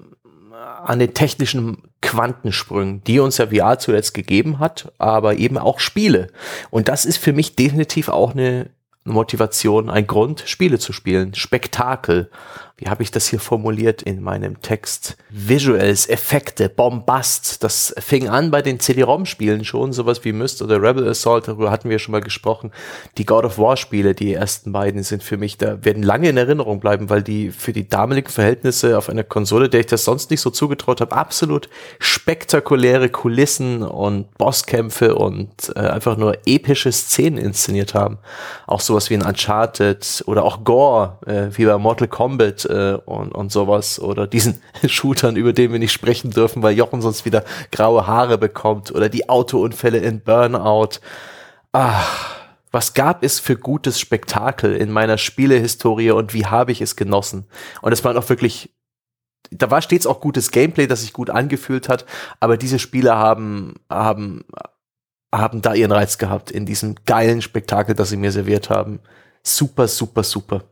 an 0.85 1.01
den 1.01 1.13
technischen 1.13 1.83
Quantensprüngen, 2.03 3.03
die 3.05 3.19
uns 3.19 3.39
ja 3.39 3.49
VR 3.49 3.79
zuletzt 3.79 4.15
gegeben 4.15 4.59
hat, 4.59 4.93
aber 4.99 5.37
eben 5.37 5.59
auch 5.59 5.81
Spiele. 5.81 6.29
Und 6.71 6.89
das 6.89 7.05
ist 7.05 7.19
für 7.19 7.33
mich 7.33 7.57
definitiv 7.57 8.09
auch 8.09 8.33
eine 8.33 8.71
Motivation, 9.11 9.91
ein 9.91 10.07
Grund, 10.07 10.43
Spiele 10.47 10.79
zu 10.79 10.93
spielen, 10.93 11.35
Spektakel 11.35 12.31
wie 12.81 12.89
habe 12.89 13.03
ich 13.03 13.11
das 13.11 13.27
hier 13.27 13.41
formuliert 13.41 14.01
in 14.01 14.23
meinem 14.23 14.63
Text? 14.63 15.19
Visuals, 15.29 16.09
Effekte, 16.09 16.71
Bombast. 16.71 17.63
Das 17.63 17.95
fing 17.99 18.31
an 18.31 18.51
bei 18.51 18.63
den 18.63 18.81
CD-ROM-Spielen 18.81 19.67
schon, 19.67 19.93
sowas 19.93 20.25
wie 20.25 20.33
Myst 20.33 20.63
oder 20.63 20.81
Rebel 20.81 21.07
Assault, 21.07 21.47
darüber 21.47 21.71
hatten 21.71 21.91
wir 21.91 21.99
schon 21.99 22.13
mal 22.13 22.23
gesprochen. 22.23 22.73
Die 23.19 23.27
God 23.27 23.45
of 23.45 23.59
War-Spiele, 23.59 24.15
die 24.15 24.33
ersten 24.33 24.73
beiden 24.73 25.03
sind 25.03 25.23
für 25.23 25.37
mich, 25.37 25.59
da 25.59 25.85
werden 25.85 26.03
lange 26.03 26.31
in 26.31 26.39
Erinnerung 26.39 26.81
bleiben, 26.81 27.11
weil 27.11 27.23
die 27.23 27.51
für 27.51 27.75
die 27.75 27.87
damaligen 27.87 28.31
Verhältnisse 28.31 28.97
auf 28.97 29.11
einer 29.11 29.25
Konsole, 29.25 29.69
der 29.69 29.81
ich 29.81 29.87
das 29.87 30.07
sonst 30.07 30.31
nicht 30.31 30.41
so 30.41 30.49
zugetraut 30.49 31.03
habe, 31.03 31.15
absolut 31.15 31.69
spektakuläre 31.99 33.11
Kulissen 33.11 33.83
und 33.83 34.33
Bosskämpfe 34.39 35.17
und 35.17 35.51
äh, 35.77 35.81
einfach 35.81 36.17
nur 36.17 36.39
epische 36.47 36.93
Szenen 36.93 37.37
inszeniert 37.37 37.93
haben. 37.93 38.17
Auch 38.67 38.81
sowas 38.81 39.11
wie 39.11 39.17
ein 39.17 39.27
Uncharted 39.27 40.25
oder 40.25 40.45
auch 40.45 40.65
Gore, 40.65 41.19
äh, 41.27 41.59
wie 41.59 41.67
bei 41.67 41.77
Mortal 41.77 42.09
Kombat 42.09 42.70
äh, 42.71 42.95
und, 43.05 43.33
und 43.33 43.53
sowas 43.53 44.01
oder 44.01 44.27
diesen 44.27 44.63
Shootern, 44.87 45.37
über 45.37 45.53
den 45.53 45.73
wir 45.73 45.79
nicht 45.79 45.93
sprechen 45.93 46.31
dürfen, 46.31 46.63
weil 46.63 46.77
Jochen 46.77 47.03
sonst 47.03 47.25
wieder 47.25 47.45
graue 47.73 48.07
Haare 48.07 48.39
bekommt 48.39 48.95
oder 48.95 49.09
die 49.09 49.29
Autounfälle 49.29 49.99
in 49.99 50.21
Burnout. 50.21 51.01
Ach, 51.73 52.37
was 52.71 52.95
gab 52.95 53.23
es 53.25 53.41
für 53.41 53.57
gutes 53.57 53.99
Spektakel 53.99 54.77
in 54.77 54.91
meiner 54.91 55.19
Spielehistorie 55.19 56.13
und 56.13 56.35
wie 56.35 56.47
habe 56.47 56.73
ich 56.73 56.81
es 56.81 56.97
genossen? 56.97 57.47
Und 57.83 57.93
es 57.93 58.05
waren 58.05 58.17
auch 58.17 58.29
wirklich 58.29 58.71
da 59.51 59.71
war 59.71 59.83
stets 59.83 60.07
auch 60.07 60.21
gutes 60.21 60.51
Gameplay, 60.51 60.87
das 60.87 61.01
sich 61.01 61.13
gut 61.13 61.31
angefühlt 61.31 61.89
hat, 61.89 62.07
aber 62.39 62.57
diese 62.57 62.79
Spiele 62.79 63.17
haben, 63.17 63.75
haben, 63.91 64.45
haben 65.35 65.63
da 65.63 65.75
ihren 65.75 65.93
Reiz 65.93 66.19
gehabt 66.19 66.51
in 66.51 66.67
diesem 66.67 66.95
geilen 67.07 67.43
Spektakel, 67.43 67.95
das 67.95 68.11
sie 68.11 68.17
mir 68.17 68.33
serviert 68.33 68.71
haben. 68.71 69.01
Super, 69.43 69.89
super, 69.89 70.23
super. 70.23 70.65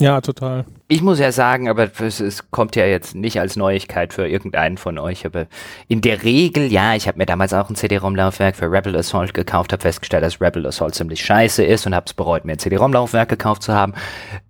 Ja, 0.00 0.22
total. 0.22 0.64
Ich 0.88 1.02
muss 1.02 1.18
ja 1.18 1.30
sagen, 1.30 1.68
aber 1.68 1.90
es, 2.00 2.44
kommt 2.50 2.74
ja 2.74 2.86
jetzt 2.86 3.14
nicht 3.14 3.38
als 3.38 3.56
Neuigkeit 3.56 4.14
für 4.14 4.26
irgendeinen 4.26 4.78
von 4.78 4.98
euch, 4.98 5.26
aber 5.26 5.46
in 5.88 6.00
der 6.00 6.22
Regel, 6.24 6.72
ja, 6.72 6.94
ich 6.94 7.06
habe 7.06 7.18
mir 7.18 7.26
damals 7.26 7.52
auch 7.52 7.68
ein 7.68 7.76
CD-ROM-Laufwerk 7.76 8.56
für 8.56 8.72
Rebel 8.72 8.96
Assault 8.96 9.34
gekauft, 9.34 9.74
habe 9.74 9.82
festgestellt, 9.82 10.24
dass 10.24 10.40
Rebel 10.40 10.66
Assault 10.66 10.94
ziemlich 10.94 11.22
scheiße 11.22 11.62
ist 11.62 11.86
und 11.86 11.94
habe 11.94 12.06
es 12.06 12.14
bereut, 12.14 12.46
mir 12.46 12.52
ein 12.52 12.58
CD-ROM-Laufwerk 12.58 13.28
gekauft 13.28 13.62
zu 13.62 13.74
haben. 13.74 13.92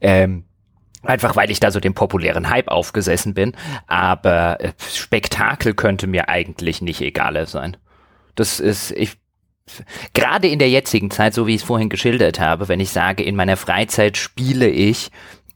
Ähm, 0.01 0.45
Einfach 1.03 1.35
weil 1.35 1.51
ich 1.51 1.61
da 1.61 1.71
so 1.71 1.81
den 1.81 1.95
populären 1.95 2.51
Hype 2.51 2.69
aufgesessen 2.69 3.33
bin. 3.33 3.57
Aber 3.87 4.61
äh, 4.61 4.73
Spektakel 4.93 5.73
könnte 5.73 6.07
mir 6.07 6.29
eigentlich 6.29 6.83
nicht 6.83 7.01
egaler 7.01 7.47
sein. 7.47 7.79
Das 8.35 8.61
ist, 8.61 8.91
ich, 8.93 9.17
gerade 10.13 10.49
in 10.49 10.59
der 10.59 10.69
jetzigen 10.69 11.11
Zeit, 11.11 11.35
so 11.35 11.47
wie 11.47 11.55
ich 11.55 11.63
es 11.63 11.67
vorhin 11.67 11.89
geschildert 11.89 12.39
habe, 12.39 12.69
wenn 12.69 12.81
ich 12.81 12.91
sage, 12.91 13.23
in 13.23 13.37
meiner 13.37 13.57
Freizeit 13.57 14.17
spiele 14.17 14.69
ich 14.69 15.11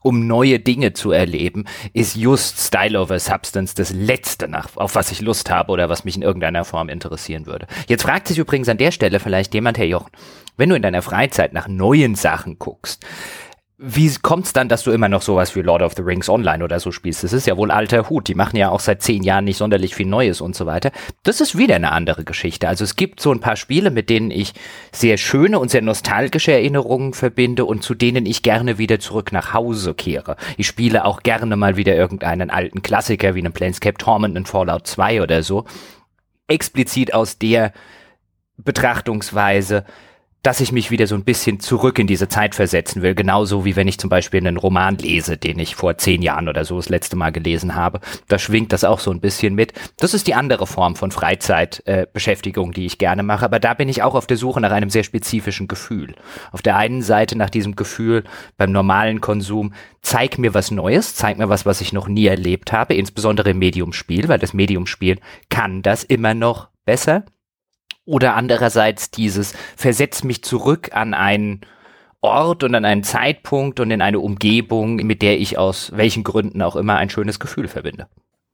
um 0.04 0.26
neue 0.26 0.60
Dinge 0.60 0.92
zu 0.92 1.12
erleben, 1.12 1.64
ist 1.94 2.14
just 2.14 2.60
Style 2.60 3.00
over 3.00 3.18
Substance 3.18 3.74
das 3.74 3.90
Letzte, 3.90 4.48
nach, 4.48 4.68
auf 4.76 4.94
was 4.94 5.10
ich 5.10 5.22
Lust 5.22 5.50
habe 5.50 5.72
oder 5.72 5.88
was 5.88 6.04
mich 6.04 6.14
in 6.14 6.22
irgendeiner 6.22 6.64
Form 6.66 6.90
interessieren 6.90 7.46
würde. 7.46 7.66
Jetzt 7.88 8.02
fragt 8.02 8.28
sich 8.28 8.38
übrigens 8.38 8.68
an 8.68 8.76
der 8.76 8.90
Stelle 8.90 9.18
vielleicht 9.18 9.54
jemand, 9.54 9.78
Herr 9.78 9.86
Jochen, 9.86 10.12
wenn 10.58 10.68
du 10.68 10.76
in 10.76 10.82
deiner 10.82 11.00
Freizeit 11.00 11.54
nach 11.54 11.68
neuen 11.68 12.16
Sachen 12.16 12.58
guckst, 12.58 13.04
wie 13.76 14.14
kommt 14.22 14.46
es 14.46 14.52
dann, 14.52 14.68
dass 14.68 14.84
du 14.84 14.92
immer 14.92 15.08
noch 15.08 15.22
sowas 15.22 15.56
wie 15.56 15.60
Lord 15.60 15.82
of 15.82 15.94
the 15.96 16.02
Rings 16.02 16.28
Online 16.28 16.62
oder 16.62 16.78
so 16.78 16.92
spielst? 16.92 17.24
Das 17.24 17.32
ist 17.32 17.48
ja 17.48 17.56
wohl 17.56 17.72
alter 17.72 18.08
Hut. 18.08 18.28
Die 18.28 18.36
machen 18.36 18.56
ja 18.56 18.70
auch 18.70 18.78
seit 18.78 19.02
zehn 19.02 19.24
Jahren 19.24 19.44
nicht 19.44 19.56
sonderlich 19.56 19.96
viel 19.96 20.06
Neues 20.06 20.40
und 20.40 20.54
so 20.54 20.64
weiter. 20.64 20.92
Das 21.24 21.40
ist 21.40 21.58
wieder 21.58 21.74
eine 21.74 21.90
andere 21.90 22.22
Geschichte. 22.22 22.68
Also 22.68 22.84
es 22.84 22.94
gibt 22.94 23.18
so 23.18 23.32
ein 23.32 23.40
paar 23.40 23.56
Spiele, 23.56 23.90
mit 23.90 24.10
denen 24.10 24.30
ich 24.30 24.54
sehr 24.92 25.16
schöne 25.16 25.58
und 25.58 25.72
sehr 25.72 25.82
nostalgische 25.82 26.52
Erinnerungen 26.52 27.14
verbinde 27.14 27.64
und 27.64 27.82
zu 27.82 27.94
denen 27.94 28.26
ich 28.26 28.42
gerne 28.42 28.78
wieder 28.78 29.00
zurück 29.00 29.32
nach 29.32 29.54
Hause 29.54 29.94
kehre. 29.94 30.36
Ich 30.56 30.68
spiele 30.68 31.04
auch 31.04 31.24
gerne 31.24 31.56
mal 31.56 31.76
wieder 31.76 31.96
irgendeinen 31.96 32.50
alten 32.50 32.80
Klassiker 32.80 33.34
wie 33.34 33.40
einen 33.40 33.52
Planescape 33.52 33.98
Torment, 33.98 34.36
einen 34.36 34.46
Fallout 34.46 34.86
2 34.86 35.20
oder 35.20 35.42
so. 35.42 35.64
Explizit 36.46 37.12
aus 37.12 37.38
der 37.38 37.72
Betrachtungsweise, 38.56 39.84
dass 40.44 40.60
ich 40.60 40.72
mich 40.72 40.90
wieder 40.90 41.06
so 41.06 41.14
ein 41.14 41.24
bisschen 41.24 41.58
zurück 41.58 41.98
in 41.98 42.06
diese 42.06 42.28
Zeit 42.28 42.54
versetzen 42.54 43.00
will. 43.00 43.14
Genauso 43.14 43.64
wie 43.64 43.76
wenn 43.76 43.88
ich 43.88 43.98
zum 43.98 44.10
Beispiel 44.10 44.40
einen 44.40 44.58
Roman 44.58 44.98
lese, 44.98 45.38
den 45.38 45.58
ich 45.58 45.74
vor 45.74 45.96
zehn 45.96 46.20
Jahren 46.20 46.48
oder 46.48 46.66
so 46.66 46.76
das 46.76 46.90
letzte 46.90 47.16
Mal 47.16 47.32
gelesen 47.32 47.74
habe. 47.74 48.00
Da 48.28 48.38
schwingt 48.38 48.70
das 48.72 48.84
auch 48.84 49.00
so 49.00 49.10
ein 49.10 49.20
bisschen 49.20 49.54
mit. 49.54 49.72
Das 49.96 50.12
ist 50.12 50.26
die 50.26 50.34
andere 50.34 50.66
Form 50.66 50.96
von 50.96 51.10
Freizeitbeschäftigung, 51.10 52.70
äh, 52.70 52.74
die 52.74 52.86
ich 52.86 52.98
gerne 52.98 53.22
mache. 53.22 53.46
Aber 53.46 53.58
da 53.58 53.72
bin 53.72 53.88
ich 53.88 54.02
auch 54.02 54.14
auf 54.14 54.26
der 54.26 54.36
Suche 54.36 54.60
nach 54.60 54.70
einem 54.70 54.90
sehr 54.90 55.02
spezifischen 55.02 55.66
Gefühl. 55.66 56.14
Auf 56.52 56.60
der 56.60 56.76
einen 56.76 57.00
Seite 57.00 57.38
nach 57.38 57.50
diesem 57.50 57.74
Gefühl 57.74 58.24
beim 58.58 58.70
normalen 58.70 59.22
Konsum, 59.22 59.72
zeig 60.02 60.38
mir 60.38 60.52
was 60.52 60.70
Neues, 60.70 61.14
zeig 61.14 61.38
mir 61.38 61.48
was, 61.48 61.64
was 61.64 61.80
ich 61.80 61.94
noch 61.94 62.06
nie 62.06 62.26
erlebt 62.26 62.70
habe, 62.70 62.92
insbesondere 62.92 63.50
im 63.50 63.58
Mediumspiel, 63.58 64.28
weil 64.28 64.38
das 64.38 64.52
Mediumspiel 64.52 65.18
kann 65.48 65.80
das 65.80 66.04
immer 66.04 66.34
noch 66.34 66.68
besser. 66.84 67.24
Oder 68.06 68.34
andererseits 68.34 69.10
dieses 69.10 69.54
versetz 69.76 70.24
mich 70.24 70.42
zurück 70.42 70.90
an 70.92 71.14
einen 71.14 71.62
Ort 72.20 72.64
und 72.64 72.74
an 72.74 72.84
einen 72.84 73.04
Zeitpunkt 73.04 73.80
und 73.80 73.90
in 73.90 74.00
eine 74.00 74.20
Umgebung, 74.20 74.96
mit 74.96 75.22
der 75.22 75.38
ich 75.38 75.58
aus 75.58 75.92
welchen 75.94 76.24
Gründen 76.24 76.62
auch 76.62 76.76
immer 76.76 76.96
ein 76.96 77.10
schönes 77.10 77.38
Gefühl 77.38 77.68
verbinde. 77.68 78.06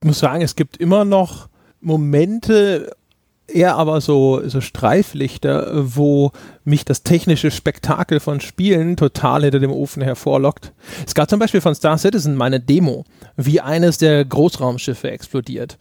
Ich 0.02 0.06
muss 0.06 0.18
sagen, 0.18 0.42
es 0.42 0.56
gibt 0.56 0.76
immer 0.76 1.04
noch 1.04 1.48
Momente, 1.80 2.96
eher 3.46 3.76
aber 3.76 4.00
so, 4.00 4.40
so 4.48 4.60
Streiflichter, 4.60 5.70
wo 5.94 6.32
mich 6.64 6.84
das 6.84 7.02
technische 7.02 7.50
Spektakel 7.50 8.20
von 8.20 8.40
Spielen 8.40 8.96
total 8.96 9.42
hinter 9.42 9.60
dem 9.60 9.72
Ofen 9.72 10.02
hervorlockt. 10.02 10.72
Es 11.06 11.14
gab 11.14 11.28
zum 11.28 11.38
Beispiel 11.38 11.60
von 11.60 11.74
Star 11.74 11.98
Citizen 11.98 12.36
meine 12.36 12.60
Demo, 12.60 13.04
wie 13.36 13.60
eines 13.60 13.98
der 13.98 14.24
Großraumschiffe 14.24 15.10
explodiert. 15.10 15.76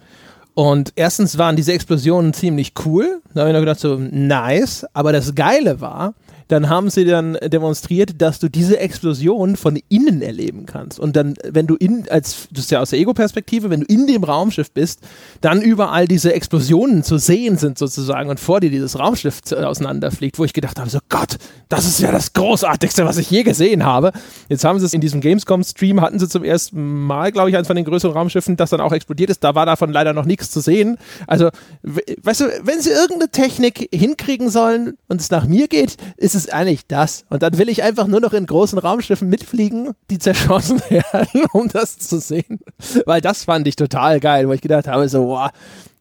Und 0.59 0.91
erstens 0.97 1.37
waren 1.37 1.55
diese 1.55 1.71
Explosionen 1.71 2.33
ziemlich 2.33 2.73
cool. 2.83 3.21
Da 3.33 3.39
habe 3.39 3.51
ich 3.51 3.53
noch 3.53 3.61
gedacht, 3.61 3.79
so 3.79 3.95
nice. 3.97 4.85
Aber 4.91 5.13
das 5.13 5.33
Geile 5.33 5.79
war, 5.79 6.15
dann 6.49 6.67
haben 6.67 6.89
sie 6.89 7.05
dann 7.05 7.37
demonstriert, 7.45 8.21
dass 8.21 8.39
du 8.39 8.49
diese 8.49 8.79
Explosion 8.79 9.55
von 9.55 9.79
innen 9.87 10.21
erleben 10.21 10.65
kannst. 10.65 10.99
Und 10.99 11.15
dann, 11.15 11.35
wenn 11.47 11.67
du 11.67 11.75
in, 11.75 12.09
als, 12.09 12.47
das 12.51 12.65
ist 12.65 12.71
ja 12.71 12.81
aus 12.81 12.89
der 12.89 12.99
Ego-Perspektive, 12.99 13.69
wenn 13.69 13.81
du 13.81 13.85
in 13.85 14.07
dem 14.07 14.23
Raumschiff 14.23 14.71
bist, 14.71 15.01
dann 15.41 15.61
überall 15.61 16.07
diese 16.07 16.33
Explosionen 16.33 17.03
zu 17.03 17.19
sehen 17.19 17.57
sind 17.57 17.77
sozusagen 17.77 18.31
und 18.31 18.39
vor 18.39 18.59
dir 18.59 18.71
dieses 18.71 18.97
Raumschiff 18.97 19.41
auseinanderfliegt, 19.51 20.39
wo 20.39 20.43
ich 20.43 20.53
gedacht 20.53 20.79
habe, 20.79 20.89
so 20.89 20.97
Gott, 21.07 21.37
das 21.69 21.85
ist 21.85 21.99
ja 21.99 22.11
das 22.11 22.33
Großartigste, 22.33 23.05
was 23.05 23.17
ich 23.17 23.29
je 23.29 23.43
gesehen 23.43 23.85
habe. 23.85 24.11
Jetzt 24.47 24.65
haben 24.65 24.79
sie 24.79 24.87
es 24.87 24.93
in 24.95 25.01
diesem 25.01 25.21
Gamescom-Stream, 25.21 26.01
hatten 26.01 26.17
sie 26.17 26.27
zum 26.27 26.43
ersten 26.43 27.05
Mal, 27.05 27.31
glaube 27.31 27.51
ich, 27.51 27.55
eines 27.55 27.67
von 27.67 27.75
den 27.75 27.85
größeren 27.85 28.15
Raumschiffen, 28.15 28.57
das 28.57 28.71
dann 28.71 28.81
auch 28.81 28.91
explodiert 28.91 29.29
ist. 29.29 29.43
Da 29.43 29.53
war 29.53 29.67
davon 29.67 29.91
leider 29.91 30.13
noch 30.13 30.25
nichts 30.25 30.49
zu 30.49 30.61
sehen. 30.61 30.97
Also, 31.27 31.49
weißt 31.83 32.41
du, 32.41 32.45
wenn 32.63 32.81
sie 32.81 32.89
irgendeine 32.89 33.29
Technik 33.29 33.87
hinkriegen 33.93 34.49
sollen 34.49 34.97
und 35.07 35.21
es 35.21 35.29
nach 35.29 35.45
mir 35.45 35.67
geht, 35.67 35.97
ist 36.17 36.33
es 36.33 36.38
ist 36.45 36.53
eigentlich 36.53 36.87
das. 36.87 37.25
Und 37.29 37.43
dann 37.43 37.57
will 37.57 37.69
ich 37.69 37.83
einfach 37.83 38.07
nur 38.07 38.19
noch 38.19 38.33
in 38.33 38.45
großen 38.45 38.79
Raumschiffen 38.79 39.29
mitfliegen, 39.29 39.91
die 40.09 40.19
zerschossen 40.19 40.81
werden, 40.89 41.45
um 41.53 41.67
das 41.69 41.97
zu 41.97 42.19
sehen. 42.19 42.59
Weil 43.05 43.21
das 43.21 43.45
fand 43.45 43.67
ich 43.67 43.75
total 43.75 44.19
geil, 44.19 44.47
wo 44.47 44.53
ich 44.53 44.61
gedacht 44.61 44.87
habe, 44.87 45.07
so, 45.09 45.27
wow, 45.27 45.49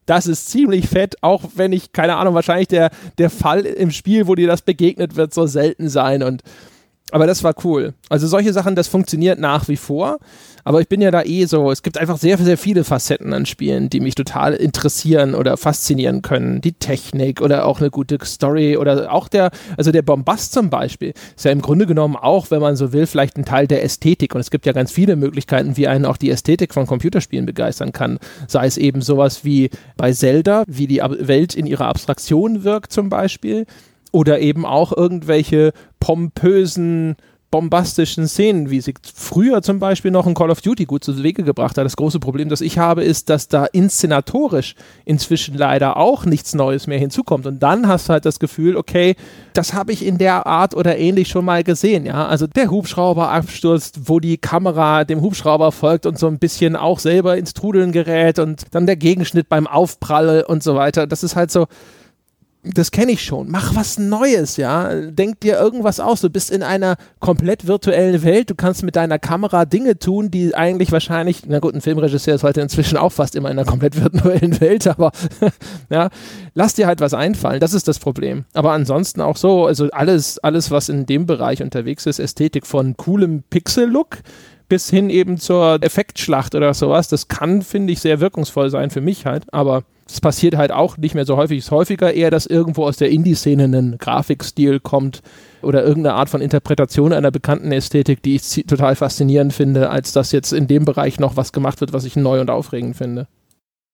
das 0.05 0.25
ist 0.25 0.49
ziemlich 0.49 0.87
fett, 0.87 1.21
auch 1.21 1.43
wenn 1.55 1.71
ich, 1.71 1.91
keine 1.91 2.15
Ahnung, 2.15 2.33
wahrscheinlich 2.33 2.67
der, 2.67 2.89
der 3.19 3.29
Fall 3.29 3.61
im 3.61 3.91
Spiel, 3.91 4.27
wo 4.27 4.33
dir 4.33 4.47
das 4.47 4.63
begegnet 4.63 5.15
wird, 5.15 5.33
so 5.33 5.45
selten 5.45 5.87
sein. 5.87 6.23
Und 6.23 6.41
Aber 7.11 7.27
das 7.27 7.43
war 7.43 7.53
cool. 7.63 7.93
Also 8.09 8.27
solche 8.27 8.53
Sachen, 8.53 8.75
das 8.75 8.87
funktioniert 8.87 9.39
nach 9.39 9.67
wie 9.67 9.77
vor. 9.77 10.19
Aber 10.63 10.81
ich 10.81 10.87
bin 10.87 11.01
ja 11.01 11.09
da 11.09 11.23
eh 11.23 11.45
so, 11.45 11.71
es 11.71 11.81
gibt 11.81 11.97
einfach 11.97 12.17
sehr, 12.17 12.37
sehr 12.37 12.57
viele 12.57 12.83
Facetten 12.83 13.33
an 13.33 13.45
Spielen, 13.45 13.89
die 13.89 13.99
mich 13.99 14.15
total 14.15 14.53
interessieren 14.53 15.33
oder 15.33 15.57
faszinieren 15.57 16.21
können. 16.21 16.61
Die 16.61 16.73
Technik 16.73 17.41
oder 17.41 17.65
auch 17.65 17.79
eine 17.79 17.89
gute 17.89 18.17
Story 18.23 18.77
oder 18.77 19.11
auch 19.11 19.27
der, 19.27 19.51
also 19.77 19.91
der 19.91 20.01
Bombast 20.01 20.53
zum 20.53 20.69
Beispiel, 20.69 21.13
ist 21.35 21.45
ja 21.45 21.51
im 21.51 21.61
Grunde 21.61 21.87
genommen 21.87 22.15
auch, 22.15 22.51
wenn 22.51 22.61
man 22.61 22.75
so 22.75 22.93
will, 22.93 23.07
vielleicht 23.07 23.37
ein 23.37 23.45
Teil 23.45 23.67
der 23.67 23.83
Ästhetik. 23.83 24.35
Und 24.35 24.41
es 24.41 24.51
gibt 24.51 24.65
ja 24.65 24.73
ganz 24.73 24.91
viele 24.91 25.15
Möglichkeiten, 25.15 25.77
wie 25.77 25.87
einen 25.87 26.05
auch 26.05 26.17
die 26.17 26.29
Ästhetik 26.29 26.73
von 26.73 26.85
Computerspielen 26.85 27.45
begeistern 27.45 27.91
kann. 27.91 28.19
Sei 28.47 28.67
es 28.67 28.77
eben 28.77 29.01
sowas 29.01 29.43
wie 29.43 29.69
bei 29.97 30.11
Zelda, 30.11 30.63
wie 30.67 30.87
die 30.87 31.01
Welt 31.01 31.55
in 31.55 31.65
ihrer 31.65 31.87
Abstraktion 31.87 32.63
wirkt 32.63 32.91
zum 32.91 33.09
Beispiel 33.09 33.65
oder 34.11 34.39
eben 34.39 34.65
auch 34.65 34.95
irgendwelche 34.95 35.73
pompösen, 35.99 37.15
bombastischen 37.51 38.27
Szenen, 38.27 38.69
wie 38.69 38.79
sie 38.79 38.93
früher 39.15 39.63
zum 39.63 39.79
Beispiel 39.79 40.11
noch 40.11 40.27
in 40.27 40.35
Call 40.35 40.51
of 40.51 40.61
Duty 40.61 40.85
gut 40.85 41.03
zu 41.03 41.23
Wege 41.23 41.43
gebracht 41.43 41.77
hat. 41.77 41.85
Das 41.85 41.95
große 41.95 42.19
Problem, 42.19 42.47
das 42.47 42.61
ich 42.61 42.77
habe, 42.77 43.03
ist, 43.03 43.29
dass 43.29 43.47
da 43.47 43.65
inszenatorisch 43.65 44.75
inzwischen 45.03 45.57
leider 45.57 45.97
auch 45.97 46.25
nichts 46.25 46.53
Neues 46.53 46.85
mehr 46.85 46.99
hinzukommt. 46.99 47.47
Und 47.47 47.63
dann 47.63 47.87
hast 47.87 48.07
du 48.07 48.13
halt 48.13 48.25
das 48.25 48.39
Gefühl, 48.39 48.77
okay, 48.77 49.15
das 49.53 49.73
habe 49.73 49.91
ich 49.91 50.05
in 50.05 50.19
der 50.19 50.45
Art 50.45 50.75
oder 50.75 50.97
ähnlich 50.99 51.29
schon 51.29 51.45
mal 51.45 51.63
gesehen. 51.63 52.05
Ja, 52.05 52.27
also 52.27 52.45
der 52.45 52.69
Hubschrauber 52.69 53.31
abstürzt, 53.31 54.01
wo 54.07 54.19
die 54.19 54.37
Kamera 54.37 55.03
dem 55.03 55.21
Hubschrauber 55.21 55.71
folgt 55.71 56.05
und 56.05 56.19
so 56.19 56.27
ein 56.27 56.37
bisschen 56.37 56.75
auch 56.75 56.99
selber 56.99 57.35
ins 57.35 57.55
Trudeln 57.55 57.91
gerät 57.91 58.37
und 58.37 58.65
dann 58.71 58.85
der 58.85 58.95
Gegenschnitt 58.95 59.49
beim 59.49 59.65
Aufprall 59.65 60.45
und 60.47 60.61
so 60.61 60.75
weiter. 60.75 61.07
Das 61.07 61.23
ist 61.23 61.35
halt 61.35 61.49
so, 61.49 61.65
das 62.63 62.91
kenne 62.91 63.13
ich 63.13 63.23
schon. 63.23 63.49
Mach 63.49 63.73
was 63.75 63.97
Neues, 63.97 64.57
ja. 64.57 64.93
Denk 64.93 65.39
dir 65.39 65.57
irgendwas 65.57 66.01
aus. 66.01 66.19
Du 66.19 66.29
bist 66.29 66.51
in 66.51 66.61
einer 66.61 66.97
komplett 67.21 67.67
virtuellen 67.67 68.21
Welt. 68.23 68.49
Du 68.49 68.55
kannst 68.55 68.83
mit 68.83 68.97
deiner 68.97 69.17
Kamera 69.17 69.63
Dinge 69.63 69.97
tun, 69.97 70.29
die 70.29 70.53
eigentlich 70.53 70.91
wahrscheinlich, 70.91 71.43
na 71.47 71.59
gut, 71.59 71.73
ein 71.73 71.79
Filmregisseur 71.79 72.35
ist 72.35 72.43
heute 72.43 72.59
inzwischen 72.59 72.97
auch 72.97 73.13
fast 73.13 73.35
immer 73.35 73.49
in 73.49 73.57
einer 73.57 73.69
komplett 73.69 74.01
virtuellen 74.01 74.59
Welt, 74.59 74.87
aber 74.87 75.13
ja, 75.89 76.09
lass 76.53 76.73
dir 76.73 76.85
halt 76.85 76.99
was 76.99 77.13
einfallen. 77.13 77.61
Das 77.61 77.73
ist 77.73 77.87
das 77.87 77.97
Problem. 77.97 78.43
Aber 78.53 78.73
ansonsten 78.73 79.21
auch 79.21 79.37
so, 79.37 79.65
also 79.65 79.89
alles, 79.91 80.37
alles, 80.39 80.69
was 80.69 80.89
in 80.89 81.05
dem 81.05 81.25
Bereich 81.25 81.63
unterwegs 81.63 82.05
ist, 82.07 82.19
Ästhetik 82.19 82.67
von 82.67 82.97
coolem 82.97 83.43
Pixel-Look 83.49 84.17
bis 84.67 84.89
hin 84.89 85.09
eben 85.09 85.37
zur 85.37 85.79
Effektschlacht 85.81 86.55
oder 86.55 86.73
sowas, 86.73 87.07
das 87.07 87.29
kann, 87.29 87.61
finde 87.61 87.93
ich, 87.93 88.01
sehr 88.01 88.19
wirkungsvoll 88.19 88.69
sein 88.69 88.91
für 88.91 89.01
mich 89.01 89.25
halt, 89.25 89.45
aber 89.51 89.83
es 90.11 90.21
passiert 90.21 90.57
halt 90.57 90.71
auch 90.71 90.97
nicht 90.97 91.13
mehr 91.13 91.25
so 91.25 91.37
häufig. 91.37 91.59
Es 91.59 91.65
ist 91.65 91.71
häufiger 91.71 92.13
eher, 92.13 92.31
dass 92.31 92.45
irgendwo 92.45 92.85
aus 92.85 92.97
der 92.97 93.09
Indie-Szene 93.09 93.65
ein 93.65 93.97
Grafikstil 93.99 94.79
kommt 94.79 95.21
oder 95.61 95.83
irgendeine 95.83 96.15
Art 96.15 96.29
von 96.29 96.41
Interpretation 96.41 97.13
einer 97.13 97.31
bekannten 97.31 97.71
Ästhetik, 97.71 98.23
die 98.23 98.35
ich 98.35 98.65
total 98.65 98.95
faszinierend 98.95 99.53
finde, 99.53 99.89
als 99.89 100.11
dass 100.11 100.31
jetzt 100.31 100.51
in 100.51 100.67
dem 100.67 100.85
Bereich 100.85 101.19
noch 101.19 101.37
was 101.37 101.51
gemacht 101.51 101.79
wird, 101.81 101.93
was 101.93 102.05
ich 102.05 102.15
neu 102.15 102.41
und 102.41 102.49
aufregend 102.49 102.95
finde. 102.95 103.27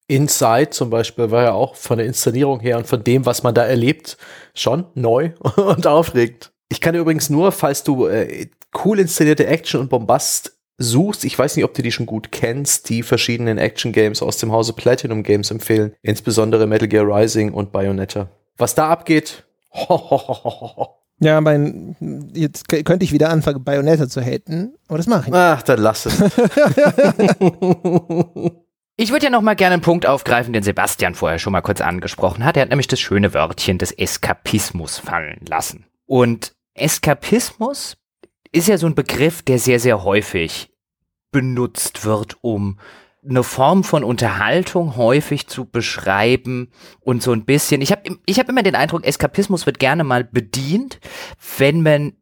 Inside 0.08 0.70
zum 0.70 0.88
Beispiel 0.88 1.30
war 1.30 1.42
ja 1.42 1.52
auch 1.52 1.74
von 1.74 1.98
der 1.98 2.06
Inszenierung 2.06 2.60
her 2.60 2.78
und 2.78 2.86
von 2.86 3.02
dem, 3.02 3.26
was 3.26 3.42
man 3.42 3.54
da 3.54 3.64
erlebt, 3.64 4.16
schon 4.54 4.86
neu 4.94 5.32
und 5.56 5.86
aufregend. 5.86 6.52
Ich 6.68 6.80
kann 6.80 6.94
übrigens 6.94 7.28
nur, 7.28 7.52
falls 7.52 7.82
du 7.82 8.06
äh, 8.06 8.46
cool 8.84 9.00
inszenierte 9.00 9.46
Action 9.46 9.80
und 9.80 9.90
Bombast 9.90 10.55
suchst, 10.78 11.24
ich 11.24 11.38
weiß 11.38 11.56
nicht, 11.56 11.64
ob 11.64 11.74
du 11.74 11.82
die 11.82 11.92
schon 11.92 12.06
gut 12.06 12.32
kennst, 12.32 12.88
die 12.88 13.02
verschiedenen 13.02 13.58
Action 13.58 13.92
Games 13.92 14.22
aus 14.22 14.38
dem 14.38 14.52
Hause 14.52 14.72
Platinum 14.72 15.22
Games 15.22 15.50
empfehlen, 15.50 15.94
insbesondere 16.02 16.66
Metal 16.66 16.88
Gear 16.88 17.06
Rising 17.06 17.52
und 17.52 17.72
Bayonetta. 17.72 18.28
Was 18.56 18.74
da 18.74 18.88
abgeht, 18.88 19.44
Ja, 21.18 21.40
mein, 21.40 21.96
jetzt 22.34 22.68
könnte 22.68 23.04
ich 23.04 23.10
wieder 23.10 23.30
anfangen, 23.30 23.64
Bayonetta 23.64 24.06
zu 24.06 24.20
haten, 24.20 24.74
aber 24.86 24.98
das 24.98 25.06
mache 25.06 25.22
ich 25.22 25.26
nicht. 25.28 25.36
Ach, 25.36 25.62
dann 25.62 25.80
lass 25.80 26.06
es. 26.06 26.18
Ich 28.98 29.12
würde 29.12 29.26
ja 29.26 29.30
noch 29.30 29.42
mal 29.42 29.56
gerne 29.56 29.74
einen 29.74 29.82
Punkt 29.82 30.06
aufgreifen, 30.06 30.54
den 30.54 30.62
Sebastian 30.62 31.14
vorher 31.14 31.38
schon 31.38 31.52
mal 31.52 31.60
kurz 31.60 31.82
angesprochen 31.82 32.46
hat. 32.46 32.56
Er 32.56 32.62
hat 32.62 32.70
nämlich 32.70 32.88
das 32.88 32.98
schöne 32.98 33.34
Wörtchen 33.34 33.76
des 33.76 33.92
Eskapismus 33.92 34.96
fallen 34.96 35.44
lassen. 35.46 35.84
Und 36.06 36.54
Eskapismus 36.72 37.98
ist 38.56 38.68
ja 38.68 38.78
so 38.78 38.86
ein 38.86 38.94
Begriff, 38.94 39.42
der 39.42 39.58
sehr, 39.58 39.78
sehr 39.78 40.02
häufig 40.02 40.70
benutzt 41.30 42.04
wird, 42.04 42.38
um 42.40 42.78
eine 43.28 43.42
Form 43.42 43.84
von 43.84 44.02
Unterhaltung 44.02 44.96
häufig 44.96 45.48
zu 45.48 45.66
beschreiben 45.66 46.70
und 47.00 47.22
so 47.22 47.32
ein 47.32 47.44
bisschen. 47.44 47.82
Ich 47.82 47.92
habe 47.92 48.02
ich 48.24 48.38
hab 48.38 48.48
immer 48.48 48.62
den 48.62 48.74
Eindruck, 48.74 49.04
Eskapismus 49.04 49.66
wird 49.66 49.78
gerne 49.78 50.04
mal 50.04 50.24
bedient, 50.24 51.00
wenn 51.58 51.82
man 51.82 52.14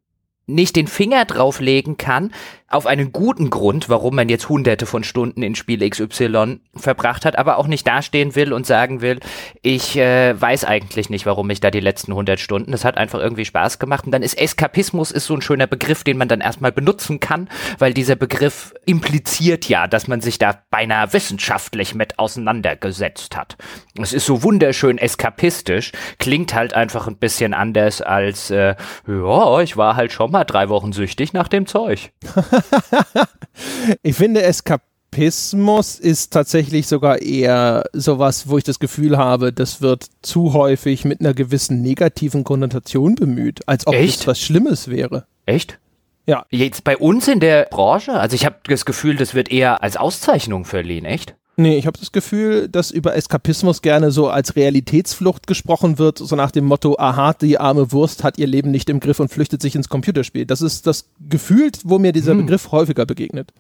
nicht 0.47 0.77
den 0.77 0.89
Finger 0.89 1.25
drauflegen 1.25 1.99
kann, 1.99 2.33
auf 2.75 2.87
einen 2.87 3.13
guten 3.13 3.51
Grund, 3.51 3.89
warum 3.89 4.17
man 4.17 4.29
jetzt 4.29 4.49
hunderte 4.49 4.87
von 4.87 5.05
Stunden 5.05 5.43
in 5.43 5.55
Spiel 5.55 5.89
XY 5.89 6.61
verbracht 6.75 7.25
hat, 7.25 7.39
aber 7.39 7.59
auch 7.59 7.69
nicht 7.69 7.87
dastehen 7.87 8.35
will 8.35 8.53
und 8.53 8.67
sagen 8.67 9.01
will, 9.01 9.21
ich 9.63 9.97
äh, 9.97 10.39
weiß 10.39 10.65
eigentlich 10.65 11.09
nicht, 11.09 11.25
warum 11.25 11.49
ich 11.51 11.61
da 11.61 11.71
die 11.71 11.81
letzten 11.81 12.13
100 12.13 12.41
Stunden, 12.41 12.73
das 12.73 12.85
hat 12.85 12.97
einfach 12.97 13.21
irgendwie 13.21 13.45
Spaß 13.45 13.79
gemacht 13.79 14.07
und 14.07 14.13
dann 14.13 14.23
ist 14.23 14.37
Eskapismus 14.37 15.13
ist 15.13 15.27
so 15.27 15.35
ein 15.35 15.43
schöner 15.43 15.69
Begriff, 15.69 16.03
den 16.03 16.19
man 16.19 16.29
dann 16.29 16.41
erstmal 16.41 16.73
benutzen 16.73 17.21
kann, 17.21 17.49
weil 17.79 17.95
dieser 17.95 18.17
Begriff 18.17 18.75
impliziert 18.87 19.69
ja, 19.69 19.87
dass 19.87 20.09
man 20.09 20.21
sich 20.21 20.39
da 20.39 20.59
beinahe 20.71 21.13
wissenschaftlich 21.13 21.95
mit 21.95 22.19
auseinandergesetzt 22.19 23.37
hat. 23.37 23.57
Es 24.01 24.13
ist 24.13 24.27
so 24.27 24.43
wunderschön 24.43 24.99
eskapistisch, 24.99 25.93
klingt 26.19 26.55
halt 26.55 26.75
einfach 26.75 27.07
ein 27.07 27.17
bisschen 27.19 27.55
anders 27.55 28.03
als, 28.03 28.51
äh, 28.51 28.75
ja, 29.07 29.61
ich 29.61 29.77
war 29.77 29.95
halt 29.95 30.11
schon 30.11 30.33
mal 30.33 30.45
drei 30.45 30.69
Wochen 30.69 30.93
süchtig 30.93 31.33
nach 31.33 31.47
dem 31.47 31.67
Zeug. 31.67 32.11
ich 34.03 34.17
finde, 34.17 34.43
Eskapismus 34.43 35.99
ist 35.99 36.33
tatsächlich 36.33 36.87
sogar 36.87 37.23
eher 37.23 37.85
sowas, 37.93 38.49
wo 38.49 38.59
ich 38.59 38.65
das 38.65 38.79
Gefühl 38.79 39.17
habe, 39.17 39.53
das 39.53 39.81
wird 39.81 40.07
zu 40.23 40.53
häufig 40.53 41.05
mit 41.05 41.21
einer 41.21 41.35
gewissen 41.35 41.83
negativen 41.83 42.45
Konnotation 42.45 43.15
bemüht, 43.15 43.67
als 43.67 43.87
ob 43.87 43.95
es 43.95 44.27
was 44.27 44.41
Schlimmes 44.41 44.89
wäre. 44.89 45.27
Echt? 45.47 45.79
Ja. 46.27 46.47
Jetzt 46.51 46.85
bei 46.85 46.97
uns 46.97 47.29
in 47.29 47.41
der 47.41 47.65
Branche, 47.71 48.15
also 48.15 48.35
ich 48.35 48.47
habe 48.47 48.57
das 48.65 48.85
Gefühl, 48.85 49.17
das 49.17 49.35
wird 49.35 49.51
eher 49.51 49.83
als 49.83 49.97
Auszeichnung 49.97 50.65
verliehen, 50.65 51.05
echt? 51.05 51.35
Nee, 51.57 51.79
ich 51.79 51.87
habe 51.87 51.99
das 51.99 52.11
Gefühl, 52.11 52.69
dass 52.69 52.91
über 52.91 53.15
Eskapismus 53.15 53.81
gerne 53.81 54.11
so 54.11 54.29
als 54.29 54.57
Realitätsflucht 54.57 55.47
gesprochen 55.47 55.99
wird, 55.99 56.19
so 56.19 56.35
nach 56.35 56.51
dem 56.51 56.65
Motto, 56.65 56.97
aha, 56.99 57.33
die 57.35 57.59
arme 57.59 57.93
Wurst 57.93 58.25
hat 58.25 58.39
ihr 58.39 58.47
Leben 58.47 58.73
nicht 58.73 58.91
im 58.91 58.99
Griff 58.99 59.21
und 59.21 59.29
flüchtet 59.29 59.63
sich 59.63 59.77
ins 59.77 59.89
Computerspiel. 59.89 60.47
Das 60.47 60.63
ist 60.63 60.87
das 60.87 61.11
Gefühl, 61.21 61.71
wo 61.85 61.99
mir 61.99 62.13
dieser 62.13 62.33
Hm. 62.33 62.39
Begriff 62.39 62.73
häufiger 62.73 63.07
begegnet. 63.07 63.53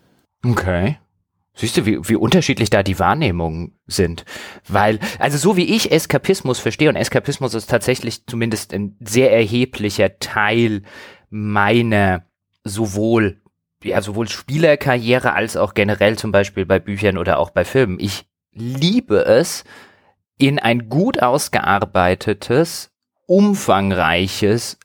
Okay. 0.45 0.99
Siehst 1.57 1.77
du, 1.77 1.87
wie, 1.87 2.09
wie 2.09 2.17
unterschiedlich 2.17 2.69
da 2.69 2.83
die 2.83 2.99
Wahrnehmungen 2.99 3.79
sind. 3.87 4.25
Weil, 4.67 4.99
also 5.21 5.39
so 5.39 5.57
wie 5.57 5.73
ich 5.73 5.93
Eskapismus 5.93 6.59
verstehe, 6.59 6.89
und 6.89 6.97
Eskapismus 6.97 7.55
ist 7.55 7.71
tatsächlich 7.71 8.27
zumindest 8.27 8.75
ein 8.75 8.97
sehr 8.99 9.33
erheblicher 9.33 10.19
Teil 10.19 10.83
meiner 11.31 12.25
sowohl, 12.65 13.41
ja, 13.85 14.01
sowohl 14.01 14.29
Spielerkarriere 14.29 15.33
als 15.35 15.57
auch 15.57 15.75
generell 15.75 16.17
zum 16.19 16.33
Beispiel 16.33 16.67
bei 16.67 16.79
Büchern 16.79 17.19
oder 17.19 17.39
auch 17.39 17.51
bei 17.51 17.65
Filmen. 17.65 17.99
Ich 18.01 18.27
liebe 18.53 19.25
es, 19.25 19.65
in 20.39 20.59
ein 20.59 20.89
gut 20.89 21.23
ausgearbeitetes, 21.23 22.91
umfangreiches, 23.27 24.79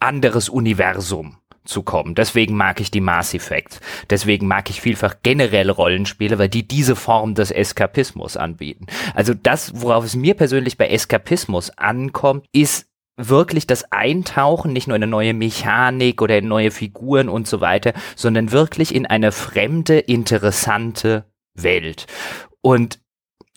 anderes 0.00 0.48
Universum 0.48 1.38
zu 1.64 1.82
kommen. 1.82 2.14
Deswegen 2.14 2.56
mag 2.56 2.80
ich 2.80 2.90
die 2.90 3.00
Mass 3.00 3.34
Effects. 3.34 3.80
Deswegen 4.10 4.46
mag 4.46 4.70
ich 4.70 4.80
vielfach 4.80 5.16
generell 5.22 5.70
Rollenspiele, 5.70 6.38
weil 6.38 6.48
die 6.48 6.66
diese 6.66 6.96
Form 6.96 7.34
des 7.34 7.50
Eskapismus 7.50 8.36
anbieten. 8.36 8.86
Also 9.14 9.34
das, 9.34 9.80
worauf 9.80 10.04
es 10.04 10.16
mir 10.16 10.34
persönlich 10.34 10.78
bei 10.78 10.88
Eskapismus 10.88 11.70
ankommt, 11.70 12.46
ist 12.52 12.86
wirklich 13.16 13.66
das 13.66 13.90
Eintauchen, 13.92 14.72
nicht 14.72 14.88
nur 14.88 14.96
in 14.96 15.02
eine 15.02 15.10
neue 15.10 15.34
Mechanik 15.34 16.20
oder 16.20 16.38
in 16.38 16.48
neue 16.48 16.70
Figuren 16.70 17.28
und 17.28 17.46
so 17.46 17.60
weiter, 17.60 17.92
sondern 18.14 18.52
wirklich 18.52 18.94
in 18.94 19.06
eine 19.06 19.32
fremde, 19.32 19.98
interessante 19.98 21.24
Welt. 21.54 22.06
Und 22.60 22.98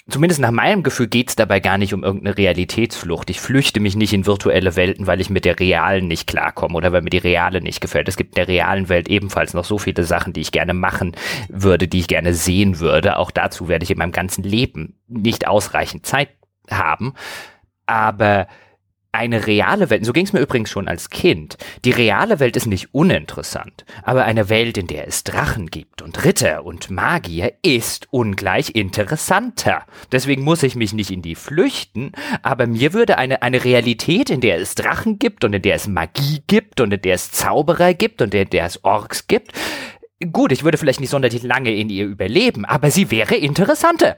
zumindest 0.09 0.39
nach 0.39 0.51
meinem 0.51 0.83
Gefühl 0.83 1.07
geht 1.07 1.29
es 1.29 1.35
dabei 1.35 1.59
gar 1.59 1.77
nicht 1.77 1.93
um 1.93 2.03
irgendeine 2.03 2.37
Realitätsflucht. 2.37 3.29
Ich 3.29 3.41
flüchte 3.41 3.81
mich 3.81 3.95
nicht 3.95 4.13
in 4.13 4.25
virtuelle 4.25 4.77
Welten, 4.77 5.07
weil 5.07 5.19
ich 5.19 5.29
mit 5.29 5.43
der 5.43 5.59
realen 5.59 6.07
nicht 6.07 6.27
klarkomme 6.27 6.75
oder 6.75 6.93
weil 6.93 7.01
mir 7.01 7.09
die 7.09 7.17
reale 7.17 7.61
nicht 7.61 7.81
gefällt. 7.81 8.07
Es 8.07 8.17
gibt 8.17 8.31
in 8.31 8.35
der 8.35 8.47
realen 8.47 8.87
Welt 8.87 9.09
ebenfalls 9.09 9.53
noch 9.53 9.65
so 9.65 9.77
viele 9.77 10.05
Sachen, 10.05 10.31
die 10.31 10.41
ich 10.41 10.53
gerne 10.53 10.73
machen 10.73 11.15
würde, 11.49 11.87
die 11.87 11.99
ich 11.99 12.07
gerne 12.07 12.33
sehen 12.33 12.79
würde. 12.79 13.17
Auch 13.17 13.31
dazu 13.31 13.67
werde 13.67 13.83
ich 13.83 13.91
in 13.91 13.97
meinem 13.97 14.13
ganzen 14.13 14.43
Leben 14.43 14.99
nicht 15.07 15.47
ausreichend 15.47 16.05
Zeit 16.05 16.29
haben. 16.69 17.13
Aber 17.85 18.47
eine 19.11 19.47
reale 19.47 19.89
Welt, 19.89 20.05
so 20.05 20.13
ging 20.13 20.25
es 20.25 20.33
mir 20.33 20.39
übrigens 20.39 20.69
schon 20.69 20.87
als 20.87 21.09
Kind, 21.09 21.57
die 21.83 21.91
reale 21.91 22.39
Welt 22.39 22.55
ist 22.55 22.67
nicht 22.67 22.93
uninteressant, 22.93 23.85
aber 24.03 24.25
eine 24.25 24.49
Welt, 24.49 24.77
in 24.77 24.87
der 24.87 25.07
es 25.07 25.23
Drachen 25.23 25.67
gibt 25.67 26.01
und 26.01 26.23
Ritter 26.23 26.63
und 26.63 26.91
Magier, 26.91 27.53
ist 27.63 28.07
ungleich 28.11 28.75
interessanter. 28.75 29.85
Deswegen 30.11 30.43
muss 30.43 30.63
ich 30.63 30.75
mich 30.75 30.93
nicht 30.93 31.11
in 31.11 31.21
die 31.21 31.35
flüchten, 31.35 32.11
aber 32.43 32.67
mir 32.67 32.93
würde 32.93 33.17
eine, 33.17 33.41
eine 33.41 33.63
Realität, 33.63 34.29
in 34.29 34.41
der 34.41 34.59
es 34.59 34.75
Drachen 34.75 35.17
gibt 35.17 35.43
und 35.43 35.53
in 35.53 35.61
der 35.61 35.75
es 35.75 35.87
Magie 35.87 36.43
gibt 36.47 36.79
und 36.79 36.93
in 36.93 37.01
der 37.01 37.15
es 37.15 37.31
Zauberer 37.31 37.93
gibt 37.93 38.21
und 38.21 38.33
in 38.33 38.49
der 38.49 38.65
es 38.65 38.83
Orks 38.83 39.27
gibt, 39.27 39.53
gut, 40.31 40.51
ich 40.51 40.63
würde 40.63 40.77
vielleicht 40.77 40.99
nicht 40.99 41.09
sonderlich 41.09 41.43
lange 41.43 41.73
in 41.73 41.89
ihr 41.89 42.05
überleben, 42.05 42.65
aber 42.65 42.91
sie 42.91 43.09
wäre 43.09 43.35
interessanter. 43.35 44.17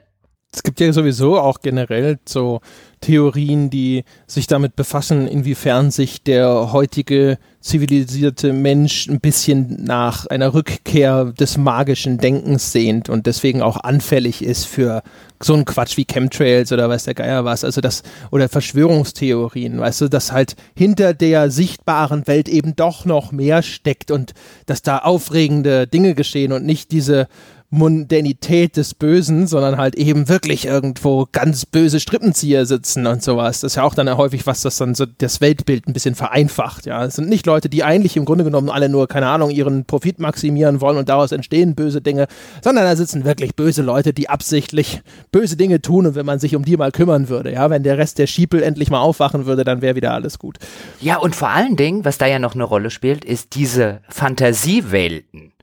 Es 0.53 0.63
gibt 0.63 0.81
ja 0.81 0.91
sowieso 0.91 1.39
auch 1.39 1.61
generell 1.61 2.19
so 2.27 2.59
Theorien, 2.99 3.69
die 3.69 4.03
sich 4.27 4.47
damit 4.47 4.75
befassen, 4.75 5.25
inwiefern 5.25 5.91
sich 5.91 6.23
der 6.23 6.73
heutige 6.73 7.37
zivilisierte 7.61 8.51
Mensch 8.51 9.07
ein 9.07 9.21
bisschen 9.21 9.81
nach 9.85 10.25
einer 10.25 10.53
Rückkehr 10.53 11.25
des 11.25 11.57
magischen 11.57 12.17
Denkens 12.17 12.73
sehnt 12.73 13.07
und 13.07 13.27
deswegen 13.27 13.61
auch 13.61 13.77
anfällig 13.77 14.43
ist 14.43 14.65
für 14.65 15.03
so 15.41 15.53
einen 15.53 15.63
Quatsch 15.63 15.95
wie 15.95 16.05
Chemtrails 16.05 16.73
oder 16.73 16.89
weiß 16.89 17.05
der 17.05 17.13
Geier 17.13 17.45
was, 17.45 17.63
also 17.63 17.79
das, 17.79 18.03
oder 18.29 18.49
Verschwörungstheorien, 18.49 19.79
weißt 19.79 20.01
du, 20.01 20.07
dass 20.09 20.33
halt 20.33 20.55
hinter 20.75 21.13
der 21.13 21.49
sichtbaren 21.49 22.27
Welt 22.27 22.49
eben 22.49 22.75
doch 22.75 23.05
noch 23.05 23.31
mehr 23.31 23.63
steckt 23.63 24.11
und 24.11 24.33
dass 24.65 24.81
da 24.81 24.97
aufregende 24.97 25.87
Dinge 25.87 26.13
geschehen 26.13 26.51
und 26.51 26.65
nicht 26.65 26.91
diese 26.91 27.27
Mundanität 27.73 28.75
des 28.75 28.93
Bösen, 28.93 29.47
sondern 29.47 29.77
halt 29.77 29.95
eben 29.95 30.27
wirklich 30.27 30.65
irgendwo 30.65 31.27
ganz 31.31 31.65
böse 31.65 32.01
Strippenzieher 32.01 32.65
sitzen 32.65 33.07
und 33.07 33.23
sowas. 33.23 33.61
Das 33.61 33.71
ist 33.71 33.75
ja 33.77 33.83
auch 33.83 33.95
dann 33.95 34.17
häufig 34.17 34.45
was, 34.45 34.61
das 34.61 34.75
dann 34.75 34.93
so 34.93 35.05
das 35.05 35.39
Weltbild 35.39 35.87
ein 35.87 35.93
bisschen 35.93 36.15
vereinfacht. 36.15 36.85
Ja, 36.85 37.05
es 37.05 37.15
sind 37.15 37.29
nicht 37.29 37.45
Leute, 37.45 37.69
die 37.69 37.85
eigentlich 37.85 38.17
im 38.17 38.25
Grunde 38.25 38.43
genommen 38.43 38.69
alle 38.69 38.89
nur, 38.89 39.07
keine 39.07 39.27
Ahnung, 39.27 39.51
ihren 39.51 39.85
Profit 39.85 40.19
maximieren 40.19 40.81
wollen 40.81 40.97
und 40.97 41.07
daraus 41.07 41.31
entstehen 41.31 41.73
böse 41.73 42.01
Dinge, 42.01 42.27
sondern 42.61 42.83
da 42.83 42.93
sitzen 42.97 43.23
wirklich 43.23 43.55
böse 43.55 43.83
Leute, 43.83 44.11
die 44.11 44.27
absichtlich 44.27 45.01
böse 45.31 45.55
Dinge 45.55 45.81
tun 45.81 46.05
und 46.07 46.15
wenn 46.15 46.25
man 46.25 46.39
sich 46.39 46.57
um 46.57 46.65
die 46.65 46.75
mal 46.75 46.91
kümmern 46.91 47.29
würde, 47.29 47.53
ja, 47.53 47.69
wenn 47.69 47.83
der 47.83 47.97
Rest 47.97 48.19
der 48.19 48.27
Schiepel 48.27 48.63
endlich 48.63 48.89
mal 48.89 48.99
aufwachen 48.99 49.45
würde, 49.45 49.63
dann 49.63 49.81
wäre 49.81 49.95
wieder 49.95 50.13
alles 50.13 50.39
gut. 50.39 50.57
Ja, 50.99 51.19
und 51.19 51.37
vor 51.37 51.47
allen 51.47 51.77
Dingen, 51.77 52.03
was 52.03 52.17
da 52.17 52.27
ja 52.27 52.37
noch 52.37 52.53
eine 52.53 52.65
Rolle 52.65 52.89
spielt, 52.89 53.23
ist 53.23 53.55
diese 53.55 54.01
Fantasiewelten 54.09 55.53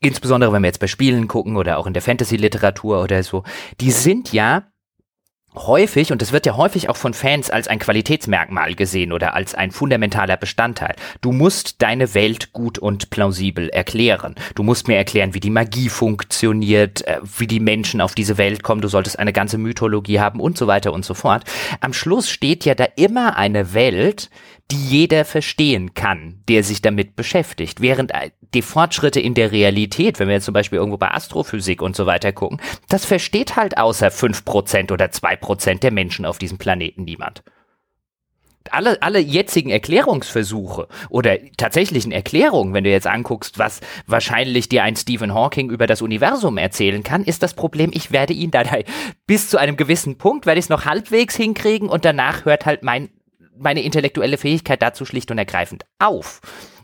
insbesondere 0.00 0.52
wenn 0.52 0.62
wir 0.62 0.68
jetzt 0.68 0.80
bei 0.80 0.86
Spielen 0.86 1.28
gucken 1.28 1.56
oder 1.56 1.78
auch 1.78 1.86
in 1.86 1.92
der 1.92 2.02
Fantasy-Literatur 2.02 3.02
oder 3.02 3.22
so, 3.22 3.44
die 3.80 3.90
sind 3.90 4.32
ja 4.32 4.64
häufig, 5.54 6.12
und 6.12 6.22
das 6.22 6.32
wird 6.32 6.46
ja 6.46 6.56
häufig 6.56 6.88
auch 6.88 6.96
von 6.96 7.14
Fans 7.14 7.50
als 7.50 7.68
ein 7.68 7.78
Qualitätsmerkmal 7.78 8.74
gesehen 8.74 9.12
oder 9.12 9.34
als 9.34 9.54
ein 9.54 9.70
fundamentaler 9.70 10.36
Bestandteil. 10.36 10.94
Du 11.20 11.32
musst 11.32 11.82
deine 11.82 12.14
Welt 12.14 12.52
gut 12.52 12.78
und 12.78 13.10
plausibel 13.10 13.68
erklären. 13.68 14.34
Du 14.54 14.62
musst 14.62 14.88
mir 14.88 14.96
erklären, 14.96 15.34
wie 15.34 15.40
die 15.40 15.50
Magie 15.50 15.88
funktioniert, 15.88 17.06
äh, 17.06 17.20
wie 17.38 17.46
die 17.46 17.60
Menschen 17.60 18.00
auf 18.00 18.14
diese 18.14 18.38
Welt 18.38 18.62
kommen. 18.62 18.80
Du 18.80 18.88
solltest 18.88 19.18
eine 19.18 19.32
ganze 19.32 19.58
Mythologie 19.58 20.20
haben 20.20 20.40
und 20.40 20.56
so 20.56 20.66
weiter 20.66 20.92
und 20.92 21.04
so 21.04 21.14
fort. 21.14 21.44
Am 21.80 21.92
Schluss 21.92 22.30
steht 22.30 22.64
ja 22.64 22.74
da 22.74 22.86
immer 22.96 23.36
eine 23.36 23.74
Welt, 23.74 24.30
die 24.70 24.76
jeder 24.76 25.24
verstehen 25.24 25.94
kann, 25.94 26.42
der 26.48 26.62
sich 26.62 26.80
damit 26.80 27.16
beschäftigt. 27.16 27.80
Während 27.80 28.12
äh, 28.12 28.30
die 28.54 28.62
Fortschritte 28.62 29.20
in 29.20 29.34
der 29.34 29.52
Realität, 29.52 30.18
wenn 30.18 30.28
wir 30.28 30.34
jetzt 30.34 30.44
zum 30.44 30.54
Beispiel 30.54 30.78
irgendwo 30.78 30.96
bei 30.96 31.10
Astrophysik 31.10 31.82
und 31.82 31.96
so 31.96 32.06
weiter 32.06 32.32
gucken, 32.32 32.60
das 32.88 33.04
versteht 33.04 33.56
halt 33.56 33.78
außer 33.78 34.10
fünf 34.10 34.44
Prozent 34.44 34.92
oder 34.92 35.10
zwei 35.10 35.36
Prozent 35.40 35.82
der 35.82 35.92
Menschen 35.92 36.24
auf 36.24 36.38
diesem 36.38 36.58
Planeten 36.58 37.04
niemand. 37.04 37.42
Alle, 38.70 39.00
alle 39.02 39.18
jetzigen 39.18 39.70
Erklärungsversuche 39.70 40.86
oder 41.08 41.38
tatsächlichen 41.56 42.12
Erklärungen, 42.12 42.74
wenn 42.74 42.84
du 42.84 42.90
jetzt 42.90 43.06
anguckst, 43.06 43.58
was 43.58 43.80
wahrscheinlich 44.06 44.68
dir 44.68 44.84
ein 44.84 44.96
Stephen 44.96 45.34
Hawking 45.34 45.70
über 45.70 45.86
das 45.86 46.02
Universum 46.02 46.58
erzählen 46.58 47.02
kann, 47.02 47.24
ist 47.24 47.42
das 47.42 47.54
Problem, 47.54 47.90
ich 47.92 48.12
werde 48.12 48.34
ihn 48.34 48.50
da 48.50 48.62
bis 49.26 49.48
zu 49.48 49.58
einem 49.58 49.76
gewissen 49.76 50.18
Punkt, 50.18 50.46
werde 50.46 50.58
ich 50.58 50.66
es 50.66 50.68
noch 50.68 50.84
halbwegs 50.84 51.34
hinkriegen 51.36 51.88
und 51.88 52.04
danach 52.04 52.44
hört 52.44 52.66
halt 52.66 52.82
mein 52.82 53.08
meine 53.60 53.82
intellektuelle 53.82 54.38
Fähigkeit 54.38 54.80
dazu 54.80 55.04
schlicht 55.04 55.30
und 55.30 55.38
ergreifend 55.38 55.84
auf. 55.98 56.40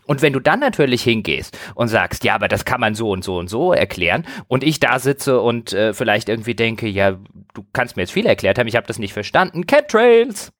Und 0.07 0.21
wenn 0.21 0.33
du 0.33 0.39
dann 0.39 0.59
natürlich 0.59 1.03
hingehst 1.03 1.57
und 1.75 1.89
sagst, 1.89 2.23
ja, 2.23 2.35
aber 2.35 2.47
das 2.47 2.65
kann 2.65 2.81
man 2.81 2.95
so 2.95 3.11
und 3.11 3.23
so 3.23 3.37
und 3.37 3.49
so 3.49 3.73
erklären, 3.73 4.25
und 4.47 4.63
ich 4.63 4.79
da 4.79 4.99
sitze 4.99 5.39
und 5.39 5.73
äh, 5.73 5.93
vielleicht 5.93 6.29
irgendwie 6.29 6.55
denke, 6.55 6.87
ja, 6.87 7.17
du 7.53 7.65
kannst 7.73 7.95
mir 7.95 8.03
jetzt 8.03 8.11
viel 8.11 8.25
erklärt 8.25 8.57
haben, 8.57 8.67
ich 8.67 8.75
habe 8.75 8.87
das 8.87 8.99
nicht 8.99 9.13
verstanden. 9.13 9.65
Trails! 9.87 10.51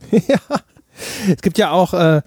ja. 0.10 0.38
Es 1.28 1.42
gibt 1.42 1.58
ja 1.58 1.72
auch 1.72 1.92
äh, 1.92 2.22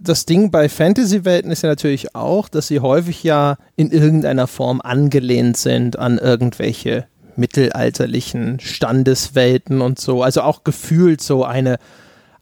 das 0.00 0.26
Ding 0.26 0.50
bei 0.50 0.68
Fantasy-Welten 0.68 1.52
ist 1.52 1.62
ja 1.62 1.68
natürlich 1.68 2.14
auch, 2.16 2.48
dass 2.48 2.66
sie 2.66 2.80
häufig 2.80 3.22
ja 3.22 3.58
in 3.76 3.90
irgendeiner 3.90 4.48
Form 4.48 4.80
angelehnt 4.80 5.56
sind 5.56 5.98
an 5.98 6.18
irgendwelche 6.18 7.06
mittelalterlichen 7.36 8.58
Standeswelten 8.60 9.80
und 9.80 10.00
so. 10.00 10.22
Also 10.22 10.42
auch 10.42 10.64
gefühlt 10.64 11.20
so 11.20 11.44
eine, 11.44 11.78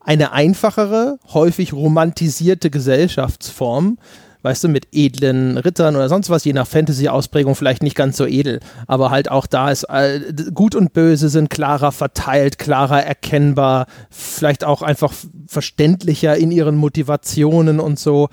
eine 0.09 0.33
einfachere, 0.33 1.19
häufig 1.35 1.75
romantisierte 1.75 2.71
Gesellschaftsform. 2.71 3.99
Weißt 4.41 4.65
du, 4.65 4.69
mit 4.69 4.89
edlen 4.93 5.59
Rittern 5.59 5.97
oder 5.97 6.09
sonst 6.09 6.31
was, 6.31 6.45
je 6.45 6.55
nach 6.55 6.67
Fantasy-Ausprägung 6.67 7.55
vielleicht 7.55 7.83
nicht 7.83 7.97
ganz 7.97 8.17
so 8.17 8.25
edel. 8.25 8.61
Aber 8.87 9.11
halt 9.11 9.31
auch 9.31 9.47
da 9.47 9.71
ist 9.71 9.83
äh, 9.85 10.21
Gut 10.55 10.75
und 10.75 10.95
Böse 10.95 11.29
sind 11.29 11.51
klarer 11.51 11.93
verteilt, 11.93 12.59
klarer 12.59 13.03
erkennbar, 13.03 13.87
vielleicht 14.09 14.65
auch 14.65 14.81
einfach 14.81 15.13
verständlicher 15.47 16.39
in 16.39 16.53
ihren 16.53 16.77
Motivationen 16.77 17.79
und 17.79 17.99
so 17.99 18.29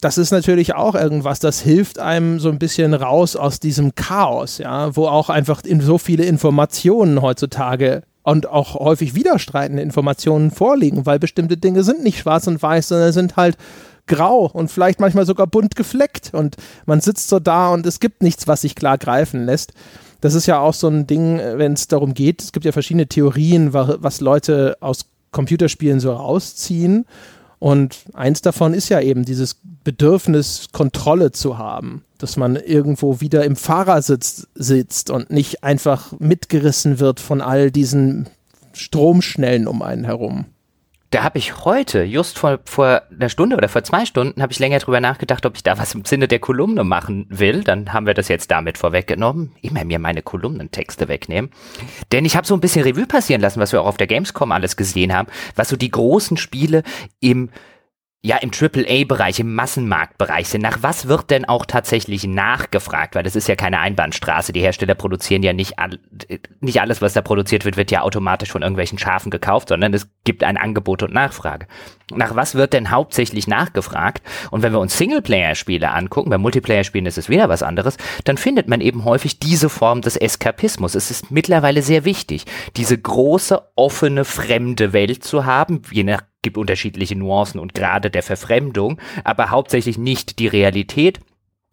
das 0.00 0.18
ist 0.18 0.32
natürlich 0.32 0.74
auch 0.74 0.96
irgendwas, 0.96 1.38
das 1.38 1.60
hilft 1.60 2.00
einem 2.00 2.40
so 2.40 2.48
ein 2.48 2.58
bisschen 2.58 2.92
raus 2.92 3.36
aus 3.36 3.60
diesem 3.60 3.94
Chaos, 3.94 4.58
ja, 4.58 4.96
wo 4.96 5.06
auch 5.06 5.30
einfach 5.30 5.62
in 5.62 5.80
so 5.80 5.96
viele 5.96 6.24
Informationen 6.24 7.22
heutzutage 7.22 8.02
und 8.22 8.48
auch 8.48 8.74
häufig 8.74 9.14
widerstreitende 9.14 9.82
Informationen 9.82 10.50
vorliegen, 10.50 11.06
weil 11.06 11.18
bestimmte 11.18 11.56
Dinge 11.56 11.82
sind 11.82 12.02
nicht 12.02 12.18
schwarz 12.18 12.46
und 12.46 12.62
weiß, 12.62 12.88
sondern 12.88 13.12
sind 13.12 13.36
halt 13.36 13.56
grau 14.06 14.50
und 14.52 14.70
vielleicht 14.70 15.00
manchmal 15.00 15.26
sogar 15.26 15.46
bunt 15.46 15.76
gefleckt. 15.76 16.32
Und 16.32 16.56
man 16.86 17.00
sitzt 17.00 17.28
so 17.28 17.38
da 17.38 17.72
und 17.72 17.86
es 17.86 18.00
gibt 18.00 18.22
nichts, 18.22 18.46
was 18.46 18.62
sich 18.62 18.74
klar 18.74 18.98
greifen 18.98 19.44
lässt. 19.44 19.72
Das 20.20 20.34
ist 20.34 20.46
ja 20.46 20.60
auch 20.60 20.74
so 20.74 20.88
ein 20.88 21.06
Ding, 21.06 21.38
wenn 21.38 21.72
es 21.72 21.88
darum 21.88 22.14
geht, 22.14 22.42
es 22.42 22.52
gibt 22.52 22.64
ja 22.64 22.72
verschiedene 22.72 23.08
Theorien, 23.08 23.72
was 23.72 24.20
Leute 24.20 24.76
aus 24.80 25.06
Computerspielen 25.32 25.98
so 25.98 26.12
rausziehen. 26.12 27.06
Und 27.58 28.04
eins 28.12 28.40
davon 28.40 28.74
ist 28.74 28.88
ja 28.88 29.00
eben 29.00 29.24
dieses 29.24 29.56
Bedürfnis, 29.84 30.68
Kontrolle 30.72 31.32
zu 31.32 31.58
haben, 31.58 32.04
dass 32.22 32.36
man 32.36 32.56
irgendwo 32.56 33.20
wieder 33.20 33.44
im 33.44 33.56
Fahrersitz 33.56 34.48
sitzt 34.54 35.10
und 35.10 35.30
nicht 35.30 35.64
einfach 35.64 36.12
mitgerissen 36.18 37.00
wird 37.00 37.20
von 37.20 37.40
all 37.40 37.70
diesen 37.70 38.28
Stromschnellen 38.72 39.66
um 39.66 39.82
einen 39.82 40.04
herum 40.04 40.46
da 41.12 41.22
habe 41.24 41.38
ich 41.38 41.64
heute, 41.64 42.02
just 42.04 42.38
vor, 42.38 42.60
vor 42.64 43.02
einer 43.10 43.28
Stunde 43.28 43.56
oder 43.56 43.68
vor 43.68 43.84
zwei 43.84 44.06
Stunden, 44.06 44.40
habe 44.40 44.50
ich 44.50 44.58
länger 44.58 44.78
drüber 44.78 44.98
nachgedacht, 44.98 45.44
ob 45.44 45.56
ich 45.56 45.62
da 45.62 45.76
was 45.76 45.94
im 45.94 46.06
Sinne 46.06 46.26
der 46.26 46.38
Kolumne 46.38 46.84
machen 46.84 47.26
will. 47.28 47.62
Dann 47.64 47.92
haben 47.92 48.06
wir 48.06 48.14
das 48.14 48.28
jetzt 48.28 48.50
damit 48.50 48.78
vorweggenommen. 48.78 49.52
Immer 49.60 49.84
mir 49.84 49.98
meine 49.98 50.22
Kolumnentexte 50.22 51.08
wegnehmen. 51.08 51.50
Denn 52.12 52.24
ich 52.24 52.34
habe 52.34 52.46
so 52.46 52.54
ein 52.54 52.60
bisschen 52.60 52.82
Revue 52.82 53.06
passieren 53.06 53.42
lassen, 53.42 53.60
was 53.60 53.72
wir 53.72 53.82
auch 53.82 53.86
auf 53.86 53.98
der 53.98 54.06
Gamescom 54.06 54.52
alles 54.52 54.76
gesehen 54.76 55.12
haben, 55.12 55.28
was 55.54 55.68
so 55.68 55.76
die 55.76 55.90
großen 55.90 56.38
Spiele 56.38 56.82
im 57.20 57.50
ja 58.24 58.36
im 58.36 58.52
AAA-Bereich, 58.52 59.40
im 59.40 59.52
Massenmarktbereich 59.52 60.48
sind. 60.48 60.62
Nach 60.62 60.78
was 60.80 61.08
wird 61.08 61.30
denn 61.30 61.44
auch 61.44 61.66
tatsächlich 61.66 62.24
nachgefragt? 62.24 63.16
Weil 63.16 63.24
das 63.24 63.34
ist 63.34 63.48
ja 63.48 63.56
keine 63.56 63.80
Einbahnstraße. 63.80 64.52
Die 64.52 64.60
Hersteller 64.60 64.94
produzieren 64.94 65.42
ja 65.42 65.52
nicht, 65.52 65.80
all, 65.80 65.98
nicht 66.60 66.80
alles, 66.80 67.02
was 67.02 67.14
da 67.14 67.20
produziert 67.20 67.64
wird, 67.64 67.76
wird 67.76 67.90
ja 67.90 68.02
automatisch 68.02 68.52
von 68.52 68.62
irgendwelchen 68.62 68.96
Schafen 68.98 69.30
gekauft, 69.30 69.70
sondern 69.70 69.92
es 69.92 70.08
gibt 70.22 70.44
ein 70.44 70.56
Angebot 70.56 71.02
und 71.02 71.12
Nachfrage. 71.12 71.66
Nach 72.14 72.36
was 72.36 72.54
wird 72.54 72.74
denn 72.74 72.92
hauptsächlich 72.92 73.48
nachgefragt? 73.48 74.22
Und 74.52 74.62
wenn 74.62 74.72
wir 74.72 74.78
uns 74.78 74.96
Singleplayer-Spiele 74.98 75.90
angucken, 75.90 76.30
bei 76.30 76.38
Multiplayer-Spielen 76.38 77.06
ist 77.06 77.18
es 77.18 77.28
wieder 77.28 77.48
was 77.48 77.64
anderes, 77.64 77.96
dann 78.24 78.36
findet 78.36 78.68
man 78.68 78.80
eben 78.80 79.04
häufig 79.04 79.40
diese 79.40 79.68
Form 79.68 80.00
des 80.00 80.16
Eskapismus. 80.16 80.94
Es 80.94 81.10
ist 81.10 81.32
mittlerweile 81.32 81.82
sehr 81.82 82.04
wichtig, 82.04 82.44
diese 82.76 82.96
große, 82.96 83.60
offene, 83.74 84.24
fremde 84.24 84.92
Welt 84.92 85.24
zu 85.24 85.44
haben, 85.44 85.82
je 85.90 86.04
nach 86.04 86.22
gibt 86.42 86.58
unterschiedliche 86.58 87.16
Nuancen 87.16 87.60
und 87.60 87.74
Grade 87.74 88.10
der 88.10 88.22
Verfremdung, 88.22 89.00
aber 89.24 89.50
hauptsächlich 89.50 89.96
nicht 89.96 90.38
die 90.38 90.48
Realität. 90.48 91.20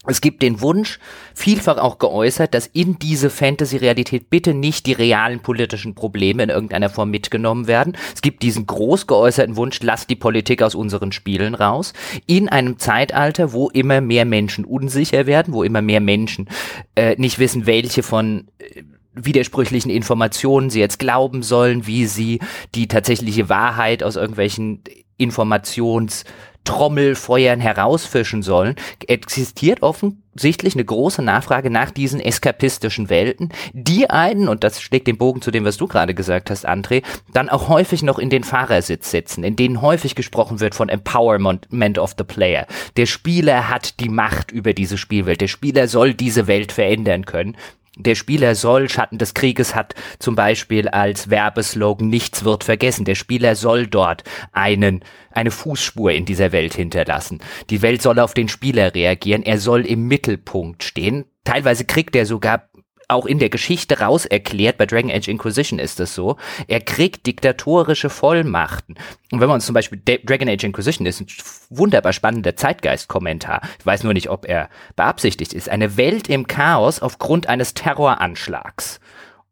Es 0.08 0.22
gibt 0.22 0.42
den 0.44 0.62
Wunsch, 0.62 0.98
vielfach 1.36 1.78
auch 1.78 2.00
geäußert, 2.00 2.54
dass 2.54 2.68
in 2.68 2.98
diese 3.00 3.30
Fantasy-Realität 3.30 4.30
bitte 4.30 4.54
nicht 4.54 4.86
die 4.86 4.94
realen 4.94 5.42
politischen 5.42 5.94
Probleme 5.94 6.42
in 6.42 6.50
irgendeiner 6.50 6.90
Form 6.90 7.12
mitgenommen 7.12 7.68
werden. 7.68 7.98
Es 8.16 8.22
gibt 8.22 8.42
diesen 8.42 8.66
groß 8.66 9.08
geäußerten 9.08 9.58
Wunsch, 9.58 9.82
lasst 9.82 10.10
die 10.10 10.16
Politik 10.16 10.62
aus 10.64 10.74
unseren 10.74 11.12
Spielen 11.12 11.54
raus. 11.54 11.92
In 12.28 12.48
einem 12.48 12.80
Zeitalter, 12.80 13.52
wo 13.52 13.70
immer 13.70 14.00
mehr 14.00 14.24
Menschen 14.24 14.64
unsicher 14.64 15.26
werden, 15.26 15.54
wo 15.54 15.64
immer 15.64 15.82
mehr 15.82 16.00
Menschen 16.00 16.48
äh, 16.96 17.16
nicht 17.18 17.38
wissen, 17.38 17.66
welche 17.66 18.02
von 18.02 18.48
äh, 18.60 18.84
widersprüchlichen 19.26 19.92
Informationen 19.92 20.70
sie 20.70 20.80
jetzt 20.80 21.00
glauben 21.00 21.44
sollen, 21.44 21.88
wie 21.88 22.06
sie 22.06 22.40
die 22.76 22.88
tatsächliche 22.88 23.50
Wahrheit 23.50 24.04
aus 24.04 24.16
irgendwelchen 24.16 24.84
Informations 25.18 26.24
Trommelfeuern 26.70 27.60
herausfischen 27.60 28.44
sollen, 28.44 28.76
existiert 29.08 29.82
offensichtlich 29.82 30.76
eine 30.76 30.86
große 30.86 31.22
Nachfrage 31.24 31.72
nach 31.72 31.90
diesen 31.90 32.20
eskapistischen 32.20 33.10
Welten, 33.10 33.50
die 33.74 34.10
einen, 34.10 34.48
und 34.48 34.64
das 34.64 34.80
schlägt 34.82 35.08
den 35.08 35.18
Bogen 35.18 35.42
zu 35.42 35.50
dem, 35.50 35.66
was 35.66 35.78
du 35.78 35.88
gerade 35.88 36.14
gesagt 36.14 36.52
hast, 36.52 36.68
André, 36.70 37.04
dann 37.34 37.50
auch 37.50 37.70
häufig 37.70 38.04
noch 38.04 38.20
in 38.20 38.30
den 38.30 38.44
Fahrersitz 38.44 39.10
setzen, 39.10 39.44
in 39.44 39.56
denen 39.56 39.82
häufig 39.82 40.14
gesprochen 40.14 40.60
wird 40.60 40.76
von 40.76 40.90
Empowerment 40.90 41.98
of 41.98 42.14
the 42.18 42.24
Player. 42.24 42.68
Der 42.98 43.08
Spieler 43.08 43.70
hat 43.70 44.00
die 44.00 44.10
Macht 44.10 44.52
über 44.52 44.74
diese 44.74 44.98
Spielwelt. 44.98 45.42
Der 45.42 45.48
Spieler 45.48 45.88
soll 45.88 46.14
diese 46.14 46.46
Welt 46.46 46.72
verändern 46.72 47.26
können 47.26 47.58
der 48.00 48.16
Spieler 48.16 48.56
soll, 48.56 48.90
Schatten 48.90 49.18
des 49.18 49.34
Krieges 49.34 49.76
hat 49.76 49.94
zum 50.20 50.36
Beispiel 50.36 50.88
als 50.88 51.30
Werbeslogan 51.30 52.08
Nichts 52.08 52.46
wird 52.46 52.64
vergessen. 52.64 53.04
Der 53.04 53.16
Spieler 53.16 53.56
soll 53.56 53.88
dort 53.88 54.24
einen, 54.54 55.04
eine 55.32 55.52
Fußspur 55.52 56.12
in 56.12 56.24
dieser 56.24 56.54
Welt 56.54 56.74
hinterlassen. 56.74 57.40
Die 57.70 57.82
Welt 57.82 58.02
soll 58.02 58.20
auf 58.20 58.34
den 58.34 58.48
Spieler 58.48 58.96
reagieren. 58.96 59.44
Er 59.44 59.58
soll 59.58 59.86
im 59.86 60.08
Mittelpunkt 60.08 60.84
stehen. 60.84 61.26
Teilweise 61.44 61.84
kriegt 61.84 62.16
er 62.16 62.26
sogar 62.26 62.69
auch 63.10 63.26
in 63.26 63.40
der 63.40 63.50
Geschichte 63.50 64.00
raus 64.00 64.26
erklärt, 64.26 64.78
bei 64.78 64.86
Dragon 64.86 65.12
Age 65.12 65.28
Inquisition 65.28 65.80
ist 65.80 66.00
es 66.00 66.16
so, 66.16 66.38
er 66.68 66.80
kriegt 66.80 67.26
diktatorische 67.26 68.10
Vollmachten. 68.10 68.96
Und 69.32 69.42
wenn 69.42 69.48
man 69.48 69.56
uns 69.56 69.66
zum 69.66 69.74
Beispiel 69.74 70.02
Dragon 70.06 70.48
Age 70.48 70.64
Inquisition 70.64 71.06
ist 71.06 71.22
ein 71.22 71.28
wunderbar 71.70 72.14
spannender 72.14 72.56
Zeitgeist-Kommentar. 72.56 73.62
Ich 73.80 73.86
weiß 73.86 74.04
nur 74.04 74.14
nicht, 74.14 74.30
ob 74.30 74.48
er 74.48 74.70
beabsichtigt 74.96 75.54
ist. 75.54 75.70
Eine 75.70 75.98
Welt 75.98 76.30
im 76.30 76.48
Chaos 76.48 77.02
aufgrund 77.02 77.48
eines 77.48 77.74
Terroranschlags. 77.74 79.00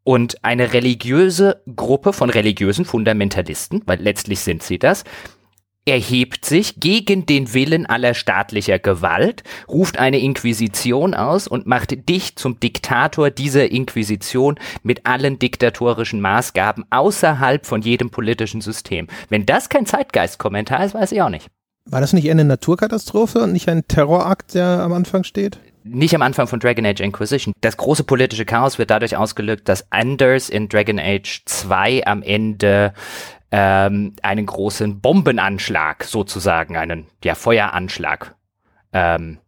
Und 0.04 0.42
eine 0.42 0.72
religiöse 0.72 1.62
Gruppe 1.76 2.14
von 2.14 2.30
religiösen 2.30 2.86
Fundamentalisten, 2.86 3.82
weil 3.84 4.00
letztlich 4.00 4.40
sind 4.40 4.62
sie 4.62 4.78
das, 4.78 5.04
erhebt 5.88 6.44
sich 6.44 6.80
gegen 6.80 7.26
den 7.26 7.54
Willen 7.54 7.86
aller 7.86 8.14
staatlicher 8.14 8.78
Gewalt, 8.78 9.42
ruft 9.68 9.98
eine 9.98 10.18
Inquisition 10.18 11.14
aus 11.14 11.48
und 11.48 11.66
macht 11.66 12.08
dich 12.08 12.36
zum 12.36 12.60
Diktator 12.60 13.30
dieser 13.30 13.70
Inquisition 13.70 14.58
mit 14.82 15.06
allen 15.06 15.38
diktatorischen 15.38 16.20
Maßgaben 16.20 16.84
außerhalb 16.90 17.66
von 17.66 17.82
jedem 17.82 18.10
politischen 18.10 18.60
System. 18.60 19.06
Wenn 19.28 19.46
das 19.46 19.68
kein 19.68 19.86
Zeitgeistkommentar 19.86 20.84
ist, 20.84 20.94
weiß 20.94 21.12
ich 21.12 21.22
auch 21.22 21.30
nicht. 21.30 21.48
War 21.86 22.00
das 22.00 22.12
nicht 22.12 22.26
eher 22.26 22.32
eine 22.32 22.44
Naturkatastrophe 22.44 23.40
und 23.40 23.52
nicht 23.52 23.68
ein 23.68 23.88
Terrorakt, 23.88 24.54
der 24.54 24.80
am 24.80 24.92
Anfang 24.92 25.24
steht? 25.24 25.58
nicht 25.90 26.14
am 26.14 26.22
Anfang 26.22 26.46
von 26.46 26.60
Dragon 26.60 26.84
Age 26.84 27.00
Inquisition. 27.00 27.54
Das 27.60 27.76
große 27.76 28.04
politische 28.04 28.44
Chaos 28.44 28.78
wird 28.78 28.90
dadurch 28.90 29.16
ausgelöst, 29.16 29.62
dass 29.64 29.90
Anders 29.90 30.50
in 30.50 30.68
Dragon 30.68 30.98
Age 30.98 31.42
2 31.46 32.06
am 32.06 32.22
Ende 32.22 32.92
ähm, 33.50 34.14
einen 34.22 34.46
großen 34.46 35.00
Bombenanschlag 35.00 36.04
sozusagen, 36.04 36.76
einen 36.76 37.06
ja, 37.24 37.34
Feueranschlag 37.34 38.34
ähm, 38.92 39.38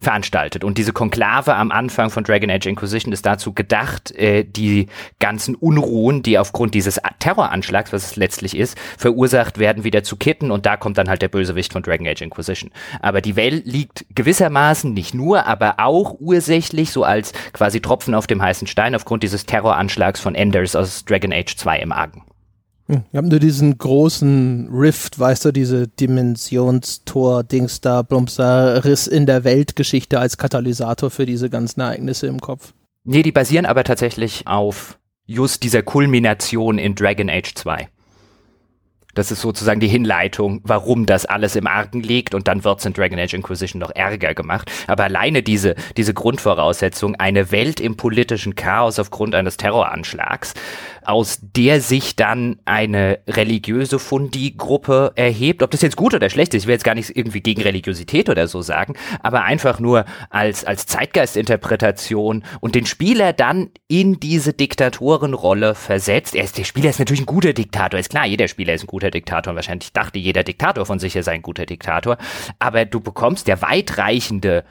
veranstaltet. 0.00 0.64
Und 0.64 0.78
diese 0.78 0.92
Konklave 0.92 1.54
am 1.54 1.70
Anfang 1.70 2.10
von 2.10 2.24
Dragon 2.24 2.50
Age 2.50 2.66
Inquisition 2.66 3.12
ist 3.12 3.26
dazu 3.26 3.52
gedacht, 3.52 4.10
äh, 4.12 4.44
die 4.44 4.86
ganzen 5.18 5.54
Unruhen, 5.54 6.22
die 6.22 6.38
aufgrund 6.38 6.74
dieses 6.74 7.00
Terroranschlags, 7.18 7.92
was 7.92 8.04
es 8.04 8.16
letztlich 8.16 8.56
ist, 8.56 8.78
verursacht 8.96 9.58
werden, 9.58 9.84
wieder 9.84 10.02
zu 10.02 10.16
kitten. 10.16 10.50
Und 10.50 10.64
da 10.64 10.76
kommt 10.76 10.96
dann 10.96 11.08
halt 11.08 11.22
der 11.22 11.28
Bösewicht 11.28 11.72
von 11.72 11.82
Dragon 11.82 12.08
Age 12.08 12.22
Inquisition. 12.22 12.70
Aber 13.00 13.20
die 13.20 13.36
Welt 13.36 13.66
liegt 13.66 14.06
gewissermaßen 14.14 14.92
nicht 14.92 15.12
nur, 15.14 15.46
aber 15.46 15.74
auch 15.78 16.16
ursächlich 16.18 16.92
so 16.92 17.04
als 17.04 17.32
quasi 17.52 17.80
Tropfen 17.80 18.14
auf 18.14 18.26
dem 18.26 18.40
heißen 18.40 18.66
Stein 18.66 18.94
aufgrund 18.94 19.22
dieses 19.22 19.44
Terroranschlags 19.44 20.20
von 20.20 20.34
Enders 20.34 20.74
aus 20.74 21.04
Dragon 21.04 21.32
Age 21.32 21.54
2 21.54 21.78
im 21.80 21.92
Argen. 21.92 22.22
Wir 22.90 23.18
haben 23.18 23.28
nur 23.28 23.38
diesen 23.38 23.78
großen 23.78 24.68
Rift, 24.72 25.18
weißt 25.18 25.44
du, 25.44 25.52
diese 25.52 25.86
Dimensionstor-Dings 25.86 27.80
da, 27.80 28.02
Blumser 28.02 28.84
Riss 28.84 29.06
in 29.06 29.26
der 29.26 29.44
Weltgeschichte 29.44 30.18
als 30.18 30.38
Katalysator 30.38 31.10
für 31.10 31.26
diese 31.26 31.50
ganzen 31.50 31.80
Ereignisse 31.80 32.26
im 32.26 32.40
Kopf. 32.40 32.72
Nee, 33.04 33.22
die 33.22 33.32
basieren 33.32 33.66
aber 33.66 33.84
tatsächlich 33.84 34.46
auf 34.46 34.98
just 35.26 35.62
dieser 35.62 35.82
Kulmination 35.82 36.78
in 36.78 36.94
Dragon 36.94 37.30
Age 37.30 37.54
2. 37.54 37.88
Das 39.14 39.32
ist 39.32 39.40
sozusagen 39.40 39.80
die 39.80 39.88
Hinleitung, 39.88 40.60
warum 40.62 41.04
das 41.04 41.26
alles 41.26 41.56
im 41.56 41.66
Argen 41.66 42.00
liegt 42.00 42.34
und 42.34 42.46
dann 42.46 42.62
wird 42.62 42.78
es 42.78 42.86
in 42.86 42.92
Dragon 42.92 43.18
Age 43.18 43.34
Inquisition 43.34 43.80
noch 43.80 43.90
ärger 43.90 44.34
gemacht. 44.34 44.70
Aber 44.86 45.04
alleine 45.04 45.42
diese, 45.42 45.74
diese 45.96 46.14
Grundvoraussetzung, 46.14 47.16
eine 47.16 47.50
Welt 47.50 47.80
im 47.80 47.96
politischen 47.96 48.54
Chaos 48.54 48.98
aufgrund 49.00 49.34
eines 49.34 49.56
Terroranschlags, 49.56 50.54
aus 51.04 51.38
der 51.40 51.80
sich 51.80 52.16
dann 52.16 52.58
eine 52.64 53.20
religiöse 53.28 53.98
Fundi-Gruppe 53.98 55.12
erhebt. 55.14 55.62
Ob 55.62 55.70
das 55.70 55.82
jetzt 55.82 55.96
gut 55.96 56.14
oder 56.14 56.30
schlecht 56.30 56.54
ist, 56.54 56.64
ich 56.64 56.66
will 56.66 56.74
jetzt 56.74 56.84
gar 56.84 56.94
nicht 56.94 57.16
irgendwie 57.16 57.40
gegen 57.40 57.62
Religiosität 57.62 58.28
oder 58.28 58.48
so 58.48 58.62
sagen, 58.62 58.94
aber 59.22 59.44
einfach 59.44 59.78
nur 59.78 60.04
als, 60.30 60.64
als 60.64 60.86
Zeitgeistinterpretation 60.86 62.44
und 62.60 62.74
den 62.74 62.86
Spieler 62.86 63.32
dann 63.32 63.70
in 63.88 64.20
diese 64.20 64.52
Diktatorenrolle 64.52 65.74
versetzt. 65.74 66.34
Er 66.34 66.44
ist, 66.44 66.58
der 66.58 66.64
Spieler 66.64 66.90
ist 66.90 66.98
natürlich 66.98 67.22
ein 67.22 67.26
guter 67.26 67.52
Diktator, 67.52 67.98
ist 67.98 68.10
klar, 68.10 68.26
jeder 68.26 68.48
Spieler 68.48 68.74
ist 68.74 68.84
ein 68.84 68.88
guter 68.88 69.10
Diktator 69.10 69.54
wahrscheinlich 69.60 69.92
dachte 69.92 70.18
jeder 70.18 70.42
Diktator 70.42 70.86
von 70.86 70.98
sich, 70.98 71.14
er 71.16 71.22
sei 71.22 71.32
ein 71.32 71.42
guter 71.42 71.66
Diktator, 71.66 72.16
aber 72.58 72.84
du 72.84 73.00
bekommst 73.00 73.48
ja 73.48 73.60
weitreichende 73.60 74.64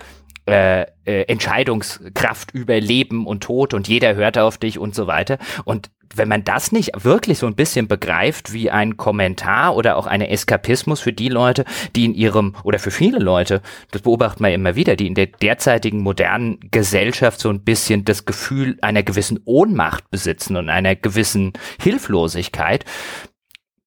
äh, 0.47 0.81
äh, 1.05 1.23
Entscheidungskraft 1.27 2.51
über 2.51 2.79
Leben 2.79 3.27
und 3.27 3.43
Tod 3.43 3.73
und 3.73 3.87
jeder 3.87 4.15
hört 4.15 4.37
auf 4.37 4.57
dich 4.57 4.79
und 4.79 4.95
so 4.95 5.05
weiter. 5.05 5.37
Und 5.63 5.91
wenn 6.15 6.27
man 6.27 6.43
das 6.43 6.71
nicht 6.71 6.91
wirklich 7.03 7.39
so 7.39 7.47
ein 7.47 7.55
bisschen 7.55 7.87
begreift 7.87 8.53
wie 8.53 8.71
ein 8.71 8.97
Kommentar 8.97 9.75
oder 9.75 9.97
auch 9.97 10.07
eine 10.07 10.29
Eskapismus 10.29 10.99
für 10.99 11.13
die 11.13 11.29
Leute, 11.29 11.65
die 11.95 12.05
in 12.05 12.13
ihrem, 12.13 12.55
oder 12.63 12.79
für 12.79 12.91
viele 12.91 13.19
Leute, 13.19 13.61
das 13.91 14.01
beobachtet 14.01 14.41
man 14.41 14.51
immer 14.51 14.75
wieder, 14.75 14.95
die 14.95 15.07
in 15.07 15.15
der 15.15 15.27
derzeitigen 15.27 15.99
modernen 15.99 16.59
Gesellschaft 16.71 17.39
so 17.39 17.49
ein 17.49 17.63
bisschen 17.63 18.05
das 18.05 18.25
Gefühl 18.25 18.77
einer 18.81 19.03
gewissen 19.03 19.39
Ohnmacht 19.45 20.09
besitzen 20.09 20.55
und 20.55 20.69
einer 20.69 20.95
gewissen 20.95 21.53
Hilflosigkeit, 21.81 22.85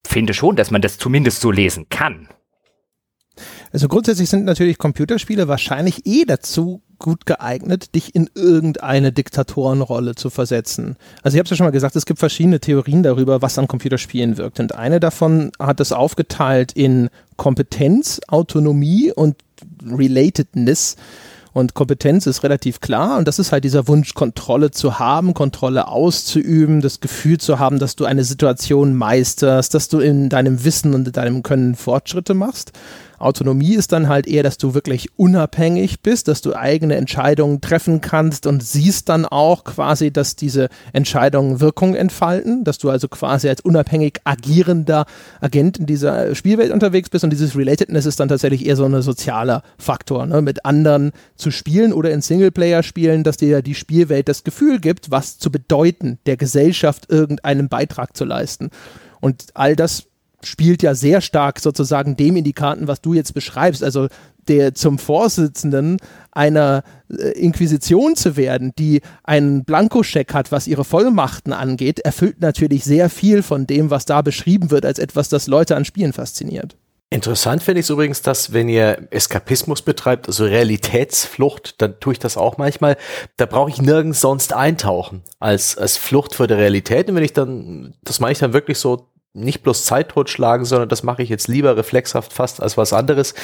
finde 0.07 0.35
schon, 0.35 0.57
dass 0.57 0.70
man 0.70 0.82
das 0.82 0.99
zumindest 0.99 1.40
so 1.40 1.51
lesen 1.51 1.89
kann. 1.89 2.28
Also 3.73 3.89
grundsätzlich 3.89 4.28
sind 4.28 4.44
natürlich 4.44 4.77
Computerspiele 4.78 5.49
wahrscheinlich 5.49 6.07
eh 6.07 6.24
dazu 6.27 6.82
gut 7.03 7.27
geeignet, 7.27 7.95
dich 7.95 8.15
in 8.15 8.31
irgendeine 8.35 9.12
Diktatorenrolle 9.12 10.15
zu 10.15 10.31
versetzen. 10.31 10.97
Also 11.23 11.37
ich 11.37 11.39
habe 11.39 11.45
es 11.45 11.51
ja 11.51 11.57
schon 11.57 11.66
mal 11.66 11.70
gesagt, 11.70 11.97
es 11.97 12.07
gibt 12.07 12.19
verschiedene 12.19 12.61
Theorien 12.61 13.03
darüber, 13.03 13.43
was 13.43 13.59
an 13.59 13.69
Computerspielen 13.69 14.39
wirkt. 14.39 14.61
Und 14.61 14.74
eine 14.74 15.01
davon 15.01 15.53
hat 15.59 15.81
es 15.81 15.93
aufgeteilt 15.93 16.73
in 16.73 17.11
Kompetenz, 17.37 18.20
Autonomie 18.29 19.12
und 19.12 19.37
Relatedness. 19.85 20.97
Und 21.53 21.74
Kompetenz 21.74 22.27
ist 22.27 22.43
relativ 22.45 22.81
klar 22.81 23.19
und 23.19 23.29
das 23.29 23.39
ist 23.39 23.53
halt 23.53 23.65
dieser 23.65 23.87
Wunsch, 23.87 24.15
Kontrolle 24.15 24.70
zu 24.70 24.99
haben, 24.99 25.35
Kontrolle 25.35 25.87
auszuüben, 25.87 26.81
das 26.81 27.01
Gefühl 27.01 27.37
zu 27.37 27.59
haben, 27.59 27.79
dass 27.79 27.95
du 27.95 28.07
eine 28.07 28.24
Situation 28.24 28.95
meisterst, 28.95 29.74
dass 29.74 29.89
du 29.89 29.99
in 30.01 30.31
deinem 30.31 30.65
Wissen 30.65 30.95
und 30.95 31.07
in 31.09 31.12
deinem 31.12 31.43
Können 31.43 31.74
Fortschritte 31.74 32.33
machst. 32.33 32.73
Autonomie 33.23 33.74
ist 33.74 33.93
dann 33.93 34.09
halt 34.09 34.27
eher, 34.27 34.43
dass 34.43 34.59
du 34.59 34.74
wirklich 34.74 35.09
unabhängig 35.16 36.01
bist, 36.01 36.28
dass 36.28 36.40
du 36.40 36.55
eigene 36.55 36.97
Entscheidungen 36.97 37.61
treffen 37.61 38.01
kannst 38.01 38.47
und 38.47 38.62
siehst 38.62 39.09
dann 39.09 39.24
auch 39.24 39.65
quasi, 39.65 40.11
dass 40.12 40.36
diese 40.36 40.69
Entscheidungen 40.93 41.61
Wirkung 41.61 41.94
entfalten, 41.94 42.65
dass 42.65 42.78
du 42.78 42.90
also 42.90 43.09
quasi 43.09 43.49
als 43.49 43.61
unabhängig 43.61 44.20
agierender 44.24 45.07
Agent 45.40 45.78
in 45.78 45.86
dieser 45.86 46.35
Spielwelt 46.35 46.73
unterwegs 46.73 47.11
bist 47.11 47.24
und 47.24 47.31
dieses 47.31 47.57
Relatedness 47.57 48.07
ist 48.07 48.20
dann 48.20 48.28
tatsächlich 48.28 48.66
eher 48.66 48.77
so 48.77 48.85
ein 48.85 49.03
sozialer 49.03 49.62
Faktor, 49.78 50.27
ne? 50.27 50.43
mit 50.43 50.65
anderen 50.65 51.12
zu 51.36 51.51
spielen 51.51 51.93
oder 51.93 52.11
in 52.11 52.23
Singleplayer 52.23 52.82
spielen, 52.82 53.24
dass 53.24 53.36
dir 53.36 53.62
die 53.62 53.74
Spielwelt 53.74 54.28
das 54.28 54.44
Gefühl 54.44 54.81
gibt, 54.81 55.11
was 55.11 55.39
zu 55.39 55.51
bedeuten, 55.51 56.19
der 56.27 56.36
Gesellschaft 56.36 57.11
irgendeinen 57.11 57.69
Beitrag 57.69 58.16
zu 58.16 58.24
leisten. 58.24 58.70
Und 59.20 59.47
all 59.55 59.77
das 59.77 60.05
spielt 60.44 60.82
ja 60.82 60.94
sehr 60.94 61.20
stark 61.20 61.60
sozusagen 61.60 62.16
dem 62.16 62.36
in 62.36 62.44
die 62.44 62.52
Karten, 62.52 62.89
was 62.89 63.01
du 63.01 63.14
jetzt 63.14 63.35
beschreibst. 63.35 63.82
Also 63.82 64.09
der 64.48 64.74
zum 64.74 64.98
Vorsitzenden 64.98 65.98
einer 66.32 66.82
äh, 67.09 67.31
Inquisition 67.39 68.16
zu 68.16 68.36
werden, 68.36 68.73
die 68.78 69.01
einen 69.23 69.64
Blankoscheck 69.64 70.35
hat, 70.35 70.51
was 70.51 70.66
ihre 70.66 70.85
Vollmachten 70.85 71.52
angeht, 71.52 72.01
erfüllt 72.01 72.40
natürlich 72.40 72.85
sehr 72.85 73.09
viel 73.09 73.43
von 73.43 73.66
dem, 73.66 73.90
was 73.90 74.05
da 74.05 74.23
beschrieben 74.23 74.70
wird, 74.70 74.85
als 74.85 74.98
etwas, 74.98 75.28
das 75.28 75.47
Leute 75.47 75.77
an 75.77 75.85
Spielen 75.85 76.12
fasziniert. 76.12 76.77
Interessant 77.12 77.62
finde 77.62 77.82
ich 77.82 77.90
übrigens, 77.90 78.23
dass 78.23 78.55
wenn 78.55 78.70
ihr 78.70 79.06
Eskapismus 79.10 79.82
betreibt, 79.82 80.28
also 80.28 80.47
Realitätsflucht, 80.47 81.82
dann 81.82 82.01
tue 82.01 82.14
ich 82.14 82.19
das 82.19 82.39
auch 82.39 82.56
manchmal. 82.56 82.97
Da 83.36 83.44
brauche 83.44 83.69
ich 83.69 83.82
nirgends 83.82 84.23
sonst 84.23 84.55
eintauchen 84.55 85.23
als, 85.39 85.77
als 85.77 85.98
Flucht 85.98 86.35
vor 86.35 86.47
der 86.47 86.56
Realität. 86.56 87.10
Und 87.10 87.16
wenn 87.16 87.23
ich 87.23 87.35
dann, 87.35 87.93
das 88.02 88.19
mache 88.19 88.32
ich 88.32 88.39
dann 88.39 88.55
wirklich 88.55 88.78
so 88.78 89.09
nicht 89.35 89.63
bloß 89.63 89.85
Zeit 89.87 90.11
totschlagen, 90.11 90.67
sondern 90.67 90.89
das 90.89 91.03
mache 91.03 91.23
ich 91.23 91.29
jetzt 91.29 91.49
lieber 91.49 91.77
reflexhaft 91.77 92.33
fast 92.33 92.63
als 92.63 92.77
was 92.77 92.93
anderes. 92.93 93.35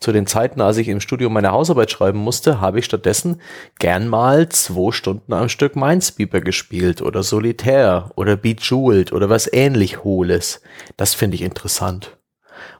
Zu 0.00 0.12
den 0.12 0.26
Zeiten, 0.26 0.60
als 0.60 0.78
ich 0.78 0.88
im 0.88 1.00
Studium 1.00 1.34
meine 1.34 1.52
Hausarbeit 1.52 1.90
schreiben 1.90 2.18
musste, 2.18 2.60
habe 2.60 2.78
ich 2.78 2.86
stattdessen 2.86 3.40
gern 3.78 4.08
mal 4.08 4.48
zwei 4.48 4.92
Stunden 4.92 5.32
am 5.34 5.48
Stück 5.48 5.76
Minesweeper 5.76 6.40
gespielt 6.40 7.02
oder 7.02 7.22
Solitär 7.22 8.10
oder 8.16 8.36
Bejeweled 8.36 9.12
oder 9.12 9.28
was 9.28 9.52
ähnlich 9.52 10.02
Hohles. 10.02 10.62
Das 10.96 11.14
finde 11.14 11.34
ich 11.34 11.42
interessant. 11.42 12.16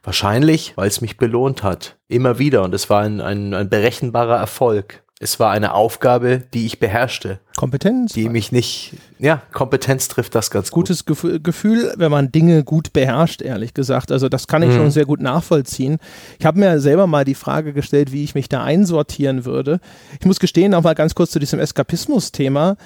Wahrscheinlich, 0.03 0.74
weil 0.77 0.89
es 0.89 1.01
mich 1.01 1.19
belohnt 1.19 1.62
hat. 1.62 1.97
Immer 2.09 2.39
wieder 2.39 2.62
und 2.62 2.74
es 2.74 2.89
war 2.89 3.03
ein, 3.03 3.20
ein, 3.20 3.53
ein 3.53 3.69
berechenbarer 3.69 4.36
Erfolg. 4.36 5.03
Es 5.24 5.40
war 5.40 5.52
eine 5.52 5.72
Aufgabe, 5.72 6.42
die 6.52 6.66
ich 6.66 6.80
beherrschte. 6.80 7.38
Kompetenz. 7.56 8.12
Die 8.12 8.28
mich 8.28 8.52
nicht, 8.52 8.92
ja, 9.18 9.40
Kompetenz 9.55 10.09
trifft 10.09 10.34
das 10.34 10.51
ganz 10.51 10.70
gut. 10.70 10.86
Gutes 10.86 11.06
Gefühl, 11.06 11.94
wenn 11.96 12.10
man 12.10 12.30
Dinge 12.30 12.62
gut 12.62 12.92
beherrscht, 12.92 13.40
ehrlich 13.40 13.72
gesagt. 13.72 14.12
Also 14.12 14.28
das 14.28 14.48
kann 14.48 14.62
ich 14.62 14.68
mhm. 14.68 14.76
schon 14.76 14.90
sehr 14.90 15.06
gut 15.06 15.22
nachvollziehen. 15.22 15.96
Ich 16.38 16.44
habe 16.44 16.59
mir 16.59 16.78
selber 16.78 17.06
mal 17.06 17.24
die 17.24 17.34
Frage 17.34 17.72
gestellt, 17.72 18.12
wie 18.12 18.22
ich 18.22 18.34
mich 18.34 18.51
da 18.51 18.64
einsortieren 18.64 19.46
würde. 19.46 19.80
Ich 20.20 20.26
muss 20.26 20.40
gestehen, 20.40 20.74
auch 20.74 20.82
mal 20.82 20.94
ganz 20.94 21.14
kurz 21.14 21.30
zu 21.30 21.38
diesem 21.38 21.59
Eskapismus-Thema. 21.59 22.76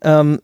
Ähm, 0.00 0.38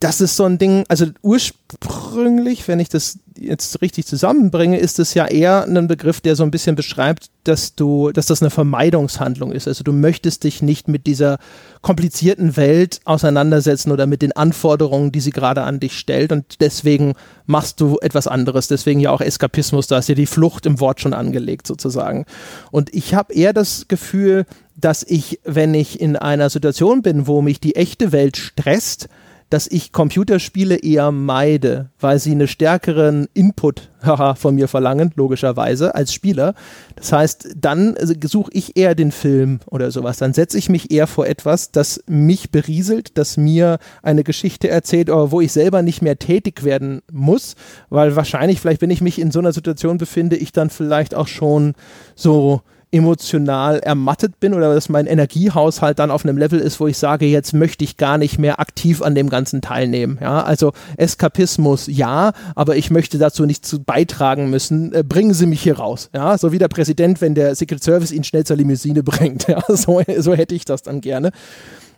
das 0.00 0.20
ist 0.22 0.36
so 0.36 0.44
ein 0.44 0.56
Ding, 0.56 0.84
also 0.88 1.06
ursprünglich, 1.22 2.66
wenn 2.68 2.80
ich 2.80 2.88
das 2.88 3.18
jetzt 3.36 3.82
richtig 3.82 4.06
zusammenbringe, 4.06 4.78
ist 4.78 4.98
es 4.98 5.12
ja 5.12 5.26
eher 5.26 5.64
ein 5.64 5.88
Begriff, 5.88 6.20
der 6.20 6.36
so 6.36 6.42
ein 6.42 6.50
bisschen 6.50 6.74
beschreibt, 6.74 7.30
dass 7.42 7.74
du, 7.74 8.10
dass 8.10 8.26
das 8.26 8.40
eine 8.40 8.50
Vermeidungshandlung 8.50 9.52
ist. 9.52 9.68
Also 9.68 9.84
du 9.84 9.92
möchtest 9.92 10.44
dich 10.44 10.62
nicht 10.62 10.88
mit 10.88 11.06
dieser 11.06 11.38
komplizierten 11.82 12.56
Welt 12.56 13.00
auseinandersetzen 13.04 13.92
oder 13.92 14.06
mit 14.06 14.22
den 14.22 14.32
Anforderungen, 14.32 15.12
die 15.12 15.20
sie 15.20 15.32
gerade 15.32 15.62
an 15.62 15.80
dich 15.80 15.98
stellt 15.98 16.32
und 16.32 16.60
deswegen 16.60 17.14
machst 17.46 17.80
du 17.80 17.98
etwas 18.00 18.26
anderes. 18.26 18.68
Deswegen 18.68 19.00
ja 19.00 19.10
auch 19.10 19.20
Eskapismus, 19.20 19.86
da 19.86 19.98
ist 19.98 20.08
ja 20.08 20.14
die 20.14 20.26
Flucht 20.26 20.64
im 20.64 20.80
Wort 20.80 21.00
schon 21.00 21.12
angelegt 21.12 21.66
sozusagen. 21.66 22.24
Und 22.70 22.94
ich 22.94 23.14
habe 23.14 23.34
eher 23.34 23.52
das 23.52 23.86
Gefühl, 23.88 24.46
dass 24.76 25.02
ich, 25.02 25.40
wenn 25.44 25.74
ich 25.74 26.00
in 26.00 26.16
einer 26.16 26.48
Situation 26.48 27.02
bin, 27.02 27.26
wo 27.26 27.42
mich 27.42 27.60
die 27.60 27.76
echte 27.76 28.12
Welt 28.12 28.36
stresst, 28.36 29.08
dass 29.54 29.68
ich 29.68 29.92
Computerspiele 29.92 30.74
eher 30.74 31.12
meide, 31.12 31.88
weil 32.00 32.18
sie 32.18 32.32
einen 32.32 32.48
stärkeren 32.48 33.28
Input 33.34 33.88
von 34.34 34.56
mir 34.56 34.66
verlangen, 34.66 35.12
logischerweise, 35.14 35.94
als 35.94 36.12
Spieler. 36.12 36.54
Das 36.96 37.12
heißt, 37.12 37.50
dann 37.56 37.96
also, 37.96 38.14
suche 38.24 38.50
ich 38.52 38.76
eher 38.76 38.96
den 38.96 39.12
Film 39.12 39.60
oder 39.70 39.92
sowas. 39.92 40.16
Dann 40.16 40.34
setze 40.34 40.58
ich 40.58 40.70
mich 40.70 40.90
eher 40.90 41.06
vor 41.06 41.28
etwas, 41.28 41.70
das 41.70 42.02
mich 42.08 42.50
berieselt, 42.50 43.16
das 43.16 43.36
mir 43.36 43.78
eine 44.02 44.24
Geschichte 44.24 44.68
erzählt, 44.68 45.08
aber 45.08 45.30
wo 45.30 45.40
ich 45.40 45.52
selber 45.52 45.82
nicht 45.82 46.02
mehr 46.02 46.18
tätig 46.18 46.64
werden 46.64 47.02
muss, 47.12 47.54
weil 47.90 48.16
wahrscheinlich, 48.16 48.60
vielleicht, 48.60 48.82
wenn 48.82 48.90
ich 48.90 49.02
mich 49.02 49.20
in 49.20 49.30
so 49.30 49.38
einer 49.38 49.52
Situation 49.52 49.98
befinde, 49.98 50.34
ich 50.34 50.50
dann 50.50 50.68
vielleicht 50.68 51.14
auch 51.14 51.28
schon 51.28 51.74
so 52.16 52.62
emotional 52.94 53.80
ermattet 53.80 54.38
bin 54.38 54.54
oder 54.54 54.72
dass 54.72 54.88
mein 54.88 55.06
Energiehaushalt 55.06 55.98
dann 55.98 56.12
auf 56.12 56.24
einem 56.24 56.38
Level 56.38 56.60
ist, 56.60 56.78
wo 56.78 56.86
ich 56.86 56.96
sage, 56.96 57.26
jetzt 57.26 57.52
möchte 57.52 57.82
ich 57.82 57.96
gar 57.96 58.18
nicht 58.18 58.38
mehr 58.38 58.60
aktiv 58.60 59.02
an 59.02 59.16
dem 59.16 59.28
Ganzen 59.28 59.60
teilnehmen. 59.60 60.18
Ja, 60.20 60.44
also 60.44 60.72
Eskapismus 60.96 61.88
ja, 61.88 62.32
aber 62.54 62.76
ich 62.76 62.92
möchte 62.92 63.18
dazu 63.18 63.46
nicht 63.46 63.66
zu 63.66 63.82
beitragen 63.82 64.48
müssen. 64.48 64.92
Äh, 64.92 65.02
bringen 65.02 65.34
Sie 65.34 65.46
mich 65.46 65.62
hier 65.62 65.78
raus. 65.78 66.08
Ja, 66.14 66.38
so 66.38 66.52
wie 66.52 66.58
der 66.58 66.68
Präsident, 66.68 67.20
wenn 67.20 67.34
der 67.34 67.56
Secret 67.56 67.82
Service 67.82 68.12
ihn 68.12 68.22
schnell 68.22 68.44
zur 68.44 68.56
Limousine 68.56 69.02
bringt. 69.02 69.46
Ja, 69.54 69.62
so, 69.68 70.00
so 70.18 70.34
hätte 70.34 70.54
ich 70.54 70.64
das 70.64 70.82
dann 70.82 71.00
gerne. 71.00 71.30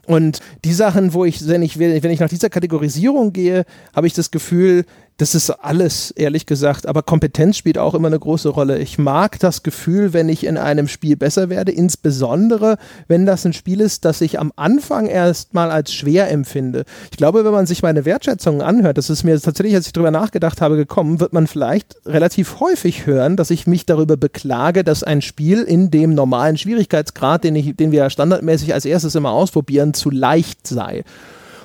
Und 0.07 0.41
die 0.65 0.73
Sachen, 0.73 1.13
wo 1.13 1.25
ich, 1.25 1.47
wenn 1.47 1.63
ich, 1.63 1.79
wenn 1.79 2.11
ich 2.11 2.21
nach 2.21 2.29
dieser 2.29 2.49
Kategorisierung 2.49 3.33
gehe, 3.33 3.65
habe 3.95 4.07
ich 4.07 4.15
das 4.15 4.31
Gefühl, 4.31 4.85
das 5.19 5.35
ist 5.35 5.49
alles, 5.51 6.11
ehrlich 6.11 6.45
gesagt. 6.45 6.87
Aber 6.87 7.03
Kompetenz 7.03 7.57
spielt 7.57 7.79
auch 7.79 7.95
immer 7.95 8.09
eine 8.09 8.19
große 8.19 8.51
Rolle. 8.51 8.79
Ich 8.79 8.99
mag 8.99 9.39
das 9.39 9.63
Gefühl, 9.63 10.13
wenn 10.13 10.29
ich 10.29 10.45
in 10.45 10.59
einem 10.59 10.89
Spiel 10.89 11.17
besser 11.17 11.49
werde, 11.49 11.73
insbesondere 11.73 12.77
wenn 13.09 13.25
das 13.25 13.47
ein 13.47 13.55
Spiel 13.55 13.81
ist, 13.81 14.05
das 14.05 14.21
ich 14.21 14.39
am 14.39 14.53
Anfang 14.57 15.07
erstmal 15.07 15.71
als 15.71 15.95
schwer 15.95 16.31
empfinde. 16.31 16.85
Ich 17.11 17.17
glaube, 17.17 17.47
wenn 17.47 17.53
man 17.53 17.67
sich 17.67 17.83
meine 17.83 18.05
Wertschätzungen 18.05 18.61
anhört, 18.61 18.99
das 18.99 19.09
ist 19.09 19.25
mir 19.25 19.41
tatsächlich, 19.41 19.75
als 19.75 19.87
ich 19.87 19.95
darüber 19.95 20.11
nachgedacht 20.11 20.61
habe, 20.61 20.77
gekommen, 20.77 21.19
wird 21.19 21.33
man 21.33 21.47
vielleicht 21.47 21.97
relativ 22.05 22.61
häufig 22.61 23.07
hören, 23.07 23.37
dass 23.37 23.51
ich 23.51 23.67
mich 23.67 23.87
darüber 23.87 24.19
beklage, 24.19 24.85
dass 24.85 25.03
ein 25.03 25.23
Spiel 25.23 25.63
in 25.63 25.91
dem 25.91 26.15
normalen 26.15 26.59
Schwierigkeitsgrad, 26.59 27.45
den, 27.45 27.57
ich, 27.57 27.75
den 27.75 27.91
wir 27.91 28.11
standardmäßig 28.11 28.75
als 28.75 28.85
erstes 28.85 29.15
immer 29.15 29.31
ausprobieren, 29.31 29.95
zu 29.95 30.11
leicht 30.11 30.67
sei. 30.67 31.05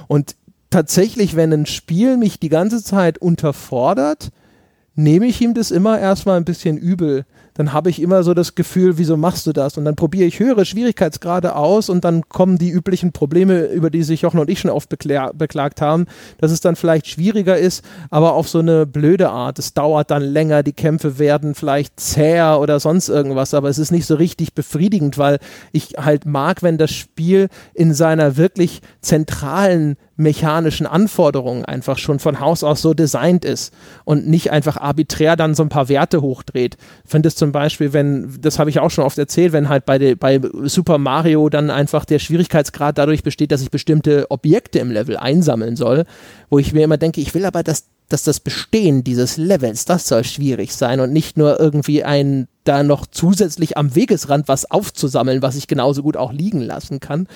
Und 0.08 0.36
tatsächlich, 0.72 1.36
wenn 1.36 1.54
ein 1.54 1.66
Spiel 1.68 2.18
mich 2.18 2.40
die 2.40 2.50
ganze 2.50 2.84
Zeit 2.84 3.20
unterfordert, 3.20 4.32
nehme 4.96 5.28
ich 5.28 5.40
ihm 5.42 5.54
das 5.54 5.70
immer 5.70 6.00
erstmal 6.00 6.38
ein 6.38 6.46
bisschen 6.46 6.78
übel 6.78 7.26
dann 7.54 7.74
habe 7.74 7.90
ich 7.90 8.02
immer 8.02 8.24
so 8.24 8.34
das 8.34 8.56
Gefühl, 8.56 8.98
wieso 8.98 9.18
machst 9.18 9.46
du 9.46 9.54
das? 9.54 9.78
Und 9.78 9.86
dann 9.86 9.96
probiere 9.96 10.26
ich 10.26 10.40
höhere 10.40 10.66
Schwierigkeitsgrade 10.66 11.56
aus 11.56 11.90
und 11.90 12.04
dann 12.06 12.28
kommen 12.30 12.58
die 12.58 12.70
üblichen 12.70 13.12
Probleme, 13.12 13.66
über 13.66 13.90
die 13.90 14.04
sich 14.04 14.22
Jochen 14.22 14.40
und 14.40 14.50
ich 14.50 14.60
schon 14.60 14.72
oft 14.72 14.90
beklagt 14.90 15.82
haben, 15.82 16.06
dass 16.40 16.52
es 16.52 16.62
dann 16.62 16.76
vielleicht 16.76 17.08
schwieriger 17.08 17.58
ist, 17.58 17.84
aber 18.10 18.34
auf 18.34 18.48
so 18.48 18.60
eine 18.60 18.86
blöde 18.86 19.30
Art. 19.30 19.60
Es 19.60 19.74
dauert 19.74 20.12
dann 20.12 20.24
länger, 20.24 20.64
die 20.64 20.74
Kämpfe 20.74 21.20
werden 21.20 21.56
vielleicht 21.56 22.00
zäher 22.00 22.60
oder 22.60 22.80
sonst 22.80 23.10
irgendwas, 23.10 23.54
aber 23.54 23.70
es 23.70 23.78
ist 23.78 23.92
nicht 23.92 24.06
so 24.06 24.16
richtig 24.16 24.54
befriedigend, 24.54 25.18
weil 25.18 25.40
ich 25.72 25.96
halt 25.98 26.26
mag, 26.26 26.64
wenn 26.64 26.78
das 26.78 26.92
Spiel 26.92 27.50
in 27.74 27.94
seiner 27.94 28.38
wirklich 28.38 28.82
zentralen 29.02 29.98
mechanischen 30.22 30.86
Anforderungen 30.86 31.66
einfach 31.66 31.98
schon 31.98 32.20
von 32.20 32.40
Haus 32.40 32.64
aus 32.64 32.82
so 32.82 32.94
designt 32.94 33.44
ist 33.44 33.74
und 34.06 34.28
nicht 34.28 34.52
einfach 34.52 34.78
arbiträr 34.78 35.36
dann 35.36 35.56
so 35.56 35.64
ein 35.64 35.70
paar 35.70 35.90
Werte 35.90 36.22
hochdreht. 36.22 36.78
Ich 37.04 37.12
finde 37.12 37.28
es 37.28 37.36
zum 37.36 37.52
Beispiel, 37.52 37.94
wenn, 37.94 38.38
das 38.40 38.60
habe 38.60 38.70
ich 38.70 38.80
auch 38.80 38.92
schon 38.92 39.04
oft 39.04 39.18
erzählt, 39.18 39.52
wenn 39.54 39.70
halt 39.70 39.86
bei, 39.86 39.98
de, 39.98 40.16
bei 40.16 40.40
Super 40.64 40.98
Mario 40.98 41.50
dann 41.50 41.70
einfach 41.70 42.06
der 42.06 42.20
Schwierigkeitsgrad 42.20 42.98
dadurch 42.98 43.24
besteht, 43.24 43.52
dass 43.52 43.62
ich 43.62 43.72
bestimmte 43.72 44.30
Objekte 44.30 44.80
im 44.80 44.92
Level 44.92 45.18
einsammeln 45.18 45.76
soll, 45.76 46.06
wo 46.50 46.60
ich 46.60 46.74
mir 46.74 46.84
immer 46.84 46.98
denke, 46.98 47.22
ich 47.22 47.34
will 47.34 47.46
aber, 47.46 47.64
dass 47.64 47.86
dass 48.12 48.24
das 48.24 48.42
Bestehen 48.42 49.06
dieses 49.06 49.38
Levels, 49.38 49.86
das 49.86 50.06
soll 50.06 50.26
schwierig 50.26 50.74
sein 50.76 51.00
und 51.00 51.14
nicht 51.14 51.38
nur 51.38 51.62
irgendwie 51.62 52.04
ein 52.04 52.50
da 52.66 52.84
noch 52.84 53.08
zusätzlich 53.08 53.78
am 53.78 53.96
Wegesrand 53.96 54.50
was 54.50 54.70
aufzusammeln, 54.70 55.42
was 55.42 55.56
ich 55.56 55.68
genauso 55.68 56.04
gut 56.04 56.18
auch 56.18 56.34
liegen 56.34 56.60
lassen 56.60 57.00
kann 57.00 57.28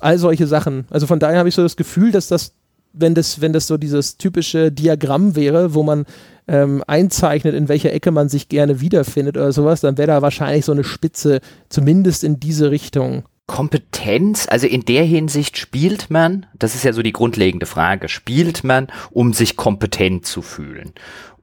all 0.00 0.18
solche 0.18 0.46
Sachen. 0.46 0.86
Also 0.90 1.06
von 1.06 1.18
daher 1.18 1.38
habe 1.38 1.48
ich 1.48 1.54
so 1.54 1.62
das 1.62 1.76
Gefühl, 1.76 2.12
dass 2.12 2.28
das, 2.28 2.52
wenn 2.92 3.14
das, 3.14 3.40
wenn 3.40 3.52
das 3.52 3.66
so 3.66 3.76
dieses 3.76 4.16
typische 4.16 4.72
Diagramm 4.72 5.36
wäre, 5.36 5.74
wo 5.74 5.82
man 5.82 6.06
ähm, 6.48 6.82
einzeichnet, 6.86 7.54
in 7.54 7.68
welcher 7.68 7.92
Ecke 7.92 8.10
man 8.10 8.28
sich 8.28 8.48
gerne 8.48 8.80
wiederfindet 8.80 9.36
oder 9.36 9.52
sowas, 9.52 9.80
dann 9.80 9.98
wäre 9.98 10.08
da 10.08 10.22
wahrscheinlich 10.22 10.64
so 10.64 10.72
eine 10.72 10.84
Spitze, 10.84 11.40
zumindest 11.68 12.24
in 12.24 12.40
diese 12.40 12.70
Richtung. 12.70 13.24
Kompetenz, 13.46 14.46
also 14.48 14.66
in 14.66 14.84
der 14.84 15.04
Hinsicht 15.04 15.56
spielt 15.56 16.10
man, 16.10 16.46
das 16.58 16.74
ist 16.74 16.84
ja 16.84 16.92
so 16.92 17.02
die 17.02 17.12
grundlegende 17.12 17.66
Frage, 17.66 18.08
spielt 18.08 18.64
man, 18.64 18.88
um 19.10 19.32
sich 19.32 19.56
kompetent 19.56 20.26
zu 20.26 20.42
fühlen. 20.42 20.92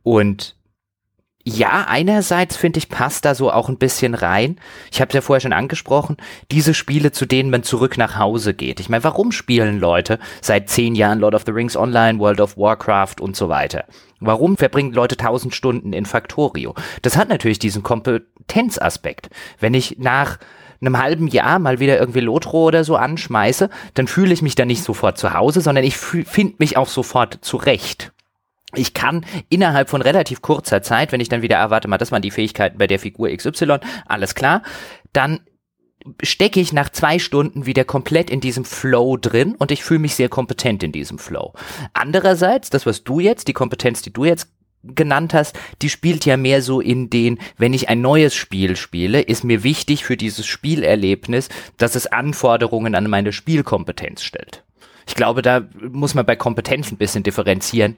Und 0.03 0.55
ja, 1.45 1.85
einerseits 1.89 2.55
finde 2.55 2.77
ich, 2.77 2.87
passt 2.87 3.25
da 3.25 3.35
so 3.35 3.51
auch 3.51 3.67
ein 3.67 3.77
bisschen 3.77 4.15
rein. 4.15 4.57
Ich 4.91 5.01
habe 5.01 5.09
es 5.09 5.15
ja 5.15 5.21
vorher 5.21 5.41
schon 5.41 5.51
angesprochen, 5.51 6.15
diese 6.51 6.73
Spiele, 6.73 7.11
zu 7.11 7.25
denen 7.25 7.49
man 7.49 7.63
zurück 7.63 7.97
nach 7.97 8.17
Hause 8.17 8.53
geht. 8.53 8.79
Ich 8.79 8.87
meine, 8.87 9.03
warum 9.03 9.33
spielen 9.33 9.77
Leute 9.79 10.19
seit 10.41 10.69
zehn 10.69 10.95
Jahren 10.95 11.19
Lord 11.19 11.35
of 11.35 11.43
the 11.45 11.51
Rings 11.51 11.75
Online, 11.75 12.17
World 12.19 12.39
of 12.39 12.55
Warcraft 12.55 13.15
und 13.19 13.35
so 13.35 13.49
weiter? 13.49 13.83
Warum 14.21 14.55
verbringen 14.55 14.93
Leute 14.93 15.17
tausend 15.17 15.53
Stunden 15.53 15.91
in 15.91 16.05
Factorio? 16.05 16.75
Das 17.01 17.17
hat 17.17 17.27
natürlich 17.27 17.59
diesen 17.59 17.83
Kompetenzaspekt. 17.83 19.29
Wenn 19.59 19.73
ich 19.73 19.97
nach 19.99 20.39
einem 20.79 20.97
halben 20.97 21.27
Jahr 21.27 21.59
mal 21.59 21.81
wieder 21.81 21.99
irgendwie 21.99 22.21
Lotro 22.21 22.63
oder 22.63 22.85
so 22.85 22.95
anschmeiße, 22.95 23.69
dann 23.95 24.07
fühle 24.07 24.33
ich 24.33 24.41
mich 24.41 24.55
da 24.55 24.63
nicht 24.63 24.83
sofort 24.83 25.17
zu 25.17 25.33
Hause, 25.33 25.59
sondern 25.59 25.83
ich 25.83 25.97
finde 25.97 26.55
mich 26.59 26.77
auch 26.77 26.87
sofort 26.87 27.39
zurecht 27.41 28.12
ich 28.75 28.93
kann 28.93 29.25
innerhalb 29.49 29.89
von 29.89 30.01
relativ 30.01 30.41
kurzer 30.41 30.81
Zeit, 30.81 31.11
wenn 31.11 31.21
ich 31.21 31.29
dann 31.29 31.41
wieder 31.41 31.57
erwarte, 31.57 31.87
mal, 31.87 31.97
das 31.97 32.11
waren 32.11 32.21
die 32.21 32.31
Fähigkeiten 32.31 32.77
bei 32.77 32.87
der 32.87 32.99
Figur 32.99 33.29
XY, 33.29 33.79
alles 34.05 34.35
klar, 34.35 34.63
dann 35.11 35.41
stecke 36.21 36.59
ich 36.59 36.73
nach 36.73 36.89
zwei 36.89 37.19
Stunden 37.19 37.65
wieder 37.65 37.85
komplett 37.85 38.29
in 38.29 38.41
diesem 38.41 38.65
Flow 38.65 39.17
drin 39.17 39.55
und 39.55 39.71
ich 39.71 39.83
fühle 39.83 40.01
mich 40.01 40.15
sehr 40.15 40.29
kompetent 40.29 40.83
in 40.83 40.91
diesem 40.91 41.17
Flow. 41.17 41.53
Andererseits, 41.93 42.69
das, 42.69 42.85
was 42.85 43.03
du 43.03 43.19
jetzt, 43.19 43.47
die 43.47 43.53
Kompetenz, 43.53 44.01
die 44.01 44.11
du 44.11 44.25
jetzt 44.25 44.49
genannt 44.83 45.33
hast, 45.33 45.57
die 45.81 45.89
spielt 45.89 46.25
ja 46.25 46.35
mehr 46.35 46.61
so 46.61 46.81
in 46.81 47.09
den, 47.09 47.39
wenn 47.57 47.73
ich 47.73 47.87
ein 47.87 48.01
neues 48.01 48.35
Spiel 48.35 48.75
spiele, 48.75 49.21
ist 49.21 49.45
mir 49.45 49.63
wichtig 49.63 50.03
für 50.03 50.17
dieses 50.17 50.45
Spielerlebnis, 50.45 51.47
dass 51.77 51.95
es 51.95 52.07
Anforderungen 52.07 52.95
an 52.95 53.09
meine 53.09 53.31
Spielkompetenz 53.31 54.23
stellt. 54.23 54.65
Ich 55.07 55.15
glaube, 55.15 55.41
da 55.41 55.67
muss 55.89 56.15
man 56.15 56.25
bei 56.25 56.35
Kompetenz 56.35 56.91
ein 56.91 56.97
bisschen 56.97 57.23
differenzieren 57.23 57.97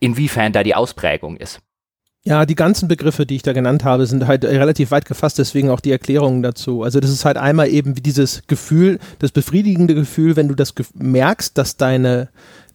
inwiefern 0.00 0.52
da 0.52 0.62
die 0.62 0.74
Ausprägung 0.74 1.36
ist. 1.36 1.60
Ja, 2.22 2.44
die 2.44 2.54
ganzen 2.54 2.86
Begriffe, 2.86 3.24
die 3.24 3.36
ich 3.36 3.42
da 3.42 3.54
genannt 3.54 3.82
habe, 3.82 4.04
sind 4.04 4.26
halt 4.26 4.44
relativ 4.44 4.90
weit 4.90 5.06
gefasst, 5.06 5.38
deswegen 5.38 5.70
auch 5.70 5.80
die 5.80 5.90
Erklärungen 5.90 6.42
dazu. 6.42 6.82
Also 6.82 7.00
das 7.00 7.10
ist 7.10 7.24
halt 7.24 7.38
einmal 7.38 7.68
eben 7.68 7.96
wie 7.96 8.02
dieses 8.02 8.42
Gefühl, 8.46 8.98
das 9.20 9.32
befriedigende 9.32 9.94
Gefühl, 9.94 10.36
wenn 10.36 10.48
du 10.48 10.54
das 10.54 10.74
merkst, 10.94 11.56
dass 11.56 11.78
deine, 11.78 12.28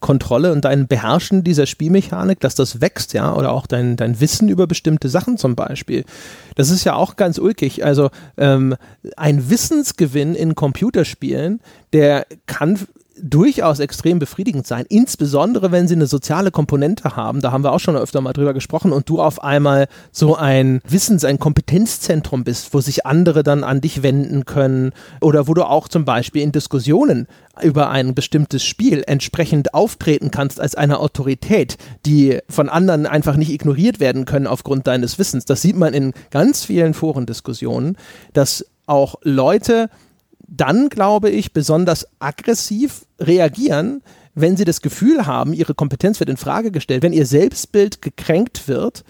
Kontrolle 0.06 0.52
und 0.52 0.66
dein 0.66 0.88
Beherrschen 0.88 1.44
dieser 1.44 1.66
Spielmechanik, 1.66 2.40
dass 2.40 2.54
das 2.54 2.80
wächst, 2.80 3.14
ja, 3.14 3.34
oder 3.34 3.52
auch 3.52 3.66
dein, 3.66 3.96
dein 3.96 4.20
Wissen 4.20 4.50
über 4.50 4.68
bestimmte 4.68 5.10
Sachen 5.10 5.38
zum 5.38 5.56
Beispiel. 5.56 6.06
Das 6.54 6.70
ist 6.70 6.84
ja 6.84 6.94
auch 6.94 7.16
ganz 7.16 7.40
ulkig. 7.40 7.84
Also 7.84 8.12
ähm, 8.38 8.76
ein 9.18 9.50
Wissensgewinn 9.50 10.36
in 10.36 10.54
Computerspielen, 10.54 11.60
der 11.92 12.28
kann 12.46 12.80
durchaus 13.22 13.80
extrem 13.80 14.20
befriedigend 14.20 14.68
sein, 14.68 14.86
insbesondere 14.90 15.72
wenn 15.72 15.88
sie 15.88 15.96
eine 15.96 16.08
soziale 16.08 16.52
Komponente 16.52 17.16
haben. 17.16 17.42
Da 17.42 17.52
haben 17.52 17.64
wir 17.64 17.72
auch 17.72 17.80
schon 17.80 17.96
öfter 17.96 18.22
mal 18.22 18.34
drüber 18.34 18.54
gesprochen 18.54 18.92
und 18.92 19.10
du 19.10 19.22
auf 19.22 19.44
einmal 19.44 19.88
so 20.12 20.36
ein 20.36 20.82
Wissens-, 20.88 21.26
ein 21.26 21.40
Kompetenzzentrum 21.40 22.44
bist, 22.44 22.74
wo 22.74 22.82
sich 22.82 23.06
andere 23.06 23.44
dann 23.44 23.64
an 23.64 23.82
dich 23.82 24.04
wenden 24.04 24.46
können 24.46 24.92
oder 25.22 25.48
wo 25.48 25.54
du 25.54 25.64
auch 25.64 25.88
zum 25.88 26.06
Beispiel 26.06 26.42
in 26.42 26.52
Diskussionen 26.52 27.28
über 27.62 27.90
ein 27.90 28.16
bestimmtes 28.16 28.66
Spiel 28.66 29.04
entsprechend 29.08 29.74
auftreten 29.74 30.30
kannst 30.30 30.60
als 30.60 30.76
eine 30.76 31.00
Autorität, 31.00 31.78
die 32.06 32.40
von 32.50 32.70
anderen 32.70 33.06
einfach 33.06 33.38
nicht 33.38 33.52
ignoriert 33.52 34.00
werden 34.00 34.26
können 34.26 34.48
aufgrund 34.48 34.88
deines 34.88 35.18
Wissens. 35.20 35.46
Das 35.46 35.62
sieht 35.62 35.78
man 35.78 35.94
in 35.94 36.14
ganz 36.32 36.66
vielen 36.66 36.94
Forendiskussionen, 36.94 37.98
dass 38.34 38.66
auch 38.88 39.16
Leute 39.24 39.90
dann, 40.48 40.90
glaube 40.90 41.30
ich, 41.30 41.54
besonders 41.54 42.08
aggressiv 42.20 43.06
reagieren, 43.20 44.02
wenn 44.34 44.58
sie 44.58 44.66
das 44.66 44.82
Gefühl 44.82 45.26
haben, 45.26 45.54
ihre 45.54 45.74
Kompetenz 45.74 46.20
wird 46.20 46.30
in 46.30 46.38
Frage 46.38 46.72
gestellt, 46.72 47.04
wenn 47.04 47.14
ihr 47.14 47.26
Selbstbild 47.26 48.02
gekränkt 48.02 48.68
wird 48.68 49.04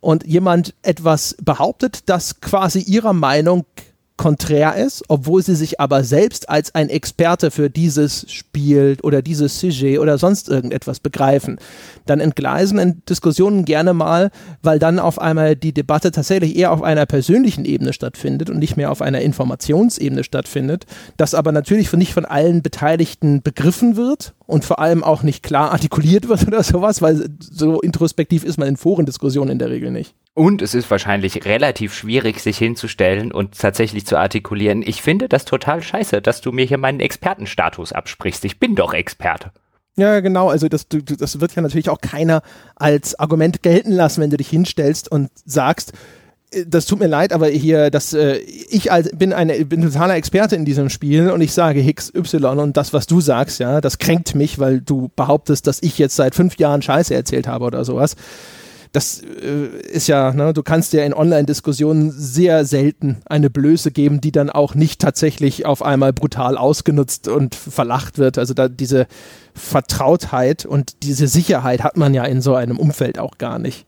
und 0.00 0.24
jemand 0.24 0.74
etwas 0.82 1.36
behauptet, 1.42 2.08
das 2.08 2.40
quasi 2.40 2.80
ihrer 2.80 3.12
Meinung 3.12 3.64
konträr 4.18 4.74
ist, 4.74 5.02
obwohl 5.08 5.42
sie 5.42 5.54
sich 5.54 5.80
aber 5.80 6.04
selbst 6.04 6.50
als 6.50 6.74
ein 6.74 6.90
Experte 6.90 7.50
für 7.50 7.70
dieses 7.70 8.30
Spiel 8.30 8.98
oder 9.02 9.22
dieses 9.22 9.58
Sujet 9.58 9.98
oder 9.98 10.18
sonst 10.18 10.50
irgendetwas 10.50 11.00
begreifen. 11.00 11.58
Dann 12.04 12.20
entgleisen 12.20 12.78
in 12.78 13.02
Diskussionen 13.08 13.64
gerne 13.64 13.94
mal, 13.94 14.30
weil 14.60 14.78
dann 14.78 14.98
auf 14.98 15.18
einmal 15.18 15.56
die 15.56 15.72
Debatte 15.72 16.10
tatsächlich 16.10 16.56
eher 16.56 16.72
auf 16.72 16.82
einer 16.82 17.06
persönlichen 17.06 17.64
Ebene 17.64 17.94
stattfindet 17.94 18.50
und 18.50 18.58
nicht 18.58 18.76
mehr 18.76 18.90
auf 18.90 19.00
einer 19.00 19.22
Informationsebene 19.22 20.24
stattfindet, 20.24 20.84
das 21.16 21.34
aber 21.34 21.52
natürlich 21.52 21.90
nicht 21.94 22.12
von 22.12 22.26
allen 22.26 22.60
Beteiligten 22.60 23.40
begriffen 23.40 23.96
wird 23.96 24.34
und 24.46 24.64
vor 24.64 24.80
allem 24.80 25.04
auch 25.04 25.22
nicht 25.22 25.42
klar 25.42 25.70
artikuliert 25.72 26.28
wird 26.28 26.46
oder 26.46 26.62
sowas, 26.62 27.00
weil 27.00 27.28
so 27.40 27.80
introspektiv 27.80 28.44
ist 28.44 28.58
man 28.58 28.68
in 28.68 28.76
Forendiskussionen 28.76 29.52
in 29.52 29.58
der 29.58 29.70
Regel 29.70 29.90
nicht. 29.90 30.14
Und 30.38 30.62
es 30.62 30.72
ist 30.72 30.88
wahrscheinlich 30.88 31.46
relativ 31.46 31.92
schwierig, 31.92 32.38
sich 32.38 32.58
hinzustellen 32.58 33.32
und 33.32 33.58
tatsächlich 33.58 34.06
zu 34.06 34.16
artikulieren. 34.16 34.82
Ich 34.86 35.02
finde 35.02 35.28
das 35.28 35.44
total 35.44 35.82
scheiße, 35.82 36.22
dass 36.22 36.40
du 36.40 36.52
mir 36.52 36.64
hier 36.64 36.78
meinen 36.78 37.00
Expertenstatus 37.00 37.92
absprichst. 37.92 38.44
Ich 38.44 38.60
bin 38.60 38.76
doch 38.76 38.94
Experte. 38.94 39.50
Ja, 39.96 40.20
genau. 40.20 40.48
Also 40.48 40.68
das, 40.68 40.86
das 40.88 41.40
wird 41.40 41.56
ja 41.56 41.62
natürlich 41.62 41.90
auch 41.90 42.00
keiner 42.00 42.42
als 42.76 43.18
Argument 43.18 43.64
gelten 43.64 43.90
lassen, 43.90 44.20
wenn 44.20 44.30
du 44.30 44.36
dich 44.36 44.48
hinstellst 44.48 45.10
und 45.10 45.28
sagst, 45.44 45.92
äh, 46.52 46.64
das 46.68 46.86
tut 46.86 47.00
mir 47.00 47.08
leid, 47.08 47.32
aber 47.32 47.48
hier, 47.48 47.90
das, 47.90 48.12
äh, 48.12 48.36
ich 48.36 48.92
als, 48.92 49.10
bin 49.10 49.32
eine, 49.32 49.64
bin 49.64 49.82
totaler 49.82 50.14
Experte 50.14 50.54
in 50.54 50.64
diesem 50.64 50.88
Spiel 50.88 51.32
und 51.32 51.40
ich 51.40 51.52
sage 51.52 51.80
Hicks 51.80 52.14
Y 52.14 52.60
und 52.60 52.76
das, 52.76 52.92
was 52.92 53.08
du 53.08 53.20
sagst, 53.20 53.58
ja, 53.58 53.80
das 53.80 53.98
kränkt 53.98 54.36
mich, 54.36 54.60
weil 54.60 54.82
du 54.82 55.10
behauptest, 55.16 55.66
dass 55.66 55.82
ich 55.82 55.98
jetzt 55.98 56.14
seit 56.14 56.36
fünf 56.36 56.58
Jahren 56.58 56.80
Scheiße 56.80 57.12
erzählt 57.12 57.48
habe 57.48 57.64
oder 57.64 57.84
sowas 57.84 58.14
das 58.92 59.22
äh, 59.22 59.66
ist 59.90 60.08
ja, 60.08 60.32
ne, 60.32 60.52
du 60.52 60.62
kannst 60.62 60.92
ja 60.92 61.04
in 61.04 61.14
Online-Diskussionen 61.14 62.10
sehr 62.10 62.64
selten 62.64 63.18
eine 63.26 63.50
Blöße 63.50 63.90
geben, 63.90 64.20
die 64.20 64.32
dann 64.32 64.50
auch 64.50 64.74
nicht 64.74 65.00
tatsächlich 65.00 65.66
auf 65.66 65.82
einmal 65.82 66.12
brutal 66.12 66.56
ausgenutzt 66.56 67.28
und 67.28 67.54
verlacht 67.54 68.18
wird. 68.18 68.38
Also 68.38 68.54
da 68.54 68.68
diese 68.68 69.06
Vertrautheit 69.54 70.66
und 70.66 71.02
diese 71.02 71.28
Sicherheit 71.28 71.82
hat 71.82 71.96
man 71.96 72.14
ja 72.14 72.24
in 72.24 72.40
so 72.40 72.54
einem 72.54 72.78
Umfeld 72.78 73.18
auch 73.18 73.38
gar 73.38 73.58
nicht. 73.58 73.86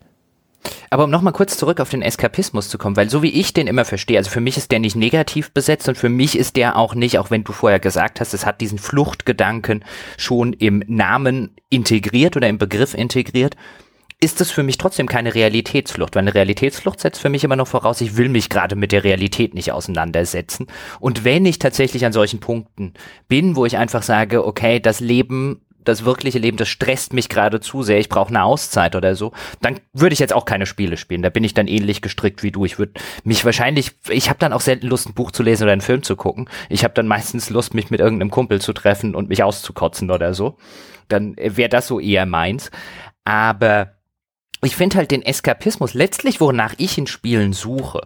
Aber 0.91 1.05
um 1.05 1.11
nochmal 1.11 1.33
kurz 1.33 1.57
zurück 1.57 1.81
auf 1.81 1.89
den 1.89 2.03
Eskapismus 2.03 2.69
zu 2.69 2.77
kommen, 2.77 2.97
weil 2.97 3.09
so 3.09 3.23
wie 3.23 3.31
ich 3.31 3.55
den 3.55 3.67
immer 3.67 3.85
verstehe, 3.85 4.19
also 4.19 4.31
für 4.31 4.41
mich 4.41 4.57
ist 4.57 4.71
der 4.71 4.79
nicht 4.79 4.97
negativ 4.97 5.53
besetzt 5.53 5.89
und 5.89 5.97
für 5.97 6.09
mich 6.09 6.37
ist 6.37 6.57
der 6.57 6.77
auch 6.77 6.95
nicht, 6.95 7.19
auch 7.19 7.31
wenn 7.31 7.45
du 7.45 7.53
vorher 7.53 7.81
gesagt 7.81 8.21
hast, 8.21 8.35
es 8.35 8.45
hat 8.45 8.61
diesen 8.61 8.79
Fluchtgedanken 8.79 9.85
schon 10.19 10.53
im 10.53 10.83
Namen 10.87 11.55
integriert 11.71 12.37
oder 12.37 12.49
im 12.49 12.59
Begriff 12.59 12.95
integriert, 12.95 13.57
ist 14.23 14.41
es 14.41 14.51
für 14.51 14.63
mich 14.63 14.77
trotzdem 14.77 15.07
keine 15.07 15.35
Realitätsflucht, 15.35 16.15
weil 16.15 16.23
eine 16.23 16.35
Realitätsflucht 16.35 17.01
setzt 17.01 17.21
für 17.21 17.31
mich 17.31 17.43
immer 17.43 17.57
noch 17.57 17.69
voraus, 17.69 18.03
ich 18.03 18.17
will 18.17 18.29
mich 18.29 18.51
gerade 18.51 18.77
mit 18.77 18.93
der 18.93 19.03
Realität 19.03 19.55
nicht 19.55 19.73
auseinandersetzen. 19.73 20.67
Und 21.01 21.25
wenn 21.25 21.47
ich 21.47 21.59
tatsächlich 21.59 22.05
an 22.05 22.13
solchen 22.13 22.39
Punkten 22.39 22.93
bin, 23.29 23.57
wo 23.57 23.65
ich 23.65 23.79
einfach 23.79 24.03
sage, 24.03 24.47
okay, 24.47 24.79
das 24.79 25.01
Leben 25.01 25.63
das 25.85 26.05
wirkliche 26.05 26.39
Leben, 26.39 26.57
das 26.57 26.69
stresst 26.69 27.13
mich 27.13 27.29
gerade 27.29 27.61
zu 27.61 27.83
sehr, 27.83 27.99
ich 27.99 28.09
brauche 28.09 28.29
eine 28.29 28.45
Auszeit 28.45 28.95
oder 28.97 29.15
so, 29.15 29.33
dann 29.63 29.81
würde 29.93 30.13
ich 30.13 30.19
jetzt 30.19 30.35
auch 30.35 30.45
keine 30.45 30.67
Spiele 30.67 30.97
spielen. 30.97 31.23
Da 31.23 31.31
bin 31.31 31.45
ich 31.45 31.55
dann 31.55 31.69
ähnlich 31.69 32.03
gestrickt 32.03 32.43
wie 32.43 32.51
du. 32.51 32.65
Ich 32.65 32.79
würde 32.79 32.93
mich 33.25 33.45
wahrscheinlich, 33.45 33.93
ich 34.11 34.29
habe 34.29 34.39
dann 34.39 34.53
auch 34.53 34.61
selten 34.61 34.87
Lust, 34.87 35.09
ein 35.09 35.15
Buch 35.15 35.31
zu 35.31 35.43
lesen 35.43 35.65
oder 35.65 35.73
einen 35.73 35.81
Film 35.81 36.03
zu 36.03 36.17
gucken. 36.17 36.49
Ich 36.69 36.85
habe 36.85 36.95
dann 36.95 37.09
meistens 37.09 37.51
Lust, 37.51 37.75
mich 37.75 37.91
mit 37.91 38.01
irgendeinem 38.01 38.31
Kumpel 38.31 38.61
zu 38.61 38.73
treffen 38.73 39.15
und 39.15 39.29
mich 39.29 39.43
auszukotzen 39.43 40.11
oder 40.11 40.35
so. 40.35 40.59
Dann 41.09 41.35
wäre 41.37 41.71
das 41.71 41.87
so 41.87 41.99
eher 41.99 42.27
meins. 42.27 42.71
Aber 43.25 44.00
ich 44.63 44.77
finde 44.77 44.97
halt 44.97 45.11
den 45.11 45.23
Eskapismus 45.23 45.95
letztlich, 45.95 46.41
wonach 46.41 46.75
ich 46.79 46.99
in 46.99 47.07
Spielen 47.07 47.53
suche 47.53 48.03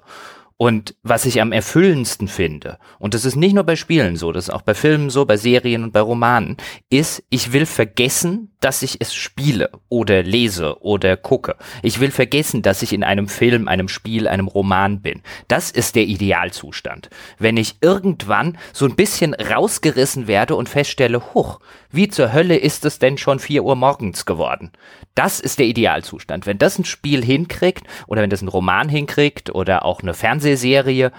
und 0.56 0.94
was 1.02 1.26
ich 1.26 1.40
am 1.40 1.50
erfüllendsten 1.50 2.28
finde, 2.28 2.78
und 3.00 3.14
das 3.14 3.24
ist 3.24 3.34
nicht 3.34 3.54
nur 3.54 3.64
bei 3.64 3.74
Spielen 3.74 4.16
so, 4.16 4.30
das 4.30 4.44
ist 4.44 4.54
auch 4.54 4.62
bei 4.62 4.74
Filmen 4.74 5.10
so, 5.10 5.24
bei 5.24 5.36
Serien 5.36 5.82
und 5.82 5.92
bei 5.92 6.00
Romanen, 6.00 6.56
ist, 6.90 7.24
ich 7.28 7.52
will 7.52 7.66
vergessen, 7.66 8.52
dass 8.60 8.82
ich 8.82 9.00
es 9.00 9.12
spiele 9.14 9.70
oder 9.88 10.22
lese 10.22 10.80
oder 10.80 11.16
gucke. 11.16 11.56
Ich 11.82 12.00
will 12.00 12.10
vergessen, 12.10 12.62
dass 12.62 12.82
ich 12.82 12.92
in 12.92 13.02
einem 13.02 13.28
Film, 13.28 13.66
einem 13.66 13.88
Spiel, 13.88 14.28
einem 14.28 14.46
Roman 14.46 15.02
bin. 15.02 15.22
Das 15.48 15.70
ist 15.70 15.96
der 15.96 16.04
Idealzustand. 16.04 17.10
Wenn 17.38 17.56
ich 17.56 17.76
irgendwann 17.80 18.56
so 18.72 18.86
ein 18.86 18.94
bisschen 18.94 19.34
rausgerissen 19.34 20.28
werde 20.28 20.54
und 20.54 20.68
feststelle, 20.68 21.34
huch, 21.34 21.60
wie 21.94 22.08
zur 22.08 22.32
Hölle 22.32 22.56
ist 22.56 22.84
es 22.84 22.98
denn 22.98 23.18
schon 23.18 23.38
vier 23.38 23.64
Uhr 23.64 23.76
morgens 23.76 24.26
geworden? 24.26 24.72
Das 25.14 25.40
ist 25.40 25.58
der 25.58 25.66
Idealzustand. 25.66 26.46
Wenn 26.46 26.58
das 26.58 26.78
ein 26.78 26.84
Spiel 26.84 27.24
hinkriegt 27.24 27.86
oder 28.06 28.22
wenn 28.22 28.30
das 28.30 28.42
ein 28.42 28.48
Roman 28.48 28.88
hinkriegt 28.88 29.54
oder 29.54 29.84
auch 29.84 30.00
eine 30.00 30.14
Fernsehserie, 30.14 31.12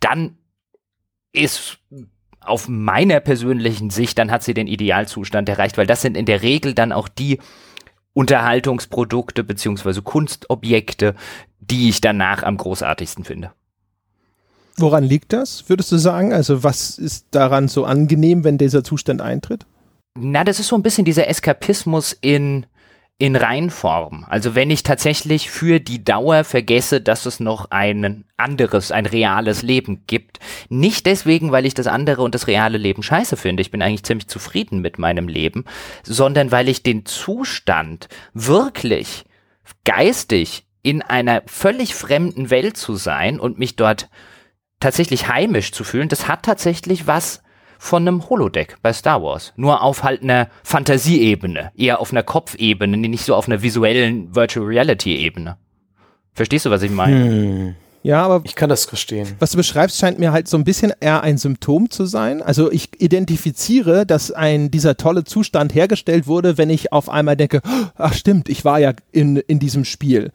dann 0.00 0.36
ist 1.32 1.78
auf 2.40 2.68
meiner 2.68 3.20
persönlichen 3.20 3.90
Sicht, 3.90 4.18
dann 4.18 4.30
hat 4.30 4.42
sie 4.42 4.54
den 4.54 4.66
Idealzustand 4.66 5.48
erreicht, 5.48 5.78
weil 5.78 5.86
das 5.86 6.02
sind 6.02 6.16
in 6.16 6.26
der 6.26 6.42
Regel 6.42 6.74
dann 6.74 6.92
auch 6.92 7.08
die 7.08 7.38
Unterhaltungsprodukte 8.14 9.44
beziehungsweise 9.44 10.02
Kunstobjekte, 10.02 11.14
die 11.60 11.88
ich 11.88 12.00
danach 12.00 12.42
am 12.42 12.56
großartigsten 12.56 13.24
finde. 13.24 13.52
Woran 14.76 15.04
liegt 15.04 15.32
das, 15.32 15.68
würdest 15.68 15.90
du 15.92 15.98
sagen? 15.98 16.32
Also 16.32 16.62
was 16.62 16.98
ist 16.98 17.26
daran 17.32 17.68
so 17.68 17.84
angenehm, 17.84 18.44
wenn 18.44 18.58
dieser 18.58 18.84
Zustand 18.84 19.20
eintritt? 19.20 19.66
Na, 20.20 20.44
das 20.44 20.58
ist 20.58 20.68
so 20.68 20.76
ein 20.76 20.82
bisschen 20.82 21.04
dieser 21.04 21.28
Eskapismus 21.28 22.16
in 22.20 22.66
in 23.20 23.34
Reinform. 23.34 24.24
Also 24.28 24.54
wenn 24.54 24.70
ich 24.70 24.84
tatsächlich 24.84 25.50
für 25.50 25.80
die 25.80 26.04
Dauer 26.04 26.44
vergesse, 26.44 27.00
dass 27.00 27.26
es 27.26 27.40
noch 27.40 27.72
ein 27.72 28.24
anderes, 28.36 28.92
ein 28.92 29.06
reales 29.06 29.62
Leben 29.62 30.04
gibt. 30.06 30.38
Nicht 30.68 31.04
deswegen, 31.04 31.50
weil 31.50 31.66
ich 31.66 31.74
das 31.74 31.88
andere 31.88 32.22
und 32.22 32.36
das 32.36 32.46
reale 32.46 32.78
Leben 32.78 33.02
scheiße 33.02 33.36
finde. 33.36 33.60
Ich 33.60 33.72
bin 33.72 33.82
eigentlich 33.82 34.04
ziemlich 34.04 34.28
zufrieden 34.28 34.80
mit 34.80 35.00
meinem 35.00 35.26
Leben, 35.26 35.64
sondern 36.04 36.52
weil 36.52 36.68
ich 36.68 36.84
den 36.84 37.06
Zustand 37.06 38.08
wirklich 38.34 39.24
geistig 39.84 40.64
in 40.82 41.02
einer 41.02 41.42
völlig 41.46 41.96
fremden 41.96 42.50
Welt 42.50 42.76
zu 42.76 42.94
sein 42.94 43.40
und 43.40 43.58
mich 43.58 43.74
dort 43.74 44.08
tatsächlich 44.78 45.26
heimisch 45.26 45.72
zu 45.72 45.82
fühlen, 45.82 46.08
das 46.08 46.28
hat 46.28 46.44
tatsächlich 46.44 47.08
was 47.08 47.42
von 47.78 48.06
einem 48.06 48.28
Holodeck 48.28 48.76
bei 48.82 48.92
Star 48.92 49.22
Wars. 49.22 49.52
Nur 49.56 49.82
auf 49.82 50.02
halt 50.02 50.22
einer 50.22 50.48
Fantasieebene, 50.62 51.72
eher 51.76 52.00
auf 52.00 52.12
einer 52.12 52.22
Kopfebene, 52.22 52.96
nicht 52.96 53.24
so 53.24 53.34
auf 53.34 53.48
einer 53.48 53.62
visuellen 53.62 54.34
Virtual 54.34 54.66
Reality 54.66 55.16
Ebene. 55.16 55.56
Verstehst 56.34 56.66
du, 56.66 56.70
was 56.70 56.82
ich 56.82 56.90
meine? 56.90 57.24
Hm. 57.24 57.74
Ja, 58.02 58.24
aber 58.24 58.42
ich 58.44 58.54
kann 58.54 58.70
das 58.70 58.84
verstehen. 58.84 59.26
Was 59.38 59.50
du 59.50 59.56
beschreibst, 59.56 59.98
scheint 59.98 60.18
mir 60.18 60.32
halt 60.32 60.48
so 60.48 60.56
ein 60.56 60.64
bisschen 60.64 60.92
eher 61.00 61.22
ein 61.22 61.36
Symptom 61.36 61.90
zu 61.90 62.06
sein. 62.06 62.42
Also 62.42 62.70
ich 62.70 63.00
identifiziere, 63.00 64.06
dass 64.06 64.30
ein 64.30 64.70
dieser 64.70 64.96
tolle 64.96 65.24
Zustand 65.24 65.74
hergestellt 65.74 66.26
wurde, 66.26 66.56
wenn 66.58 66.70
ich 66.70 66.92
auf 66.92 67.08
einmal 67.08 67.36
denke, 67.36 67.60
ach 67.96 68.14
stimmt, 68.14 68.48
ich 68.48 68.64
war 68.64 68.78
ja 68.78 68.92
in, 69.10 69.36
in 69.36 69.58
diesem 69.58 69.84
Spiel. 69.84 70.30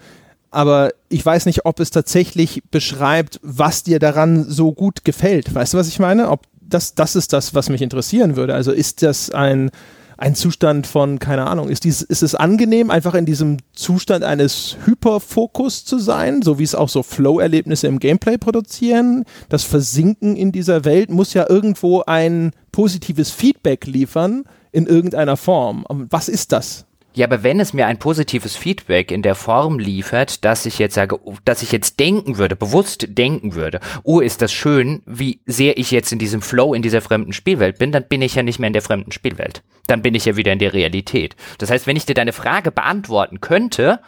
Aber 0.51 0.91
ich 1.09 1.25
weiß 1.25 1.47
nicht, 1.47 1.65
ob 1.65 1.79
es 1.79 1.89
tatsächlich 1.89 2.61
beschreibt, 2.69 3.39
was 3.41 3.81
dir 3.81 3.97
daran 3.97 4.43
so 4.43 4.71
gut 4.71 5.03
gefällt. 5.03 5.55
Weißt 5.55 5.73
du, 5.73 5.79
was 5.79 5.87
ich 5.87 5.97
meine? 5.97 6.29
Ob 6.29 6.41
das, 6.73 6.95
das 6.95 7.15
ist 7.15 7.33
das, 7.33 7.53
was 7.53 7.69
mich 7.69 7.81
interessieren 7.81 8.35
würde. 8.35 8.53
Also 8.53 8.71
ist 8.71 9.03
das 9.03 9.29
ein, 9.29 9.71
ein 10.17 10.35
Zustand 10.35 10.87
von, 10.87 11.19
keine 11.19 11.47
Ahnung, 11.47 11.69
ist, 11.69 11.83
dies, 11.83 12.01
ist 12.01 12.23
es 12.23 12.35
angenehm, 12.35 12.89
einfach 12.91 13.13
in 13.15 13.25
diesem 13.25 13.57
Zustand 13.73 14.23
eines 14.23 14.77
Hyperfokus 14.85 15.85
zu 15.85 15.99
sein, 15.99 16.41
so 16.41 16.59
wie 16.59 16.63
es 16.63 16.75
auch 16.75 16.89
so 16.89 17.03
Flow-Erlebnisse 17.03 17.87
im 17.87 17.99
Gameplay 17.99 18.37
produzieren? 18.37 19.25
Das 19.49 19.63
Versinken 19.63 20.35
in 20.35 20.51
dieser 20.51 20.85
Welt 20.85 21.09
muss 21.09 21.33
ja 21.33 21.49
irgendwo 21.49 22.03
ein 22.05 22.51
positives 22.71 23.31
Feedback 23.31 23.85
liefern 23.85 24.43
in 24.71 24.87
irgendeiner 24.87 25.37
Form. 25.37 25.85
Was 25.89 26.27
ist 26.29 26.51
das? 26.51 26.85
Ja, 27.15 27.27
aber 27.27 27.43
wenn 27.43 27.59
es 27.59 27.73
mir 27.73 27.85
ein 27.85 27.99
positives 27.99 28.55
Feedback 28.55 29.11
in 29.11 29.21
der 29.21 29.35
Form 29.35 29.77
liefert, 29.77 30.43
dass 30.43 30.65
ich 30.65 30.79
jetzt 30.79 30.95
sage, 30.95 31.19
dass 31.45 31.61
ich 31.61 31.71
jetzt 31.71 31.99
denken 31.99 32.39
würde, 32.39 32.55
bewusst 32.55 33.05
denken 33.07 33.53
würde, 33.53 33.79
oh, 34.03 34.19
ist 34.19 34.41
das 34.41 34.51
schön, 34.51 35.03
wie 35.05 35.39
sehr 35.45 35.77
ich 35.77 35.91
jetzt 35.91 36.11
in 36.11 36.17
diesem 36.17 36.41
Flow, 36.41 36.73
in 36.73 36.81
dieser 36.81 37.01
fremden 37.01 37.31
Spielwelt 37.31 37.77
bin, 37.77 37.91
dann 37.91 38.07
bin 38.07 38.23
ich 38.23 38.33
ja 38.33 38.41
nicht 38.41 38.57
mehr 38.57 38.67
in 38.67 38.73
der 38.73 38.81
fremden 38.81 39.11
Spielwelt. 39.11 39.61
Dann 39.85 40.01
bin 40.01 40.15
ich 40.15 40.25
ja 40.25 40.35
wieder 40.37 40.51
in 40.51 40.59
der 40.59 40.73
Realität. 40.73 41.35
Das 41.59 41.69
heißt, 41.69 41.85
wenn 41.85 41.97
ich 41.97 42.07
dir 42.07 42.15
deine 42.15 42.33
Frage 42.33 42.71
beantworten 42.71 43.41
könnte, 43.41 43.99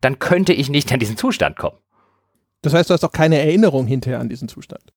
dann 0.00 0.18
könnte 0.18 0.52
ich 0.52 0.68
nicht 0.68 0.92
an 0.92 0.98
diesen 0.98 1.16
Zustand 1.16 1.56
kommen. 1.56 1.78
Das 2.62 2.74
heißt, 2.74 2.90
du 2.90 2.94
hast 2.94 3.04
auch 3.04 3.12
keine 3.12 3.38
Erinnerung 3.38 3.86
hinterher 3.86 4.18
an 4.18 4.28
diesen 4.28 4.48
Zustand 4.48 4.92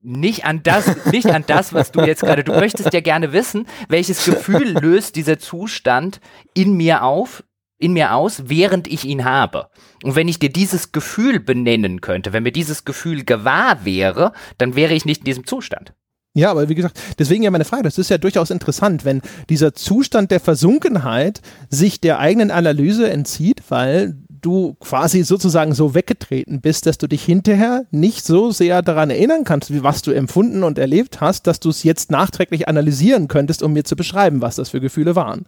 nicht 0.00 0.44
an 0.44 0.62
das, 0.62 1.06
nicht 1.06 1.26
an 1.26 1.44
das, 1.46 1.72
was 1.72 1.92
du 1.92 2.00
jetzt 2.00 2.22
gerade, 2.22 2.44
du 2.44 2.52
möchtest 2.52 2.92
ja 2.92 3.00
gerne 3.00 3.32
wissen, 3.32 3.66
welches 3.88 4.24
Gefühl 4.24 4.78
löst 4.80 5.16
dieser 5.16 5.38
Zustand 5.38 6.20
in 6.54 6.76
mir 6.76 7.02
auf, 7.02 7.44
in 7.78 7.92
mir 7.92 8.14
aus, 8.14 8.44
während 8.46 8.88
ich 8.88 9.04
ihn 9.04 9.24
habe. 9.24 9.68
Und 10.02 10.14
wenn 10.14 10.28
ich 10.28 10.38
dir 10.38 10.50
dieses 10.50 10.92
Gefühl 10.92 11.40
benennen 11.40 12.00
könnte, 12.00 12.32
wenn 12.32 12.42
mir 12.42 12.52
dieses 12.52 12.84
Gefühl 12.84 13.24
gewahr 13.24 13.84
wäre, 13.84 14.32
dann 14.58 14.76
wäre 14.76 14.94
ich 14.94 15.04
nicht 15.04 15.20
in 15.20 15.26
diesem 15.26 15.46
Zustand. 15.46 15.94
Ja, 16.34 16.50
aber 16.50 16.68
wie 16.68 16.74
gesagt, 16.74 17.00
deswegen 17.18 17.42
ja 17.42 17.50
meine 17.50 17.64
Frage, 17.64 17.82
das 17.82 17.98
ist 17.98 18.10
ja 18.10 18.18
durchaus 18.18 18.50
interessant, 18.50 19.04
wenn 19.04 19.22
dieser 19.48 19.74
Zustand 19.74 20.30
der 20.30 20.40
Versunkenheit 20.40 21.40
sich 21.68 22.00
der 22.00 22.20
eigenen 22.20 22.50
Analyse 22.50 23.10
entzieht, 23.10 23.62
weil 23.70 24.16
du 24.40 24.74
quasi 24.80 25.22
sozusagen 25.22 25.74
so 25.74 25.94
weggetreten 25.94 26.60
bist, 26.60 26.86
dass 26.86 26.98
du 26.98 27.06
dich 27.06 27.24
hinterher 27.24 27.84
nicht 27.90 28.24
so 28.24 28.50
sehr 28.50 28.82
daran 28.82 29.10
erinnern 29.10 29.44
kannst, 29.44 29.72
wie 29.72 29.82
was 29.82 30.02
du 30.02 30.12
empfunden 30.12 30.62
und 30.62 30.78
erlebt 30.78 31.20
hast, 31.20 31.46
dass 31.46 31.60
du 31.60 31.70
es 31.70 31.82
jetzt 31.82 32.10
nachträglich 32.10 32.68
analysieren 32.68 33.28
könntest, 33.28 33.62
um 33.62 33.72
mir 33.72 33.84
zu 33.84 33.96
beschreiben, 33.96 34.40
was 34.40 34.56
das 34.56 34.70
für 34.70 34.80
Gefühle 34.80 35.16
waren. 35.16 35.46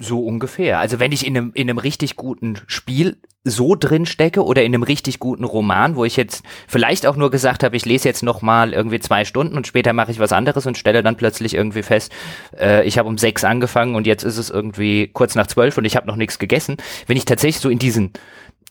So 0.00 0.24
ungefähr. 0.24 0.78
Also 0.78 1.00
wenn 1.00 1.10
ich 1.10 1.26
in 1.26 1.36
einem, 1.36 1.50
in 1.54 1.68
einem 1.68 1.78
richtig 1.78 2.14
guten 2.14 2.58
Spiel 2.68 3.16
so 3.42 3.74
drin 3.74 4.06
stecke 4.06 4.44
oder 4.44 4.62
in 4.62 4.72
einem 4.72 4.84
richtig 4.84 5.18
guten 5.18 5.42
Roman, 5.42 5.96
wo 5.96 6.04
ich 6.04 6.16
jetzt 6.16 6.44
vielleicht 6.68 7.06
auch 7.06 7.16
nur 7.16 7.30
gesagt 7.30 7.64
habe, 7.64 7.76
ich 7.76 7.84
lese 7.84 8.08
jetzt 8.08 8.22
noch 8.22 8.40
mal 8.40 8.72
irgendwie 8.72 9.00
zwei 9.00 9.24
Stunden 9.24 9.56
und 9.56 9.66
später 9.66 9.92
mache 9.92 10.12
ich 10.12 10.20
was 10.20 10.32
anderes 10.32 10.66
und 10.66 10.78
stelle 10.78 11.02
dann 11.02 11.16
plötzlich 11.16 11.54
irgendwie 11.54 11.82
fest, 11.82 12.12
äh, 12.56 12.86
ich 12.86 12.98
habe 12.98 13.08
um 13.08 13.18
sechs 13.18 13.42
angefangen 13.42 13.96
und 13.96 14.06
jetzt 14.06 14.22
ist 14.22 14.38
es 14.38 14.50
irgendwie 14.50 15.08
kurz 15.08 15.34
nach 15.34 15.48
zwölf 15.48 15.76
und 15.78 15.84
ich 15.84 15.96
habe 15.96 16.06
noch 16.06 16.16
nichts 16.16 16.38
gegessen. 16.38 16.76
Wenn 17.06 17.16
ich 17.16 17.24
tatsächlich 17.24 17.60
so 17.60 17.68
in 17.68 17.78
diesen, 17.80 18.12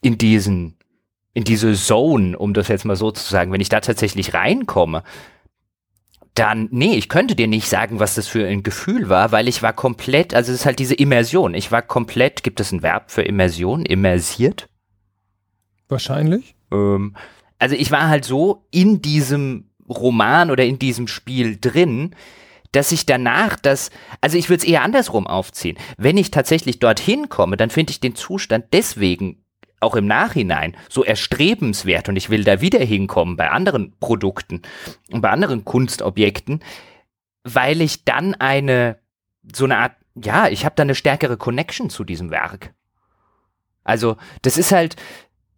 in 0.02 0.18
diesen, 0.18 0.78
in 1.34 1.44
diese 1.44 1.74
Zone, 1.74 2.38
um 2.38 2.54
das 2.54 2.70
jetzt 2.70 2.86
mal 2.86 2.96
so 2.96 3.12
zu 3.12 3.30
sagen, 3.30 3.52
wenn 3.52 3.62
ich 3.62 3.70
da 3.70 3.82
tatsächlich 3.82 4.34
reinkomme, 4.34 5.04
dann, 6.38 6.68
nee, 6.72 6.94
ich 6.94 7.10
könnte 7.10 7.36
dir 7.36 7.48
nicht 7.48 7.68
sagen, 7.68 8.00
was 8.00 8.16
das 8.16 8.28
für 8.28 8.46
ein 8.48 8.62
Gefühl 8.62 9.10
war, 9.10 9.32
weil 9.32 9.48
ich 9.48 9.64
war 9.64 9.74
komplett, 9.74 10.34
also 10.34 10.52
es 10.52 10.60
ist 10.60 10.66
halt 10.66 10.80
diese 10.80 10.94
Immersion. 10.94 11.54
Ich 11.54 11.72
war 11.72 11.82
komplett, 11.82 12.44
gibt 12.44 12.60
es 12.60 12.72
ein 12.72 12.84
Verb 12.84 13.10
für 13.12 13.24
Immersion? 13.24 13.86
Immersiert? 13.86 14.70
Wahrscheinlich. 15.90 16.56
Ähm, 16.72 17.16
also 17.58 17.76
ich 17.76 17.92
war 17.92 18.08
halt 18.08 18.26
so 18.26 18.68
in 18.72 19.02
diesem 19.02 19.72
Roman 19.90 20.52
oder 20.52 20.64
in 20.66 20.78
diesem 20.78 21.08
Spiel 21.08 21.58
drin, 21.60 22.16
dass 22.72 22.92
ich 22.92 23.06
danach 23.06 23.56
das, 23.56 23.90
also 24.22 24.38
ich 24.38 24.50
würde 24.50 24.62
es 24.64 24.70
eher 24.70 24.84
andersrum 24.84 25.26
aufziehen. 25.26 25.78
Wenn 25.98 26.18
ich 26.18 26.30
tatsächlich 26.30 26.80
dorthin 26.80 27.30
komme, 27.30 27.58
dann 27.58 27.70
finde 27.70 27.92
ich 27.92 28.00
den 28.00 28.16
Zustand 28.16 28.66
deswegen 28.74 29.44
auch 29.80 29.96
im 29.96 30.08
Nachhinein 30.08 30.76
so 30.90 31.04
erstrebenswert 31.04 32.10
und 32.10 32.16
ich 32.16 32.30
will 32.30 32.44
da 32.44 32.62
wieder 32.62 32.80
hinkommen 32.80 33.36
bei 33.36 33.50
anderen 33.50 33.98
Produkten 34.00 34.62
und 35.12 35.22
bei 35.22 35.30
anderen 35.30 35.66
Kunstobjekten, 35.66 36.64
weil 37.44 37.82
ich 37.82 38.04
dann 38.04 38.34
eine, 38.36 39.00
so 39.56 39.66
eine 39.66 39.78
Art, 39.78 39.96
ja, 40.16 40.48
ich 40.48 40.66
habe 40.66 40.76
da 40.76 40.84
eine 40.84 40.96
stärkere 40.96 41.38
Connection 41.38 41.90
zu 41.90 42.04
diesem 42.04 42.32
Werk. 42.32 42.74
Also, 43.84 44.18
das 44.42 44.58
ist 44.58 44.72
halt, 44.72 44.96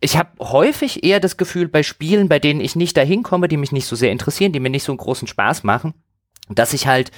ich 0.01 0.17
habe 0.17 0.29
häufig 0.39 1.03
eher 1.03 1.19
das 1.19 1.37
Gefühl 1.37 1.67
bei 1.67 1.83
Spielen, 1.83 2.29
bei 2.29 2.39
denen 2.39 2.61
ich 2.61 2.75
nicht 2.75 2.95
dahin 2.95 3.23
komme, 3.23 3.47
die 3.47 3.57
mich 3.57 3.71
nicht 3.71 3.85
so 3.85 3.95
sehr 3.95 4.11
interessieren, 4.11 4.51
die 4.51 4.59
mir 4.59 4.69
nicht 4.69 4.83
so 4.83 4.91
einen 4.91 4.99
großen 4.99 5.27
Spaß 5.27 5.63
machen, 5.63 5.93
dass 6.49 6.73
ich 6.73 6.87
halt 6.87 7.11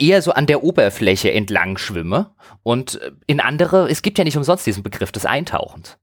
eher 0.00 0.22
so 0.22 0.32
an 0.32 0.46
der 0.46 0.62
Oberfläche 0.62 1.32
entlang 1.32 1.78
schwimme 1.78 2.30
und 2.62 3.00
in 3.26 3.40
andere, 3.40 3.88
es 3.90 4.02
gibt 4.02 4.18
ja 4.18 4.24
nicht 4.24 4.36
umsonst 4.36 4.66
diesen 4.66 4.82
Begriff 4.82 5.12
des 5.12 5.26
Eintauchens. 5.26 5.96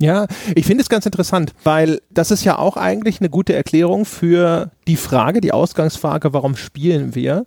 Ja, 0.00 0.26
ich 0.54 0.66
finde 0.66 0.82
es 0.82 0.88
ganz 0.88 1.06
interessant, 1.06 1.54
weil 1.62 2.00
das 2.10 2.30
ist 2.30 2.44
ja 2.44 2.58
auch 2.58 2.76
eigentlich 2.76 3.20
eine 3.20 3.30
gute 3.30 3.54
Erklärung 3.54 4.04
für 4.04 4.72
die 4.88 4.96
Frage, 4.96 5.40
die 5.40 5.52
Ausgangsfrage, 5.52 6.32
warum 6.32 6.56
spielen 6.56 7.14
wir? 7.14 7.44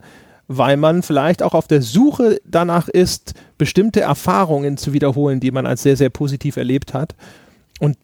Weil 0.47 0.77
man 0.77 1.03
vielleicht 1.03 1.43
auch 1.43 1.53
auf 1.53 1.67
der 1.67 1.81
Suche 1.81 2.39
danach 2.45 2.87
ist, 2.87 3.33
bestimmte 3.57 3.99
Erfahrungen 3.99 4.77
zu 4.77 4.93
wiederholen, 4.93 5.41
die 5.41 5.51
man 5.51 5.65
als 5.65 5.83
sehr, 5.83 5.97
sehr 5.97 6.09
positiv 6.09 6.55
erlebt 6.55 6.93
hat. 6.93 7.15
Und 7.79 7.97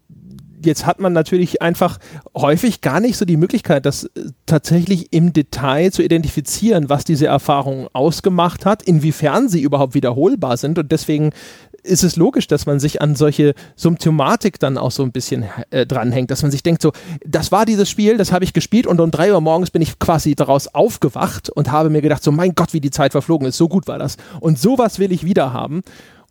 jetzt 0.65 0.85
hat 0.85 0.99
man 0.99 1.13
natürlich 1.13 1.61
einfach 1.61 1.97
häufig 2.35 2.81
gar 2.81 2.99
nicht 2.99 3.17
so 3.17 3.25
die 3.25 3.37
Möglichkeit, 3.37 3.85
das 3.85 4.05
äh, 4.05 4.29
tatsächlich 4.45 5.11
im 5.11 5.33
Detail 5.33 5.91
zu 5.91 6.03
identifizieren, 6.03 6.89
was 6.89 7.03
diese 7.03 7.27
Erfahrung 7.27 7.87
ausgemacht 7.93 8.65
hat, 8.65 8.83
inwiefern 8.83 9.49
sie 9.49 9.61
überhaupt 9.61 9.93
wiederholbar 9.93 10.57
sind. 10.57 10.77
Und 10.79 10.91
deswegen 10.91 11.31
ist 11.83 12.03
es 12.03 12.15
logisch, 12.15 12.47
dass 12.47 12.65
man 12.65 12.79
sich 12.79 13.01
an 13.01 13.15
solche 13.15 13.53
Symptomatik 13.75 14.59
dann 14.59 14.77
auch 14.77 14.91
so 14.91 15.03
ein 15.03 15.11
bisschen 15.11 15.45
äh, 15.69 15.85
dranhängt, 15.85 16.31
dass 16.31 16.41
man 16.41 16.51
sich 16.51 16.63
denkt, 16.63 16.81
so, 16.81 16.93
das 17.25 17.51
war 17.51 17.65
dieses 17.65 17.89
Spiel, 17.89 18.17
das 18.17 18.31
habe 18.31 18.45
ich 18.45 18.53
gespielt 18.53 18.87
und 18.87 18.99
um 18.99 19.11
drei 19.11 19.33
Uhr 19.33 19.41
morgens 19.41 19.69
bin 19.69 19.81
ich 19.81 19.99
quasi 19.99 20.35
daraus 20.35 20.67
aufgewacht 20.67 21.49
und 21.49 21.71
habe 21.71 21.89
mir 21.89 22.01
gedacht, 22.01 22.23
so, 22.23 22.31
mein 22.31 22.55
Gott, 22.55 22.73
wie 22.73 22.81
die 22.81 22.91
Zeit 22.91 23.11
verflogen 23.11 23.47
ist, 23.47 23.57
so 23.57 23.67
gut 23.67 23.87
war 23.87 23.99
das. 23.99 24.17
Und 24.39 24.57
sowas 24.57 24.99
will 24.99 25.11
ich 25.11 25.25
wieder 25.25 25.53
haben 25.53 25.83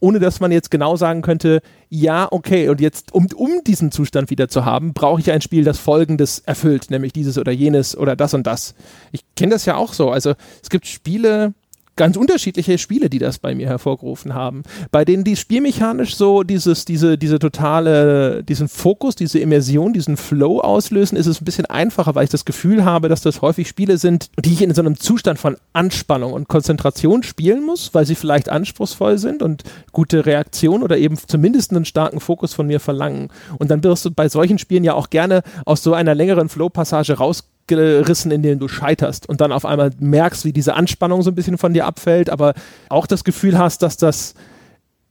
ohne 0.02 0.18
dass 0.18 0.40
man 0.40 0.50
jetzt 0.50 0.70
genau 0.70 0.96
sagen 0.96 1.22
könnte, 1.22 1.62
ja, 1.88 2.26
okay, 2.30 2.68
und 2.68 2.80
jetzt, 2.80 3.14
um, 3.14 3.28
um 3.36 3.62
diesen 3.64 3.92
Zustand 3.92 4.30
wieder 4.30 4.48
zu 4.48 4.64
haben, 4.64 4.94
brauche 4.94 5.20
ich 5.20 5.30
ein 5.30 5.40
Spiel, 5.40 5.62
das 5.62 5.78
Folgendes 5.78 6.40
erfüllt, 6.40 6.90
nämlich 6.90 7.12
dieses 7.12 7.38
oder 7.38 7.52
jenes 7.52 7.96
oder 7.96 8.16
das 8.16 8.34
und 8.34 8.44
das. 8.46 8.74
Ich 9.12 9.22
kenne 9.36 9.52
das 9.52 9.64
ja 9.64 9.76
auch 9.76 9.92
so. 9.92 10.10
Also 10.10 10.34
es 10.60 10.70
gibt 10.70 10.86
Spiele, 10.88 11.54
ganz 11.96 12.16
unterschiedliche 12.16 12.78
Spiele, 12.78 13.10
die 13.10 13.18
das 13.18 13.38
bei 13.38 13.54
mir 13.54 13.68
hervorgerufen 13.68 14.34
haben, 14.34 14.62
bei 14.90 15.04
denen 15.04 15.24
die 15.24 15.36
spielmechanisch 15.36 16.16
so 16.16 16.42
dieses, 16.42 16.84
diese, 16.84 17.18
diese 17.18 17.38
totale, 17.38 18.42
diesen 18.44 18.68
Fokus, 18.68 19.14
diese 19.14 19.38
Immersion, 19.38 19.92
diesen 19.92 20.16
Flow 20.16 20.60
auslösen, 20.60 21.16
ist 21.16 21.26
es 21.26 21.40
ein 21.40 21.44
bisschen 21.44 21.66
einfacher, 21.66 22.14
weil 22.14 22.24
ich 22.24 22.30
das 22.30 22.44
Gefühl 22.44 22.84
habe, 22.84 23.08
dass 23.08 23.20
das 23.20 23.42
häufig 23.42 23.68
Spiele 23.68 23.98
sind, 23.98 24.30
die 24.42 24.52
ich 24.52 24.62
in 24.62 24.72
so 24.74 24.80
einem 24.80 24.98
Zustand 24.98 25.38
von 25.38 25.56
Anspannung 25.72 26.32
und 26.32 26.48
Konzentration 26.48 27.22
spielen 27.22 27.64
muss, 27.64 27.92
weil 27.92 28.06
sie 28.06 28.14
vielleicht 28.14 28.48
anspruchsvoll 28.48 29.18
sind 29.18 29.42
und 29.42 29.64
gute 29.92 30.24
Reaktion 30.24 30.82
oder 30.82 30.96
eben 30.96 31.16
zumindest 31.18 31.72
einen 31.72 31.84
starken 31.84 32.20
Fokus 32.20 32.54
von 32.54 32.66
mir 32.66 32.80
verlangen. 32.80 33.28
Und 33.58 33.70
dann 33.70 33.84
wirst 33.84 34.04
du 34.04 34.10
bei 34.10 34.28
solchen 34.28 34.58
Spielen 34.58 34.84
ja 34.84 34.94
auch 34.94 35.10
gerne 35.10 35.42
aus 35.66 35.82
so 35.82 35.94
einer 35.94 36.14
längeren 36.14 36.48
Flow-Passage 36.48 37.14
raus 37.14 37.44
gerissen, 37.76 38.30
in 38.30 38.42
denen 38.42 38.58
du 38.58 38.68
scheiterst 38.68 39.28
und 39.28 39.40
dann 39.40 39.52
auf 39.52 39.64
einmal 39.64 39.90
merkst, 39.98 40.44
wie 40.44 40.52
diese 40.52 40.74
Anspannung 40.74 41.22
so 41.22 41.30
ein 41.30 41.34
bisschen 41.34 41.58
von 41.58 41.74
dir 41.74 41.86
abfällt, 41.86 42.30
aber 42.30 42.54
auch 42.88 43.06
das 43.06 43.24
Gefühl 43.24 43.58
hast, 43.58 43.82
dass 43.82 43.96
das 43.96 44.34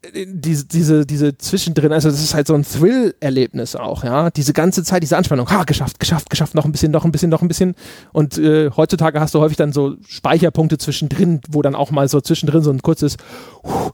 äh, 0.01 0.25
diese, 0.27 0.65
diese, 0.65 1.05
diese 1.05 1.37
zwischendrin, 1.37 1.91
also 1.91 2.09
das 2.09 2.21
ist 2.21 2.33
halt 2.33 2.47
so 2.47 2.53
ein 2.53 2.63
Thrill-Erlebnis 2.63 3.75
auch, 3.75 4.03
ja. 4.03 4.29
Diese 4.31 4.53
ganze 4.53 4.83
Zeit, 4.83 5.03
diese 5.03 5.17
Anspannung, 5.17 5.49
ha, 5.49 5.63
geschafft, 5.63 5.99
geschafft, 5.99 6.29
geschafft, 6.29 6.55
noch 6.55 6.65
ein 6.65 6.71
bisschen, 6.71 6.91
noch 6.91 7.05
ein 7.05 7.11
bisschen, 7.11 7.29
noch 7.29 7.41
ein 7.41 7.47
bisschen. 7.47 7.75
Und 8.13 8.37
äh, 8.37 8.71
heutzutage 8.75 9.19
hast 9.19 9.33
du 9.35 9.39
häufig 9.39 9.57
dann 9.57 9.73
so 9.73 9.95
Speicherpunkte 10.07 10.77
zwischendrin, 10.77 11.41
wo 11.49 11.61
dann 11.61 11.75
auch 11.75 11.91
mal 11.91 12.07
so 12.07 12.21
zwischendrin 12.21 12.63
so 12.63 12.71
ein 12.71 12.81
kurzes, 12.81 13.17
oh, 13.63 13.91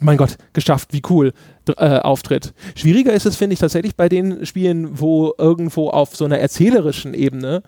mein 0.00 0.16
Gott, 0.16 0.36
geschafft, 0.52 0.92
wie 0.92 1.02
cool, 1.08 1.32
äh, 1.76 1.98
auftritt. 1.98 2.52
Schwieriger 2.74 3.12
ist 3.12 3.26
es, 3.26 3.36
finde 3.36 3.54
ich, 3.54 3.60
tatsächlich 3.60 3.96
bei 3.96 4.08
den 4.08 4.44
Spielen, 4.44 5.00
wo 5.00 5.34
irgendwo 5.38 5.90
auf 5.90 6.16
so 6.16 6.24
einer 6.24 6.38
erzählerischen 6.38 7.14
Ebene 7.14 7.62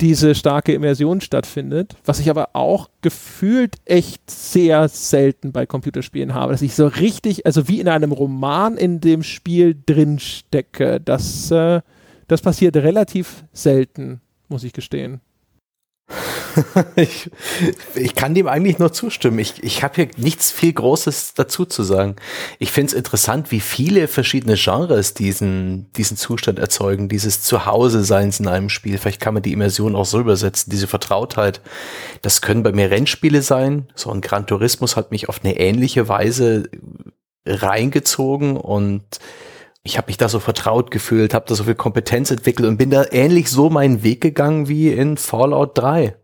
diese 0.00 0.34
starke 0.34 0.72
Immersion 0.72 1.20
stattfindet, 1.20 1.96
was 2.04 2.20
ich 2.20 2.30
aber 2.30 2.50
auch 2.52 2.88
gefühlt 3.00 3.76
echt 3.84 4.30
sehr 4.30 4.88
selten 4.88 5.50
bei 5.52 5.66
Computerspielen 5.66 6.34
habe, 6.34 6.52
dass 6.52 6.62
ich 6.62 6.74
so 6.74 6.86
richtig, 6.86 7.46
also 7.46 7.66
wie 7.68 7.80
in 7.80 7.88
einem 7.88 8.12
Roman 8.12 8.76
in 8.76 9.00
dem 9.00 9.22
Spiel 9.22 9.76
drin 9.86 10.20
stecke. 10.20 11.00
Das, 11.00 11.50
äh, 11.50 11.80
das 12.28 12.42
passiert 12.42 12.76
relativ 12.76 13.44
selten, 13.52 14.20
muss 14.48 14.62
ich 14.62 14.72
gestehen. 14.72 15.20
ich, 16.96 17.30
ich 17.94 18.14
kann 18.14 18.34
dem 18.34 18.48
eigentlich 18.48 18.78
nur 18.78 18.92
zustimmen. 18.92 19.38
Ich, 19.38 19.62
ich 19.62 19.82
habe 19.82 19.94
hier 19.96 20.08
nichts 20.16 20.50
viel 20.50 20.72
Großes 20.72 21.34
dazu 21.34 21.66
zu 21.66 21.82
sagen. 21.82 22.16
Ich 22.58 22.72
finde 22.72 22.88
es 22.88 22.94
interessant, 22.94 23.50
wie 23.50 23.60
viele 23.60 24.08
verschiedene 24.08 24.54
Genres 24.56 25.14
diesen, 25.14 25.92
diesen 25.92 26.16
Zustand 26.16 26.58
erzeugen, 26.58 27.08
dieses 27.08 27.42
Zuhause-Seins 27.42 28.40
in 28.40 28.48
einem 28.48 28.70
Spiel. 28.70 28.98
Vielleicht 28.98 29.20
kann 29.20 29.34
man 29.34 29.42
die 29.42 29.52
Immersion 29.52 29.94
auch 29.94 30.06
so 30.06 30.20
übersetzen, 30.20 30.70
diese 30.70 30.86
Vertrautheit. 30.86 31.60
Das 32.22 32.40
können 32.40 32.62
bei 32.62 32.72
mir 32.72 32.90
Rennspiele 32.90 33.42
sein. 33.42 33.88
So 33.94 34.10
ein 34.10 34.20
Gran 34.20 34.46
Turismus 34.46 34.96
hat 34.96 35.10
mich 35.10 35.28
auf 35.28 35.44
eine 35.44 35.58
ähnliche 35.58 36.08
Weise 36.08 36.70
reingezogen 37.46 38.56
und 38.56 39.02
ich 39.88 39.96
habe 39.96 40.08
mich 40.08 40.18
da 40.18 40.28
so 40.28 40.38
vertraut 40.38 40.90
gefühlt, 40.90 41.32
habe 41.32 41.46
da 41.48 41.54
so 41.54 41.64
viel 41.64 41.74
Kompetenz 41.74 42.30
entwickelt 42.30 42.68
und 42.68 42.76
bin 42.76 42.90
da 42.90 43.06
ähnlich 43.10 43.48
so 43.48 43.70
meinen 43.70 44.02
Weg 44.02 44.20
gegangen 44.20 44.68
wie 44.68 44.92
in 44.92 45.16
Fallout 45.16 45.78
3. 45.78 46.14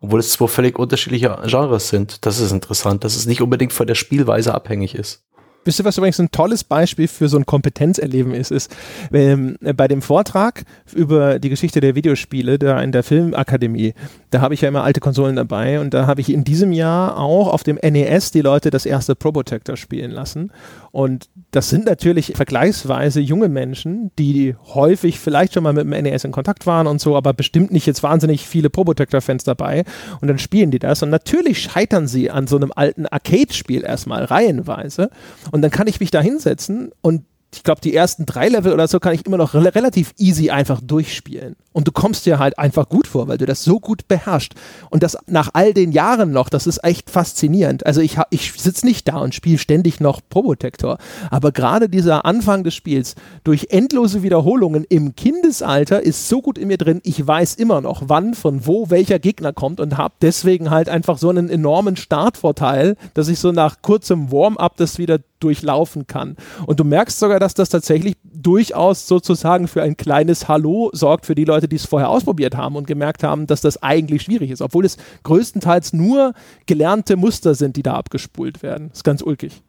Obwohl 0.00 0.20
es 0.20 0.32
zwei 0.32 0.46
völlig 0.46 0.78
unterschiedliche 0.78 1.38
Genres 1.44 1.90
sind. 1.90 2.24
Das 2.24 2.40
ist 2.40 2.52
interessant, 2.52 3.04
dass 3.04 3.14
es 3.14 3.26
nicht 3.26 3.42
unbedingt 3.42 3.74
von 3.74 3.86
der 3.86 3.96
Spielweise 3.96 4.54
abhängig 4.54 4.94
ist. 4.94 5.24
Wisst 5.64 5.78
ihr, 5.78 5.84
was 5.84 5.96
übrigens 5.96 6.18
ein 6.18 6.32
tolles 6.32 6.64
Beispiel 6.64 7.06
für 7.06 7.28
so 7.28 7.36
ein 7.36 7.46
Kompetenzerleben 7.46 8.34
ist, 8.34 8.50
ist 8.50 8.74
ähm, 9.12 9.56
bei 9.76 9.86
dem 9.86 10.02
Vortrag 10.02 10.64
über 10.92 11.38
die 11.38 11.50
Geschichte 11.50 11.80
der 11.80 11.94
Videospiele 11.94 12.58
da 12.58 12.82
in 12.82 12.90
der 12.90 13.04
Filmakademie, 13.04 13.94
da 14.30 14.40
habe 14.40 14.54
ich 14.54 14.62
ja 14.62 14.68
immer 14.68 14.82
alte 14.82 14.98
Konsolen 14.98 15.36
dabei 15.36 15.78
und 15.78 15.94
da 15.94 16.06
habe 16.06 16.20
ich 16.20 16.32
in 16.32 16.42
diesem 16.42 16.72
Jahr 16.72 17.16
auch 17.16 17.52
auf 17.52 17.62
dem 17.62 17.76
NES 17.76 18.32
die 18.32 18.40
Leute 18.40 18.70
das 18.70 18.86
erste 18.86 19.14
Probotector 19.14 19.76
spielen 19.76 20.10
lassen 20.10 20.50
und 20.92 21.30
das 21.52 21.70
sind 21.70 21.86
natürlich 21.86 22.34
vergleichsweise 22.36 23.20
junge 23.20 23.48
Menschen, 23.48 24.10
die 24.18 24.54
häufig 24.74 25.18
vielleicht 25.18 25.54
schon 25.54 25.62
mal 25.62 25.72
mit 25.72 25.84
dem 25.84 25.90
NES 25.90 26.24
in 26.24 26.32
Kontakt 26.32 26.66
waren 26.66 26.86
und 26.86 27.00
so, 27.00 27.16
aber 27.16 27.32
bestimmt 27.32 27.72
nicht 27.72 27.86
jetzt 27.86 28.02
wahnsinnig 28.02 28.46
viele 28.46 28.68
Probotector-Fans 28.68 29.44
dabei. 29.44 29.84
Und 30.20 30.28
dann 30.28 30.38
spielen 30.38 30.70
die 30.70 30.78
das. 30.78 31.02
Und 31.02 31.08
natürlich 31.08 31.62
scheitern 31.62 32.08
sie 32.08 32.30
an 32.30 32.46
so 32.46 32.56
einem 32.56 32.72
alten 32.76 33.06
Arcade-Spiel 33.06 33.84
erstmal 33.84 34.24
reihenweise. 34.24 35.08
Und 35.50 35.62
dann 35.62 35.70
kann 35.70 35.86
ich 35.86 35.98
mich 35.98 36.10
da 36.10 36.20
hinsetzen 36.20 36.92
und 37.00 37.24
ich 37.54 37.62
glaube, 37.64 37.80
die 37.82 37.94
ersten 37.94 38.24
drei 38.24 38.48
Level 38.48 38.72
oder 38.72 38.88
so 38.88 38.98
kann 38.98 39.14
ich 39.14 39.26
immer 39.26 39.36
noch 39.36 39.54
re 39.54 39.74
relativ 39.74 40.14
easy 40.18 40.50
einfach 40.50 40.80
durchspielen. 40.80 41.56
Und 41.72 41.88
du 41.88 41.92
kommst 41.92 42.26
dir 42.26 42.38
halt 42.38 42.58
einfach 42.58 42.88
gut 42.88 43.06
vor, 43.06 43.28
weil 43.28 43.38
du 43.38 43.46
das 43.46 43.64
so 43.64 43.80
gut 43.80 44.08
beherrschst. 44.08 44.54
Und 44.90 45.02
das 45.02 45.16
nach 45.26 45.50
all 45.52 45.72
den 45.72 45.92
Jahren 45.92 46.32
noch, 46.32 46.48
das 46.48 46.66
ist 46.66 46.84
echt 46.84 47.10
faszinierend. 47.10 47.86
Also 47.86 48.00
ich, 48.00 48.16
ich 48.30 48.52
sitze 48.52 48.86
nicht 48.86 49.08
da 49.08 49.18
und 49.18 49.34
spiele 49.34 49.58
ständig 49.58 50.00
noch 50.00 50.20
Probotector. 50.28 50.98
Aber 51.30 51.52
gerade 51.52 51.88
dieser 51.88 52.24
Anfang 52.24 52.64
des 52.64 52.74
Spiels 52.74 53.14
durch 53.44 53.68
endlose 53.70 54.22
Wiederholungen 54.22 54.84
im 54.88 55.14
Kindesalter 55.14 56.02
ist 56.02 56.28
so 56.28 56.42
gut 56.42 56.58
in 56.58 56.68
mir 56.68 56.78
drin, 56.78 57.00
ich 57.04 57.26
weiß 57.26 57.54
immer 57.54 57.80
noch, 57.80 58.02
wann, 58.06 58.34
von 58.34 58.66
wo 58.66 58.90
welcher 58.90 59.18
Gegner 59.18 59.52
kommt 59.52 59.80
und 59.80 59.96
habe 59.96 60.14
deswegen 60.20 60.70
halt 60.70 60.88
einfach 60.88 61.18
so 61.18 61.28
einen 61.28 61.48
enormen 61.48 61.96
Startvorteil, 61.96 62.96
dass 63.14 63.28
ich 63.28 63.38
so 63.38 63.52
nach 63.52 63.82
kurzem 63.82 64.30
Warm-up 64.32 64.76
das 64.76 64.98
wieder 64.98 65.18
durchlaufen 65.42 66.06
kann. 66.06 66.36
Und 66.66 66.80
du 66.80 66.84
merkst 66.84 67.18
sogar, 67.18 67.40
dass 67.40 67.54
das 67.54 67.68
tatsächlich 67.68 68.14
durchaus 68.22 69.06
sozusagen 69.06 69.68
für 69.68 69.82
ein 69.82 69.96
kleines 69.96 70.48
Hallo 70.48 70.90
sorgt 70.92 71.26
für 71.26 71.34
die 71.34 71.44
Leute, 71.44 71.68
die 71.68 71.76
es 71.76 71.86
vorher 71.86 72.08
ausprobiert 72.08 72.56
haben 72.56 72.76
und 72.76 72.86
gemerkt 72.86 73.22
haben, 73.22 73.46
dass 73.46 73.60
das 73.60 73.82
eigentlich 73.82 74.22
schwierig 74.22 74.50
ist, 74.50 74.62
obwohl 74.62 74.84
es 74.84 74.96
größtenteils 75.22 75.92
nur 75.92 76.34
gelernte 76.66 77.16
Muster 77.16 77.54
sind, 77.54 77.76
die 77.76 77.82
da 77.82 77.94
abgespult 77.94 78.62
werden. 78.62 78.88
Das 78.88 78.98
ist 78.98 79.04
ganz 79.04 79.22
ulkig. 79.22 79.62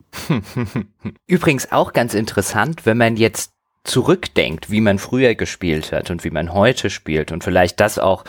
Übrigens 1.27 1.71
auch 1.71 1.93
ganz 1.93 2.13
interessant, 2.13 2.85
wenn 2.85 2.97
man 2.97 3.17
jetzt 3.17 3.51
zurückdenkt, 3.83 4.71
wie 4.71 4.81
man 4.81 4.97
früher 4.97 5.35
gespielt 5.35 5.91
hat 5.91 6.09
und 6.09 6.23
wie 6.23 6.29
man 6.29 6.53
heute 6.53 6.89
spielt 6.89 7.31
und 7.31 7.43
vielleicht 7.43 7.79
das 7.79 7.99
auch 7.99 8.23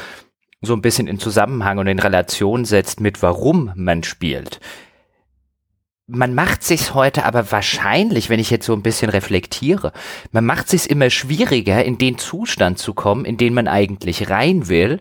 so 0.63 0.75
ein 0.75 0.83
bisschen 0.83 1.07
in 1.07 1.19
Zusammenhang 1.19 1.79
und 1.79 1.87
in 1.87 1.99
Relation 1.99 2.65
setzt 2.65 3.01
mit 3.01 3.23
warum 3.23 3.71
man 3.77 4.03
spielt 4.03 4.61
man 6.07 6.35
macht 6.35 6.63
sich's 6.63 6.95
heute 6.95 7.25
aber 7.25 7.51
wahrscheinlich, 7.51 8.29
wenn 8.29 8.41
ich 8.41 8.51
jetzt 8.51 8.67
so 8.67 8.75
ein 8.75 8.83
bisschen 8.83 9.11
reflektiere, 9.11 9.93
man 10.33 10.45
macht 10.45 10.69
sich's 10.69 10.87
immer 10.87 11.11
schwieriger, 11.11 11.85
in 11.85 11.99
den 11.99 12.19
Zustand 12.19 12.79
zu 12.79 12.95
kommen, 12.95 13.25
in 13.25 13.37
den 13.37 13.55
man 13.55 13.69
eigentlich 13.69 14.29
rein 14.29 14.69
will, 14.69 15.01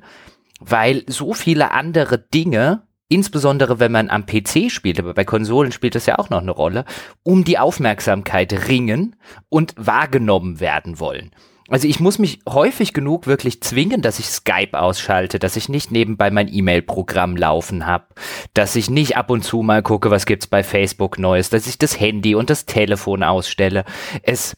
weil 0.59 1.03
so 1.07 1.33
viele 1.33 1.71
andere 1.71 2.17
Dinge, 2.17 2.83
insbesondere 3.09 3.79
wenn 3.79 3.91
man 3.91 4.09
am 4.09 4.25
PC 4.25 4.71
spielt, 4.71 4.99
aber 4.99 5.13
bei 5.13 5.25
Konsolen 5.25 5.73
spielt 5.73 5.95
das 5.95 6.05
ja 6.05 6.19
auch 6.19 6.29
noch 6.29 6.41
eine 6.41 6.51
Rolle, 6.51 6.85
um 7.23 7.43
die 7.43 7.59
Aufmerksamkeit 7.59 8.67
ringen 8.69 9.17
und 9.49 9.73
wahrgenommen 9.77 10.61
werden 10.61 10.99
wollen. 10.99 11.31
Also 11.69 11.87
ich 11.87 11.99
muss 11.99 12.19
mich 12.19 12.39
häufig 12.47 12.93
genug 12.93 13.25
wirklich 13.25 13.61
zwingen, 13.61 14.01
dass 14.01 14.19
ich 14.19 14.25
Skype 14.25 14.79
ausschalte, 14.79 15.39
dass 15.39 15.55
ich 15.55 15.69
nicht 15.69 15.91
nebenbei 15.91 16.29
mein 16.29 16.53
E-Mail-Programm 16.53 17.37
laufen 17.37 17.85
habe, 17.85 18.07
dass 18.53 18.75
ich 18.75 18.89
nicht 18.89 19.15
ab 19.15 19.29
und 19.29 19.43
zu 19.43 19.61
mal 19.61 19.81
gucke, 19.81 20.11
was 20.11 20.25
gibt's 20.25 20.47
bei 20.47 20.63
Facebook 20.63 21.17
Neues, 21.17 21.49
dass 21.49 21.67
ich 21.67 21.77
das 21.77 21.99
Handy 21.99 22.35
und 22.35 22.49
das 22.49 22.65
Telefon 22.65 23.23
ausstelle. 23.23 23.85
Es 24.23 24.57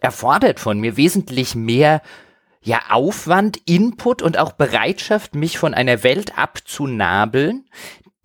erfordert 0.00 0.60
von 0.60 0.80
mir 0.80 0.96
wesentlich 0.96 1.54
mehr 1.54 2.00
ja 2.62 2.80
Aufwand, 2.90 3.58
Input 3.66 4.22
und 4.22 4.38
auch 4.38 4.52
Bereitschaft, 4.52 5.34
mich 5.34 5.58
von 5.58 5.74
einer 5.74 6.02
Welt 6.02 6.38
abzunabeln, 6.38 7.64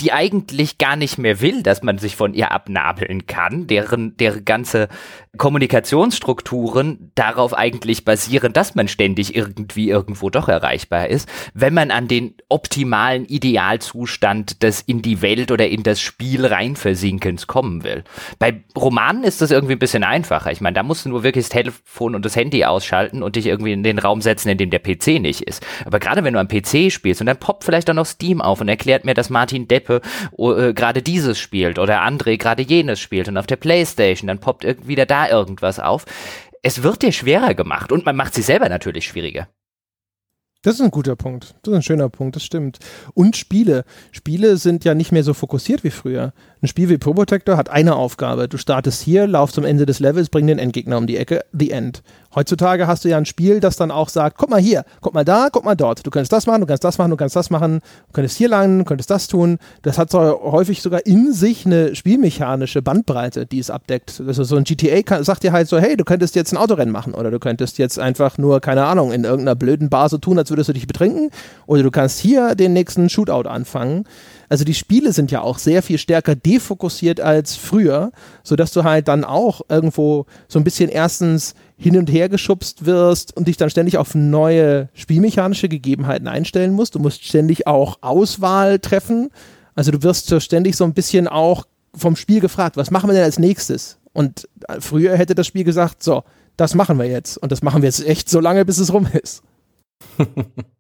die 0.02 0.12
eigentlich 0.12 0.78
gar 0.78 0.98
nicht 0.98 1.18
mehr 1.18 1.40
will, 1.40 1.64
dass 1.64 1.82
man 1.82 1.98
sich 1.98 2.18
von 2.18 2.34
ihr 2.34 2.52
abnabeln 2.52 3.28
kann, 3.28 3.68
deren, 3.68 4.18
deren 4.18 4.44
ganze 4.44 4.90
Kommunikationsstrukturen 5.38 7.12
darauf 7.16 7.58
eigentlich 7.58 8.04
basieren, 8.04 8.52
dass 8.52 8.76
man 8.76 8.90
ständig 8.90 9.36
irgendwie 9.36 9.90
irgendwo 9.90 10.30
doch 10.30 10.50
erreichbar 10.50 11.08
ist, 11.08 11.30
wenn 11.54 11.74
man 11.74 11.92
an 11.92 12.10
den 12.10 12.36
optimalen 12.50 13.26
Idealzustand 13.26 14.62
des 14.62 14.82
in 14.82 15.02
die 15.02 15.22
Welt 15.22 15.52
oder 15.52 15.68
in 15.68 15.84
das 15.84 16.02
Spiel 16.02 16.46
reinversinkens 16.46 17.48
kommen 17.48 17.84
will. 17.84 18.04
Bei 18.38 18.64
Romanen 18.78 19.24
ist 19.24 19.42
das 19.42 19.52
irgendwie 19.52 19.74
ein 19.74 19.80
bisschen 19.80 20.04
einfacher. 20.04 20.52
Ich 20.52 20.62
meine, 20.62 20.74
da 20.74 20.84
musst 20.84 21.06
du 21.06 21.10
nur 21.10 21.24
wirklich 21.24 21.46
das 21.46 21.50
Telefon 21.50 22.16
und 22.16 22.26
das 22.26 22.36
Handy 22.36 22.66
ausschalten 22.66 23.24
und 23.24 23.38
dich 23.38 23.46
irgendwie 23.46 23.72
in 23.72 23.84
den 23.84 24.00
Raum 24.00 24.22
setzen, 24.22 24.50
in 24.50 24.58
dem 24.58 24.72
der 24.72 24.80
PC 24.80 25.22
nicht 25.22 25.42
ist. 25.42 25.66
Aber 25.86 26.00
gerade 26.00 26.24
wenn 26.24 26.34
du 26.34 26.40
am 26.40 26.50
PC 26.50 26.92
spielst 26.92 27.22
und 27.22 27.28
dann 27.28 27.38
poppt 27.38 27.64
vielleicht 27.64 27.90
auch 27.90 27.94
noch 27.94 28.06
Steam 28.06 28.42
auf 28.42 28.60
und 28.60 28.68
erklärt 28.68 29.06
mir, 29.06 29.14
dass 29.14 29.30
Martin 29.30 29.70
Depp 29.70 29.86
Kneipe 29.86 30.02
äh, 30.38 30.74
gerade 30.74 31.02
dieses 31.02 31.40
spielt 31.40 31.80
oder 31.80 32.04
André 32.04 32.38
gerade 32.38 32.64
jenes 32.64 33.00
spielt 33.00 33.28
und 33.28 33.38
auf 33.38 33.48
der 33.48 33.56
Playstation, 33.56 34.28
dann 34.28 34.40
poppt 34.40 34.88
wieder 34.88 35.06
da 35.06 35.25
irgendwas 35.30 35.80
auf. 35.80 36.06
Es 36.62 36.84
wird 36.84 37.02
dir 37.02 37.12
schwerer 37.12 37.54
gemacht 37.54 37.92
und 37.92 38.06
man 38.06 38.16
macht 38.16 38.34
sich 38.34 38.46
selber 38.46 38.70
natürlich 38.70 39.06
schwieriger. 39.06 39.48
Das 40.66 40.76
ist 40.76 40.82
ein 40.82 40.90
guter 40.90 41.16
Punkt. 41.16 41.54
Das 41.62 41.72
ist 41.72 41.76
ein 41.76 41.84
schöner 41.84 42.10
Punkt, 42.10 42.36
das 42.36 42.44
stimmt. 42.44 42.80
Und 43.14 43.38
Spiele. 43.38 43.86
Spiele 44.12 44.58
sind 44.58 44.84
ja 44.84 44.96
nicht 44.96 45.12
mehr 45.12 45.24
so 45.24 45.36
fokussiert 45.36 45.84
wie 45.84 45.92
früher. 45.92 46.34
Ein 46.66 46.70
Spiel 46.70 46.90
wie 46.90 46.98
Probotector 46.98 47.58
hat 47.58 47.70
eine 47.70 47.96
Aufgabe. 47.96 48.48
Du 48.48 48.58
startest 48.58 49.04
hier, 49.04 49.28
laufst 49.28 49.54
zum 49.54 49.66
Ende 49.66 49.86
des 49.86 50.00
Levels, 50.00 50.30
bring 50.30 50.48
den 50.48 50.58
Endgegner 50.58 50.98
um 50.98 51.06
die 51.06 51.16
Ecke, 51.16 51.46
the 51.54 51.70
end. 51.70 52.02
Heutzutage 52.34 52.88
hast 52.88 53.06
du 53.06 53.10
ja 53.10 53.18
ein 53.18 53.26
Spiel, 53.26 53.60
das 53.60 53.78
dann 53.78 53.92
auch 53.92 54.10
sagt, 54.10 54.40
guck 54.40 54.50
mal 54.50 54.60
hier, 54.60 54.84
guck 55.00 55.14
mal 55.14 55.24
da, 55.24 55.50
guck 55.52 55.64
mal 55.64 55.76
dort. 55.76 56.04
Du 56.06 56.10
kannst 56.10 56.34
das 56.34 56.48
machen, 56.48 56.62
du 56.62 56.68
kannst 56.68 56.84
das 56.84 56.98
machen, 56.98 57.12
du 57.12 57.18
kannst 57.18 57.36
das 57.36 57.52
machen, 57.52 57.82
du 58.08 58.14
könntest 58.14 58.36
hier 58.36 58.50
lang, 58.50 58.80
du 58.80 58.84
könntest 58.84 59.12
das 59.12 59.28
tun. 59.28 59.60
Das 59.84 60.00
hat 60.00 60.10
so 60.10 60.20
häufig 60.20 60.82
sogar 60.82 61.06
in 61.06 61.34
sich 61.34 61.68
eine 61.68 61.96
spielmechanische 61.96 62.82
Bandbreite, 62.82 63.46
die 63.46 63.60
es 63.60 63.70
abdeckt. 63.70 64.20
Also 64.26 64.44
so 64.44 64.56
ein 64.56 64.64
GTA 64.64 65.04
kann, 65.04 65.24
sagt 65.24 65.44
dir 65.44 65.52
halt 65.52 65.68
so, 65.68 65.78
hey, 65.78 65.96
du 65.96 66.04
könntest 66.04 66.34
jetzt 66.34 66.52
ein 66.52 66.58
Autorennen 66.58 66.92
machen 66.92 67.14
oder 67.14 67.30
du 67.30 67.38
könntest 67.38 67.78
jetzt 67.78 68.00
einfach 68.00 68.40
nur, 68.40 68.60
keine 68.60 68.86
Ahnung, 68.86 69.12
in 69.12 69.24
irgendeiner 69.24 69.56
blöden 69.56 69.90
Bar 69.90 70.10
so 70.10 70.18
tun, 70.18 70.40
als 70.40 70.50
würdest 70.50 70.70
du 70.70 70.74
dich 70.74 70.88
betrinken 70.88 71.30
oder 71.68 71.84
du 71.84 71.92
kannst 71.92 72.20
hier 72.20 72.56
den 72.56 72.74
nächsten 72.74 73.08
Shootout 73.08 73.48
anfangen. 73.48 74.06
Also 74.50 74.64
die 74.64 74.74
Spiele 74.74 75.14
sind 75.14 75.32
ja 75.32 75.42
auch 75.42 75.58
sehr 75.58 75.82
viel 75.82 75.98
stärker 75.98 76.36
defokussiert 76.36 77.20
als 77.20 77.56
früher, 77.56 78.12
sodass 78.44 78.72
du 78.72 78.84
halt 78.84 79.08
dann 79.08 79.24
auch 79.24 79.62
irgendwo 79.70 80.26
so 80.48 80.60
ein 80.60 80.64
bisschen 80.64 80.90
erstens 80.90 81.56
hin 81.78 81.98
und 81.98 82.12
her 82.12 82.30
geschubst 82.30 82.86
wirst 82.86 83.36
und 83.36 83.48
dich 83.48 83.58
dann 83.58 83.70
ständig 83.70 83.98
auf 83.98 84.16
neue 84.16 84.90
spielmechanische 84.94 85.68
Gegebenheiten 85.68 86.28
einstellen 86.28 86.74
musst. 86.74 86.96
Du 86.96 87.00
musst 87.00 87.26
ständig 87.26 87.68
auch 87.68 87.98
Auswahl 88.02 88.80
treffen. 88.80 89.30
Also 89.74 89.92
du 89.92 90.04
wirst 90.04 90.28
so 90.28 90.40
ständig 90.40 90.76
so 90.76 90.84
ein 90.84 90.94
bisschen 90.94 91.28
auch 91.28 91.66
vom 91.94 92.16
Spiel 92.16 92.40
gefragt, 92.40 92.78
was 92.78 92.92
machen 92.92 93.10
wir 93.10 93.14
denn 93.14 93.24
als 93.24 93.40
nächstes? 93.40 93.98
Und 94.14 94.48
früher 94.80 95.18
hätte 95.18 95.36
das 95.36 95.48
Spiel 95.48 95.64
gesagt, 95.64 96.04
so, 96.04 96.24
das 96.56 96.76
machen 96.76 96.98
wir 96.98 97.06
jetzt. 97.06 97.38
Und 97.38 97.52
das 97.52 97.62
machen 97.62 97.82
wir 97.82 97.88
jetzt 97.88 98.06
echt 98.06 98.30
so 98.30 98.40
lange, 98.40 98.64
bis 98.66 98.78
es 98.78 98.94
rum 98.94 99.08
ist. 99.12 99.44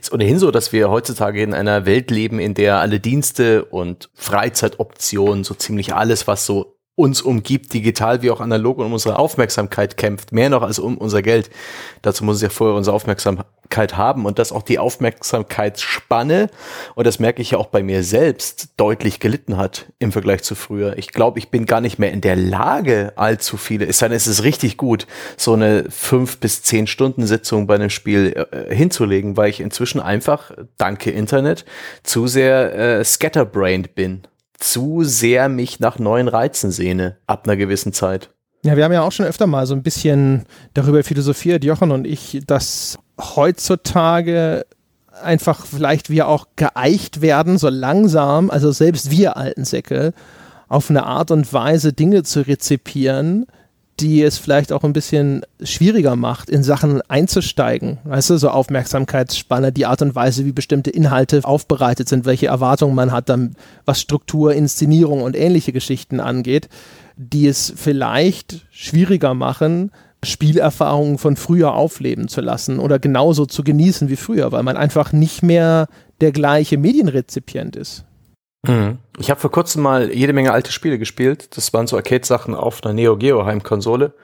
Ist 0.00 0.12
ohnehin 0.12 0.38
so, 0.38 0.50
dass 0.50 0.72
wir 0.72 0.90
heutzutage 0.90 1.42
in 1.42 1.54
einer 1.54 1.86
Welt 1.86 2.10
leben, 2.10 2.38
in 2.38 2.54
der 2.54 2.78
alle 2.78 3.00
Dienste 3.00 3.64
und 3.64 4.10
Freizeitoptionen, 4.14 5.44
so 5.44 5.54
ziemlich 5.54 5.94
alles, 5.94 6.26
was 6.26 6.46
so 6.46 6.77
uns 6.98 7.22
umgibt, 7.22 7.72
digital 7.72 8.22
wie 8.22 8.30
auch 8.32 8.40
analog, 8.40 8.78
und 8.78 8.86
um 8.86 8.92
unsere 8.92 9.20
Aufmerksamkeit 9.20 9.96
kämpft, 9.96 10.32
mehr 10.32 10.50
noch 10.50 10.62
als 10.62 10.80
um 10.80 10.98
unser 10.98 11.22
Geld. 11.22 11.48
Dazu 12.02 12.24
muss 12.24 12.36
es 12.36 12.42
ja 12.42 12.48
vorher 12.48 12.76
unsere 12.76 12.96
Aufmerksamkeit 12.96 13.96
haben 13.96 14.26
und 14.26 14.40
dass 14.40 14.50
auch 14.50 14.62
die 14.62 14.80
Aufmerksamkeitsspanne, 14.80 16.50
und 16.96 17.06
das 17.06 17.20
merke 17.20 17.40
ich 17.40 17.52
ja 17.52 17.58
auch 17.58 17.68
bei 17.68 17.84
mir 17.84 18.02
selbst, 18.02 18.70
deutlich 18.78 19.20
gelitten 19.20 19.56
hat 19.56 19.86
im 20.00 20.10
Vergleich 20.10 20.42
zu 20.42 20.56
früher. 20.56 20.98
Ich 20.98 21.12
glaube, 21.12 21.38
ich 21.38 21.50
bin 21.50 21.66
gar 21.66 21.80
nicht 21.80 22.00
mehr 22.00 22.10
in 22.10 22.20
der 22.20 22.34
Lage, 22.34 23.12
allzu 23.14 23.56
viele, 23.56 23.86
es 23.86 23.98
sei 23.98 24.08
denn, 24.08 24.16
es 24.16 24.26
ist 24.26 24.42
richtig 24.42 24.76
gut, 24.76 25.06
so 25.36 25.52
eine 25.52 25.84
fünf 25.90 26.38
bis 26.38 26.64
zehn 26.64 26.88
Stunden 26.88 27.28
Sitzung 27.28 27.68
bei 27.68 27.76
einem 27.76 27.90
Spiel 27.90 28.44
äh, 28.50 28.74
hinzulegen, 28.74 29.36
weil 29.36 29.50
ich 29.50 29.60
inzwischen 29.60 30.00
einfach, 30.00 30.50
danke 30.78 31.12
Internet, 31.12 31.64
zu 32.02 32.26
sehr 32.26 32.74
äh, 32.74 33.04
scatterbrained 33.04 33.94
bin 33.94 34.22
zu 34.58 35.04
sehr 35.04 35.48
mich 35.48 35.80
nach 35.80 35.98
neuen 35.98 36.28
Reizen 36.28 36.70
sehne, 36.70 37.16
ab 37.26 37.44
einer 37.44 37.56
gewissen 37.56 37.92
Zeit. 37.92 38.30
Ja, 38.64 38.76
wir 38.76 38.84
haben 38.84 38.92
ja 38.92 39.02
auch 39.02 39.12
schon 39.12 39.26
öfter 39.26 39.46
mal 39.46 39.66
so 39.66 39.74
ein 39.74 39.82
bisschen 39.82 40.44
darüber 40.74 41.04
philosophiert, 41.04 41.64
Jochen 41.64 41.92
und 41.92 42.06
ich, 42.06 42.42
dass 42.46 42.98
heutzutage 43.18 44.66
einfach 45.22 45.64
vielleicht 45.64 46.10
wir 46.10 46.28
auch 46.28 46.48
geeicht 46.56 47.20
werden, 47.20 47.58
so 47.58 47.68
langsam, 47.68 48.50
also 48.50 48.72
selbst 48.72 49.10
wir 49.10 49.36
alten 49.36 49.64
Säcke, 49.64 50.12
auf 50.68 50.90
eine 50.90 51.06
Art 51.06 51.30
und 51.30 51.52
Weise 51.52 51.92
Dinge 51.92 52.24
zu 52.24 52.46
rezipieren, 52.46 53.46
die 54.00 54.22
es 54.22 54.38
vielleicht 54.38 54.72
auch 54.72 54.84
ein 54.84 54.92
bisschen 54.92 55.42
schwieriger 55.62 56.16
macht, 56.16 56.50
in 56.50 56.62
Sachen 56.62 57.02
einzusteigen. 57.08 57.98
Weißt 58.04 58.30
du, 58.30 58.36
so 58.36 58.50
Aufmerksamkeitsspanne, 58.50 59.72
die 59.72 59.86
Art 59.86 60.02
und 60.02 60.14
Weise, 60.14 60.44
wie 60.44 60.52
bestimmte 60.52 60.90
Inhalte 60.90 61.44
aufbereitet 61.44 62.08
sind, 62.08 62.24
welche 62.24 62.46
Erwartungen 62.46 62.94
man 62.94 63.12
hat, 63.12 63.28
dann, 63.28 63.56
was 63.84 64.00
Struktur, 64.00 64.54
Inszenierung 64.54 65.22
und 65.22 65.36
ähnliche 65.36 65.72
Geschichten 65.72 66.20
angeht, 66.20 66.68
die 67.16 67.48
es 67.48 67.72
vielleicht 67.76 68.66
schwieriger 68.70 69.34
machen, 69.34 69.90
Spielerfahrungen 70.22 71.18
von 71.18 71.36
früher 71.36 71.74
aufleben 71.74 72.28
zu 72.28 72.40
lassen 72.40 72.78
oder 72.80 72.98
genauso 72.98 73.46
zu 73.46 73.62
genießen 73.62 74.08
wie 74.08 74.16
früher, 74.16 74.50
weil 74.52 74.64
man 74.64 74.76
einfach 74.76 75.12
nicht 75.12 75.42
mehr 75.42 75.88
der 76.20 76.32
gleiche 76.32 76.78
Medienrezipient 76.78 77.76
ist. 77.76 78.04
Mhm. 78.66 78.98
Ich 79.18 79.30
habe 79.30 79.40
vor 79.40 79.50
kurzem 79.50 79.82
mal 79.82 80.12
jede 80.12 80.32
Menge 80.32 80.52
alte 80.52 80.72
Spiele 80.72 80.98
gespielt. 80.98 81.56
Das 81.56 81.72
waren 81.72 81.86
so 81.86 81.96
Arcade-Sachen 81.96 82.54
auf 82.54 82.84
einer 82.84 82.94
Neo 82.94 83.16
Geo 83.16 83.44
Heimkonsole. 83.44 84.14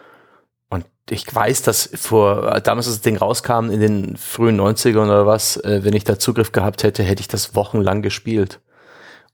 Und 0.71 0.87
ich 1.09 1.33
weiß, 1.33 1.63
dass 1.63 1.91
vor, 1.95 2.61
damals 2.61 2.87
als 2.87 2.97
das 2.97 3.03
Ding 3.03 3.17
rauskam, 3.17 3.71
in 3.71 3.81
den 3.81 4.17
frühen 4.17 4.61
90ern 4.61 5.05
oder 5.05 5.27
was, 5.27 5.57
äh, 5.59 5.81
wenn 5.85 5.95
ich 5.95 6.05
da 6.05 6.19
Zugriff 6.19 6.53
gehabt 6.53 6.83
hätte, 6.83 7.03
hätte 7.03 7.21
ich 7.21 7.29
das 7.29 7.55
wochenlang 7.55 8.03
gespielt. 8.03 8.61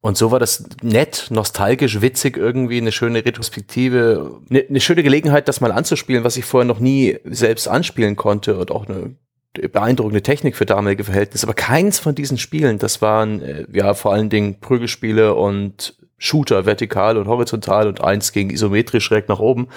Und 0.02 0.16
so 0.16 0.30
war 0.30 0.38
das 0.38 0.64
nett, 0.82 1.26
nostalgisch, 1.30 2.00
witzig 2.00 2.38
irgendwie, 2.38 2.78
eine 2.78 2.92
schöne 2.92 3.24
Retrospektive, 3.24 4.40
eine, 4.48 4.64
eine 4.66 4.80
schöne 4.80 5.02
Gelegenheit, 5.02 5.46
das 5.46 5.60
mal 5.60 5.72
anzuspielen, 5.72 6.24
was 6.24 6.38
ich 6.38 6.46
vorher 6.46 6.66
noch 6.66 6.80
nie 6.80 7.18
selbst 7.24 7.68
anspielen 7.68 8.16
konnte 8.16 8.56
und 8.56 8.70
auch 8.70 8.88
eine 8.88 9.16
beeindruckende 9.52 10.22
Technik 10.22 10.56
für 10.56 10.66
damalige 10.66 11.04
Verhältnisse, 11.04 11.46
aber 11.46 11.54
keins 11.54 11.98
von 11.98 12.14
diesen 12.14 12.38
Spielen, 12.38 12.78
das 12.78 13.02
waren 13.02 13.42
äh, 13.42 13.66
ja 13.72 13.94
vor 13.94 14.12
allen 14.12 14.30
Dingen 14.30 14.60
Prügelspiele 14.60 15.34
und 15.34 15.96
Shooter 16.18 16.66
vertikal 16.66 17.16
und 17.16 17.26
horizontal 17.26 17.88
und 17.88 18.02
eins 18.02 18.32
gegen 18.32 18.50
isometrisch 18.50 19.04
schräg 19.04 19.28
nach 19.28 19.40
oben. 19.40 19.68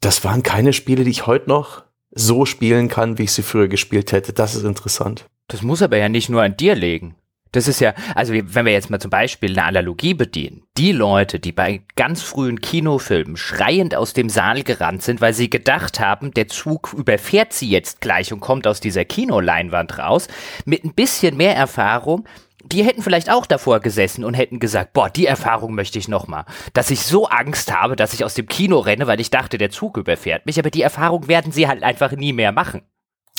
Das 0.00 0.22
waren 0.22 0.42
keine 0.42 0.72
Spiele, 0.72 1.02
die 1.02 1.10
ich 1.10 1.26
heute 1.26 1.48
noch 1.48 1.84
so 2.10 2.44
spielen 2.44 2.88
kann, 2.88 3.18
wie 3.18 3.24
ich 3.24 3.32
sie 3.32 3.42
früher 3.42 3.68
gespielt 3.68 4.12
hätte. 4.12 4.32
Das 4.32 4.54
ist 4.54 4.64
interessant. 4.64 5.26
Das 5.48 5.62
muss 5.62 5.82
aber 5.82 5.96
ja 5.96 6.08
nicht 6.08 6.28
nur 6.28 6.42
an 6.42 6.56
dir 6.56 6.74
liegen. 6.74 7.16
Das 7.56 7.68
ist 7.68 7.80
ja, 7.80 7.94
also 8.14 8.34
wenn 8.34 8.66
wir 8.66 8.72
jetzt 8.74 8.90
mal 8.90 9.00
zum 9.00 9.08
Beispiel 9.08 9.52
eine 9.52 9.64
Analogie 9.64 10.12
bedienen, 10.12 10.64
die 10.76 10.92
Leute, 10.92 11.40
die 11.40 11.52
bei 11.52 11.80
ganz 11.96 12.20
frühen 12.20 12.60
Kinofilmen 12.60 13.38
schreiend 13.38 13.94
aus 13.94 14.12
dem 14.12 14.28
Saal 14.28 14.62
gerannt 14.62 15.02
sind, 15.02 15.22
weil 15.22 15.32
sie 15.32 15.48
gedacht 15.48 15.98
haben, 15.98 16.34
der 16.34 16.48
Zug 16.48 16.92
überfährt 16.92 17.54
sie 17.54 17.70
jetzt 17.70 18.02
gleich 18.02 18.30
und 18.30 18.40
kommt 18.40 18.66
aus 18.66 18.80
dieser 18.80 19.06
Kinoleinwand 19.06 19.98
raus, 19.98 20.28
mit 20.66 20.84
ein 20.84 20.92
bisschen 20.92 21.38
mehr 21.38 21.56
Erfahrung, 21.56 22.28
die 22.62 22.84
hätten 22.84 23.00
vielleicht 23.00 23.30
auch 23.30 23.46
davor 23.46 23.80
gesessen 23.80 24.22
und 24.22 24.34
hätten 24.34 24.58
gesagt, 24.58 24.92
boah, 24.92 25.08
die 25.08 25.24
Erfahrung 25.24 25.74
möchte 25.74 25.98
ich 25.98 26.08
nochmal. 26.08 26.44
Dass 26.74 26.90
ich 26.90 27.06
so 27.06 27.26
Angst 27.26 27.74
habe, 27.74 27.96
dass 27.96 28.12
ich 28.12 28.22
aus 28.22 28.34
dem 28.34 28.48
Kino 28.48 28.80
renne, 28.80 29.06
weil 29.06 29.18
ich 29.18 29.30
dachte, 29.30 29.56
der 29.56 29.70
Zug 29.70 29.96
überfährt 29.96 30.44
mich, 30.44 30.58
aber 30.58 30.70
die 30.70 30.82
Erfahrung 30.82 31.26
werden 31.26 31.52
sie 31.52 31.68
halt 31.68 31.82
einfach 31.82 32.12
nie 32.12 32.34
mehr 32.34 32.52
machen. 32.52 32.82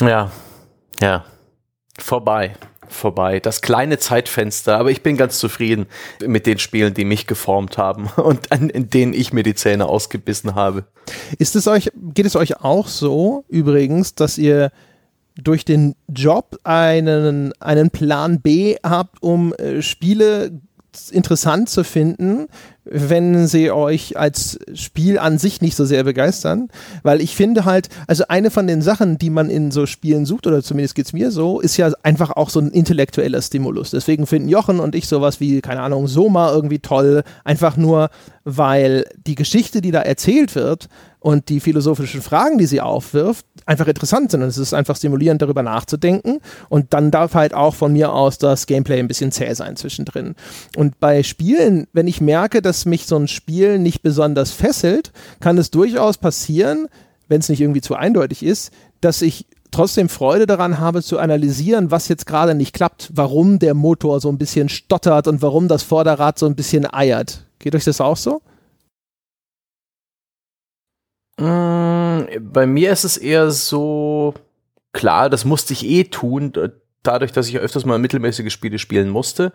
Ja, 0.00 0.32
ja. 1.00 1.24
Vorbei 2.00 2.54
vorbei. 2.92 3.40
Das 3.40 3.60
kleine 3.62 3.98
Zeitfenster, 3.98 4.78
aber 4.78 4.90
ich 4.90 5.02
bin 5.02 5.16
ganz 5.16 5.38
zufrieden 5.38 5.86
mit 6.24 6.46
den 6.46 6.58
Spielen, 6.58 6.94
die 6.94 7.04
mich 7.04 7.26
geformt 7.26 7.78
haben 7.78 8.08
und 8.16 8.52
an, 8.52 8.70
in 8.70 8.90
denen 8.90 9.14
ich 9.14 9.32
mir 9.32 9.42
die 9.42 9.54
Zähne 9.54 9.86
ausgebissen 9.86 10.54
habe. 10.54 10.84
Ist 11.38 11.56
es 11.56 11.66
euch, 11.66 11.90
geht 11.94 12.26
es 12.26 12.36
euch 12.36 12.60
auch 12.60 12.88
so 12.88 13.44
übrigens, 13.48 14.14
dass 14.14 14.38
ihr 14.38 14.70
durch 15.40 15.64
den 15.64 15.94
Job 16.08 16.58
einen, 16.64 17.52
einen 17.60 17.90
Plan 17.90 18.40
B 18.40 18.76
habt, 18.82 19.22
um 19.22 19.54
äh, 19.54 19.82
Spiele 19.82 20.60
interessant 21.10 21.68
zu 21.68 21.84
finden, 21.84 22.46
wenn 22.84 23.46
sie 23.46 23.70
euch 23.70 24.16
als 24.16 24.58
Spiel 24.74 25.18
an 25.18 25.38
sich 25.38 25.60
nicht 25.60 25.76
so 25.76 25.84
sehr 25.84 26.04
begeistern. 26.04 26.68
Weil 27.02 27.20
ich 27.20 27.36
finde 27.36 27.64
halt, 27.64 27.88
also 28.06 28.24
eine 28.28 28.50
von 28.50 28.66
den 28.66 28.82
Sachen, 28.82 29.18
die 29.18 29.30
man 29.30 29.50
in 29.50 29.70
so 29.70 29.86
Spielen 29.86 30.26
sucht, 30.26 30.46
oder 30.46 30.62
zumindest 30.62 30.94
geht 30.94 31.06
es 31.06 31.12
mir 31.12 31.30
so, 31.30 31.60
ist 31.60 31.76
ja 31.76 31.92
einfach 32.02 32.30
auch 32.30 32.50
so 32.50 32.60
ein 32.60 32.70
intellektueller 32.70 33.42
Stimulus. 33.42 33.90
Deswegen 33.90 34.26
finden 34.26 34.48
Jochen 34.48 34.80
und 34.80 34.94
ich 34.94 35.08
sowas 35.08 35.40
wie, 35.40 35.60
keine 35.60 35.82
Ahnung, 35.82 36.08
Soma 36.08 36.50
irgendwie 36.52 36.78
toll. 36.78 37.22
Einfach 37.44 37.76
nur, 37.76 38.10
weil 38.44 39.04
die 39.26 39.34
Geschichte, 39.34 39.80
die 39.80 39.90
da 39.90 40.00
erzählt 40.00 40.54
wird, 40.54 40.88
und 41.28 41.50
die 41.50 41.60
philosophischen 41.60 42.22
Fragen, 42.22 42.56
die 42.56 42.64
sie 42.64 42.80
aufwirft, 42.80 43.44
einfach 43.66 43.86
interessant 43.86 44.30
sind. 44.30 44.40
Und 44.40 44.48
es 44.48 44.56
ist 44.56 44.72
einfach 44.72 44.96
stimulierend, 44.96 45.42
darüber 45.42 45.62
nachzudenken. 45.62 46.40
Und 46.70 46.94
dann 46.94 47.10
darf 47.10 47.34
halt 47.34 47.52
auch 47.52 47.74
von 47.74 47.92
mir 47.92 48.14
aus 48.14 48.38
das 48.38 48.64
Gameplay 48.64 48.98
ein 48.98 49.08
bisschen 49.08 49.30
zäh 49.30 49.52
sein 49.52 49.76
zwischendrin. 49.76 50.36
Und 50.74 50.98
bei 51.00 51.22
Spielen, 51.22 51.86
wenn 51.92 52.06
ich 52.06 52.22
merke, 52.22 52.62
dass 52.62 52.86
mich 52.86 53.04
so 53.04 53.16
ein 53.16 53.28
Spiel 53.28 53.78
nicht 53.78 54.02
besonders 54.02 54.52
fesselt, 54.52 55.12
kann 55.38 55.58
es 55.58 55.70
durchaus 55.70 56.16
passieren, 56.16 56.88
wenn 57.28 57.40
es 57.40 57.50
nicht 57.50 57.60
irgendwie 57.60 57.82
zu 57.82 57.94
eindeutig 57.94 58.42
ist, 58.42 58.72
dass 59.02 59.20
ich 59.20 59.44
trotzdem 59.70 60.08
Freude 60.08 60.46
daran 60.46 60.78
habe 60.78 61.02
zu 61.02 61.18
analysieren, 61.18 61.90
was 61.90 62.08
jetzt 62.08 62.24
gerade 62.24 62.54
nicht 62.54 62.72
klappt, 62.72 63.10
warum 63.12 63.58
der 63.58 63.74
Motor 63.74 64.20
so 64.20 64.30
ein 64.30 64.38
bisschen 64.38 64.70
stottert 64.70 65.28
und 65.28 65.42
warum 65.42 65.68
das 65.68 65.82
Vorderrad 65.82 66.38
so 66.38 66.46
ein 66.46 66.54
bisschen 66.54 66.90
eiert. 66.90 67.44
Geht 67.58 67.74
euch 67.74 67.84
das 67.84 68.00
auch 68.00 68.16
so? 68.16 68.40
Mm, 71.38 72.52
bei 72.52 72.66
mir 72.66 72.90
ist 72.92 73.04
es 73.04 73.16
eher 73.16 73.50
so, 73.50 74.34
klar, 74.92 75.30
das 75.30 75.44
musste 75.44 75.72
ich 75.72 75.86
eh 75.86 76.04
tun, 76.04 76.52
dadurch, 77.02 77.32
dass 77.32 77.48
ich 77.48 77.58
öfters 77.58 77.84
mal 77.84 77.98
mittelmäßige 77.98 78.52
Spiele 78.52 78.78
spielen 78.78 79.08
musste, 79.08 79.52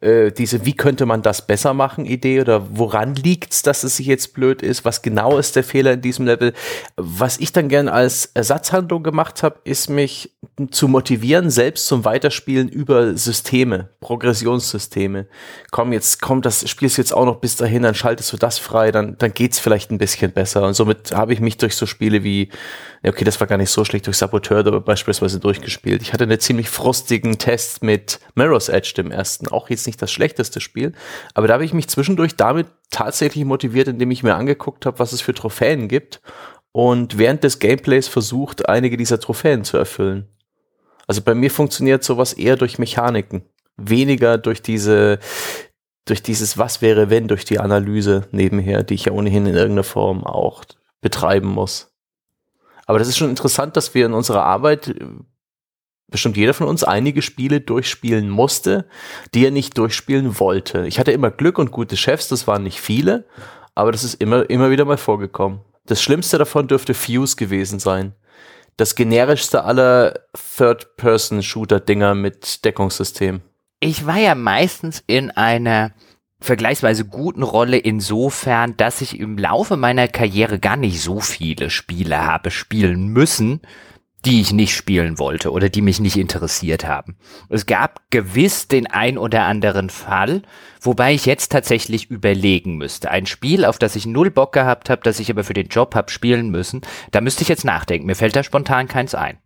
äh, 0.00 0.32
diese 0.32 0.64
wie 0.64 0.74
könnte 0.74 1.06
man 1.06 1.22
das 1.22 1.46
besser 1.46 1.74
machen 1.74 2.06
Idee 2.06 2.40
oder 2.40 2.66
woran 2.70 3.14
liegt's, 3.14 3.62
dass 3.62 3.84
es 3.84 3.96
sich 3.96 4.06
jetzt 4.06 4.34
blöd 4.34 4.62
ist, 4.62 4.84
was 4.84 5.02
genau 5.02 5.38
ist 5.38 5.56
der 5.56 5.64
Fehler 5.64 5.92
in 5.92 6.00
diesem 6.00 6.26
Level. 6.26 6.52
Was 6.96 7.38
ich 7.38 7.52
dann 7.52 7.68
gern 7.68 7.88
als 7.88 8.30
Ersatzhandlung 8.34 9.02
gemacht 9.02 9.42
habe, 9.42 9.60
ist 9.64 9.90
mich 9.90 10.36
zu 10.70 10.88
motivieren, 10.88 11.50
selbst 11.50 11.86
zum 11.86 12.04
Weiterspielen 12.04 12.68
über 12.68 13.16
Systeme, 13.16 13.90
Progressionssysteme. 14.00 15.26
Komm, 15.70 15.92
jetzt 15.92 16.22
komm, 16.22 16.42
das 16.42 16.68
spielst 16.68 16.98
jetzt 16.98 17.12
auch 17.12 17.26
noch 17.26 17.36
bis 17.36 17.56
dahin, 17.56 17.82
dann 17.82 17.94
schaltest 17.94 18.32
du 18.32 18.36
das 18.36 18.58
frei, 18.58 18.90
dann, 18.90 19.18
dann 19.18 19.32
geht's 19.32 19.58
vielleicht 19.58 19.90
ein 19.90 19.98
bisschen 19.98 20.32
besser. 20.32 20.64
Und 20.64 20.74
somit 20.74 21.12
habe 21.12 21.32
ich 21.32 21.40
mich 21.40 21.58
durch 21.58 21.76
so 21.76 21.86
Spiele 21.86 22.24
wie, 22.24 22.48
ja, 23.02 23.10
okay, 23.10 23.24
das 23.24 23.38
war 23.40 23.46
gar 23.46 23.58
nicht 23.58 23.70
so 23.70 23.84
schlecht, 23.84 24.06
durch 24.06 24.16
Saboteur 24.16 24.66
aber 24.66 24.80
beispielsweise 24.80 25.40
durchgespielt. 25.40 26.02
Ich 26.02 26.12
hatte 26.12 26.24
eine 26.24 26.38
ziemlich 26.38 26.68
frostigen 26.68 27.38
Test 27.38 27.82
mit 27.82 28.20
Mirror's 28.34 28.68
Edge, 28.68 28.94
dem 28.96 29.10
ersten, 29.10 29.48
auch 29.48 29.70
jetzt 29.70 29.86
nicht 29.86 30.00
das 30.00 30.10
schlechteste 30.10 30.60
Spiel, 30.60 30.92
aber 31.34 31.46
da 31.46 31.54
habe 31.54 31.64
ich 31.64 31.72
mich 31.72 31.88
zwischendurch 31.88 32.36
damit 32.36 32.66
tatsächlich 32.90 33.44
motiviert, 33.44 33.88
indem 33.88 34.10
ich 34.10 34.22
mir 34.22 34.34
angeguckt 34.34 34.86
habe, 34.86 34.98
was 34.98 35.12
es 35.12 35.20
für 35.20 35.34
Trophäen 35.34 35.88
gibt 35.88 36.20
und 36.72 37.18
während 37.18 37.44
des 37.44 37.58
Gameplays 37.58 38.08
versucht, 38.08 38.68
einige 38.68 38.96
dieser 38.96 39.20
Trophäen 39.20 39.64
zu 39.64 39.76
erfüllen. 39.76 40.28
Also 41.06 41.22
bei 41.22 41.34
mir 41.34 41.50
funktioniert 41.50 42.04
sowas 42.04 42.32
eher 42.32 42.56
durch 42.56 42.78
Mechaniken, 42.78 43.42
weniger 43.76 44.38
durch 44.38 44.62
diese 44.62 45.18
durch 46.06 46.22
dieses 46.22 46.56
Was 46.56 46.82
wäre 46.82 47.10
wenn, 47.10 47.28
durch 47.28 47.44
die 47.44 47.58
Analyse 47.58 48.28
nebenher, 48.30 48.82
die 48.82 48.94
ich 48.94 49.06
ja 49.06 49.12
ohnehin 49.12 49.46
in 49.46 49.54
irgendeiner 49.54 49.84
Form 49.84 50.24
auch 50.24 50.64
betreiben 51.00 51.48
muss. 51.48 51.95
Aber 52.86 52.98
das 52.98 53.08
ist 53.08 53.18
schon 53.18 53.30
interessant, 53.30 53.76
dass 53.76 53.94
wir 53.94 54.06
in 54.06 54.14
unserer 54.14 54.44
Arbeit 54.44 54.94
bestimmt 56.08 56.36
jeder 56.36 56.54
von 56.54 56.68
uns 56.68 56.84
einige 56.84 57.20
Spiele 57.20 57.60
durchspielen 57.60 58.30
musste, 58.30 58.86
die 59.34 59.44
er 59.44 59.50
nicht 59.50 59.76
durchspielen 59.76 60.38
wollte. 60.38 60.86
Ich 60.86 60.98
hatte 60.98 61.12
immer 61.12 61.30
Glück 61.30 61.58
und 61.58 61.72
gute 61.72 61.96
Chefs, 61.96 62.28
das 62.28 62.46
waren 62.46 62.62
nicht 62.62 62.80
viele, 62.80 63.26
aber 63.74 63.92
das 63.92 64.04
ist 64.04 64.14
immer, 64.14 64.48
immer 64.48 64.70
wieder 64.70 64.84
mal 64.84 64.98
vorgekommen. 64.98 65.60
Das 65.84 66.00
Schlimmste 66.00 66.38
davon 66.38 66.68
dürfte 66.68 66.94
Fuse 66.94 67.36
gewesen 67.36 67.78
sein. 67.78 68.14
Das 68.76 68.94
generischste 68.94 69.64
aller 69.64 70.20
Third-Person-Shooter-Dinger 70.56 72.14
mit 72.14 72.64
Deckungssystem. 72.64 73.40
Ich 73.80 74.06
war 74.06 74.18
ja 74.18 74.34
meistens 74.34 75.02
in 75.06 75.30
einer 75.30 75.92
vergleichsweise 76.40 77.04
guten 77.04 77.42
Rolle 77.42 77.78
insofern, 77.78 78.76
dass 78.76 79.00
ich 79.00 79.18
im 79.18 79.38
Laufe 79.38 79.76
meiner 79.76 80.08
Karriere 80.08 80.58
gar 80.58 80.76
nicht 80.76 81.00
so 81.00 81.20
viele 81.20 81.70
Spiele 81.70 82.26
habe 82.26 82.50
spielen 82.50 83.08
müssen, 83.08 83.60
die 84.24 84.40
ich 84.40 84.52
nicht 84.52 84.74
spielen 84.74 85.18
wollte 85.18 85.52
oder 85.52 85.68
die 85.68 85.82
mich 85.82 86.00
nicht 86.00 86.16
interessiert 86.16 86.84
haben. 86.84 87.16
Es 87.48 87.64
gab 87.64 88.10
gewiss 88.10 88.66
den 88.66 88.86
ein 88.88 89.18
oder 89.18 89.44
anderen 89.44 89.88
Fall, 89.88 90.42
wobei 90.80 91.14
ich 91.14 91.26
jetzt 91.26 91.52
tatsächlich 91.52 92.10
überlegen 92.10 92.76
müsste. 92.76 93.10
Ein 93.10 93.26
Spiel, 93.26 93.64
auf 93.64 93.78
das 93.78 93.94
ich 93.94 94.04
null 94.04 94.30
Bock 94.30 94.52
gehabt 94.52 94.90
habe, 94.90 95.02
das 95.04 95.20
ich 95.20 95.30
aber 95.30 95.44
für 95.44 95.54
den 95.54 95.68
Job 95.68 95.94
habe 95.94 96.10
spielen 96.10 96.50
müssen, 96.50 96.80
da 97.12 97.20
müsste 97.20 97.42
ich 97.42 97.48
jetzt 97.48 97.64
nachdenken. 97.64 98.06
Mir 98.06 98.16
fällt 98.16 98.34
da 98.34 98.42
spontan 98.42 98.88
keins 98.88 99.14
ein. 99.14 99.38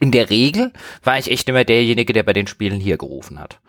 In 0.00 0.12
der 0.12 0.30
Regel 0.30 0.72
war 1.02 1.18
ich 1.18 1.30
echt 1.30 1.48
immer 1.48 1.64
derjenige, 1.64 2.12
der 2.12 2.22
bei 2.22 2.32
den 2.32 2.46
Spielen 2.46 2.80
hier 2.80 2.98
gerufen 2.98 3.38
hat 3.38 3.60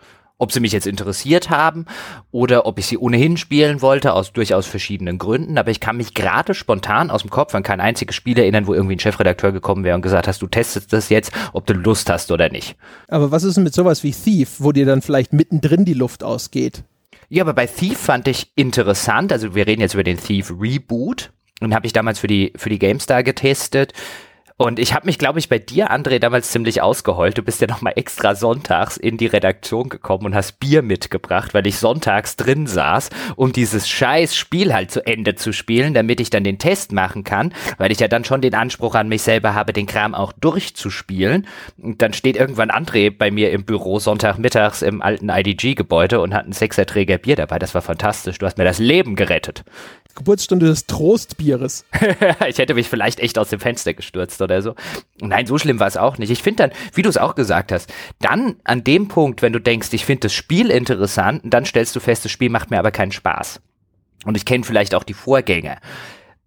ob 0.42 0.50
sie 0.50 0.58
mich 0.58 0.72
jetzt 0.72 0.88
interessiert 0.88 1.50
haben 1.50 1.86
oder 2.32 2.66
ob 2.66 2.80
ich 2.80 2.86
sie 2.86 2.98
ohnehin 2.98 3.36
spielen 3.36 3.80
wollte, 3.80 4.12
aus 4.12 4.32
durchaus 4.32 4.66
verschiedenen 4.66 5.16
Gründen. 5.16 5.56
Aber 5.56 5.70
ich 5.70 5.78
kann 5.78 5.96
mich 5.96 6.14
gerade 6.14 6.52
spontan 6.52 7.12
aus 7.12 7.20
dem 7.20 7.30
Kopf 7.30 7.54
an 7.54 7.62
kein 7.62 7.80
einziges 7.80 8.16
Spiel 8.16 8.36
erinnern, 8.36 8.66
wo 8.66 8.74
irgendwie 8.74 8.96
ein 8.96 8.98
Chefredakteur 8.98 9.52
gekommen 9.52 9.84
wäre 9.84 9.94
und 9.94 10.02
gesagt 10.02 10.26
hast, 10.26 10.42
du 10.42 10.48
testest 10.48 10.92
das 10.92 11.10
jetzt, 11.10 11.30
ob 11.52 11.66
du 11.66 11.74
Lust 11.74 12.10
hast 12.10 12.32
oder 12.32 12.48
nicht. 12.48 12.74
Aber 13.06 13.30
was 13.30 13.44
ist 13.44 13.56
denn 13.56 13.62
mit 13.62 13.72
sowas 13.72 14.02
wie 14.02 14.10
Thief, 14.10 14.56
wo 14.58 14.72
dir 14.72 14.84
dann 14.84 15.00
vielleicht 15.00 15.32
mittendrin 15.32 15.84
die 15.84 15.94
Luft 15.94 16.24
ausgeht? 16.24 16.82
Ja, 17.28 17.44
aber 17.44 17.54
bei 17.54 17.66
Thief 17.68 17.98
fand 17.98 18.26
ich 18.26 18.50
interessant, 18.56 19.32
also 19.32 19.54
wir 19.54 19.68
reden 19.68 19.80
jetzt 19.80 19.94
über 19.94 20.02
den 20.02 20.18
Thief 20.18 20.50
Reboot 20.50 21.30
und 21.60 21.72
habe 21.72 21.86
ich 21.86 21.92
damals 21.92 22.18
für 22.18 22.26
die, 22.26 22.52
für 22.56 22.68
die 22.68 22.80
GameStar 22.80 23.22
getestet. 23.22 23.92
Und 24.62 24.78
ich 24.78 24.94
habe 24.94 25.06
mich, 25.06 25.18
glaube 25.18 25.40
ich, 25.40 25.48
bei 25.48 25.58
dir, 25.58 25.90
André, 25.90 26.20
damals 26.20 26.52
ziemlich 26.52 26.82
ausgeheult. 26.82 27.36
Du 27.36 27.42
bist 27.42 27.60
ja 27.60 27.66
nochmal 27.66 27.94
extra 27.96 28.36
sonntags 28.36 28.96
in 28.96 29.16
die 29.16 29.26
Redaktion 29.26 29.88
gekommen 29.88 30.26
und 30.26 30.34
hast 30.36 30.60
Bier 30.60 30.82
mitgebracht, 30.82 31.52
weil 31.52 31.66
ich 31.66 31.78
sonntags 31.78 32.36
drin 32.36 32.68
saß, 32.68 33.10
um 33.34 33.52
dieses 33.52 33.88
scheiß 33.88 34.36
Spiel 34.36 34.72
halt 34.72 34.92
zu 34.92 35.04
Ende 35.04 35.34
zu 35.34 35.52
spielen, 35.52 35.94
damit 35.94 36.20
ich 36.20 36.30
dann 36.30 36.44
den 36.44 36.58
Test 36.58 36.92
machen 36.92 37.24
kann, 37.24 37.52
weil 37.78 37.90
ich 37.90 37.98
ja 37.98 38.06
dann 38.06 38.24
schon 38.24 38.40
den 38.40 38.54
Anspruch 38.54 38.94
an 38.94 39.08
mich 39.08 39.22
selber 39.22 39.54
habe, 39.54 39.72
den 39.72 39.86
Kram 39.86 40.14
auch 40.14 40.32
durchzuspielen. 40.32 41.48
Und 41.78 42.00
dann 42.00 42.12
steht 42.12 42.36
irgendwann 42.36 42.70
André 42.70 43.10
bei 43.10 43.32
mir 43.32 43.50
im 43.50 43.64
Büro 43.64 43.98
Sonntagmittags 43.98 44.82
im 44.82 45.02
alten 45.02 45.28
IDG-Gebäude 45.28 46.20
und 46.20 46.34
hat 46.34 46.44
einen 46.44 46.52
Sechserträger 46.52 47.18
Bier 47.18 47.34
dabei. 47.34 47.58
Das 47.58 47.74
war 47.74 47.82
fantastisch. 47.82 48.38
Du 48.38 48.46
hast 48.46 48.58
mir 48.58 48.64
das 48.64 48.78
Leben 48.78 49.16
gerettet. 49.16 49.64
Geburtsstunde 50.14 50.66
des 50.66 50.86
Trostbieres. 50.86 51.84
ich 52.48 52.58
hätte 52.58 52.74
mich 52.74 52.88
vielleicht 52.88 53.20
echt 53.20 53.38
aus 53.38 53.50
dem 53.50 53.60
Fenster 53.60 53.94
gestürzt 53.94 54.40
oder 54.42 54.62
so. 54.62 54.74
Nein, 55.20 55.46
so 55.46 55.58
schlimm 55.58 55.80
war 55.80 55.86
es 55.86 55.96
auch 55.96 56.18
nicht. 56.18 56.30
Ich 56.30 56.42
finde 56.42 56.68
dann, 56.68 56.78
wie 56.94 57.02
du 57.02 57.08
es 57.08 57.18
auch 57.18 57.34
gesagt 57.34 57.72
hast, 57.72 57.92
dann 58.20 58.56
an 58.64 58.84
dem 58.84 59.08
Punkt, 59.08 59.42
wenn 59.42 59.52
du 59.52 59.60
denkst, 59.60 59.88
ich 59.92 60.04
finde 60.04 60.20
das 60.22 60.34
Spiel 60.34 60.70
interessant, 60.70 61.42
dann 61.44 61.64
stellst 61.64 61.94
du 61.96 62.00
fest, 62.00 62.24
das 62.24 62.32
Spiel 62.32 62.50
macht 62.50 62.70
mir 62.70 62.78
aber 62.78 62.90
keinen 62.90 63.12
Spaß. 63.12 63.60
Und 64.24 64.36
ich 64.36 64.44
kenne 64.44 64.64
vielleicht 64.64 64.94
auch 64.94 65.04
die 65.04 65.14
Vorgänge. 65.14 65.78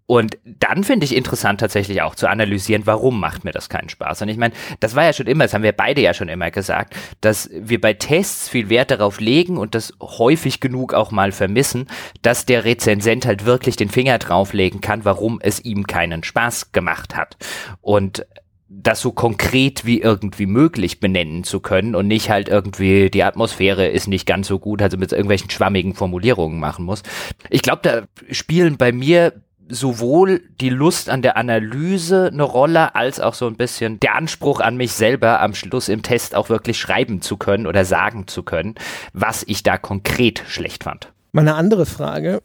Und 0.08 0.38
dann 0.44 0.84
finde 0.84 1.06
ich 1.06 1.16
interessant 1.16 1.60
tatsächlich 1.60 2.04
auch 2.04 2.14
zu 2.14 2.30
analysieren, 2.30 2.86
warum 2.86 3.20
macht 3.20 3.44
mir 3.44 3.52
das 3.52 3.70
keinen 3.70 3.90
Spaß. 3.90 4.22
Und 4.22 4.30
ich 4.30 4.38
meine, 4.38 4.54
das 4.80 4.96
war 4.96 5.04
ja 5.04 5.14
schon 5.14 5.26
immer, 5.26 5.46
das 5.46 5.54
haben 5.56 5.64
wir 5.64 5.72
beide 5.72 6.02
ja 6.02 6.14
schon 6.14 6.30
immer 6.30 6.52
gesagt, 6.52 6.96
dass 7.22 7.50
wir 7.52 7.82
bei 7.82 7.94
Tests 7.94 8.48
viel 8.48 8.70
Wert 8.70 8.92
darauf 8.92 9.20
legen 9.20 9.58
und 9.58 9.74
das 9.74 9.94
häufig 10.00 10.60
genug 10.60 10.94
auch 10.94 11.10
mal 11.10 11.32
vermissen, 11.32 11.88
dass 12.22 12.46
der 12.46 12.66
Rezensent 12.66 13.26
halt 13.26 13.46
wirklich 13.46 13.78
den 13.78 13.90
Finger 13.90 14.20
drauflegen 14.20 14.80
kann, 14.80 15.06
warum 15.06 15.40
es 15.42 15.64
ihm 15.66 15.88
keinen 15.88 16.24
Spaß 16.24 16.72
gemacht 16.72 17.16
hat. 17.16 17.38
Und 17.82 18.28
das 18.68 19.02
so 19.02 19.12
konkret 19.12 19.86
wie 19.86 20.02
irgendwie 20.02 20.46
möglich 20.46 21.00
benennen 21.00 21.44
zu 21.44 21.60
können 21.60 21.96
und 21.96 22.08
nicht 22.08 22.30
halt 22.30 22.50
irgendwie 22.50 23.10
die 23.10 23.24
Atmosphäre 23.24 23.88
ist 23.88 24.08
nicht 24.08 24.26
ganz 24.26 24.48
so 24.48 24.60
gut, 24.60 24.82
also 24.82 24.98
mit 24.98 25.12
irgendwelchen 25.12 25.50
schwammigen 25.50 25.94
Formulierungen 25.94 26.60
machen 26.60 26.86
muss. 26.86 27.02
Ich 27.50 27.62
glaube, 27.62 27.82
da 27.84 28.04
spielen 28.32 28.78
bei 28.78 28.92
mir 28.92 29.34
sowohl 29.70 30.42
die 30.62 30.70
Lust 30.70 31.10
an 31.10 31.22
der 31.22 31.38
Analyse 31.38 32.30
eine 32.32 32.44
Rolle, 32.44 32.96
als 32.96 33.20
auch 33.20 33.34
so 33.34 33.48
ein 33.48 33.56
bisschen 33.56 34.00
der 34.00 34.16
Anspruch 34.16 34.60
an 34.60 34.78
mich 34.78 34.92
selber 34.94 35.42
am 35.42 35.56
Schluss 35.56 35.90
im 35.90 36.02
Test 36.02 36.36
auch 36.36 36.50
wirklich 36.50 36.78
schreiben 36.78 37.22
zu 37.22 37.38
können 37.38 37.68
oder 37.68 37.86
sagen 37.86 38.28
zu 38.28 38.44
können, 38.44 38.76
was 39.14 39.44
ich 39.48 39.64
da 39.64 39.78
konkret 39.78 40.44
schlecht 40.48 40.84
fand. 40.84 41.12
Meine 41.32 41.56
andere 41.56 41.86
Frage 41.86 42.42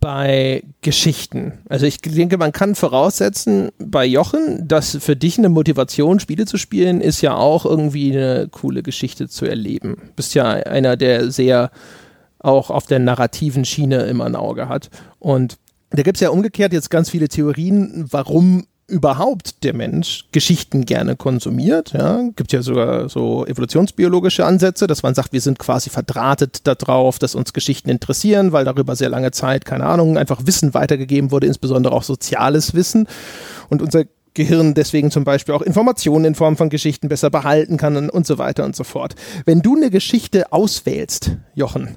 bei 0.00 0.64
Geschichten. 0.82 1.54
Also 1.68 1.86
ich 1.86 2.00
denke, 2.00 2.36
man 2.36 2.52
kann 2.52 2.74
voraussetzen 2.74 3.70
bei 3.78 4.04
Jochen, 4.04 4.68
dass 4.68 4.96
für 5.00 5.16
dich 5.16 5.38
eine 5.38 5.48
Motivation, 5.48 6.20
Spiele 6.20 6.44
zu 6.44 6.58
spielen, 6.58 7.00
ist 7.00 7.22
ja 7.22 7.34
auch 7.34 7.64
irgendwie 7.64 8.12
eine 8.12 8.48
coole 8.48 8.82
Geschichte 8.82 9.28
zu 9.28 9.46
erleben. 9.46 10.10
Bist 10.16 10.34
ja 10.34 10.50
einer, 10.50 10.96
der 10.96 11.30
sehr 11.30 11.70
auch 12.38 12.70
auf 12.70 12.86
der 12.86 12.98
narrativen 12.98 13.64
Schiene 13.64 14.02
immer 14.02 14.26
ein 14.26 14.36
Auge 14.36 14.68
hat. 14.68 14.90
Und 15.18 15.56
da 15.90 16.02
gibt 16.02 16.16
es 16.16 16.20
ja 16.20 16.30
umgekehrt 16.30 16.72
jetzt 16.72 16.90
ganz 16.90 17.10
viele 17.10 17.28
Theorien, 17.28 18.06
warum 18.10 18.66
überhaupt 18.88 19.64
der 19.64 19.74
Mensch 19.74 20.24
Geschichten 20.32 20.86
gerne 20.86 21.14
konsumiert. 21.14 21.92
Ja, 21.92 22.22
gibt 22.34 22.52
ja 22.52 22.62
sogar 22.62 23.10
so 23.10 23.44
evolutionsbiologische 23.46 24.46
Ansätze, 24.46 24.86
dass 24.86 25.02
man 25.02 25.14
sagt, 25.14 25.34
wir 25.34 25.42
sind 25.42 25.58
quasi 25.58 25.90
verdrahtet 25.90 26.66
darauf, 26.66 27.18
dass 27.18 27.34
uns 27.34 27.52
Geschichten 27.52 27.90
interessieren, 27.90 28.52
weil 28.52 28.64
darüber 28.64 28.96
sehr 28.96 29.10
lange 29.10 29.30
Zeit, 29.30 29.66
keine 29.66 29.84
Ahnung, 29.84 30.16
einfach 30.16 30.46
Wissen 30.46 30.72
weitergegeben 30.72 31.30
wurde, 31.30 31.46
insbesondere 31.46 31.94
auch 31.94 32.02
soziales 32.02 32.72
Wissen. 32.72 33.06
Und 33.68 33.82
unser 33.82 34.04
Gehirn 34.32 34.72
deswegen 34.72 35.10
zum 35.10 35.24
Beispiel 35.24 35.54
auch 35.54 35.62
Informationen 35.62 36.24
in 36.24 36.34
Form 36.34 36.56
von 36.56 36.70
Geschichten 36.70 37.08
besser 37.08 37.28
behalten 37.28 37.76
kann 37.76 38.08
und 38.08 38.26
so 38.26 38.38
weiter 38.38 38.64
und 38.64 38.74
so 38.74 38.84
fort. 38.84 39.16
Wenn 39.44 39.60
du 39.60 39.76
eine 39.76 39.90
Geschichte 39.90 40.52
auswählst, 40.52 41.32
Jochen, 41.54 41.96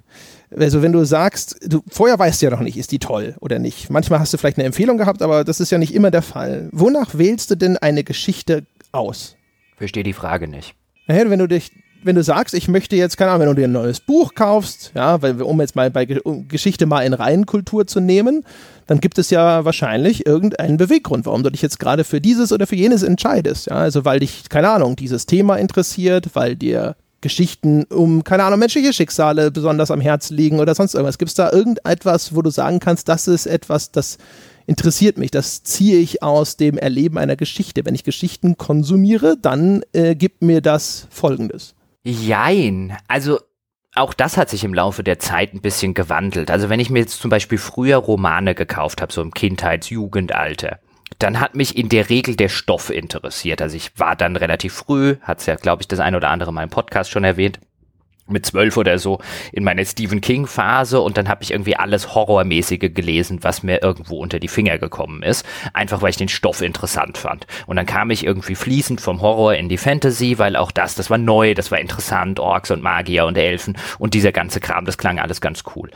also 0.58 0.82
wenn 0.82 0.92
du 0.92 1.04
sagst, 1.06 1.58
du 1.66 1.82
vorher 1.90 2.20
weißt 2.20 2.42
du 2.42 2.48
ja 2.48 2.52
noch 2.52 2.60
nicht, 2.60 2.78
ist 2.78 2.92
die 2.92 3.00
toll 3.00 3.36
oder 3.40 3.60
nicht. 3.60 3.90
Manchmal 3.90 4.20
hast 4.20 4.34
du 4.34 4.38
vielleicht 4.38 4.58
eine 4.58 4.66
Empfehlung 4.66 4.98
gehabt, 4.98 5.22
aber 5.22 5.44
das 5.44 5.60
ist 5.60 5.72
ja 5.72 5.78
nicht 5.78 5.94
immer 5.94 6.12
der 6.12 6.22
Fall. 6.22 6.70
Wonach 6.72 7.18
wählst 7.18 7.52
du 7.52 7.56
denn 7.56 7.78
eine 7.78 8.04
Geschichte 8.04 8.66
aus? 8.92 9.36
Verstehe 9.78 10.04
die 10.04 10.14
Frage 10.14 10.48
nicht. 10.48 10.76
Naja, 11.08 11.30
wenn 11.30 11.40
du 11.40 11.48
dich, 11.48 11.72
wenn 12.04 12.16
du 12.16 12.24
sagst, 12.24 12.54
ich 12.54 12.68
möchte 12.68 12.96
jetzt, 12.96 13.18
keine 13.18 13.32
Ahnung, 13.32 13.42
wenn 13.48 13.56
du 13.56 13.62
dir 13.62 13.68
ein 13.68 13.72
neues 13.72 14.00
Buch 14.00 14.34
kaufst, 14.36 14.92
ja, 14.96 15.22
weil, 15.22 15.42
um 15.42 15.60
jetzt 15.62 15.76
mal 15.76 15.90
bei 15.90 16.06
Geschichte 16.06 16.86
mal 16.86 17.02
in 17.02 17.14
Reihenkultur 17.14 17.88
zu 17.88 18.00
nehmen, 18.00 18.44
dann 18.88 19.00
gibt 19.00 19.18
es 19.18 19.30
ja 19.30 19.64
wahrscheinlich 19.64 20.26
irgendeinen 20.26 20.78
Beweggrund, 20.78 21.26
warum 21.26 21.44
du 21.44 21.50
dich 21.50 21.62
jetzt 21.62 21.80
gerade 21.80 22.04
für 22.04 22.20
dieses 22.20 22.52
oder 22.52 22.68
für 22.68 22.76
jenes 22.76 23.04
entscheidest. 23.04 23.68
Ja, 23.68 23.78
also 23.78 24.04
weil 24.04 24.20
dich, 24.20 24.50
keine 24.50 24.70
Ahnung, 24.70 24.96
dieses 24.96 25.26
Thema 25.26 25.56
interessiert, 25.56 26.30
weil 26.34 26.56
dir 26.56 26.96
Geschichten 27.22 27.84
um, 27.86 28.24
keine 28.24 28.44
Ahnung, 28.44 28.60
menschliche 28.60 28.94
Schicksale 28.94 29.52
besonders 29.52 29.92
am 29.92 30.02
Herz 30.02 30.30
liegen 30.30 30.60
oder 30.60 30.76
sonst 30.76 30.96
irgendwas? 30.96 31.18
Gibt 31.18 31.30
es 31.30 31.36
da 31.36 31.52
irgendetwas, 31.52 32.36
wo 32.36 32.42
du 32.42 32.50
sagen 32.50 32.80
kannst, 32.80 33.08
das 33.08 33.28
ist 33.28 33.46
etwas, 33.46 33.92
das 33.92 34.18
interessiert 34.66 35.18
mich, 35.18 35.32
das 35.32 35.64
ziehe 35.64 36.00
ich 36.00 36.24
aus 36.24 36.58
dem 36.58 36.78
Erleben 36.78 37.18
einer 37.18 37.36
Geschichte. 37.36 37.86
Wenn 37.86 37.96
ich 37.96 38.04
Geschichten 38.04 38.58
konsumiere, 38.58 39.38
dann 39.42 39.84
äh, 39.94 40.16
gibt 40.16 40.42
mir 40.42 40.62
das 40.62 41.08
Folgendes. 41.10 41.76
Jein. 42.04 42.98
Also 43.08 43.40
auch 43.94 44.14
das 44.14 44.38
hat 44.38 44.50
sich 44.50 44.64
im 44.64 44.74
Laufe 44.74 45.04
der 45.04 45.20
Zeit 45.20 45.54
ein 45.54 45.62
bisschen 45.62 45.94
gewandelt. 45.94 46.50
Also 46.50 46.70
wenn 46.70 46.80
ich 46.80 46.90
mir 46.90 47.00
jetzt 47.00 47.20
zum 47.20 47.30
Beispiel 47.30 47.58
früher 47.58 47.98
Romane 47.98 48.56
gekauft 48.56 49.02
habe, 49.02 49.12
so 49.12 49.22
im 49.22 49.32
Kindheits-, 49.32 49.90
Jugendalter, 49.90 50.80
dann 51.20 51.40
hat 51.40 51.56
mich 51.56 51.78
in 51.78 51.90
der 51.90 52.10
Regel 52.10 52.36
der 52.36 52.50
Stoff 52.50 52.90
interessiert. 52.90 53.62
Also 53.62 53.76
ich 53.76 53.98
war 54.00 54.16
dann 54.16 54.36
relativ 54.36 54.74
früh, 54.74 55.18
hat 55.22 55.40
es 55.40 55.46
ja, 55.46 55.56
glaube 55.56 55.82
ich, 55.82 55.88
das 55.88 56.00
ein 56.00 56.16
oder 56.16 56.30
andere 56.30 56.52
mal 56.52 56.64
im 56.64 56.70
Podcast 56.70 57.12
schon 57.12 57.24
erwähnt, 57.24 57.60
mit 58.32 58.46
zwölf 58.46 58.78
oder 58.78 58.98
so 58.98 59.20
in 59.52 59.64
meiner 59.64 59.86
Stephen 59.86 60.22
King 60.22 60.48
Phase 60.48 61.02
und 61.02 61.18
dann 61.18 61.28
habe 61.28 61.44
ich 61.44 61.52
irgendwie 61.52 61.76
alles 61.76 62.16
Horrormäßige 62.16 62.94
gelesen, 62.94 63.40
was 63.42 63.64
mir 63.64 63.82
irgendwo 63.82 64.18
unter 64.18 64.40
die 64.40 64.48
Finger 64.48 64.78
gekommen 64.78 65.24
ist, 65.24 65.46
einfach 65.74 66.02
weil 66.02 66.12
ich 66.12 66.18
den 66.18 66.30
Stoff 66.30 66.62
interessant 66.62 67.18
fand. 67.18 67.46
Und 67.68 67.76
dann 67.76 67.86
kam 67.86 68.10
ich 68.10 68.26
irgendwie 68.26 68.56
fließend 68.56 69.02
vom 69.02 69.22
Horror 69.22 69.56
in 69.56 69.70
die 69.70 69.78
Fantasy, 69.78 70.38
weil 70.40 70.56
auch 70.56 70.72
das, 70.72 70.96
das 70.96 71.10
war 71.10 71.18
neu, 71.18 71.54
das 71.54 71.72
war 71.72 71.80
interessant, 71.80 72.40
Orks 72.40 72.72
und 72.72 72.82
Magier 72.82 73.26
und 73.26 73.38
Elfen 73.38 73.78
und 74.00 74.14
dieser 74.14 74.32
ganze 74.32 74.60
Kram, 74.60 74.86
das 74.86 74.98
klang 74.98 75.20
alles 75.20 75.42
ganz 75.42 75.64
cool. 75.76 75.92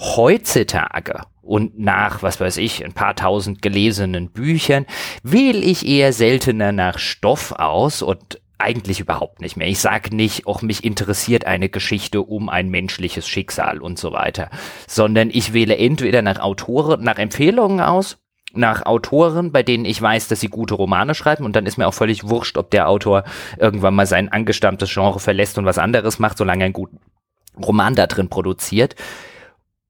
Heutzutage 0.00 1.20
und 1.42 1.78
nach, 1.78 2.22
was 2.22 2.40
weiß 2.40 2.56
ich, 2.56 2.82
ein 2.82 2.94
paar 2.94 3.14
tausend 3.14 3.60
gelesenen 3.60 4.30
Büchern 4.30 4.86
wähle 5.22 5.58
ich 5.58 5.86
eher 5.86 6.14
seltener 6.14 6.72
nach 6.72 6.98
Stoff 6.98 7.52
aus 7.52 8.00
und 8.00 8.40
eigentlich 8.56 9.00
überhaupt 9.00 9.42
nicht 9.42 9.58
mehr. 9.58 9.68
Ich 9.68 9.78
sage 9.78 10.16
nicht, 10.16 10.46
auch 10.46 10.62
mich 10.62 10.84
interessiert 10.84 11.46
eine 11.46 11.68
Geschichte 11.68 12.22
um 12.22 12.48
ein 12.48 12.70
menschliches 12.70 13.28
Schicksal 13.28 13.82
und 13.82 13.98
so 13.98 14.12
weiter, 14.12 14.48
sondern 14.86 15.28
ich 15.28 15.52
wähle 15.52 15.76
entweder 15.76 16.22
nach 16.22 16.38
Autoren, 16.38 17.02
nach 17.02 17.18
Empfehlungen 17.18 17.80
aus, 17.80 18.16
nach 18.54 18.86
Autoren, 18.86 19.52
bei 19.52 19.62
denen 19.62 19.84
ich 19.84 20.00
weiß, 20.00 20.28
dass 20.28 20.40
sie 20.40 20.48
gute 20.48 20.74
Romane 20.74 21.14
schreiben 21.14 21.44
und 21.44 21.56
dann 21.56 21.66
ist 21.66 21.76
mir 21.76 21.86
auch 21.86 21.94
völlig 21.94 22.28
wurscht, 22.28 22.56
ob 22.56 22.70
der 22.70 22.88
Autor 22.88 23.24
irgendwann 23.58 23.94
mal 23.94 24.06
sein 24.06 24.30
angestammtes 24.30 24.92
Genre 24.92 25.20
verlässt 25.20 25.58
und 25.58 25.66
was 25.66 25.78
anderes 25.78 26.18
macht, 26.18 26.38
solange 26.38 26.62
er 26.62 26.66
einen 26.66 26.72
guten 26.72 27.00
Roman 27.62 27.94
da 27.94 28.06
drin 28.06 28.28
produziert. 28.28 28.96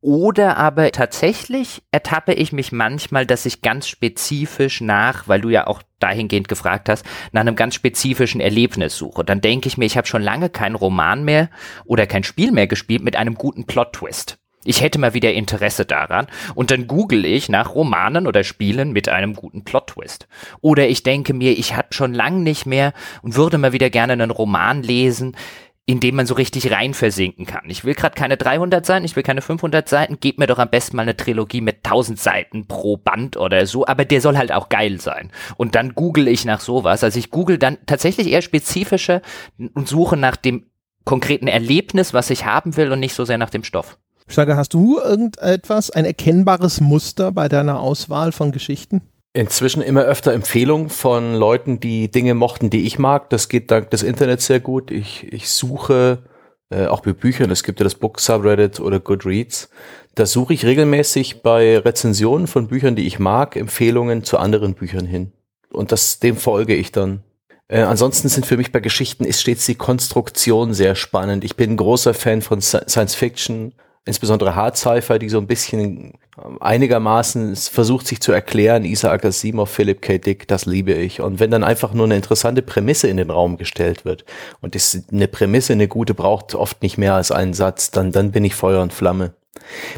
Oder 0.03 0.57
aber 0.57 0.93
tatsächlich 0.93 1.83
ertappe 1.93 2.33
ich 2.33 2.53
mich 2.53 2.73
manchmal, 2.73 3.27
dass 3.27 3.45
ich 3.45 3.61
ganz 3.61 3.87
spezifisch 3.87 4.81
nach, 4.81 5.29
weil 5.29 5.43
du 5.43 5.51
ja 5.51 5.67
auch 5.67 5.83
dahingehend 5.99 6.49
gefragt 6.49 6.89
hast, 6.89 7.05
nach 7.33 7.43
einem 7.43 7.55
ganz 7.55 7.75
spezifischen 7.75 8.41
Erlebnis 8.41 8.97
suche. 8.97 9.25
Dann 9.25 9.43
denke 9.43 9.69
ich 9.69 9.77
mir, 9.77 9.85
ich 9.85 9.99
habe 9.99 10.07
schon 10.07 10.23
lange 10.23 10.49
keinen 10.49 10.75
Roman 10.75 11.23
mehr 11.25 11.51
oder 11.85 12.07
kein 12.07 12.25
Spiel 12.25 12.51
mehr 12.51 12.67
gespielt 12.67 13.03
mit 13.03 13.17
einem 13.17 13.35
guten 13.35 13.67
Plot-Twist. 13.67 14.39
Ich 14.65 14.83
hätte 14.83 14.99
mal 14.99 15.15
wieder 15.15 15.33
Interesse 15.33 15.87
daran 15.87 16.27
und 16.55 16.71
dann 16.71 16.87
google 16.87 17.25
ich 17.25 17.49
nach 17.49 17.75
Romanen 17.75 18.27
oder 18.27 18.45
Spielen 18.45 18.93
mit 18.93 19.09
einem 19.09 19.35
guten 19.35 19.65
Plot-Twist. 19.65 20.29
Oder 20.61 20.89
ich 20.89 21.03
denke 21.03 21.33
mir, 21.33 21.53
ich 21.59 21.77
habe 21.77 21.89
schon 21.93 22.13
lang 22.13 22.43
nicht 22.43 22.67
mehr 22.67 22.93
und 23.23 23.37
würde 23.37 23.57
mal 23.57 23.73
wieder 23.73 23.89
gerne 23.89 24.13
einen 24.13 24.31
Roman 24.31 24.83
lesen, 24.83 25.35
in 25.91 25.99
dem 25.99 26.15
man 26.15 26.27
so 26.27 26.35
richtig 26.35 26.71
rein 26.71 26.95
versinken 26.95 27.47
kann. 27.47 27.65
Ich 27.67 27.85
will 27.85 27.95
gerade 27.95 28.15
keine 28.15 28.37
300 28.37 28.87
Seiten, 28.87 29.05
ich 29.05 29.17
will 29.17 29.25
keine 29.25 29.43
500 29.43 29.89
Seiten, 29.89 30.21
gebt 30.21 30.39
mir 30.39 30.47
doch 30.47 30.61
am 30.61 30.71
besten 30.71 30.95
mal 30.95 31.03
eine 31.03 31.17
Trilogie 31.17 31.61
mit 31.61 31.79
1000 31.79 32.17
Seiten 32.17 32.67
pro 32.69 32.97
Band 32.97 33.37
oder 33.37 33.67
so, 33.67 33.85
aber 33.89 34.05
der 34.05 34.21
soll 34.21 34.37
halt 34.37 34.53
auch 34.53 34.69
geil 34.69 35.01
sein. 35.01 35.33
Und 35.57 35.75
dann 35.75 35.97
google 35.97 36.29
ich 36.29 36.45
nach 36.45 36.61
sowas. 36.61 37.03
Also 37.03 37.19
ich 37.19 37.31
google 37.31 37.59
dann 37.59 37.77
tatsächlich 37.87 38.31
eher 38.31 38.41
spezifischer 38.41 39.21
und 39.59 39.89
suche 39.89 40.17
nach 40.17 40.37
dem 40.37 40.67
konkreten 41.05 41.49
Erlebnis, 41.49 42.15
was 42.15 42.31
ich 42.31 42.45
haben 42.45 42.77
will 42.77 42.93
und 42.93 43.01
nicht 43.01 43.15
so 43.15 43.25
sehr 43.25 43.39
nach 43.39 43.51
dem 43.51 43.65
Stoff. 43.65 43.99
Schlager, 44.29 44.57
hast 44.57 44.75
du 44.75 45.01
irgendetwas, 45.01 45.91
ein 45.91 46.05
erkennbares 46.05 46.81
Muster 46.81 47.33
bei 47.33 47.49
deiner 47.49 47.81
Auswahl 47.81 48.31
von 48.31 48.53
Geschichten? 48.53 49.03
Inzwischen 49.33 49.81
immer 49.83 50.03
öfter 50.03 50.33
Empfehlungen 50.33 50.89
von 50.89 51.35
Leuten, 51.35 51.79
die 51.79 52.11
Dinge 52.11 52.35
mochten, 52.35 52.69
die 52.69 52.85
ich 52.87 52.99
mag. 52.99 53.31
Das 53.31 53.49
geht 53.49 53.71
dank 53.71 53.91
des 53.91 54.03
Internets 54.03 54.47
sehr 54.47 54.59
gut. 54.59 54.91
Ich, 54.91 55.33
ich 55.33 55.49
suche 55.49 56.19
äh, 56.71 56.87
auch 56.87 57.01
bei 57.01 57.13
Büchern, 57.13 57.51
es 57.51 57.63
gibt 57.63 57.79
ja 57.79 57.85
das 57.85 57.95
Book 57.95 58.19
Subreddit 58.19 58.81
oder 58.81 58.99
Goodreads. 58.99 59.71
Da 60.17 60.27
suche 60.27 60.55
ich 60.55 60.65
regelmäßig 60.65 61.43
bei 61.43 61.79
Rezensionen 61.79 62.49
von 62.49 62.67
Büchern, 62.67 62.97
die 62.97 63.07
ich 63.07 63.21
mag, 63.21 63.55
Empfehlungen 63.55 64.25
zu 64.25 64.39
anderen 64.39 64.75
Büchern 64.75 65.07
hin. 65.07 65.33
Und 65.73 65.93
das, 65.93 66.19
dem 66.19 66.37
folge 66.37 66.75
ich 66.75 66.91
dann. 66.91 67.23
Äh, 67.69 67.83
ansonsten 67.83 68.29
sind 68.29 68.47
für 68.47 68.57
mich 68.57 68.73
bei 68.73 68.81
Geschichten 68.81 69.25
ist 69.25 69.41
stets 69.41 69.67
die 69.67 69.77
Konstruktion 69.77 70.75
sehr 70.75 70.97
spannend. 70.97 71.45
Ich 71.45 71.55
bin 71.55 71.71
ein 71.71 71.77
großer 71.77 72.15
Fan 72.15 72.43
von 72.43 72.61
Science 72.61 73.15
Fiction, 73.15 73.75
insbesondere 74.05 74.57
Hard 74.57 74.77
Sci-Fi, 74.77 75.21
die 75.21 75.29
so 75.29 75.39
ein 75.39 75.47
bisschen 75.47 76.15
einigermaßen 76.61 77.57
versucht 77.57 78.07
sich 78.07 78.21
zu 78.21 78.33
erklären, 78.33 78.85
Isaac 78.85 79.25
Asimov, 79.25 79.71
Philip 79.71 80.03
K. 80.03 80.19
Dick, 80.19 80.49
das 80.49 80.67
liebe 80.67 80.93
ich. 80.93 81.21
Und 81.21 81.41
wenn 81.41 81.51
dann 81.51 81.65
einfach 81.65 81.93
nur 81.93 82.05
eine 82.05 82.17
interessante 82.17 82.63
Prämisse 82.63 83.09
in 83.09 83.17
den 83.17 83.31
Raum 83.31 83.57
gestellt 83.57 84.05
wird 84.05 84.25
und 84.61 84.75
das, 84.75 85.03
eine 85.11 85.29
Prämisse, 85.29 85.73
eine 85.73 85.89
gute, 85.89 86.15
braucht 86.15 86.55
oft 86.55 86.83
nicht 86.83 86.99
mehr 86.99 87.15
als 87.15 87.31
einen 87.31 87.55
Satz, 87.55 87.91
dann, 87.91 88.13
dann 88.13 88.33
bin 88.33 88.45
ich 88.45 88.55
Feuer 88.55 88.83
und 88.83 88.93
Flamme. 88.93 89.33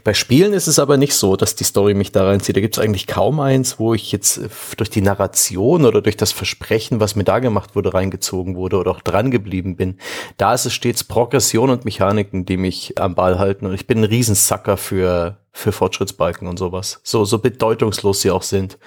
Bei 0.05 0.15
Spielen 0.15 0.53
ist 0.55 0.67
es 0.67 0.79
aber 0.79 0.97
nicht 0.97 1.15
so, 1.15 1.37
dass 1.37 1.55
die 1.55 1.65
Story 1.65 1.95
mich 1.95 2.13
da 2.13 2.25
reinzieht. 2.27 2.57
Da 2.57 2.61
gibt 2.61 2.77
es 2.77 2.83
eigentlich 2.83 3.07
kaum 3.07 3.39
eins, 3.41 3.79
wo 3.79 3.95
ich 3.95 4.11
jetzt 4.13 4.39
äh, 4.39 4.49
durch 4.77 4.91
die 4.91 5.03
Narration 5.03 5.85
oder 5.85 6.01
durch 6.01 6.17
das 6.17 6.33
Versprechen, 6.33 7.01
was 7.01 7.17
mir 7.17 7.25
da 7.25 7.39
gemacht 7.39 7.77
wurde, 7.77 7.95
reingezogen 7.95 8.57
wurde 8.57 8.79
oder 8.79 8.91
auch 8.91 9.01
dran 9.01 9.31
geblieben 9.31 9.77
bin. 9.77 9.99
Da 10.37 10.55
ist 10.55 10.67
es 10.67 10.73
stets 10.73 11.05
Progression 11.05 11.71
und 11.71 11.85
Mechaniken, 11.85 12.45
die 12.45 12.57
mich 12.57 12.99
am 12.99 13.15
Ball 13.15 13.39
halten. 13.39 13.67
Und 13.67 13.75
ich 13.75 13.87
bin 13.87 13.99
ein 13.99 14.05
Riesensacker 14.05 14.77
für, 14.77 15.39
für 15.53 15.73
Fortschrittsbalken 15.73 16.49
und 16.49 16.59
sowas. 16.59 17.01
So, 17.05 17.25
so 17.25 17.39
bedeutungslos 17.39 18.23
sie 18.23 18.31
auch 18.31 18.43
sind. 18.43 18.79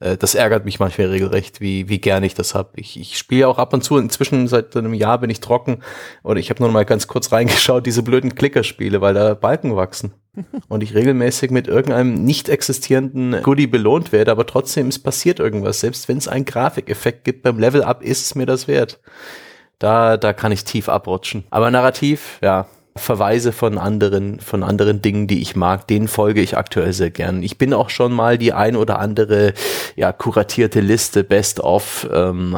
Äh, 0.00 0.16
das 0.16 0.34
ärgert 0.34 0.64
mich 0.64 0.80
manchmal 0.80 1.08
regelrecht, 1.08 1.60
wie, 1.60 1.88
wie 1.88 1.98
gern 1.98 2.22
ich 2.24 2.34
das 2.34 2.54
hab. 2.54 2.78
Ich, 2.78 2.98
ich 2.98 3.18
spiele 3.18 3.46
auch 3.48 3.58
ab 3.58 3.72
und 3.72 3.84
zu, 3.84 3.98
inzwischen 3.98 4.48
seit 4.48 4.76
einem 4.76 4.94
Jahr 4.94 5.18
bin 5.18 5.30
ich 5.30 5.40
trocken 5.40 5.82
oder 6.22 6.40
ich 6.40 6.50
habe 6.50 6.62
nur 6.62 6.72
mal 6.72 6.84
ganz 6.84 7.06
kurz 7.06 7.30
reingeschaut, 7.32 7.86
diese 7.86 8.02
blöden 8.02 8.34
Klickerspiele, 8.34 9.00
weil 9.00 9.14
da 9.14 9.34
Balken 9.34 9.76
wachsen. 9.76 10.12
und 10.68 10.82
ich 10.82 10.94
regelmäßig 10.94 11.50
mit 11.50 11.68
irgendeinem 11.68 12.14
nicht 12.14 12.48
existierenden 12.48 13.42
Goodie 13.42 13.68
belohnt 13.68 14.10
werde, 14.10 14.32
aber 14.32 14.46
trotzdem 14.46 14.88
es 14.88 14.98
passiert 14.98 15.38
irgendwas. 15.38 15.80
Selbst 15.80 16.08
wenn 16.08 16.18
es 16.18 16.26
einen 16.26 16.44
Grafikeffekt 16.44 17.24
gibt 17.24 17.42
beim 17.42 17.58
Level 17.58 17.82
Up, 17.82 18.02
ist 18.02 18.26
es 18.26 18.34
mir 18.34 18.46
das 18.46 18.66
wert. 18.66 19.00
Da, 19.78 20.16
da 20.16 20.32
kann 20.32 20.52
ich 20.52 20.64
tief 20.64 20.88
abrutschen. 20.88 21.44
Aber 21.50 21.70
narrativ, 21.70 22.38
ja, 22.42 22.66
Verweise 22.96 23.50
von 23.50 23.76
anderen, 23.76 24.38
von 24.38 24.62
anderen 24.62 25.02
Dingen, 25.02 25.26
die 25.26 25.42
ich 25.42 25.56
mag, 25.56 25.88
denen 25.88 26.06
folge 26.06 26.40
ich 26.40 26.56
aktuell 26.56 26.92
sehr 26.92 27.10
gern. 27.10 27.42
Ich 27.42 27.58
bin 27.58 27.74
auch 27.74 27.90
schon 27.90 28.12
mal 28.12 28.38
die 28.38 28.52
ein 28.52 28.76
oder 28.76 29.00
andere, 29.00 29.52
ja, 29.96 30.12
kuratierte 30.12 30.80
Liste 30.80 31.24
Best 31.24 31.58
of 31.58 32.08
ähm, 32.12 32.56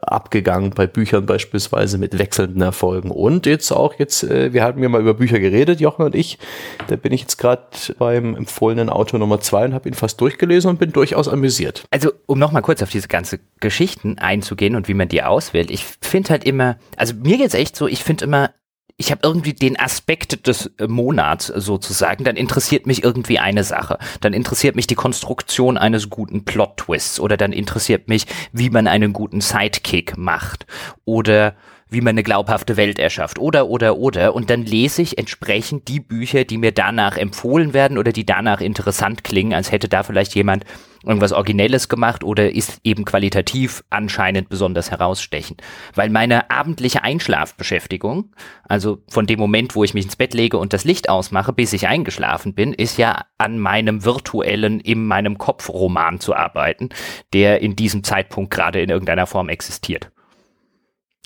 abgegangen 0.00 0.70
bei 0.70 0.86
Büchern 0.86 1.26
beispielsweise 1.26 1.98
mit 1.98 2.16
wechselnden 2.18 2.62
Erfolgen. 2.62 3.10
Und 3.10 3.46
jetzt 3.46 3.72
auch 3.72 3.94
jetzt, 3.98 4.22
äh, 4.22 4.52
wir 4.52 4.62
hatten 4.62 4.80
ja 4.80 4.88
mal 4.88 5.00
über 5.00 5.14
Bücher 5.14 5.40
geredet, 5.40 5.80
Jochen 5.80 6.04
und 6.04 6.14
ich. 6.14 6.38
Da 6.86 6.94
bin 6.94 7.12
ich 7.12 7.22
jetzt 7.22 7.38
gerade 7.38 7.66
beim 7.98 8.36
empfohlenen 8.36 8.88
Autor 8.88 9.18
Nummer 9.18 9.40
zwei 9.40 9.64
und 9.64 9.74
habe 9.74 9.88
ihn 9.88 9.94
fast 9.94 10.20
durchgelesen 10.20 10.70
und 10.70 10.78
bin 10.78 10.92
durchaus 10.92 11.26
amüsiert. 11.26 11.84
Also, 11.90 12.12
um 12.26 12.38
nochmal 12.38 12.62
kurz 12.62 12.80
auf 12.80 12.90
diese 12.90 13.08
ganze 13.08 13.40
Geschichten 13.58 14.18
einzugehen 14.18 14.76
und 14.76 14.86
wie 14.86 14.94
man 14.94 15.08
die 15.08 15.24
auswählt, 15.24 15.72
ich 15.72 15.84
finde 16.00 16.30
halt 16.30 16.44
immer, 16.44 16.76
also 16.96 17.14
mir 17.14 17.38
geht's 17.38 17.54
echt 17.54 17.74
so, 17.74 17.88
ich 17.88 18.04
finde 18.04 18.24
immer, 18.24 18.50
ich 18.96 19.10
habe 19.10 19.20
irgendwie 19.24 19.54
den 19.54 19.78
Aspekt 19.78 20.46
des 20.46 20.66
äh, 20.78 20.86
Monats 20.86 21.46
sozusagen, 21.46 22.24
dann 22.24 22.36
interessiert 22.36 22.86
mich 22.86 23.02
irgendwie 23.02 23.38
eine 23.38 23.64
Sache. 23.64 23.98
Dann 24.20 24.32
interessiert 24.32 24.76
mich 24.76 24.86
die 24.86 24.94
Konstruktion 24.94 25.76
eines 25.76 26.10
guten 26.10 26.44
Plot-Twists 26.44 27.18
oder 27.18 27.36
dann 27.36 27.52
interessiert 27.52 28.08
mich, 28.08 28.26
wie 28.52 28.70
man 28.70 28.86
einen 28.86 29.12
guten 29.12 29.40
Sidekick 29.40 30.16
macht 30.16 30.66
oder 31.04 31.56
wie 31.88 32.00
man 32.00 32.10
eine 32.10 32.22
glaubhafte 32.22 32.76
Welt 32.76 32.98
erschafft 32.98 33.38
oder 33.38 33.68
oder 33.68 33.96
oder 33.96 34.34
und 34.34 34.50
dann 34.50 34.64
lese 34.64 35.02
ich 35.02 35.18
entsprechend 35.18 35.88
die 35.88 36.00
Bücher, 36.00 36.44
die 36.44 36.58
mir 36.58 36.72
danach 36.72 37.16
empfohlen 37.16 37.74
werden 37.74 37.98
oder 37.98 38.12
die 38.12 38.26
danach 38.26 38.60
interessant 38.60 39.24
klingen, 39.24 39.54
als 39.54 39.70
hätte 39.70 39.88
da 39.88 40.02
vielleicht 40.02 40.34
jemand 40.34 40.64
irgendwas 41.04 41.32
Originelles 41.32 41.88
gemacht 41.88 42.24
oder 42.24 42.54
ist 42.54 42.80
eben 42.82 43.04
qualitativ 43.04 43.84
anscheinend 43.90 44.48
besonders 44.48 44.90
herausstechend. 44.90 45.62
Weil 45.94 46.10
meine 46.10 46.50
abendliche 46.50 47.02
Einschlafbeschäftigung, 47.02 48.34
also 48.66 49.02
von 49.08 49.26
dem 49.26 49.38
Moment, 49.38 49.74
wo 49.74 49.84
ich 49.84 49.94
mich 49.94 50.04
ins 50.04 50.16
Bett 50.16 50.34
lege 50.34 50.58
und 50.58 50.72
das 50.72 50.84
Licht 50.84 51.08
ausmache, 51.08 51.52
bis 51.52 51.72
ich 51.72 51.88
eingeschlafen 51.88 52.54
bin, 52.54 52.72
ist 52.72 52.98
ja 52.98 53.26
an 53.38 53.58
meinem 53.58 54.04
virtuellen, 54.04 54.80
in 54.80 55.04
meinem 55.06 55.38
Kopf 55.38 55.68
Roman 55.68 56.20
zu 56.20 56.34
arbeiten, 56.34 56.88
der 57.32 57.60
in 57.60 57.76
diesem 57.76 58.02
Zeitpunkt 58.02 58.52
gerade 58.52 58.80
in 58.80 58.90
irgendeiner 58.90 59.26
Form 59.26 59.48
existiert. 59.48 60.10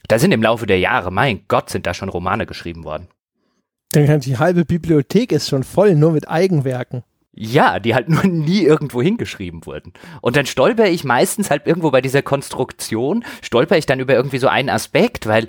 Da 0.09 0.18
sind 0.18 0.32
im 0.32 0.43
Laufe 0.43 0.66
der 0.66 0.78
Jahre, 0.78 1.12
mein 1.12 1.43
Gott, 1.48 1.68
sind 1.70 1.86
da 1.86 1.94
schon 1.94 2.09
Romane 2.09 2.47
geschrieben 2.47 2.85
worden. 2.85 3.09
Die 3.94 4.39
halbe 4.39 4.64
Bibliothek 4.64 5.32
ist 5.32 5.48
schon 5.48 5.64
voll, 5.64 5.94
nur 5.94 6.12
mit 6.12 6.28
Eigenwerken. 6.28 7.05
Ja, 7.32 7.78
die 7.78 7.94
halt 7.94 8.09
nur 8.09 8.24
nie 8.24 8.62
irgendwo 8.62 9.02
hingeschrieben 9.02 9.64
wurden. 9.66 9.93
Und 10.22 10.36
dann 10.36 10.47
stolper 10.47 10.89
ich 10.89 11.05
meistens 11.05 11.51
halt 11.51 11.66
irgendwo 11.66 11.90
bei 11.90 12.01
dieser 12.01 12.22
Konstruktion, 12.22 13.24
stolper 13.43 13.76
ich 13.76 13.86
dann 13.86 14.01
über 14.01 14.14
irgendwie 14.14 14.39
so 14.39 14.48
einen 14.48 14.70
Aspekt, 14.70 15.26
weil 15.26 15.48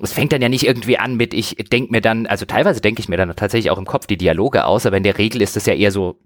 es 0.00 0.12
fängt 0.12 0.32
dann 0.32 0.42
ja 0.42 0.48
nicht 0.48 0.66
irgendwie 0.66 0.98
an 0.98 1.16
mit, 1.16 1.34
ich 1.34 1.56
denke 1.56 1.90
mir 1.90 2.00
dann, 2.00 2.26
also 2.26 2.44
teilweise 2.44 2.80
denke 2.80 3.00
ich 3.00 3.08
mir 3.08 3.16
dann 3.16 3.34
tatsächlich 3.34 3.70
auch 3.70 3.78
im 3.78 3.86
Kopf 3.86 4.06
die 4.06 4.18
Dialoge 4.18 4.66
aus, 4.66 4.86
aber 4.86 4.98
in 4.98 5.02
der 5.02 5.18
Regel 5.18 5.42
ist 5.42 5.56
es 5.56 5.66
ja 5.66 5.74
eher 5.74 5.90
so 5.90 6.18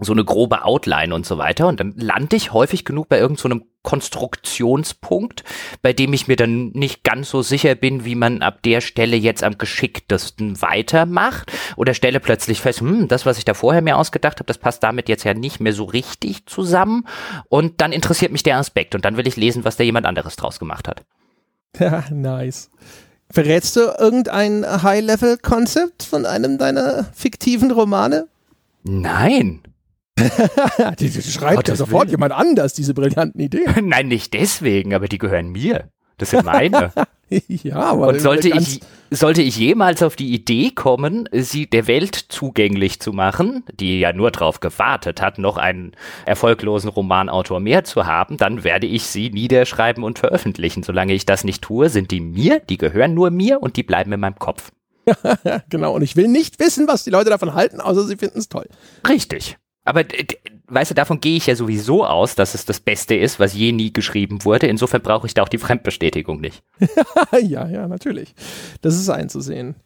so 0.00 0.12
eine 0.12 0.24
grobe 0.24 0.64
Outline 0.64 1.14
und 1.14 1.26
so 1.26 1.38
weiter. 1.38 1.68
Und 1.68 1.80
dann 1.80 1.94
lande 1.96 2.36
ich 2.36 2.52
häufig 2.52 2.84
genug 2.84 3.08
bei 3.08 3.18
irgendeinem 3.18 3.60
so 3.60 3.66
Konstruktionspunkt, 3.82 5.44
bei 5.80 5.92
dem 5.92 6.12
ich 6.12 6.28
mir 6.28 6.36
dann 6.36 6.70
nicht 6.70 7.04
ganz 7.04 7.30
so 7.30 7.42
sicher 7.42 7.74
bin, 7.74 8.04
wie 8.04 8.16
man 8.16 8.42
ab 8.42 8.62
der 8.62 8.80
Stelle 8.80 9.16
jetzt 9.16 9.42
am 9.42 9.56
geschicktesten 9.56 10.60
weitermacht. 10.60 11.50
Oder 11.76 11.94
stelle 11.94 12.20
plötzlich 12.20 12.60
fest, 12.60 12.80
hm, 12.80 13.08
das, 13.08 13.24
was 13.24 13.38
ich 13.38 13.44
da 13.44 13.54
vorher 13.54 13.80
mir 13.80 13.96
ausgedacht 13.96 14.40
habe, 14.40 14.46
das 14.46 14.58
passt 14.58 14.82
damit 14.82 15.08
jetzt 15.08 15.24
ja 15.24 15.32
nicht 15.32 15.60
mehr 15.60 15.72
so 15.72 15.84
richtig 15.84 16.46
zusammen. 16.46 17.06
Und 17.48 17.80
dann 17.80 17.92
interessiert 17.92 18.32
mich 18.32 18.42
der 18.42 18.58
Aspekt 18.58 18.94
und 18.94 19.04
dann 19.04 19.16
will 19.16 19.26
ich 19.26 19.36
lesen, 19.36 19.64
was 19.64 19.76
da 19.76 19.84
jemand 19.84 20.06
anderes 20.06 20.36
draus 20.36 20.58
gemacht 20.58 20.88
hat. 20.88 21.04
Ja, 21.78 22.02
nice. 22.10 22.70
Verrätst 23.30 23.76
du 23.76 23.80
irgendein 23.98 24.64
High-Level-Konzept 24.82 26.02
von 26.02 26.24
einem 26.24 26.56
deiner 26.56 27.04
fiktiven 27.12 27.70
Romane? 27.70 28.26
Nein. 28.84 29.60
die, 30.98 31.10
die 31.10 31.22
schreibt 31.22 31.68
ja 31.68 31.76
sofort 31.76 32.02
Willen. 32.04 32.10
jemand 32.10 32.32
anders, 32.32 32.74
diese 32.74 32.94
brillanten 32.94 33.40
Ideen. 33.40 33.74
Nein, 33.88 34.08
nicht 34.08 34.34
deswegen, 34.34 34.94
aber 34.94 35.08
die 35.08 35.18
gehören 35.18 35.50
mir. 35.50 35.88
Das 36.18 36.30
sind 36.30 36.44
meine. 36.44 36.92
ja, 37.30 37.76
aber 37.76 38.08
Und 38.08 38.20
sollte 38.20 38.48
ich, 38.48 38.80
sollte 39.10 39.40
ich 39.40 39.56
jemals 39.56 40.02
auf 40.02 40.16
die 40.16 40.34
Idee 40.34 40.72
kommen, 40.72 41.28
sie 41.32 41.68
der 41.68 41.86
Welt 41.86 42.16
zugänglich 42.28 43.00
zu 43.00 43.12
machen, 43.12 43.62
die 43.72 44.00
ja 44.00 44.12
nur 44.12 44.32
darauf 44.32 44.58
gewartet 44.60 45.22
hat, 45.22 45.38
noch 45.38 45.56
einen 45.56 45.92
erfolglosen 46.26 46.90
Romanautor 46.90 47.60
mehr 47.60 47.84
zu 47.84 48.06
haben, 48.06 48.36
dann 48.36 48.64
werde 48.64 48.88
ich 48.88 49.04
sie 49.04 49.30
niederschreiben 49.30 50.02
und 50.02 50.18
veröffentlichen. 50.18 50.82
Solange 50.82 51.14
ich 51.14 51.24
das 51.24 51.44
nicht 51.44 51.62
tue, 51.62 51.88
sind 51.88 52.10
die 52.10 52.20
mir, 52.20 52.60
die 52.60 52.78
gehören 52.78 53.14
nur 53.14 53.30
mir 53.30 53.62
und 53.62 53.76
die 53.76 53.84
bleiben 53.84 54.12
in 54.12 54.20
meinem 54.20 54.38
Kopf. 54.38 54.72
genau, 55.70 55.94
und 55.94 56.02
ich 56.02 56.16
will 56.16 56.28
nicht 56.28 56.58
wissen, 56.58 56.88
was 56.88 57.04
die 57.04 57.10
Leute 57.10 57.30
davon 57.30 57.54
halten, 57.54 57.80
außer 57.80 58.04
sie 58.04 58.16
finden 58.16 58.40
es 58.40 58.48
toll. 58.48 58.66
Richtig. 59.08 59.56
Aber 59.88 60.04
weißt 60.66 60.90
du, 60.90 60.94
davon 60.94 61.20
gehe 61.20 61.36
ich 61.36 61.46
ja 61.46 61.56
sowieso 61.56 62.04
aus, 62.04 62.34
dass 62.34 62.54
es 62.54 62.66
das 62.66 62.78
Beste 62.78 63.14
ist, 63.14 63.40
was 63.40 63.54
je 63.54 63.72
nie 63.72 63.92
geschrieben 63.92 64.44
wurde. 64.44 64.66
Insofern 64.66 65.00
brauche 65.00 65.26
ich 65.26 65.34
da 65.34 65.42
auch 65.42 65.48
die 65.48 65.58
Fremdbestätigung 65.58 66.40
nicht. 66.40 66.62
ja, 67.42 67.66
ja, 67.66 67.88
natürlich. 67.88 68.34
Das 68.82 68.94
ist 68.94 69.08
einzusehen. 69.08 69.76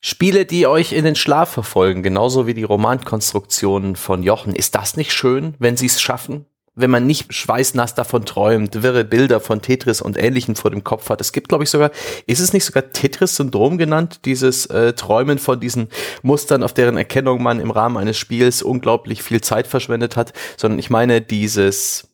Spiele, 0.00 0.44
die 0.44 0.66
euch 0.66 0.92
in 0.92 1.04
den 1.04 1.16
Schlaf 1.16 1.50
verfolgen, 1.50 2.02
genauso 2.02 2.46
wie 2.46 2.54
die 2.54 2.62
Romankonstruktionen 2.62 3.96
von 3.96 4.22
Jochen. 4.22 4.54
Ist 4.54 4.74
das 4.74 4.96
nicht 4.96 5.12
schön, 5.12 5.54
wenn 5.58 5.76
sie 5.76 5.86
es 5.86 6.00
schaffen? 6.00 6.44
Wenn 6.78 6.90
man 6.90 7.06
nicht 7.06 7.32
schweißnass 7.32 7.94
davon 7.94 8.24
träumt, 8.24 8.82
wirre 8.82 9.04
Bilder 9.04 9.40
von 9.40 9.60
Tetris 9.60 10.00
und 10.00 10.16
Ähnlichem 10.16 10.56
vor 10.56 10.70
dem 10.70 10.84
Kopf 10.84 11.10
hat. 11.10 11.20
Es 11.20 11.32
gibt, 11.32 11.48
glaube 11.48 11.64
ich, 11.64 11.70
sogar, 11.70 11.90
ist 12.26 12.40
es 12.40 12.52
nicht 12.52 12.64
sogar 12.64 12.90
Tetris-Syndrom 12.90 13.78
genannt, 13.78 14.20
dieses 14.24 14.66
äh, 14.66 14.92
Träumen 14.92 15.38
von 15.38 15.60
diesen 15.60 15.88
Mustern, 16.22 16.62
auf 16.62 16.72
deren 16.72 16.96
Erkennung 16.96 17.42
man 17.42 17.60
im 17.60 17.70
Rahmen 17.70 17.96
eines 17.96 18.16
Spiels 18.16 18.62
unglaublich 18.62 19.22
viel 19.22 19.40
Zeit 19.40 19.66
verschwendet 19.66 20.16
hat, 20.16 20.32
sondern 20.56 20.78
ich 20.78 20.90
meine 20.90 21.20
dieses 21.20 22.07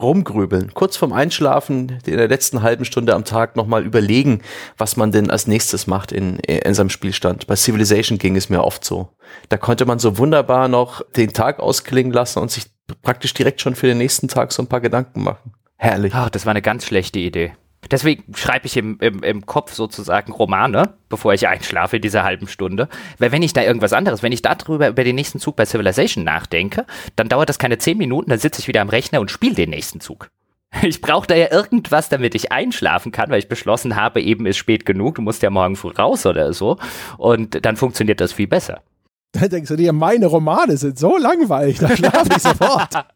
rumgrübeln, 0.00 0.74
kurz 0.74 0.96
vorm 0.96 1.12
Einschlafen, 1.12 1.98
in 2.04 2.16
der 2.16 2.28
letzten 2.28 2.62
halben 2.62 2.84
Stunde 2.84 3.14
am 3.14 3.24
Tag 3.24 3.56
nochmal 3.56 3.84
überlegen, 3.84 4.42
was 4.76 4.96
man 4.96 5.10
denn 5.10 5.30
als 5.30 5.46
nächstes 5.46 5.86
macht 5.86 6.12
in, 6.12 6.38
in 6.40 6.74
seinem 6.74 6.90
Spielstand. 6.90 7.46
Bei 7.46 7.56
Civilization 7.56 8.18
ging 8.18 8.36
es 8.36 8.50
mir 8.50 8.62
oft 8.62 8.84
so. 8.84 9.08
Da 9.48 9.56
konnte 9.56 9.86
man 9.86 9.98
so 9.98 10.18
wunderbar 10.18 10.68
noch 10.68 11.02
den 11.16 11.32
Tag 11.32 11.60
ausklingen 11.60 12.12
lassen 12.12 12.40
und 12.40 12.50
sich 12.50 12.66
praktisch 13.02 13.34
direkt 13.34 13.60
schon 13.60 13.74
für 13.74 13.86
den 13.86 13.98
nächsten 13.98 14.28
Tag 14.28 14.52
so 14.52 14.62
ein 14.62 14.68
paar 14.68 14.80
Gedanken 14.80 15.22
machen. 15.22 15.54
Herrlich. 15.76 16.14
Ach, 16.14 16.30
das 16.30 16.46
war 16.46 16.50
eine 16.50 16.62
ganz 16.62 16.86
schlechte 16.86 17.18
Idee. 17.18 17.52
Deswegen 17.90 18.34
schreibe 18.34 18.66
ich 18.66 18.76
im, 18.76 18.98
im, 19.00 19.22
im 19.22 19.46
Kopf 19.46 19.72
sozusagen 19.72 20.32
Romane, 20.32 20.94
bevor 21.08 21.34
ich 21.34 21.46
einschlafe 21.46 21.96
in 21.96 22.02
dieser 22.02 22.24
halben 22.24 22.48
Stunde. 22.48 22.88
Weil 23.18 23.32
wenn 23.32 23.42
ich 23.42 23.52
da 23.52 23.62
irgendwas 23.62 23.92
anderes, 23.92 24.22
wenn 24.22 24.32
ich 24.32 24.42
darüber 24.42 24.88
über 24.88 25.04
den 25.04 25.14
nächsten 25.14 25.38
Zug 25.38 25.56
bei 25.56 25.66
Civilization 25.66 26.24
nachdenke, 26.24 26.84
dann 27.14 27.28
dauert 27.28 27.48
das 27.48 27.58
keine 27.58 27.78
zehn 27.78 27.98
Minuten, 27.98 28.30
dann 28.30 28.38
sitze 28.38 28.60
ich 28.60 28.68
wieder 28.68 28.80
am 28.80 28.88
Rechner 28.88 29.20
und 29.20 29.30
spiele 29.30 29.54
den 29.54 29.70
nächsten 29.70 30.00
Zug. 30.00 30.30
Ich 30.82 31.00
brauche 31.00 31.26
da 31.26 31.34
ja 31.34 31.50
irgendwas, 31.50 32.08
damit 32.08 32.34
ich 32.34 32.52
einschlafen 32.52 33.12
kann, 33.12 33.30
weil 33.30 33.38
ich 33.38 33.48
beschlossen 33.48 33.96
habe, 33.96 34.20
eben 34.20 34.46
ist 34.46 34.56
spät 34.56 34.84
genug, 34.84 35.14
du 35.14 35.22
musst 35.22 35.42
ja 35.42 35.50
morgen 35.50 35.76
früh 35.76 35.90
raus 35.90 36.26
oder 36.26 36.52
so. 36.52 36.78
Und 37.18 37.64
dann 37.64 37.76
funktioniert 37.76 38.20
das 38.20 38.32
viel 38.32 38.48
besser. 38.48 38.82
Da 39.32 39.48
denkst 39.48 39.68
du 39.68 39.76
dir, 39.76 39.92
meine 39.92 40.26
Romane 40.26 40.78
sind 40.78 40.98
so 40.98 41.18
langweilig, 41.18 41.78
da 41.78 41.94
schlafe 41.94 42.30
ich 42.34 42.42
sofort. 42.42 42.88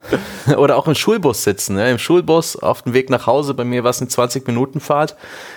Oder 0.56 0.76
auch 0.76 0.86
im 0.86 0.94
Schulbus 0.94 1.44
sitzen. 1.44 1.76
Ne? 1.76 1.90
Im 1.90 1.98
Schulbus 1.98 2.56
auf 2.56 2.82
dem 2.82 2.94
Weg 2.94 3.10
nach 3.10 3.26
Hause, 3.26 3.54
bei 3.54 3.64
mir 3.64 3.84
war 3.84 3.90
es 3.90 4.00
eine 4.00 4.10
20-Minuten-Fahrt, 4.10 5.16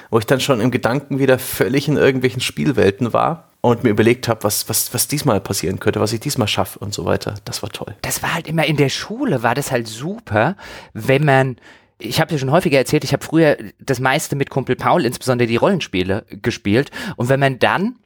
wo 0.09 0.19
ich 0.19 0.25
dann 0.25 0.39
schon 0.39 0.61
im 0.61 0.71
Gedanken 0.71 1.19
wieder 1.19 1.39
völlig 1.39 1.87
in 1.87 1.97
irgendwelchen 1.97 2.41
Spielwelten 2.41 3.13
war 3.13 3.49
und 3.61 3.83
mir 3.83 3.91
überlegt 3.91 4.27
habe, 4.27 4.43
was, 4.43 4.67
was, 4.67 4.93
was 4.93 5.07
diesmal 5.07 5.39
passieren 5.39 5.79
könnte, 5.79 5.99
was 5.99 6.13
ich 6.13 6.19
diesmal 6.19 6.47
schaffe 6.47 6.79
und 6.79 6.93
so 6.93 7.05
weiter. 7.05 7.35
Das 7.45 7.61
war 7.61 7.69
toll. 7.69 7.95
Das 8.01 8.23
war 8.23 8.33
halt 8.33 8.47
immer 8.47 8.65
in 8.65 8.77
der 8.77 8.89
Schule, 8.89 9.43
war 9.43 9.55
das 9.55 9.71
halt 9.71 9.87
super, 9.87 10.55
wenn 10.93 11.23
man 11.23 11.57
ich 12.03 12.19
habe 12.19 12.31
ja 12.31 12.39
schon 12.39 12.49
häufiger 12.49 12.79
erzählt, 12.79 13.03
ich 13.03 13.13
habe 13.13 13.23
früher 13.23 13.57
das 13.79 13.99
meiste 13.99 14.35
mit 14.35 14.49
Kumpel 14.49 14.75
Paul, 14.75 15.05
insbesondere 15.05 15.47
die 15.47 15.55
Rollenspiele, 15.55 16.25
gespielt. 16.41 16.89
Und 17.15 17.29
wenn 17.29 17.39
man 17.39 17.59
dann 17.59 17.97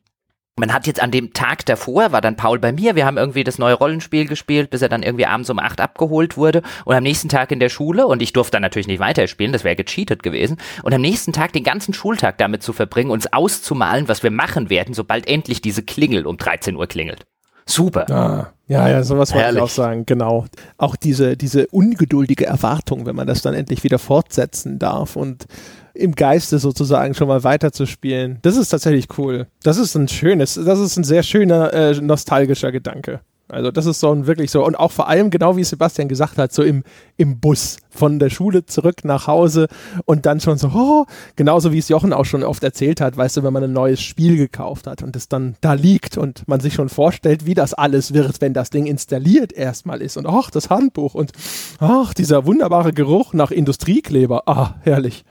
man 0.57 0.73
hat 0.73 0.87
jetzt 0.87 1.01
an 1.01 1.11
dem 1.11 1.33
Tag 1.33 1.65
davor, 1.65 2.11
war 2.13 2.21
dann 2.21 2.37
Paul 2.37 2.59
bei 2.59 2.71
mir, 2.71 2.95
wir 2.95 3.05
haben 3.05 3.17
irgendwie 3.17 3.43
das 3.43 3.57
neue 3.57 3.73
Rollenspiel 3.73 4.25
gespielt, 4.25 4.69
bis 4.69 4.81
er 4.81 4.89
dann 4.89 5.03
irgendwie 5.03 5.25
abends 5.25 5.49
um 5.49 5.59
acht 5.59 5.81
abgeholt 5.81 6.37
wurde 6.37 6.61
und 6.85 6.95
am 6.95 7.03
nächsten 7.03 7.27
Tag 7.27 7.51
in 7.51 7.59
der 7.59 7.69
Schule 7.69 8.07
und 8.07 8.21
ich 8.21 8.31
durfte 8.31 8.53
dann 8.53 8.61
natürlich 8.61 8.87
nicht 8.87 8.99
weiterspielen, 8.99 9.51
das 9.51 9.65
wäre 9.65 9.75
gecheatet 9.75 10.23
gewesen 10.23 10.57
und 10.83 10.93
am 10.93 11.01
nächsten 11.01 11.33
Tag 11.33 11.51
den 11.51 11.63
ganzen 11.63 11.93
Schultag 11.93 12.37
damit 12.37 12.63
zu 12.63 12.71
verbringen, 12.71 13.11
uns 13.11 13.31
auszumalen, 13.33 14.07
was 14.07 14.23
wir 14.23 14.31
machen 14.31 14.69
werden, 14.69 14.93
sobald 14.93 15.27
endlich 15.27 15.61
diese 15.61 15.83
Klingel 15.83 16.25
um 16.25 16.37
13 16.37 16.77
Uhr 16.77 16.87
klingelt. 16.87 17.25
Super. 17.65 18.09
Ah, 18.09 18.53
ja, 18.67 18.87
ja, 18.87 19.03
sowas 19.03 19.33
wollte 19.33 19.55
ich 19.55 19.59
auch 19.59 19.69
sagen, 19.69 20.05
genau. 20.05 20.45
Auch 20.77 20.95
diese, 20.95 21.35
diese 21.35 21.67
ungeduldige 21.67 22.45
Erwartung, 22.45 23.07
wenn 23.07 23.15
man 23.15 23.25
das 23.25 23.41
dann 23.41 23.55
endlich 23.55 23.83
wieder 23.83 23.97
fortsetzen 23.97 24.77
darf 24.77 25.15
und 25.15 25.47
im 25.95 26.13
Geiste 26.13 26.59
sozusagen 26.59 27.13
schon 27.13 27.27
mal 27.27 27.43
weiterzuspielen. 27.43 28.39
Das 28.41 28.57
ist 28.57 28.69
tatsächlich 28.69 29.07
cool. 29.17 29.47
Das 29.63 29.77
ist 29.77 29.95
ein 29.95 30.07
schönes, 30.07 30.55
das 30.55 30.79
ist 30.79 30.97
ein 30.97 31.03
sehr 31.03 31.23
schöner, 31.23 31.73
äh, 31.73 31.93
nostalgischer 32.01 32.71
Gedanke. 32.71 33.21
Also 33.47 33.69
das 33.69 33.85
ist 33.85 33.99
so 33.99 34.11
ein 34.11 34.25
wirklich 34.25 34.49
so 34.49 34.65
und 34.65 34.75
auch 34.75 34.91
vor 34.91 35.07
allem 35.07 35.29
genau 35.29 35.55
wie 35.55 35.63
Sebastian 35.63 36.07
gesagt 36.07 36.39
hat, 36.39 36.51
so 36.51 36.63
im, 36.63 36.83
im 37.15 37.39
Bus 37.39 37.77
von 37.91 38.17
der 38.17 38.31
Schule 38.31 38.65
zurück 38.65 39.05
nach 39.05 39.27
Hause 39.27 39.67
und 40.05 40.25
dann 40.25 40.39
schon 40.39 40.57
so, 40.57 40.69
oh, 40.69 41.05
genauso 41.35 41.71
wie 41.71 41.77
es 41.77 41.87
Jochen 41.87 42.11
auch 42.11 42.25
schon 42.25 42.41
oft 42.41 42.63
erzählt 42.63 43.01
hat, 43.01 43.15
weißt 43.17 43.37
du, 43.37 43.43
wenn 43.43 43.53
man 43.53 43.63
ein 43.63 43.71
neues 43.73 44.01
Spiel 44.01 44.37
gekauft 44.37 44.87
hat 44.87 45.03
und 45.03 45.15
es 45.15 45.29
dann 45.29 45.57
da 45.61 45.73
liegt 45.73 46.17
und 46.17 46.47
man 46.47 46.59
sich 46.59 46.73
schon 46.73 46.89
vorstellt, 46.89 47.45
wie 47.45 47.53
das 47.53 47.75
alles 47.75 48.15
wird, 48.15 48.41
wenn 48.41 48.53
das 48.53 48.71
Ding 48.71 48.87
installiert 48.87 49.53
erstmal 49.53 50.01
ist 50.01 50.17
und 50.17 50.25
ach, 50.25 50.49
das 50.49 50.71
Handbuch 50.71 51.13
und 51.13 51.31
ach, 51.77 52.15
dieser 52.15 52.47
wunderbare 52.47 52.93
Geruch 52.93 53.33
nach 53.33 53.51
Industriekleber, 53.51 54.47
ah, 54.47 54.73
herrlich. 54.81 55.23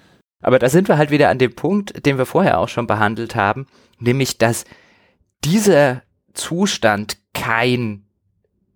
Aber 0.44 0.58
da 0.58 0.68
sind 0.68 0.88
wir 0.88 0.98
halt 0.98 1.10
wieder 1.10 1.30
an 1.30 1.38
dem 1.38 1.54
Punkt, 1.54 2.04
den 2.04 2.18
wir 2.18 2.26
vorher 2.26 2.58
auch 2.58 2.68
schon 2.68 2.86
behandelt 2.86 3.34
haben, 3.34 3.66
nämlich 3.98 4.36
dass 4.36 4.66
dieser 5.42 6.02
Zustand 6.34 7.16
kein 7.32 8.04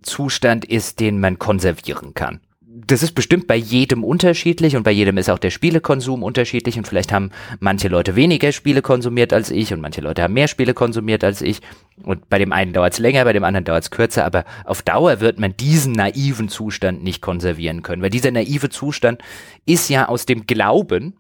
Zustand 0.03 0.65
ist, 0.65 0.99
den 0.99 1.21
man 1.21 1.39
konservieren 1.39 2.15
kann. 2.15 2.41
Das 2.87 3.03
ist 3.03 3.13
bestimmt 3.13 3.47
bei 3.47 3.57
jedem 3.57 4.03
unterschiedlich 4.03 4.77
und 4.77 4.83
bei 4.83 4.93
jedem 4.93 5.19
ist 5.19 5.29
auch 5.29 5.39
der 5.39 5.51
Spielekonsum 5.51 6.23
unterschiedlich 6.23 6.79
und 6.79 6.89
vielleicht 6.89 7.13
haben 7.13 7.33
manche 7.61 7.89
Leute 7.89 8.17
weniger 8.17 8.53
Spiele 8.53 8.81
konsumiert 8.81 9.33
als 9.35 9.51
ich 9.51 9.75
und 9.75 9.81
manche 9.81 10.01
Leute 10.01 10.23
haben 10.23 10.35
mehr 10.35 10.49
Spiele 10.49 10.73
konsumiert 10.73 11.23
als 11.23 11.43
ich 11.43 11.61
und 12.03 12.31
bei 12.31 12.39
dem 12.39 12.53
einen 12.53 12.73
dauert 12.73 12.95
es 12.95 12.99
länger, 12.99 13.25
bei 13.25 13.33
dem 13.33 13.45
anderen 13.45 13.65
dauert 13.65 13.83
es 13.83 13.91
kürzer, 13.91 14.25
aber 14.25 14.45
auf 14.65 14.83
Dauer 14.83 15.21
wird 15.21 15.39
man 15.39 15.57
diesen 15.57 15.93
naiven 15.93 16.49
Zustand 16.49 17.03
nicht 17.03 17.21
konservieren 17.21 17.83
können, 17.83 18.01
weil 18.01 18.11
dieser 18.11 18.31
naive 18.31 18.71
Zustand 18.71 19.21
ist 19.67 19.91
ja 19.91 20.09
aus 20.09 20.25
dem 20.25 20.47
Glauben, 20.47 21.17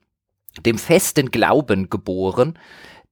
dem 0.64 0.78
festen 0.78 1.30
Glauben 1.30 1.90
geboren, 1.90 2.58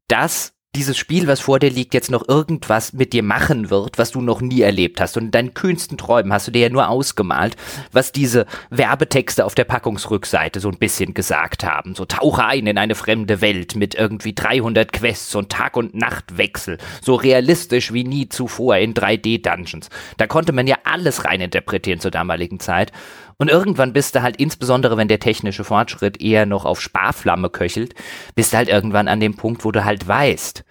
dass 0.08 0.56
dieses 0.76 0.98
Spiel, 0.98 1.26
was 1.26 1.40
vor 1.40 1.58
dir 1.58 1.70
liegt, 1.70 1.94
jetzt 1.94 2.10
noch 2.10 2.28
irgendwas 2.28 2.92
mit 2.92 3.14
dir 3.14 3.22
machen 3.22 3.70
wird, 3.70 3.98
was 3.98 4.10
du 4.10 4.20
noch 4.20 4.42
nie 4.42 4.60
erlebt 4.60 5.00
hast. 5.00 5.16
Und 5.16 5.24
in 5.24 5.30
deinen 5.30 5.54
kühnsten 5.54 5.96
Träumen 5.96 6.32
hast 6.32 6.46
du 6.46 6.52
dir 6.52 6.62
ja 6.62 6.68
nur 6.68 6.88
ausgemalt, 6.88 7.56
was 7.92 8.12
diese 8.12 8.46
Werbetexte 8.68 9.44
auf 9.44 9.54
der 9.54 9.64
Packungsrückseite 9.64 10.60
so 10.60 10.68
ein 10.68 10.78
bisschen 10.78 11.14
gesagt 11.14 11.64
haben. 11.64 11.94
So 11.94 12.04
tauche 12.04 12.44
ein 12.44 12.66
in 12.66 12.78
eine 12.78 12.94
fremde 12.94 13.40
Welt 13.40 13.74
mit 13.74 13.94
irgendwie 13.94 14.34
300 14.34 14.92
Quests 14.92 15.34
und 15.34 15.50
Tag- 15.50 15.78
und 15.78 15.94
Nachtwechsel. 15.94 16.76
So 17.00 17.14
realistisch 17.14 17.92
wie 17.94 18.04
nie 18.04 18.28
zuvor 18.28 18.76
in 18.76 18.92
3D-Dungeons. 18.92 19.88
Da 20.18 20.26
konnte 20.26 20.52
man 20.52 20.66
ja 20.66 20.76
alles 20.84 21.24
reininterpretieren 21.24 22.00
zur 22.00 22.10
damaligen 22.10 22.60
Zeit. 22.60 22.92
Und 23.38 23.50
irgendwann 23.50 23.92
bist 23.92 24.14
du 24.14 24.22
halt, 24.22 24.36
insbesondere 24.36 24.96
wenn 24.96 25.08
der 25.08 25.20
technische 25.20 25.64
Fortschritt 25.64 26.20
eher 26.20 26.46
noch 26.46 26.64
auf 26.64 26.80
Sparflamme 26.80 27.50
köchelt, 27.50 27.94
bist 28.34 28.52
du 28.52 28.56
halt 28.56 28.68
irgendwann 28.68 29.08
an 29.08 29.20
dem 29.20 29.36
Punkt, 29.36 29.64
wo 29.64 29.72
du 29.72 29.84
halt 29.84 30.08
weißt, 30.08 30.64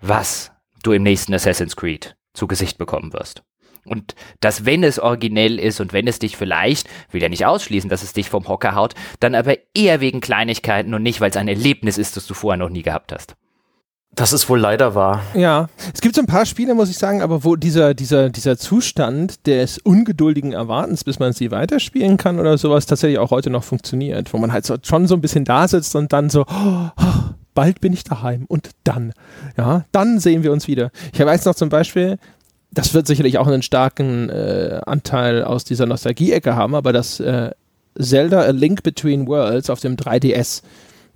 was 0.00 0.52
du 0.82 0.92
im 0.92 1.02
nächsten 1.02 1.34
Assassin's 1.34 1.76
Creed 1.76 2.16
zu 2.34 2.46
Gesicht 2.46 2.78
bekommen 2.78 3.12
wirst. 3.12 3.42
Und 3.84 4.14
dass, 4.40 4.64
wenn 4.64 4.84
es 4.84 4.98
originell 4.98 5.58
ist 5.58 5.80
und 5.80 5.92
wenn 5.92 6.06
es 6.06 6.18
dich 6.18 6.36
vielleicht, 6.36 6.88
will 7.10 7.22
ja 7.22 7.28
nicht 7.28 7.46
ausschließen, 7.46 7.90
dass 7.90 8.02
es 8.02 8.12
dich 8.12 8.28
vom 8.28 8.46
Hocker 8.46 8.74
haut, 8.74 8.94
dann 9.18 9.34
aber 9.34 9.56
eher 9.74 10.00
wegen 10.00 10.20
Kleinigkeiten 10.20 10.94
und 10.94 11.02
nicht, 11.02 11.20
weil 11.20 11.30
es 11.30 11.36
ein 11.36 11.48
Erlebnis 11.48 11.98
ist, 11.98 12.16
das 12.16 12.26
du 12.26 12.34
vorher 12.34 12.58
noch 12.58 12.68
nie 12.68 12.82
gehabt 12.82 13.12
hast. 13.12 13.34
Das 14.18 14.32
ist 14.32 14.48
wohl 14.48 14.58
leider 14.58 14.96
wahr. 14.96 15.22
Ja, 15.34 15.68
es 15.94 16.00
gibt 16.00 16.16
so 16.16 16.20
ein 16.20 16.26
paar 16.26 16.44
Spiele, 16.44 16.74
muss 16.74 16.90
ich 16.90 16.98
sagen, 16.98 17.22
aber 17.22 17.44
wo 17.44 17.54
dieser, 17.54 17.94
dieser, 17.94 18.30
dieser 18.30 18.58
Zustand 18.58 19.46
des 19.46 19.78
ungeduldigen 19.78 20.52
Erwartens, 20.52 21.04
bis 21.04 21.20
man 21.20 21.32
sie 21.32 21.52
weiterspielen 21.52 22.16
kann 22.16 22.40
oder 22.40 22.58
sowas, 22.58 22.86
tatsächlich 22.86 23.20
auch 23.20 23.30
heute 23.30 23.48
noch 23.48 23.62
funktioniert, 23.62 24.32
wo 24.32 24.38
man 24.38 24.52
halt 24.52 24.66
so, 24.66 24.74
schon 24.82 25.06
so 25.06 25.14
ein 25.14 25.20
bisschen 25.20 25.44
da 25.44 25.68
sitzt 25.68 25.94
und 25.94 26.12
dann 26.12 26.30
so, 26.30 26.46
oh, 26.48 26.88
oh, 26.96 27.30
bald 27.54 27.80
bin 27.80 27.92
ich 27.92 28.02
daheim 28.02 28.44
und 28.48 28.70
dann, 28.82 29.12
ja, 29.56 29.84
dann 29.92 30.18
sehen 30.18 30.42
wir 30.42 30.50
uns 30.50 30.66
wieder. 30.66 30.90
Ich 31.12 31.20
weiß 31.20 31.44
noch 31.44 31.54
zum 31.54 31.68
Beispiel, 31.68 32.18
das 32.72 32.94
wird 32.94 33.06
sicherlich 33.06 33.38
auch 33.38 33.46
einen 33.46 33.62
starken 33.62 34.30
äh, 34.30 34.80
Anteil 34.84 35.44
aus 35.44 35.62
dieser 35.62 35.86
Nostalgie-Ecke 35.86 36.56
haben, 36.56 36.74
aber 36.74 36.92
das 36.92 37.20
äh, 37.20 37.52
Zelda 37.96 38.40
A 38.40 38.50
Link 38.50 38.82
Between 38.82 39.28
Worlds 39.28 39.70
auf 39.70 39.78
dem 39.78 39.94
3DS, 39.94 40.62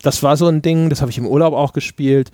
das 0.02 0.22
war 0.22 0.36
so 0.36 0.46
ein 0.46 0.62
Ding, 0.62 0.88
das 0.88 1.00
habe 1.00 1.10
ich 1.10 1.18
im 1.18 1.26
Urlaub 1.26 1.52
auch 1.52 1.72
gespielt 1.72 2.30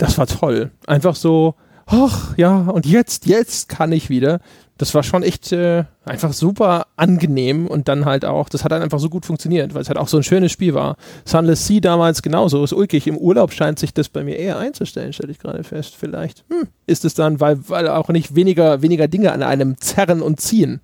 das 0.00 0.18
war 0.18 0.26
toll. 0.26 0.70
Einfach 0.86 1.14
so, 1.14 1.54
ach 1.86 2.36
ja, 2.36 2.56
und 2.56 2.86
jetzt, 2.86 3.26
jetzt 3.26 3.68
kann 3.68 3.92
ich 3.92 4.08
wieder. 4.08 4.40
Das 4.78 4.94
war 4.94 5.02
schon 5.02 5.22
echt 5.22 5.52
äh, 5.52 5.84
einfach 6.06 6.32
super 6.32 6.86
angenehm 6.96 7.66
und 7.66 7.86
dann 7.86 8.06
halt 8.06 8.24
auch, 8.24 8.48
das 8.48 8.64
hat 8.64 8.72
dann 8.72 8.80
einfach 8.80 8.98
so 8.98 9.10
gut 9.10 9.26
funktioniert, 9.26 9.74
weil 9.74 9.82
es 9.82 9.88
halt 9.88 9.98
auch 9.98 10.08
so 10.08 10.16
ein 10.16 10.22
schönes 10.22 10.52
Spiel 10.52 10.72
war. 10.72 10.96
Sunless 11.26 11.66
Sea 11.66 11.80
damals 11.80 12.22
genauso, 12.22 12.64
ist 12.64 12.72
ulkig. 12.72 13.06
Im 13.06 13.18
Urlaub 13.18 13.52
scheint 13.52 13.78
sich 13.78 13.92
das 13.92 14.08
bei 14.08 14.24
mir 14.24 14.38
eher 14.38 14.58
einzustellen, 14.58 15.12
stelle 15.12 15.32
ich 15.32 15.38
gerade 15.38 15.64
fest. 15.64 15.96
Vielleicht 15.98 16.44
hm, 16.48 16.68
ist 16.86 17.04
es 17.04 17.12
dann, 17.12 17.40
weil, 17.40 17.58
weil 17.68 17.88
auch 17.88 18.08
nicht 18.08 18.34
weniger, 18.34 18.80
weniger 18.80 19.06
Dinge 19.06 19.32
an 19.32 19.42
einem 19.42 19.76
zerren 19.78 20.22
und 20.22 20.40
ziehen. 20.40 20.80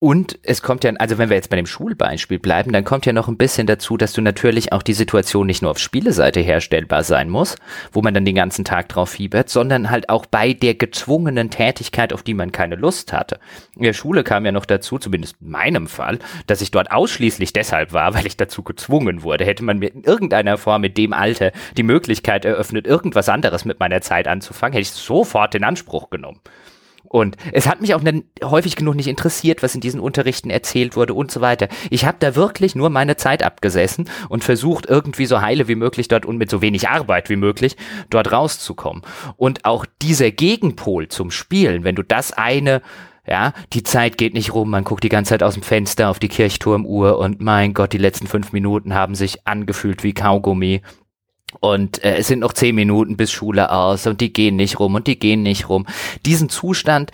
Und 0.00 0.38
es 0.44 0.62
kommt 0.62 0.84
ja, 0.84 0.92
also 0.98 1.18
wenn 1.18 1.28
wir 1.28 1.34
jetzt 1.34 1.50
bei 1.50 1.56
dem 1.56 1.66
Schulbeispiel 1.66 2.38
bleiben, 2.38 2.72
dann 2.72 2.84
kommt 2.84 3.04
ja 3.04 3.12
noch 3.12 3.26
ein 3.26 3.36
bisschen 3.36 3.66
dazu, 3.66 3.96
dass 3.96 4.12
du 4.12 4.20
natürlich 4.20 4.72
auch 4.72 4.84
die 4.84 4.92
Situation 4.92 5.48
nicht 5.48 5.60
nur 5.60 5.72
auf 5.72 5.80
Spieleseite 5.80 6.38
herstellbar 6.38 7.02
sein 7.02 7.28
muss, 7.28 7.56
wo 7.90 8.00
man 8.00 8.14
dann 8.14 8.24
den 8.24 8.36
ganzen 8.36 8.64
Tag 8.64 8.88
drauf 8.88 9.10
fiebert, 9.10 9.48
sondern 9.48 9.90
halt 9.90 10.08
auch 10.08 10.24
bei 10.24 10.52
der 10.52 10.76
gezwungenen 10.76 11.50
Tätigkeit, 11.50 12.12
auf 12.12 12.22
die 12.22 12.34
man 12.34 12.52
keine 12.52 12.76
Lust 12.76 13.12
hatte. 13.12 13.40
In 13.74 13.82
der 13.82 13.92
Schule 13.92 14.22
kam 14.22 14.46
ja 14.46 14.52
noch 14.52 14.66
dazu, 14.66 14.98
zumindest 14.98 15.34
in 15.40 15.50
meinem 15.50 15.88
Fall, 15.88 16.20
dass 16.46 16.60
ich 16.60 16.70
dort 16.70 16.92
ausschließlich 16.92 17.52
deshalb 17.52 17.92
war, 17.92 18.14
weil 18.14 18.26
ich 18.28 18.36
dazu 18.36 18.62
gezwungen 18.62 19.24
wurde. 19.24 19.44
Hätte 19.44 19.64
man 19.64 19.80
mir 19.80 19.92
in 19.92 20.04
irgendeiner 20.04 20.58
Form 20.58 20.82
mit 20.82 20.96
dem 20.96 21.12
Alter 21.12 21.50
die 21.76 21.82
Möglichkeit 21.82 22.44
eröffnet, 22.44 22.86
irgendwas 22.86 23.28
anderes 23.28 23.64
mit 23.64 23.80
meiner 23.80 24.00
Zeit 24.00 24.28
anzufangen, 24.28 24.74
hätte 24.74 24.82
ich 24.82 24.92
sofort 24.92 25.56
in 25.56 25.64
Anspruch 25.64 26.08
genommen. 26.08 26.38
Und 27.08 27.36
es 27.52 27.66
hat 27.66 27.80
mich 27.80 27.94
auch 27.94 28.02
dann 28.02 28.24
häufig 28.42 28.76
genug 28.76 28.94
nicht 28.94 29.08
interessiert, 29.08 29.62
was 29.62 29.74
in 29.74 29.80
diesen 29.80 30.00
Unterrichten 30.00 30.50
erzählt 30.50 30.94
wurde 30.94 31.14
und 31.14 31.30
so 31.30 31.40
weiter. 31.40 31.68
Ich 31.90 32.04
habe 32.04 32.18
da 32.20 32.36
wirklich 32.36 32.74
nur 32.74 32.90
meine 32.90 33.16
Zeit 33.16 33.42
abgesessen 33.42 34.08
und 34.28 34.44
versucht, 34.44 34.86
irgendwie 34.86 35.26
so 35.26 35.40
heile 35.40 35.68
wie 35.68 35.74
möglich 35.74 36.08
dort 36.08 36.26
und 36.26 36.36
mit 36.36 36.50
so 36.50 36.60
wenig 36.60 36.88
Arbeit 36.88 37.30
wie 37.30 37.36
möglich 37.36 37.76
dort 38.10 38.30
rauszukommen. 38.30 39.02
Und 39.36 39.64
auch 39.64 39.86
dieser 40.02 40.30
Gegenpol 40.30 41.08
zum 41.08 41.30
Spielen, 41.30 41.84
wenn 41.84 41.94
du 41.94 42.02
das 42.02 42.32
eine 42.32 42.82
ja, 43.26 43.52
die 43.74 43.82
Zeit 43.82 44.16
geht 44.16 44.32
nicht 44.32 44.54
rum, 44.54 44.70
man 44.70 44.84
guckt 44.84 45.04
die 45.04 45.10
ganze 45.10 45.30
Zeit 45.30 45.42
aus 45.42 45.52
dem 45.52 45.62
Fenster 45.62 46.08
auf 46.08 46.18
die 46.18 46.28
Kirchturmuhr 46.28 47.18
und 47.18 47.42
mein 47.42 47.74
Gott, 47.74 47.92
die 47.92 47.98
letzten 47.98 48.26
fünf 48.26 48.52
Minuten 48.52 48.94
haben 48.94 49.14
sich 49.14 49.46
angefühlt 49.46 50.02
wie 50.02 50.14
Kaugummi. 50.14 50.80
Und 51.60 52.04
äh, 52.04 52.16
es 52.16 52.28
sind 52.28 52.40
noch 52.40 52.52
zehn 52.52 52.74
Minuten 52.74 53.16
bis 53.16 53.32
Schule 53.32 53.70
aus 53.70 54.06
und 54.06 54.20
die 54.20 54.32
gehen 54.32 54.56
nicht 54.56 54.78
rum 54.78 54.94
und 54.94 55.06
die 55.06 55.18
gehen 55.18 55.42
nicht 55.42 55.68
rum. 55.68 55.86
Diesen 56.26 56.48
Zustand, 56.48 57.10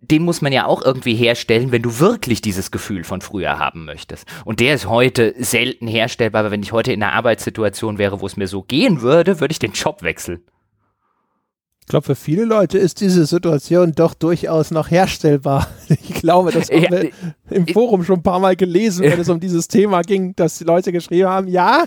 den 0.00 0.22
muss 0.22 0.40
man 0.40 0.52
ja 0.52 0.66
auch 0.66 0.82
irgendwie 0.82 1.14
herstellen, 1.14 1.72
wenn 1.72 1.82
du 1.82 1.98
wirklich 1.98 2.40
dieses 2.40 2.70
Gefühl 2.70 3.04
von 3.04 3.20
früher 3.20 3.58
haben 3.58 3.84
möchtest. 3.84 4.26
Und 4.44 4.60
der 4.60 4.74
ist 4.74 4.88
heute 4.88 5.34
selten 5.38 5.86
herstellbar, 5.86 6.40
aber 6.40 6.50
wenn 6.50 6.62
ich 6.62 6.72
heute 6.72 6.92
in 6.92 7.02
einer 7.02 7.12
Arbeitssituation 7.12 7.98
wäre, 7.98 8.20
wo 8.20 8.26
es 8.26 8.36
mir 8.36 8.46
so 8.46 8.62
gehen 8.62 9.02
würde, 9.02 9.40
würde 9.40 9.52
ich 9.52 9.58
den 9.58 9.72
Job 9.72 10.02
wechseln. 10.02 10.42
Ich 11.80 11.86
glaube, 11.86 12.06
für 12.06 12.14
viele 12.14 12.44
Leute 12.44 12.78
ist 12.78 13.00
diese 13.00 13.26
Situation 13.26 13.92
doch 13.92 14.14
durchaus 14.14 14.70
noch 14.70 14.90
herstellbar. 14.90 15.66
Ich 15.88 16.14
glaube, 16.14 16.52
das 16.52 16.68
ja, 16.68 16.88
im 17.50 17.66
Forum 17.66 18.04
schon 18.04 18.20
ein 18.20 18.22
paar 18.22 18.40
Mal 18.40 18.56
gelesen, 18.56 19.04
wenn 19.04 19.20
es 19.20 19.28
um 19.28 19.40
dieses 19.40 19.68
Thema 19.68 20.02
ging, 20.02 20.34
dass 20.36 20.58
die 20.58 20.64
Leute 20.64 20.92
geschrieben 20.92 21.28
haben, 21.28 21.48
ja, 21.48 21.84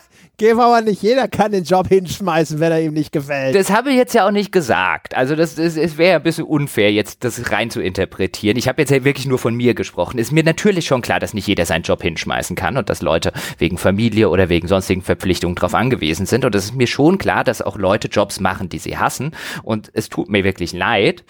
mal 0.55 0.81
nicht, 0.83 1.01
jeder 1.01 1.27
kann 1.27 1.51
den 1.51 1.63
Job 1.63 1.87
hinschmeißen, 1.87 2.59
wenn 2.59 2.71
er 2.71 2.81
ihm 2.81 2.93
nicht 2.93 3.11
gefällt. 3.11 3.55
Das 3.55 3.69
habe 3.71 3.91
ich 3.91 3.95
jetzt 3.95 4.13
ja 4.13 4.27
auch 4.27 4.31
nicht 4.31 4.51
gesagt. 4.51 5.15
Also 5.15 5.35
das, 5.35 5.55
das, 5.55 5.75
das 5.75 5.97
wäre 5.97 6.17
ein 6.17 6.23
bisschen 6.23 6.45
unfair, 6.45 6.91
jetzt 6.91 7.23
das 7.23 7.51
rein 7.51 7.69
zu 7.69 7.81
interpretieren. 7.81 8.57
Ich 8.57 8.67
habe 8.67 8.81
jetzt 8.81 8.89
ja 8.89 9.03
wirklich 9.03 9.25
nur 9.25 9.39
von 9.39 9.55
mir 9.55 9.73
gesprochen. 9.73 10.17
Ist 10.17 10.31
mir 10.31 10.43
natürlich 10.43 10.85
schon 10.85 11.01
klar, 11.01 11.19
dass 11.19 11.33
nicht 11.33 11.47
jeder 11.47 11.65
seinen 11.65 11.83
Job 11.83 12.01
hinschmeißen 12.01 12.55
kann 12.55 12.77
und 12.77 12.89
dass 12.89 13.01
Leute 13.01 13.31
wegen 13.57 13.77
Familie 13.77 14.29
oder 14.29 14.49
wegen 14.49 14.67
sonstigen 14.67 15.01
Verpflichtungen 15.01 15.55
darauf 15.55 15.73
angewiesen 15.73 16.25
sind. 16.25 16.45
Und 16.45 16.55
es 16.55 16.65
ist 16.65 16.75
mir 16.75 16.87
schon 16.87 17.17
klar, 17.17 17.43
dass 17.43 17.61
auch 17.61 17.77
Leute 17.77 18.07
Jobs 18.07 18.39
machen, 18.39 18.69
die 18.69 18.79
sie 18.79 18.97
hassen. 18.97 19.31
Und 19.63 19.89
es 19.93 20.09
tut 20.09 20.29
mir 20.29 20.43
wirklich 20.43 20.73
leid. 20.73 21.23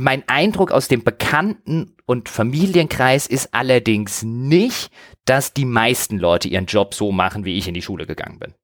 Mein 0.00 0.22
Eindruck 0.28 0.70
aus 0.70 0.86
dem 0.86 1.02
Bekannten- 1.02 1.96
und 2.06 2.28
Familienkreis 2.28 3.26
ist 3.26 3.52
allerdings 3.52 4.22
nicht, 4.22 4.92
dass 5.24 5.54
die 5.54 5.64
meisten 5.64 6.18
Leute 6.18 6.46
ihren 6.46 6.66
Job 6.66 6.94
so 6.94 7.10
machen, 7.10 7.44
wie 7.44 7.58
ich 7.58 7.66
in 7.66 7.74
die 7.74 7.82
Schule 7.82 8.06
gegangen 8.06 8.38
bin. 8.38 8.54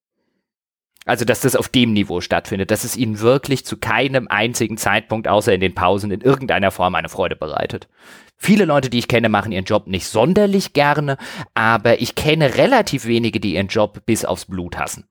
Also, 1.06 1.24
dass 1.24 1.40
das 1.40 1.56
auf 1.56 1.68
dem 1.68 1.92
Niveau 1.92 2.20
stattfindet, 2.20 2.70
dass 2.70 2.84
es 2.84 2.96
ihnen 2.96 3.18
wirklich 3.18 3.66
zu 3.66 3.78
keinem 3.78 4.28
einzigen 4.28 4.76
Zeitpunkt, 4.76 5.26
außer 5.26 5.52
in 5.52 5.60
den 5.60 5.74
Pausen, 5.74 6.12
in 6.12 6.20
irgendeiner 6.20 6.70
Form 6.70 6.94
eine 6.94 7.08
Freude 7.08 7.34
bereitet. 7.34 7.88
Viele 8.36 8.64
Leute, 8.64 8.88
die 8.88 9.00
ich 9.00 9.08
kenne, 9.08 9.28
machen 9.28 9.50
ihren 9.50 9.64
Job 9.64 9.88
nicht 9.88 10.06
sonderlich 10.06 10.72
gerne, 10.72 11.18
aber 11.52 12.00
ich 12.00 12.14
kenne 12.14 12.54
relativ 12.54 13.06
wenige, 13.06 13.40
die 13.40 13.54
ihren 13.54 13.66
Job 13.66 14.06
bis 14.06 14.24
aufs 14.24 14.44
Blut 14.44 14.78
hassen. 14.78 15.08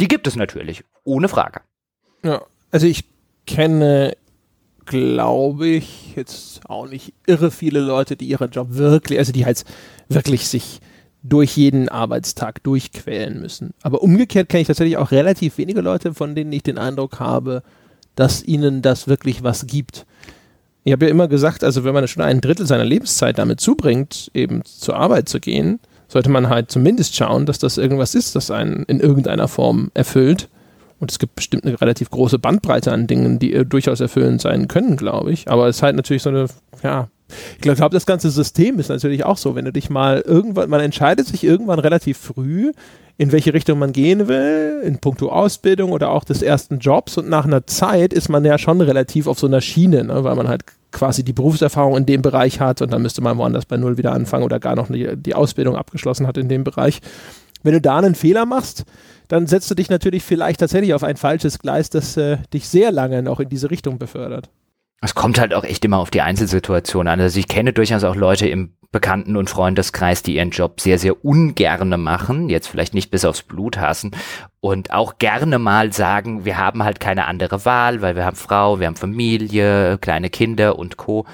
Die 0.00 0.08
gibt 0.08 0.26
es 0.26 0.34
natürlich, 0.34 0.82
ohne 1.04 1.28
Frage. 1.28 1.60
Ja, 2.24 2.42
also 2.72 2.88
ich 2.88 3.04
kenne, 3.48 4.12
glaube 4.84 5.66
ich, 5.66 6.14
jetzt 6.14 6.60
auch 6.68 6.86
nicht 6.86 7.14
irre 7.26 7.50
viele 7.50 7.80
Leute, 7.80 8.14
die 8.14 8.26
ihren 8.26 8.50
Job 8.50 8.68
wirklich, 8.70 9.18
also 9.18 9.32
die 9.32 9.44
halt 9.44 9.64
wirklich 10.08 10.46
sich 10.46 10.80
durch 11.22 11.56
jeden 11.56 11.88
Arbeitstag 11.88 12.62
durchquälen 12.62 13.40
müssen. 13.40 13.74
Aber 13.82 14.02
umgekehrt 14.02 14.48
kenne 14.48 14.60
ich 14.60 14.68
tatsächlich 14.68 14.98
auch 14.98 15.10
relativ 15.10 15.58
wenige 15.58 15.80
Leute, 15.80 16.14
von 16.14 16.34
denen 16.34 16.52
ich 16.52 16.62
den 16.62 16.78
Eindruck 16.78 17.18
habe, 17.18 17.62
dass 18.14 18.42
ihnen 18.42 18.82
das 18.82 19.08
wirklich 19.08 19.42
was 19.42 19.66
gibt. 19.66 20.06
Ich 20.84 20.92
habe 20.92 21.06
ja 21.06 21.10
immer 21.10 21.28
gesagt, 21.28 21.64
also 21.64 21.84
wenn 21.84 21.94
man 21.94 22.06
schon 22.06 22.22
ein 22.22 22.40
Drittel 22.40 22.66
seiner 22.66 22.84
Lebenszeit 22.84 23.38
damit 23.38 23.60
zubringt, 23.60 24.30
eben 24.32 24.64
zur 24.64 24.96
Arbeit 24.96 25.28
zu 25.28 25.40
gehen, 25.40 25.80
sollte 26.06 26.30
man 26.30 26.48
halt 26.48 26.70
zumindest 26.70 27.16
schauen, 27.16 27.46
dass 27.46 27.58
das 27.58 27.78
irgendwas 27.78 28.14
ist, 28.14 28.36
das 28.36 28.50
einen 28.50 28.84
in 28.84 29.00
irgendeiner 29.00 29.48
Form 29.48 29.90
erfüllt. 29.94 30.48
Und 31.00 31.10
es 31.10 31.18
gibt 31.18 31.36
bestimmt 31.36 31.64
eine 31.64 31.80
relativ 31.80 32.10
große 32.10 32.38
Bandbreite 32.38 32.92
an 32.92 33.06
Dingen, 33.06 33.38
die 33.38 33.64
durchaus 33.64 34.00
erfüllend 34.00 34.40
sein 34.40 34.68
können, 34.68 34.96
glaube 34.96 35.32
ich. 35.32 35.48
Aber 35.48 35.68
es 35.68 35.76
ist 35.76 35.82
halt 35.82 35.96
natürlich 35.96 36.22
so 36.22 36.30
eine, 36.30 36.46
ja, 36.82 37.08
ich 37.56 37.60
glaube, 37.60 37.90
das 37.90 38.06
ganze 38.06 38.30
System 38.30 38.78
ist 38.78 38.88
natürlich 38.88 39.24
auch 39.24 39.36
so, 39.36 39.54
wenn 39.54 39.64
du 39.64 39.72
dich 39.72 39.90
mal 39.90 40.20
irgendwann, 40.20 40.70
man 40.70 40.80
entscheidet 40.80 41.26
sich 41.26 41.44
irgendwann 41.44 41.78
relativ 41.78 42.18
früh, 42.18 42.72
in 43.18 43.32
welche 43.32 43.52
Richtung 43.52 43.78
man 43.78 43.92
gehen 43.92 44.28
will, 44.28 44.80
in 44.84 44.98
puncto 44.98 45.28
Ausbildung 45.28 45.90
oder 45.92 46.10
auch 46.10 46.24
des 46.24 46.40
ersten 46.40 46.78
Jobs 46.78 47.18
und 47.18 47.28
nach 47.28 47.44
einer 47.44 47.66
Zeit 47.66 48.12
ist 48.12 48.28
man 48.28 48.44
ja 48.44 48.58
schon 48.58 48.80
relativ 48.80 49.26
auf 49.26 49.38
so 49.38 49.46
einer 49.48 49.60
Schiene, 49.60 50.04
ne, 50.04 50.24
weil 50.24 50.36
man 50.36 50.48
halt 50.48 50.62
quasi 50.92 51.24
die 51.24 51.32
Berufserfahrung 51.32 51.96
in 51.96 52.06
dem 52.06 52.22
Bereich 52.22 52.60
hat 52.60 52.80
und 52.80 52.92
dann 52.92 53.02
müsste 53.02 53.20
man 53.20 53.36
woanders 53.36 53.66
bei 53.66 53.76
Null 53.76 53.98
wieder 53.98 54.12
anfangen 54.12 54.44
oder 54.44 54.60
gar 54.60 54.76
noch 54.76 54.86
die, 54.86 55.16
die 55.16 55.34
Ausbildung 55.34 55.76
abgeschlossen 55.76 56.26
hat 56.26 56.38
in 56.38 56.48
dem 56.48 56.64
Bereich. 56.64 57.00
Wenn 57.64 57.74
du 57.74 57.80
da 57.80 57.98
einen 57.98 58.14
Fehler 58.14 58.46
machst, 58.46 58.84
dann 59.28 59.46
setzt 59.46 59.70
du 59.70 59.74
dich 59.74 59.90
natürlich 59.90 60.24
vielleicht 60.24 60.60
tatsächlich 60.60 60.94
auf 60.94 61.04
ein 61.04 61.16
falsches 61.16 61.58
Gleis, 61.58 61.90
das 61.90 62.16
äh, 62.16 62.38
dich 62.52 62.68
sehr 62.68 62.90
lange 62.90 63.22
noch 63.22 63.40
in 63.40 63.48
diese 63.48 63.70
Richtung 63.70 63.98
befördert. 63.98 64.50
Es 65.00 65.14
kommt 65.14 65.38
halt 65.38 65.54
auch 65.54 65.62
echt 65.62 65.84
immer 65.84 65.98
auf 65.98 66.10
die 66.10 66.22
Einzelsituation 66.22 67.06
an. 67.06 67.20
Also 67.20 67.38
ich 67.38 67.46
kenne 67.46 67.72
durchaus 67.72 68.02
auch 68.02 68.16
Leute 68.16 68.48
im 68.48 68.72
Bekannten- 68.90 69.36
und 69.36 69.50
Freundeskreis, 69.50 70.22
die 70.22 70.36
ihren 70.36 70.50
Job 70.50 70.80
sehr, 70.80 70.98
sehr 70.98 71.24
ungerne 71.24 71.98
machen, 71.98 72.48
jetzt 72.48 72.68
vielleicht 72.68 72.94
nicht 72.94 73.10
bis 73.10 73.26
aufs 73.26 73.42
Blut 73.42 73.78
hassen 73.78 74.12
und 74.60 74.92
auch 74.92 75.18
gerne 75.18 75.58
mal 75.58 75.92
sagen, 75.92 76.46
wir 76.46 76.56
haben 76.56 76.82
halt 76.82 76.98
keine 76.98 77.26
andere 77.26 77.66
Wahl, 77.66 78.00
weil 78.00 78.16
wir 78.16 78.24
haben 78.24 78.36
Frau, 78.36 78.80
wir 78.80 78.86
haben 78.86 78.96
Familie, 78.96 79.98
kleine 79.98 80.30
Kinder 80.30 80.78
und 80.78 80.96
Co 80.96 81.26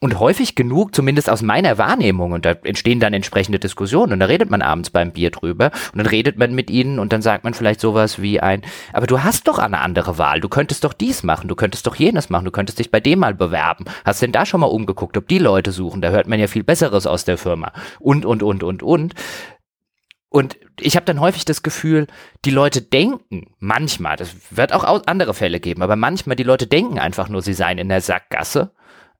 und 0.00 0.18
häufig 0.18 0.54
genug, 0.54 0.94
zumindest 0.94 1.30
aus 1.30 1.42
meiner 1.42 1.78
Wahrnehmung, 1.78 2.32
und 2.32 2.44
da 2.44 2.52
entstehen 2.62 3.00
dann 3.00 3.14
entsprechende 3.14 3.58
Diskussionen 3.58 4.12
und 4.12 4.20
da 4.20 4.26
redet 4.26 4.50
man 4.50 4.62
abends 4.62 4.90
beim 4.90 5.12
Bier 5.12 5.30
drüber 5.30 5.70
und 5.92 5.98
dann 5.98 6.06
redet 6.06 6.38
man 6.38 6.54
mit 6.54 6.70
ihnen 6.70 6.98
und 6.98 7.12
dann 7.12 7.22
sagt 7.22 7.44
man 7.44 7.54
vielleicht 7.54 7.80
sowas 7.80 8.20
wie 8.20 8.40
ein, 8.40 8.62
aber 8.92 9.06
du 9.06 9.22
hast 9.22 9.48
doch 9.48 9.58
eine 9.58 9.80
andere 9.80 10.18
Wahl, 10.18 10.40
du 10.40 10.48
könntest 10.48 10.84
doch 10.84 10.92
dies 10.92 11.22
machen, 11.22 11.48
du 11.48 11.56
könntest 11.56 11.86
doch 11.86 11.96
jenes 11.96 12.30
machen, 12.30 12.44
du 12.44 12.50
könntest 12.50 12.78
dich 12.78 12.90
bei 12.90 13.00
dem 13.00 13.20
mal 13.20 13.34
bewerben. 13.34 13.84
Hast 14.04 14.22
denn 14.22 14.32
da 14.32 14.46
schon 14.46 14.60
mal 14.60 14.66
umgeguckt, 14.66 15.16
ob 15.16 15.28
die 15.28 15.38
Leute 15.38 15.72
suchen? 15.72 16.00
Da 16.00 16.10
hört 16.10 16.26
man 16.26 16.38
ja 16.38 16.46
viel 16.46 16.64
Besseres 16.64 17.06
aus 17.06 17.24
der 17.24 17.38
Firma. 17.38 17.72
Und, 17.98 18.24
und, 18.24 18.42
und, 18.42 18.62
und, 18.62 18.82
und. 18.82 19.14
Und 20.28 20.58
ich 20.80 20.96
habe 20.96 21.06
dann 21.06 21.20
häufig 21.20 21.44
das 21.44 21.62
Gefühl, 21.62 22.08
die 22.44 22.50
Leute 22.50 22.82
denken 22.82 23.54
manchmal, 23.58 24.16
das 24.16 24.34
wird 24.50 24.72
auch 24.74 24.84
andere 25.06 25.32
Fälle 25.32 25.60
geben, 25.60 25.82
aber 25.82 25.96
manchmal 25.96 26.36
die 26.36 26.42
Leute 26.42 26.66
denken 26.66 26.98
einfach 26.98 27.28
nur, 27.28 27.40
sie 27.40 27.54
seien 27.54 27.78
in 27.78 27.88
der 27.88 28.02
Sackgasse 28.02 28.72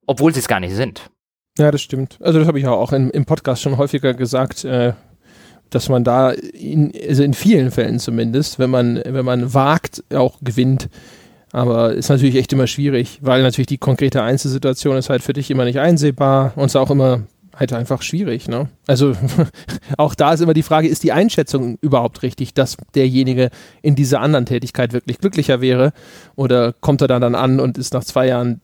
obwohl 0.06 0.32
sie 0.32 0.40
es 0.40 0.48
gar 0.48 0.60
nicht 0.60 0.74
sind. 0.74 1.10
Ja, 1.58 1.70
das 1.70 1.82
stimmt. 1.82 2.18
Also 2.20 2.38
das 2.38 2.48
habe 2.48 2.58
ich 2.58 2.66
auch 2.66 2.92
in, 2.92 3.10
im 3.10 3.24
Podcast 3.24 3.62
schon 3.62 3.78
häufiger 3.78 4.14
gesagt, 4.14 4.64
äh, 4.64 4.92
dass 5.70 5.88
man 5.88 6.04
da 6.04 6.30
in, 6.30 6.92
also 7.08 7.22
in 7.22 7.34
vielen 7.34 7.70
Fällen 7.70 7.98
zumindest, 7.98 8.58
wenn 8.58 8.70
man, 8.70 9.02
wenn 9.04 9.24
man 9.24 9.54
wagt, 9.54 10.04
auch 10.14 10.38
gewinnt. 10.42 10.88
Aber 11.52 11.94
ist 11.94 12.08
natürlich 12.08 12.36
echt 12.36 12.52
immer 12.52 12.66
schwierig, 12.66 13.18
weil 13.22 13.42
natürlich 13.42 13.66
die 13.66 13.78
konkrete 13.78 14.22
Einzelsituation 14.22 14.96
ist 14.96 15.08
halt 15.08 15.22
für 15.22 15.32
dich 15.32 15.50
immer 15.50 15.64
nicht 15.64 15.78
einsehbar 15.78 16.52
und 16.56 16.66
ist 16.66 16.76
auch 16.76 16.90
immer 16.90 17.22
halt 17.54 17.72
einfach 17.72 18.02
schwierig. 18.02 18.48
Ne? 18.48 18.68
Also 18.86 19.14
auch 19.96 20.14
da 20.14 20.34
ist 20.34 20.40
immer 20.40 20.54
die 20.54 20.62
Frage, 20.62 20.88
ist 20.88 21.02
die 21.02 21.12
Einschätzung 21.12 21.78
überhaupt 21.80 22.22
richtig, 22.22 22.52
dass 22.52 22.76
derjenige 22.94 23.50
in 23.80 23.94
dieser 23.94 24.20
anderen 24.20 24.44
Tätigkeit 24.44 24.92
wirklich 24.92 25.18
glücklicher 25.18 25.60
wäre? 25.60 25.92
Oder 26.34 26.74
kommt 26.74 27.00
er 27.00 27.08
dann, 27.08 27.22
dann 27.22 27.34
an 27.34 27.58
und 27.58 27.78
ist 27.78 27.94
nach 27.94 28.04
zwei 28.04 28.28
Jahren 28.28 28.60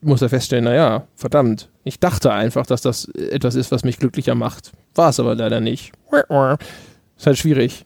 muss 0.00 0.22
er 0.22 0.28
feststellen, 0.28 0.64
naja, 0.64 1.06
verdammt, 1.14 1.68
ich 1.84 2.00
dachte 2.00 2.32
einfach, 2.32 2.66
dass 2.66 2.82
das 2.82 3.06
etwas 3.06 3.54
ist, 3.54 3.70
was 3.70 3.84
mich 3.84 3.98
glücklicher 3.98 4.34
macht. 4.34 4.72
War 4.94 5.10
es 5.10 5.20
aber 5.20 5.34
leider 5.34 5.60
nicht. 5.60 5.92
Ist 7.16 7.26
halt 7.26 7.38
schwierig. 7.38 7.84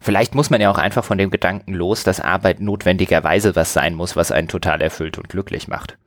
Vielleicht 0.00 0.34
muss 0.34 0.50
man 0.50 0.60
ja 0.60 0.70
auch 0.70 0.78
einfach 0.78 1.04
von 1.04 1.18
dem 1.18 1.30
Gedanken 1.30 1.74
los, 1.74 2.04
dass 2.04 2.20
Arbeit 2.20 2.60
notwendigerweise 2.60 3.56
was 3.56 3.72
sein 3.72 3.94
muss, 3.94 4.14
was 4.14 4.30
einen 4.30 4.48
total 4.48 4.80
erfüllt 4.80 5.18
und 5.18 5.28
glücklich 5.28 5.68
macht. 5.68 5.98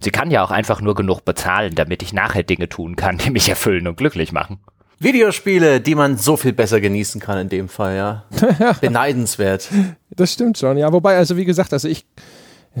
Sie 0.00 0.10
kann 0.10 0.30
ja 0.30 0.42
auch 0.42 0.50
einfach 0.50 0.80
nur 0.80 0.94
genug 0.94 1.24
bezahlen, 1.24 1.74
damit 1.74 2.02
ich 2.02 2.12
nachher 2.12 2.42
Dinge 2.42 2.68
tun 2.68 2.96
kann, 2.96 3.18
die 3.18 3.30
mich 3.30 3.48
erfüllen 3.48 3.86
und 3.86 3.96
glücklich 3.96 4.32
machen. 4.32 4.58
Videospiele, 4.98 5.80
die 5.80 5.94
man 5.94 6.16
so 6.16 6.36
viel 6.36 6.52
besser 6.52 6.80
genießen 6.80 7.20
kann 7.20 7.38
in 7.38 7.48
dem 7.48 7.68
Fall, 7.68 7.96
ja. 7.96 8.24
Beneidenswert. 8.80 9.68
Das 10.10 10.32
stimmt 10.32 10.58
schon, 10.58 10.76
ja. 10.76 10.92
Wobei, 10.92 11.16
also 11.16 11.36
wie 11.36 11.44
gesagt, 11.44 11.72
also 11.72 11.88
ich 11.88 12.06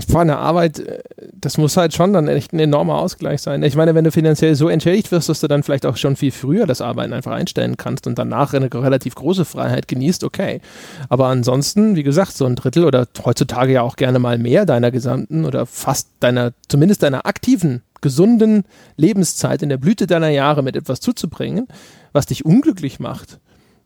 vor 0.08 0.22
einer 0.22 0.38
Arbeit, 0.38 0.80
äh, 0.80 1.02
das 1.32 1.56
muss 1.56 1.76
halt 1.76 1.94
schon 1.94 2.12
dann 2.12 2.26
echt 2.26 2.52
ein 2.52 2.58
enormer 2.58 2.98
Ausgleich 2.98 3.40
sein. 3.42 3.62
Ich 3.62 3.76
meine, 3.76 3.94
wenn 3.94 4.04
du 4.04 4.10
finanziell 4.10 4.54
so 4.54 4.68
entschädigt 4.68 5.12
wirst, 5.12 5.28
dass 5.28 5.40
du 5.40 5.46
dann 5.46 5.62
vielleicht 5.62 5.86
auch 5.86 5.96
schon 5.96 6.16
viel 6.16 6.32
früher 6.32 6.66
das 6.66 6.80
Arbeiten 6.80 7.12
einfach 7.12 7.32
einstellen 7.32 7.76
kannst 7.76 8.06
und 8.06 8.18
danach 8.18 8.54
eine 8.54 8.72
relativ 8.72 9.14
große 9.14 9.44
Freiheit 9.44 9.86
genießt, 9.86 10.24
okay. 10.24 10.60
Aber 11.08 11.28
ansonsten, 11.28 11.94
wie 11.94 12.02
gesagt, 12.02 12.36
so 12.36 12.44
ein 12.46 12.56
Drittel 12.56 12.84
oder 12.84 13.06
heutzutage 13.24 13.72
ja 13.72 13.82
auch 13.82 13.96
gerne 13.96 14.18
mal 14.18 14.38
mehr 14.38 14.66
deiner 14.66 14.90
gesamten 14.90 15.44
oder 15.44 15.66
fast 15.66 16.08
deiner, 16.20 16.52
zumindest 16.68 17.02
deiner 17.02 17.26
aktiven, 17.26 17.82
gesunden 18.00 18.64
Lebenszeit 18.96 19.62
in 19.62 19.68
der 19.68 19.78
Blüte 19.78 20.06
deiner 20.06 20.28
Jahre 20.28 20.62
mit 20.62 20.76
etwas 20.76 21.00
zuzubringen, 21.00 21.68
was 22.12 22.26
dich 22.26 22.44
unglücklich 22.44 23.00
macht. 23.00 23.38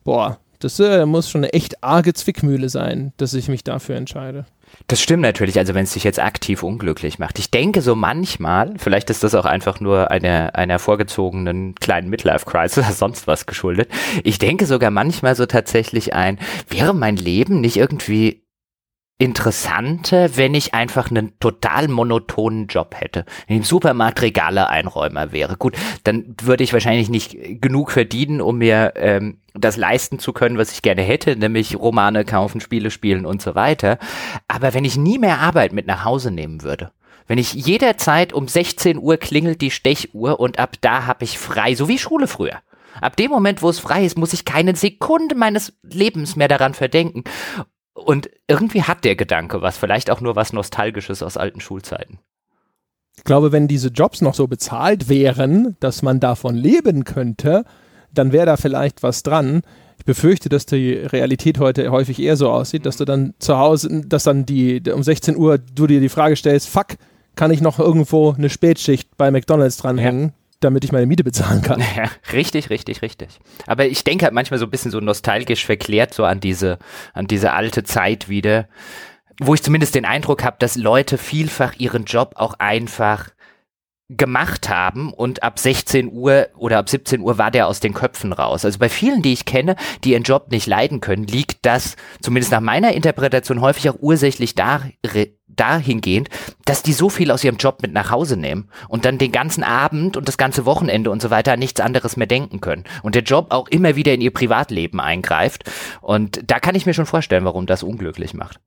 Boah, 0.05 0.39
Das 0.61 0.81
äh, 0.81 1.07
muss 1.07 1.31
schon 1.31 1.45
eine 1.45 1.53
echt 1.53 1.85
arge 1.85 2.15
Zwickmühle 2.15 2.69
sein, 2.69 3.13
dass 3.19 3.35
ich 3.35 3.49
mich 3.49 3.63
dafür 3.63 3.97
entscheide. 3.97 4.45
Das 4.90 5.02
stimmt 5.02 5.20
natürlich, 5.20 5.59
also 5.59 5.74
wenn 5.74 5.85
es 5.85 5.93
dich 5.93 6.02
jetzt 6.02 6.19
aktiv 6.19 6.62
unglücklich 6.62 7.19
macht. 7.19 7.39
Ich 7.39 7.51
denke 7.51 7.82
so 7.82 7.94
manchmal, 7.94 8.73
vielleicht 8.78 9.10
ist 9.10 9.23
das 9.23 9.35
auch 9.35 9.44
einfach 9.44 9.81
nur 9.81 10.10
einer 10.10 10.55
einer 10.55 10.78
vorgezogenen 10.78 11.74
kleinen 11.74 12.09
Midlife-Crisis 12.09 12.78
oder 12.78 12.93
sonst 12.93 13.27
was 13.27 13.44
geschuldet. 13.44 13.90
Ich 14.24 14.39
denke 14.39 14.65
sogar 14.65 14.90
manchmal 14.90 15.35
so 15.35 15.44
tatsächlich 15.44 16.15
ein, 16.15 16.39
wäre 16.70 16.94
mein 16.94 17.16
Leben 17.16 17.60
nicht 17.60 17.77
irgendwie 17.77 18.48
interessanter, 19.19 20.36
wenn 20.36 20.55
ich 20.55 20.74
einfach 20.74 21.11
einen 21.11 21.39
total 21.40 21.89
monotonen 21.89 22.69
Job 22.69 22.95
hätte. 22.97 23.24
Wenn 23.47 23.57
ich 23.57 23.62
im 23.62 23.65
Supermarkt 23.65 24.23
Regale 24.23 24.69
Einräumer 24.70 25.32
wäre. 25.32 25.57
Gut, 25.57 25.77
dann 26.05 26.36
würde 26.40 26.62
ich 26.62 26.73
wahrscheinlich 26.73 27.09
nicht 27.09 27.36
genug 27.61 27.90
verdienen, 27.90 28.40
um 28.40 28.59
mir 28.59 28.93
ähm, 28.95 29.39
das 29.55 29.77
leisten 29.77 30.20
zu 30.20 30.32
können, 30.32 30.57
was 30.57 30.73
ich 30.73 30.82
gerne 30.82 31.03
hätte, 31.03 31.35
nämlich 31.35 31.77
Romane 31.77 32.24
kaufen, 32.24 32.61
Spiele 32.61 32.93
spielen 32.93 33.27
und 33.27 33.43
so 33.43 33.57
weiter. 33.57 33.99
Aber 34.47 34.73
wenn 34.73 34.85
ich 34.85 34.97
nie 34.97 35.19
mehr 35.19 35.40
Arbeit 35.40 35.73
mit 35.73 35.89
nach 35.89 36.05
Hause 36.05 36.31
nehmen 36.31 36.62
würde, 36.62 36.93
wenn 37.27 37.39
ich 37.39 37.53
jederzeit 37.55 38.32
um 38.32 38.47
16 38.47 38.99
Uhr 38.99 39.16
klingelt 39.16 39.61
die 39.61 39.73
Stechuhr 39.73 40.39
und 40.39 40.61
ab 40.61 40.77
da 40.81 41.07
habe 41.07 41.24
ich 41.24 41.39
frei, 41.39 41.74
so 41.74 41.89
wie 41.89 41.99
Schule 41.99 42.28
früher. 42.28 42.61
Ab 43.01 43.16
dem 43.16 43.31
Moment, 43.31 43.62
wo 43.62 43.69
es 43.69 43.78
frei 43.78 44.05
ist, 44.05 44.16
muss 44.16 44.32
ich 44.32 44.45
keine 44.45 44.74
Sekunde 44.74 45.35
meines 45.35 45.73
Lebens 45.82 46.36
mehr 46.36 46.49
daran 46.49 46.74
verdenken. 46.74 47.24
Und 48.05 48.31
irgendwie 48.47 48.83
hat 48.83 49.05
der 49.05 49.16
Gedanke 49.16 49.61
was, 49.61 49.77
vielleicht 49.77 50.11
auch 50.11 50.20
nur 50.20 50.37
was 50.37 50.53
Nostalgisches 50.53 51.23
aus 51.23 51.37
alten 51.37 51.61
Schulzeiten. 51.61 52.19
Ich 53.16 53.25
glaube, 53.25 53.51
wenn 53.51 53.66
diese 53.66 53.89
Jobs 53.89 54.20
noch 54.20 54.35
so 54.35 54.47
bezahlt 54.47 55.09
wären, 55.09 55.77
dass 55.81 56.03
man 56.03 56.20
davon 56.20 56.55
leben 56.55 57.05
könnte, 57.05 57.65
dann 58.15 58.33
wäre 58.33 58.47
da 58.47 58.57
vielleicht 58.57 59.03
was 59.03 59.25
dran. 59.25 59.62
Ich 59.99 60.05
befürchte, 60.05 60.49
dass 60.49 60.66
die 60.66 60.93
Realität 60.93 61.59
heute 61.59 61.91
häufig 61.91 62.20
eher 62.20 62.37
so 62.37 62.51
aussieht, 62.51 62.87
dass 62.87 62.97
du 62.97 63.05
dann 63.05 63.35
zu 63.41 63.59
Hause, 63.59 64.03
dass 64.07 64.23
dann 64.23 64.47
die 64.47 64.81
um 64.93 65.03
16 65.03 65.37
Uhr 65.37 65.59
du 65.59 65.89
dir 65.89 66.01
die 66.01 66.09
Frage 66.09 66.37
stellst, 66.37 66.69
fuck, 66.69 66.97
kann 67.35 67.51
ich 67.51 67.61
noch 67.61 67.81
irgendwo 67.81 68.33
eine 68.33 68.51
Spätschicht 68.51 69.16
bei 69.16 69.31
McDonalds 69.31 69.79
dranhängen? 69.79 70.29
Ja 70.29 70.38
damit 70.61 70.85
ich 70.85 70.93
meine 70.93 71.07
Miete 71.07 71.25
bezahlen 71.25 71.63
kann. 71.63 71.83
Ja, 71.97 72.11
richtig, 72.33 72.71
richtig, 72.71 73.03
richtig. 73.03 73.29
Aber 73.67 73.87
ich 73.87 74.05
denke 74.05 74.25
halt 74.25 74.35
manchmal 74.35 74.59
so 74.59 74.67
ein 74.67 74.71
bisschen 74.71 74.91
so 74.91 75.01
nostalgisch 75.01 75.65
verklärt 75.65 76.15
so 76.15 76.25
an 76.25 76.41
diese, 76.41 76.79
an 77.13 77.27
diese 77.27 77.53
alte 77.53 77.83
Zeit 77.83 78.29
wieder, 78.29 78.69
wo 79.41 79.55
ich 79.55 79.63
zumindest 79.63 79.95
den 79.95 80.05
Eindruck 80.05 80.45
habe, 80.45 80.57
dass 80.59 80.77
Leute 80.77 81.19
vielfach 81.19 81.75
ihren 81.79 82.05
Job 82.05 82.33
auch 82.37 82.55
einfach 82.55 83.31
gemacht 84.09 84.69
haben 84.69 85.13
und 85.13 85.43
ab 85.43 85.59
16 85.59 86.11
Uhr 86.11 86.49
oder 86.57 86.79
ab 86.79 86.89
17 86.89 87.21
Uhr 87.21 87.37
war 87.37 87.51
der 87.51 87.67
aus 87.67 87.81
den 87.81 87.93
Köpfen 87.93 88.33
raus. 88.33 88.65
Also 88.65 88.79
bei 88.79 88.89
vielen, 88.89 89.21
die 89.23 89.35
ich 89.35 89.45
kenne, 89.45 89.77
die 90.03 90.13
ihren 90.13 90.23
Job 90.23 90.51
nicht 90.51 90.67
leiden 90.67 91.01
können, 91.01 91.25
liegt 91.25 91.67
das, 91.67 91.97
zumindest 92.23 92.53
nach 92.53 92.61
meiner 92.61 92.93
Interpretation, 92.93 93.61
häufig 93.61 93.91
auch 93.91 93.99
ursächlich 94.01 94.55
dar, 94.55 94.83
dahingehend, 95.59 96.29
dass 96.65 96.83
die 96.83 96.93
so 96.93 97.09
viel 97.09 97.31
aus 97.31 97.45
ihrem 97.45 97.57
Job 97.57 97.83
mit 97.83 97.93
nach 97.93 98.11
Hause 98.11 98.37
nehmen 98.37 98.69
und 98.89 99.05
dann 99.05 99.19
den 99.19 99.33
ganzen 99.33 99.63
Abend 99.63 100.17
und 100.17 100.29
das 100.29 100.39
ganze 100.39 100.67
Wochenende 100.67 101.11
und 101.11 101.23
so 101.23 101.31
weiter 101.31 101.53
an 101.53 101.59
nichts 101.59 101.81
anderes 101.81 102.17
mehr 102.17 102.27
denken 102.27 102.61
können. 102.61 102.85
Und 103.03 103.15
der 103.15 103.23
Job 103.23 103.47
auch 103.51 103.69
immer 103.69 103.97
wieder 103.97 104.15
in 104.15 104.21
ihr 104.21 104.33
Privatleben 104.33 105.01
eingreift. 105.01 105.65
Und 106.01 106.41
da 106.51 106.61
kann 106.61 106.75
ich 106.75 106.87
mir 106.87 106.95
schon 106.95 107.07
vorstellen, 107.07 107.45
warum 107.45 107.67
das 107.67 107.83
unglücklich 107.83 108.35
macht. 108.35 108.61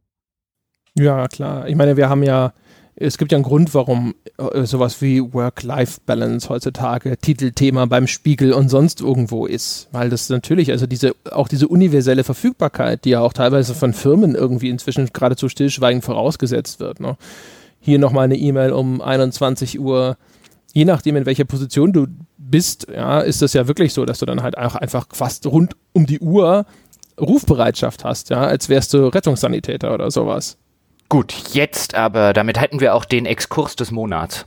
Ja, 0.98 1.28
klar. 1.28 1.68
Ich 1.68 1.76
meine, 1.76 1.96
wir 1.96 2.10
haben 2.10 2.24
ja 2.24 2.54
es 2.96 3.18
gibt 3.18 3.32
ja 3.32 3.38
einen 3.38 3.44
Grund, 3.44 3.74
warum 3.74 4.16
äh, 4.38 4.64
sowas 4.66 5.02
wie 5.02 5.22
Work-Life-Balance 5.22 6.50
heutzutage 6.50 7.18
Titelthema 7.18 7.86
beim 7.86 8.08
Spiegel 8.08 8.54
und 8.54 8.70
sonst 8.70 9.02
irgendwo 9.02 9.46
ist. 9.46 9.88
Weil 9.92 10.10
das 10.10 10.30
natürlich, 10.30 10.72
also 10.72 10.86
diese, 10.88 11.16
auch 11.32 11.48
diese 11.48 11.68
universelle 11.68 12.24
Verfügbarkeit, 12.24 13.06
die 13.06 13.12
ja 13.12 13.22
auch 13.22 13.34
teilweise 13.34 13.74
von 13.74 13.94
Firmen 13.94 14.36
irgendwie 14.36 14.70
inzwischen 14.70 15.10
geradezu 15.14 15.50
stillschweigend 15.50 16.04
vorausgesetzt 16.04 16.80
wird. 16.80 17.00
Ne? 17.00 17.18
Hier 17.80 17.98
nochmal 17.98 18.26
eine 18.26 18.38
E-Mail 18.38 18.74
um 18.74 19.02
21 19.02 19.80
Uhr. 19.80 20.18
Je 20.74 20.86
nachdem, 20.86 21.16
in 21.16 21.26
welcher 21.26 21.46
Position 21.46 21.94
du 21.94 22.08
bist, 22.38 22.88
ja, 22.94 23.22
ist 23.22 23.42
das 23.42 23.54
ja 23.54 23.68
wirklich 23.68 23.94
so, 23.94 24.06
dass 24.06 24.20
du 24.20 24.26
dann 24.26 24.44
halt 24.44 24.58
auch 24.58 24.76
einfach 24.76 25.08
fast 25.12 25.46
rund 25.48 25.76
um 25.94 26.06
die 26.06 26.20
Uhr 26.20 26.66
Rufbereitschaft 27.20 28.04
hast, 28.04 28.30
ja, 28.30 28.42
als 28.42 28.70
wärst 28.70 28.94
du 28.94 29.08
Rettungssanitäter 29.08 29.94
oder 29.94 30.12
sowas. 30.12 30.58
Gut, 31.12 31.34
jetzt 31.52 31.94
aber, 31.94 32.32
damit 32.32 32.58
hätten 32.58 32.80
wir 32.80 32.96
auch 32.96 33.04
den 33.04 33.26
Exkurs 33.26 33.76
des 33.76 33.92
Monats. 33.92 34.46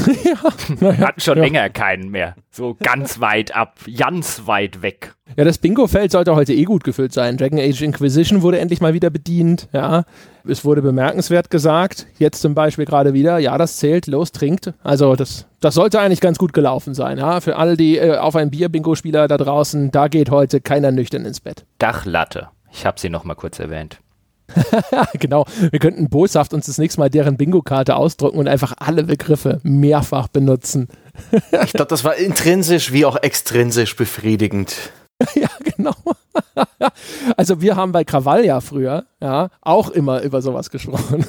ja, 0.00 0.36
wir 0.80 0.98
hatten 0.98 1.20
schon 1.20 1.38
ja. 1.38 1.44
länger 1.44 1.70
keinen 1.70 2.08
mehr. 2.08 2.34
So 2.50 2.76
ganz 2.82 3.20
weit 3.20 3.54
ab, 3.54 3.78
ganz 3.96 4.48
weit 4.48 4.82
weg. 4.82 5.14
Ja, 5.36 5.44
das 5.44 5.58
Bingo-Feld 5.58 6.10
sollte 6.10 6.34
heute 6.34 6.52
eh 6.52 6.64
gut 6.64 6.82
gefüllt 6.82 7.12
sein. 7.12 7.36
Dragon 7.36 7.60
Age 7.60 7.80
Inquisition 7.82 8.42
wurde 8.42 8.58
endlich 8.58 8.80
mal 8.80 8.92
wieder 8.92 9.08
bedient. 9.08 9.68
Ja, 9.72 10.02
es 10.48 10.64
wurde 10.64 10.82
bemerkenswert 10.82 11.48
gesagt. 11.48 12.08
Jetzt 12.18 12.42
zum 12.42 12.56
Beispiel 12.56 12.84
gerade 12.84 13.14
wieder. 13.14 13.38
Ja, 13.38 13.56
das 13.56 13.76
zählt. 13.76 14.08
Los, 14.08 14.32
trinkt. 14.32 14.74
Also 14.82 15.14
das, 15.14 15.46
das 15.60 15.74
sollte 15.74 16.00
eigentlich 16.00 16.20
ganz 16.20 16.38
gut 16.38 16.52
gelaufen 16.52 16.92
sein. 16.92 17.18
Ja, 17.18 17.40
für 17.40 17.54
alle 17.54 17.76
die 17.76 17.98
äh, 17.98 18.16
auf 18.16 18.34
ein 18.34 18.50
Bier-Bingo-Spieler 18.50 19.28
da 19.28 19.36
draußen, 19.36 19.92
da 19.92 20.08
geht 20.08 20.32
heute 20.32 20.60
keiner 20.60 20.90
nüchtern 20.90 21.24
ins 21.24 21.38
Bett. 21.38 21.66
Dachlatte. 21.78 22.48
Ich 22.72 22.84
habe 22.84 22.98
sie 22.98 23.10
noch 23.10 23.22
mal 23.22 23.36
kurz 23.36 23.60
erwähnt. 23.60 24.00
genau. 25.18 25.44
Wir 25.70 25.78
könnten 25.78 26.08
boshaft 26.08 26.54
uns 26.54 26.66
das 26.66 26.78
nächste 26.78 27.00
Mal 27.00 27.10
deren 27.10 27.36
Bingo-Karte 27.36 27.96
ausdrucken 27.96 28.38
und 28.38 28.48
einfach 28.48 28.74
alle 28.78 29.04
Begriffe 29.04 29.60
mehrfach 29.62 30.28
benutzen. 30.28 30.88
ich 31.64 31.72
glaube, 31.72 31.88
das 31.88 32.04
war 32.04 32.16
intrinsisch 32.16 32.92
wie 32.92 33.04
auch 33.04 33.16
extrinsisch 33.16 33.96
befriedigend. 33.96 34.74
ja, 35.34 35.48
genau. 35.76 35.94
also 37.36 37.60
wir 37.60 37.76
haben 37.76 37.92
bei 37.92 38.04
Krawall 38.04 38.44
ja 38.44 38.60
früher 38.60 39.04
ja 39.20 39.50
auch 39.60 39.90
immer 39.90 40.22
über 40.22 40.42
sowas 40.42 40.70
gesprochen. 40.70 41.26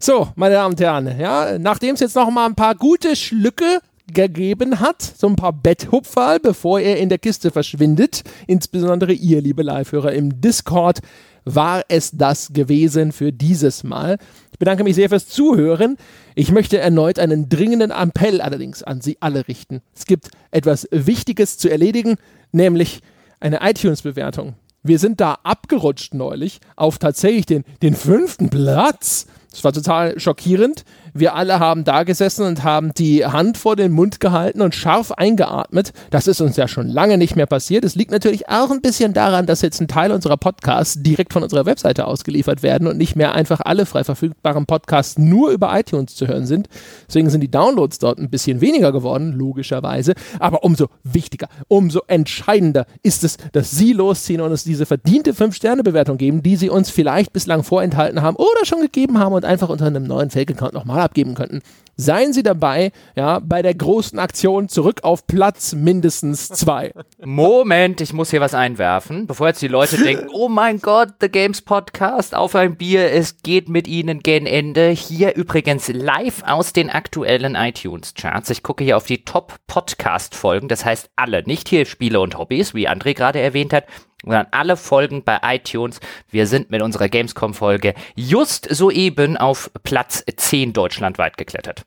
so, 0.00 0.28
meine 0.36 0.54
Damen 0.54 0.72
und 0.72 0.80
Herren, 0.80 1.20
ja, 1.20 1.58
nachdem 1.58 1.94
es 1.94 2.00
jetzt 2.00 2.16
noch 2.16 2.30
mal 2.30 2.46
ein 2.46 2.54
paar 2.54 2.74
gute 2.74 3.14
Schlücke 3.14 3.80
gegeben 4.12 4.80
hat, 4.80 5.02
so 5.02 5.26
ein 5.26 5.36
paar 5.36 5.52
Betthupferl, 5.52 6.40
bevor 6.40 6.80
er 6.80 6.98
in 6.98 7.08
der 7.08 7.18
Kiste 7.18 7.50
verschwindet. 7.50 8.22
Insbesondere 8.46 9.12
ihr, 9.12 9.40
liebe 9.40 9.62
Live-Hörer 9.62 10.12
im 10.12 10.40
Discord, 10.40 11.00
war 11.44 11.84
es 11.88 12.10
das 12.12 12.52
gewesen 12.52 13.12
für 13.12 13.32
dieses 13.32 13.84
Mal. 13.84 14.18
Ich 14.52 14.58
bedanke 14.58 14.84
mich 14.84 14.96
sehr 14.96 15.08
fürs 15.08 15.28
Zuhören. 15.28 15.96
Ich 16.34 16.50
möchte 16.50 16.78
erneut 16.78 17.18
einen 17.18 17.48
dringenden 17.48 17.90
Appell 17.90 18.40
allerdings 18.40 18.82
an 18.82 19.00
Sie 19.00 19.16
alle 19.20 19.46
richten. 19.48 19.80
Es 19.94 20.06
gibt 20.06 20.30
etwas 20.50 20.88
Wichtiges 20.90 21.58
zu 21.58 21.68
erledigen, 21.68 22.16
nämlich 22.52 23.00
eine 23.38 23.60
iTunes-Bewertung. 23.62 24.54
Wir 24.82 24.98
sind 24.98 25.20
da 25.20 25.38
abgerutscht 25.42 26.14
neulich 26.14 26.60
auf 26.76 26.98
tatsächlich 26.98 27.46
den, 27.46 27.64
den 27.82 27.94
fünften 27.94 28.50
Platz. 28.50 29.26
Das 29.50 29.64
war 29.64 29.72
total 29.72 30.18
schockierend. 30.18 30.84
Wir 31.18 31.34
alle 31.34 31.60
haben 31.60 31.84
da 31.84 32.02
gesessen 32.02 32.44
und 32.44 32.62
haben 32.62 32.92
die 32.92 33.24
Hand 33.24 33.56
vor 33.56 33.74
den 33.74 33.92
Mund 33.92 34.20
gehalten 34.20 34.60
und 34.60 34.74
scharf 34.74 35.12
eingeatmet. 35.12 35.92
Das 36.10 36.26
ist 36.26 36.42
uns 36.42 36.56
ja 36.56 36.68
schon 36.68 36.88
lange 36.88 37.16
nicht 37.16 37.36
mehr 37.36 37.46
passiert. 37.46 37.84
Es 37.84 37.94
liegt 37.94 38.10
natürlich 38.10 38.50
auch 38.50 38.70
ein 38.70 38.82
bisschen 38.82 39.14
daran, 39.14 39.46
dass 39.46 39.62
jetzt 39.62 39.80
ein 39.80 39.88
Teil 39.88 40.12
unserer 40.12 40.36
Podcasts 40.36 41.02
direkt 41.02 41.32
von 41.32 41.42
unserer 41.42 41.64
Webseite 41.64 42.06
ausgeliefert 42.06 42.62
werden 42.62 42.86
und 42.86 42.98
nicht 42.98 43.16
mehr 43.16 43.34
einfach 43.34 43.60
alle 43.64 43.86
frei 43.86 44.04
verfügbaren 44.04 44.66
Podcasts 44.66 45.16
nur 45.16 45.50
über 45.50 45.78
iTunes 45.78 46.14
zu 46.14 46.26
hören 46.26 46.46
sind. 46.46 46.68
Deswegen 47.08 47.30
sind 47.30 47.40
die 47.40 47.50
Downloads 47.50 47.98
dort 47.98 48.18
ein 48.18 48.28
bisschen 48.28 48.60
weniger 48.60 48.92
geworden, 48.92 49.32
logischerweise. 49.32 50.12
Aber 50.38 50.64
umso 50.64 50.88
wichtiger, 51.02 51.48
umso 51.68 52.00
entscheidender 52.08 52.86
ist 53.02 53.24
es, 53.24 53.38
dass 53.52 53.70
Sie 53.70 53.94
losziehen 53.94 54.42
und 54.42 54.50
uns 54.50 54.64
diese 54.64 54.84
verdiente 54.84 55.32
5-Sterne-Bewertung 55.32 56.18
geben, 56.18 56.42
die 56.42 56.56
Sie 56.56 56.68
uns 56.68 56.90
vielleicht 56.90 57.32
bislang 57.32 57.62
vorenthalten 57.62 58.20
haben 58.20 58.36
oder 58.36 58.64
schon 58.64 58.82
gegeben 58.82 59.18
haben 59.18 59.32
und 59.32 59.46
einfach 59.46 59.70
unter 59.70 59.86
einem 59.86 60.04
neuen 60.04 60.28
Fake-Account 60.28 60.74
nochmal 60.74 61.05
abgeben 61.06 61.34
könnten. 61.34 61.62
Seien 61.98 62.34
Sie 62.34 62.42
dabei, 62.42 62.92
ja, 63.14 63.38
bei 63.38 63.62
der 63.62 63.74
großen 63.74 64.18
Aktion 64.18 64.68
zurück 64.68 65.00
auf 65.02 65.26
Platz 65.26 65.72
mindestens 65.72 66.48
zwei. 66.48 66.92
Moment, 67.24 68.02
ich 68.02 68.12
muss 68.12 68.30
hier 68.30 68.42
was 68.42 68.52
einwerfen, 68.52 69.26
bevor 69.26 69.48
jetzt 69.48 69.62
die 69.62 69.68
Leute 69.68 69.96
denken, 69.96 70.28
oh 70.32 70.50
mein 70.50 70.80
Gott, 70.80 71.14
The 71.22 71.30
Games 71.30 71.62
Podcast 71.62 72.34
auf 72.34 72.54
ein 72.54 72.76
Bier, 72.76 73.10
es 73.12 73.38
geht 73.38 73.70
mit 73.70 73.88
Ihnen 73.88 74.20
gen 74.20 74.44
Ende. 74.44 74.90
Hier 74.90 75.36
übrigens 75.36 75.88
live 75.88 76.42
aus 76.46 76.74
den 76.74 76.90
aktuellen 76.90 77.54
iTunes 77.54 78.12
Charts. 78.12 78.50
Ich 78.50 78.62
gucke 78.62 78.84
hier 78.84 78.98
auf 78.98 79.06
die 79.06 79.24
Top 79.24 79.54
Podcast 79.66 80.34
Folgen, 80.34 80.68
das 80.68 80.84
heißt 80.84 81.08
alle, 81.16 81.44
nicht 81.44 81.70
hier 81.70 81.86
Spiele 81.86 82.20
und 82.20 82.36
Hobbys, 82.36 82.74
wie 82.74 82.90
André 82.90 83.14
gerade 83.14 83.40
erwähnt 83.40 83.72
hat, 83.72 83.84
sondern 84.26 84.48
alle 84.50 84.76
Folgen 84.76 85.24
bei 85.24 85.38
iTunes. 85.42 86.00
Wir 86.28 86.46
sind 86.46 86.70
mit 86.70 86.82
unserer 86.82 87.08
Gamescom-Folge 87.08 87.94
just 88.14 88.68
soeben 88.70 89.36
auf 89.36 89.70
Platz 89.82 90.24
10 90.36 90.72
deutschlandweit 90.72 91.38
geklettert. 91.38 91.84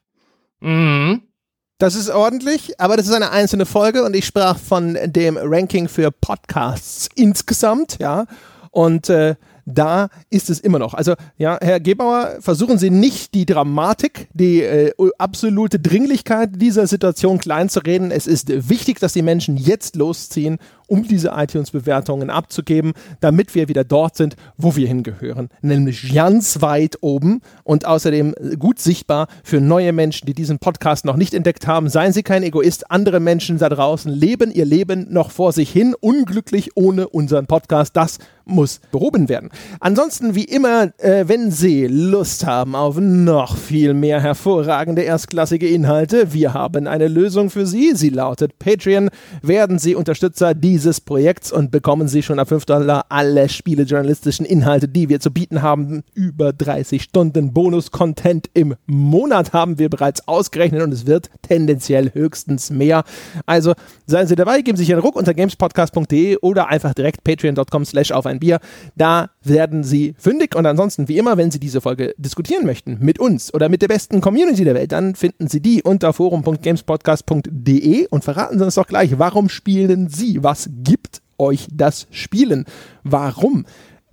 Mhm. 0.60 1.22
Das 1.78 1.94
ist 1.94 2.10
ordentlich, 2.10 2.78
aber 2.78 2.98
das 2.98 3.06
ist 3.06 3.14
eine 3.14 3.30
einzelne 3.30 3.64
Folge 3.64 4.04
und 4.04 4.14
ich 4.14 4.26
sprach 4.26 4.58
von 4.58 4.98
dem 5.06 5.38
Ranking 5.40 5.88
für 5.88 6.10
Podcasts 6.10 7.08
insgesamt, 7.14 7.98
ja. 7.98 8.26
Und 8.70 9.08
äh, 9.08 9.36
da 9.64 10.08
ist 10.28 10.50
es 10.50 10.60
immer 10.60 10.78
noch. 10.78 10.94
Also, 10.94 11.14
ja, 11.36 11.58
Herr 11.60 11.80
Gebauer, 11.80 12.36
versuchen 12.40 12.78
Sie 12.78 12.90
nicht 12.90 13.34
die 13.34 13.46
Dramatik, 13.46 14.28
die 14.32 14.62
äh, 14.62 14.92
absolute 15.18 15.78
Dringlichkeit 15.80 16.50
dieser 16.60 16.86
Situation 16.86 17.38
kleinzureden. 17.38 18.10
Es 18.10 18.26
ist 18.26 18.68
wichtig, 18.68 19.00
dass 19.00 19.12
die 19.12 19.22
Menschen 19.22 19.56
jetzt 19.56 19.96
losziehen 19.96 20.58
um 20.90 21.06
diese 21.06 21.32
iTunes-Bewertungen 21.34 22.30
abzugeben, 22.30 22.92
damit 23.20 23.54
wir 23.54 23.68
wieder 23.68 23.84
dort 23.84 24.16
sind, 24.16 24.36
wo 24.56 24.74
wir 24.74 24.88
hingehören. 24.88 25.48
Nämlich 25.62 26.12
ganz 26.12 26.60
weit 26.60 26.98
oben 27.00 27.40
und 27.62 27.86
außerdem 27.86 28.34
gut 28.58 28.80
sichtbar 28.80 29.28
für 29.44 29.60
neue 29.60 29.92
Menschen, 29.92 30.26
die 30.26 30.34
diesen 30.34 30.58
Podcast 30.58 31.04
noch 31.04 31.16
nicht 31.16 31.32
entdeckt 31.32 31.66
haben. 31.66 31.88
Seien 31.88 32.12
Sie 32.12 32.22
kein 32.22 32.42
Egoist. 32.42 32.90
Andere 32.90 33.20
Menschen 33.20 33.58
da 33.58 33.68
draußen 33.68 34.12
leben 34.12 34.50
ihr 34.50 34.64
Leben 34.64 35.06
noch 35.10 35.30
vor 35.30 35.52
sich 35.52 35.70
hin, 35.70 35.94
unglücklich 35.98 36.70
ohne 36.74 37.08
unseren 37.08 37.46
Podcast. 37.46 37.96
Das 37.96 38.18
muss 38.50 38.80
behoben 38.90 39.28
werden. 39.28 39.50
Ansonsten, 39.78 40.34
wie 40.34 40.44
immer, 40.44 40.92
äh, 40.98 41.24
wenn 41.28 41.50
Sie 41.50 41.86
Lust 41.86 42.46
haben 42.46 42.74
auf 42.74 42.98
noch 42.98 43.56
viel 43.56 43.94
mehr 43.94 44.20
hervorragende 44.20 45.02
erstklassige 45.02 45.68
Inhalte, 45.68 46.32
wir 46.32 46.52
haben 46.52 46.86
eine 46.86 47.08
Lösung 47.08 47.50
für 47.50 47.66
Sie. 47.66 47.92
Sie 47.94 48.10
lautet 48.10 48.58
Patreon. 48.58 49.10
Werden 49.42 49.78
Sie 49.78 49.94
Unterstützer 49.94 50.54
dieses 50.80 51.02
Projekts 51.02 51.52
und 51.52 51.70
bekommen 51.70 52.08
Sie 52.08 52.22
schon 52.22 52.38
ab 52.38 52.48
5 52.48 52.64
Dollar 52.64 53.04
alle 53.10 53.50
spielejournalistischen 53.50 54.46
Inhalte, 54.46 54.88
die 54.88 55.10
wir 55.10 55.20
zu 55.20 55.30
bieten 55.30 55.60
haben. 55.60 56.04
Über 56.14 56.54
30 56.54 57.02
Stunden 57.02 57.52
Bonus-Content 57.52 58.48
im 58.54 58.76
Monat 58.86 59.52
haben 59.52 59.78
wir 59.78 59.90
bereits 59.90 60.26
ausgerechnet 60.26 60.82
und 60.82 60.90
es 60.94 61.06
wird 61.06 61.28
tendenziell 61.42 62.14
höchstens 62.14 62.70
mehr. 62.70 63.04
Also 63.44 63.74
seien 64.06 64.26
Sie 64.26 64.36
dabei, 64.36 64.62
geben 64.62 64.78
Sie 64.78 64.84
sich 64.84 64.92
einen 64.94 65.02
Ruck 65.02 65.16
unter 65.16 65.34
gamespodcast.de 65.34 66.38
oder 66.38 66.68
einfach 66.68 66.94
direkt 66.94 67.24
patreon.com 67.24 67.84
slash 67.84 68.10
auf 68.12 68.24
ein 68.24 68.40
Bier. 68.40 68.58
Da 68.96 69.28
werden 69.42 69.84
Sie 69.84 70.14
fündig 70.16 70.56
und 70.56 70.64
ansonsten, 70.64 71.08
wie 71.08 71.18
immer, 71.18 71.36
wenn 71.36 71.50
Sie 71.50 71.60
diese 71.60 71.82
Folge 71.82 72.14
diskutieren 72.16 72.64
möchten 72.64 72.96
mit 73.00 73.18
uns 73.18 73.52
oder 73.52 73.68
mit 73.68 73.82
der 73.82 73.88
besten 73.88 74.22
Community 74.22 74.64
der 74.64 74.72
Welt, 74.74 74.92
dann 74.92 75.14
finden 75.14 75.46
Sie 75.46 75.60
die 75.60 75.82
unter 75.82 76.14
forum.gamespodcast.de 76.14 78.06
und 78.08 78.24
verraten 78.24 78.58
Sie 78.58 78.64
uns 78.64 78.76
doch 78.76 78.86
gleich, 78.86 79.18
warum 79.18 79.50
spielen 79.50 80.08
Sie? 80.08 80.42
Was 80.42 80.69
gibt 80.70 81.22
euch 81.38 81.68
das 81.70 82.06
Spielen? 82.10 82.64
Warum? 83.02 83.64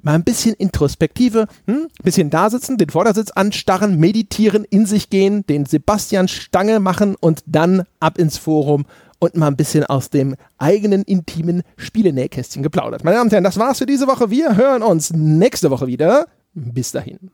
mal 0.08 0.14
ein 0.14 0.24
bisschen 0.24 0.56
Introspektive, 0.56 1.48
hm? 1.66 1.88
bisschen 2.04 2.30
da 2.30 2.50
sitzen, 2.50 2.78
den 2.78 2.90
Vordersitz 2.90 3.32
anstarren, 3.32 4.00
meditieren, 4.00 4.64
in 4.64 4.86
sich 4.86 5.10
gehen, 5.10 5.46
den 5.48 5.66
Sebastian 5.66 6.28
Stange 6.28 6.80
machen 6.80 7.16
und 7.20 7.44
dann 7.46 7.84
ab 8.00 8.18
ins 8.18 8.38
Forum 8.38 8.86
und 9.20 9.36
mal 9.36 9.48
ein 9.48 9.58
bisschen 9.58 9.84
aus 9.84 10.10
dem 10.10 10.36
eigenen 10.58 11.04
intimen 11.04 11.64
Spielenähkästchen 11.76 12.64
geplaudert. 12.64 13.04
Meine 13.04 13.18
Damen 13.18 13.28
und 13.28 13.34
Herren, 13.34 13.44
das 13.44 13.58
war's 13.58 13.80
für 13.80 13.86
diese 13.86 14.08
Woche. 14.08 14.30
Wir 14.30 14.56
hören 14.56 14.84
uns 14.84 15.12
nächste 15.12 15.72
Woche 15.72 15.88
wieder. 15.88 16.28
Bis 16.54 16.92
dahin. 16.92 17.32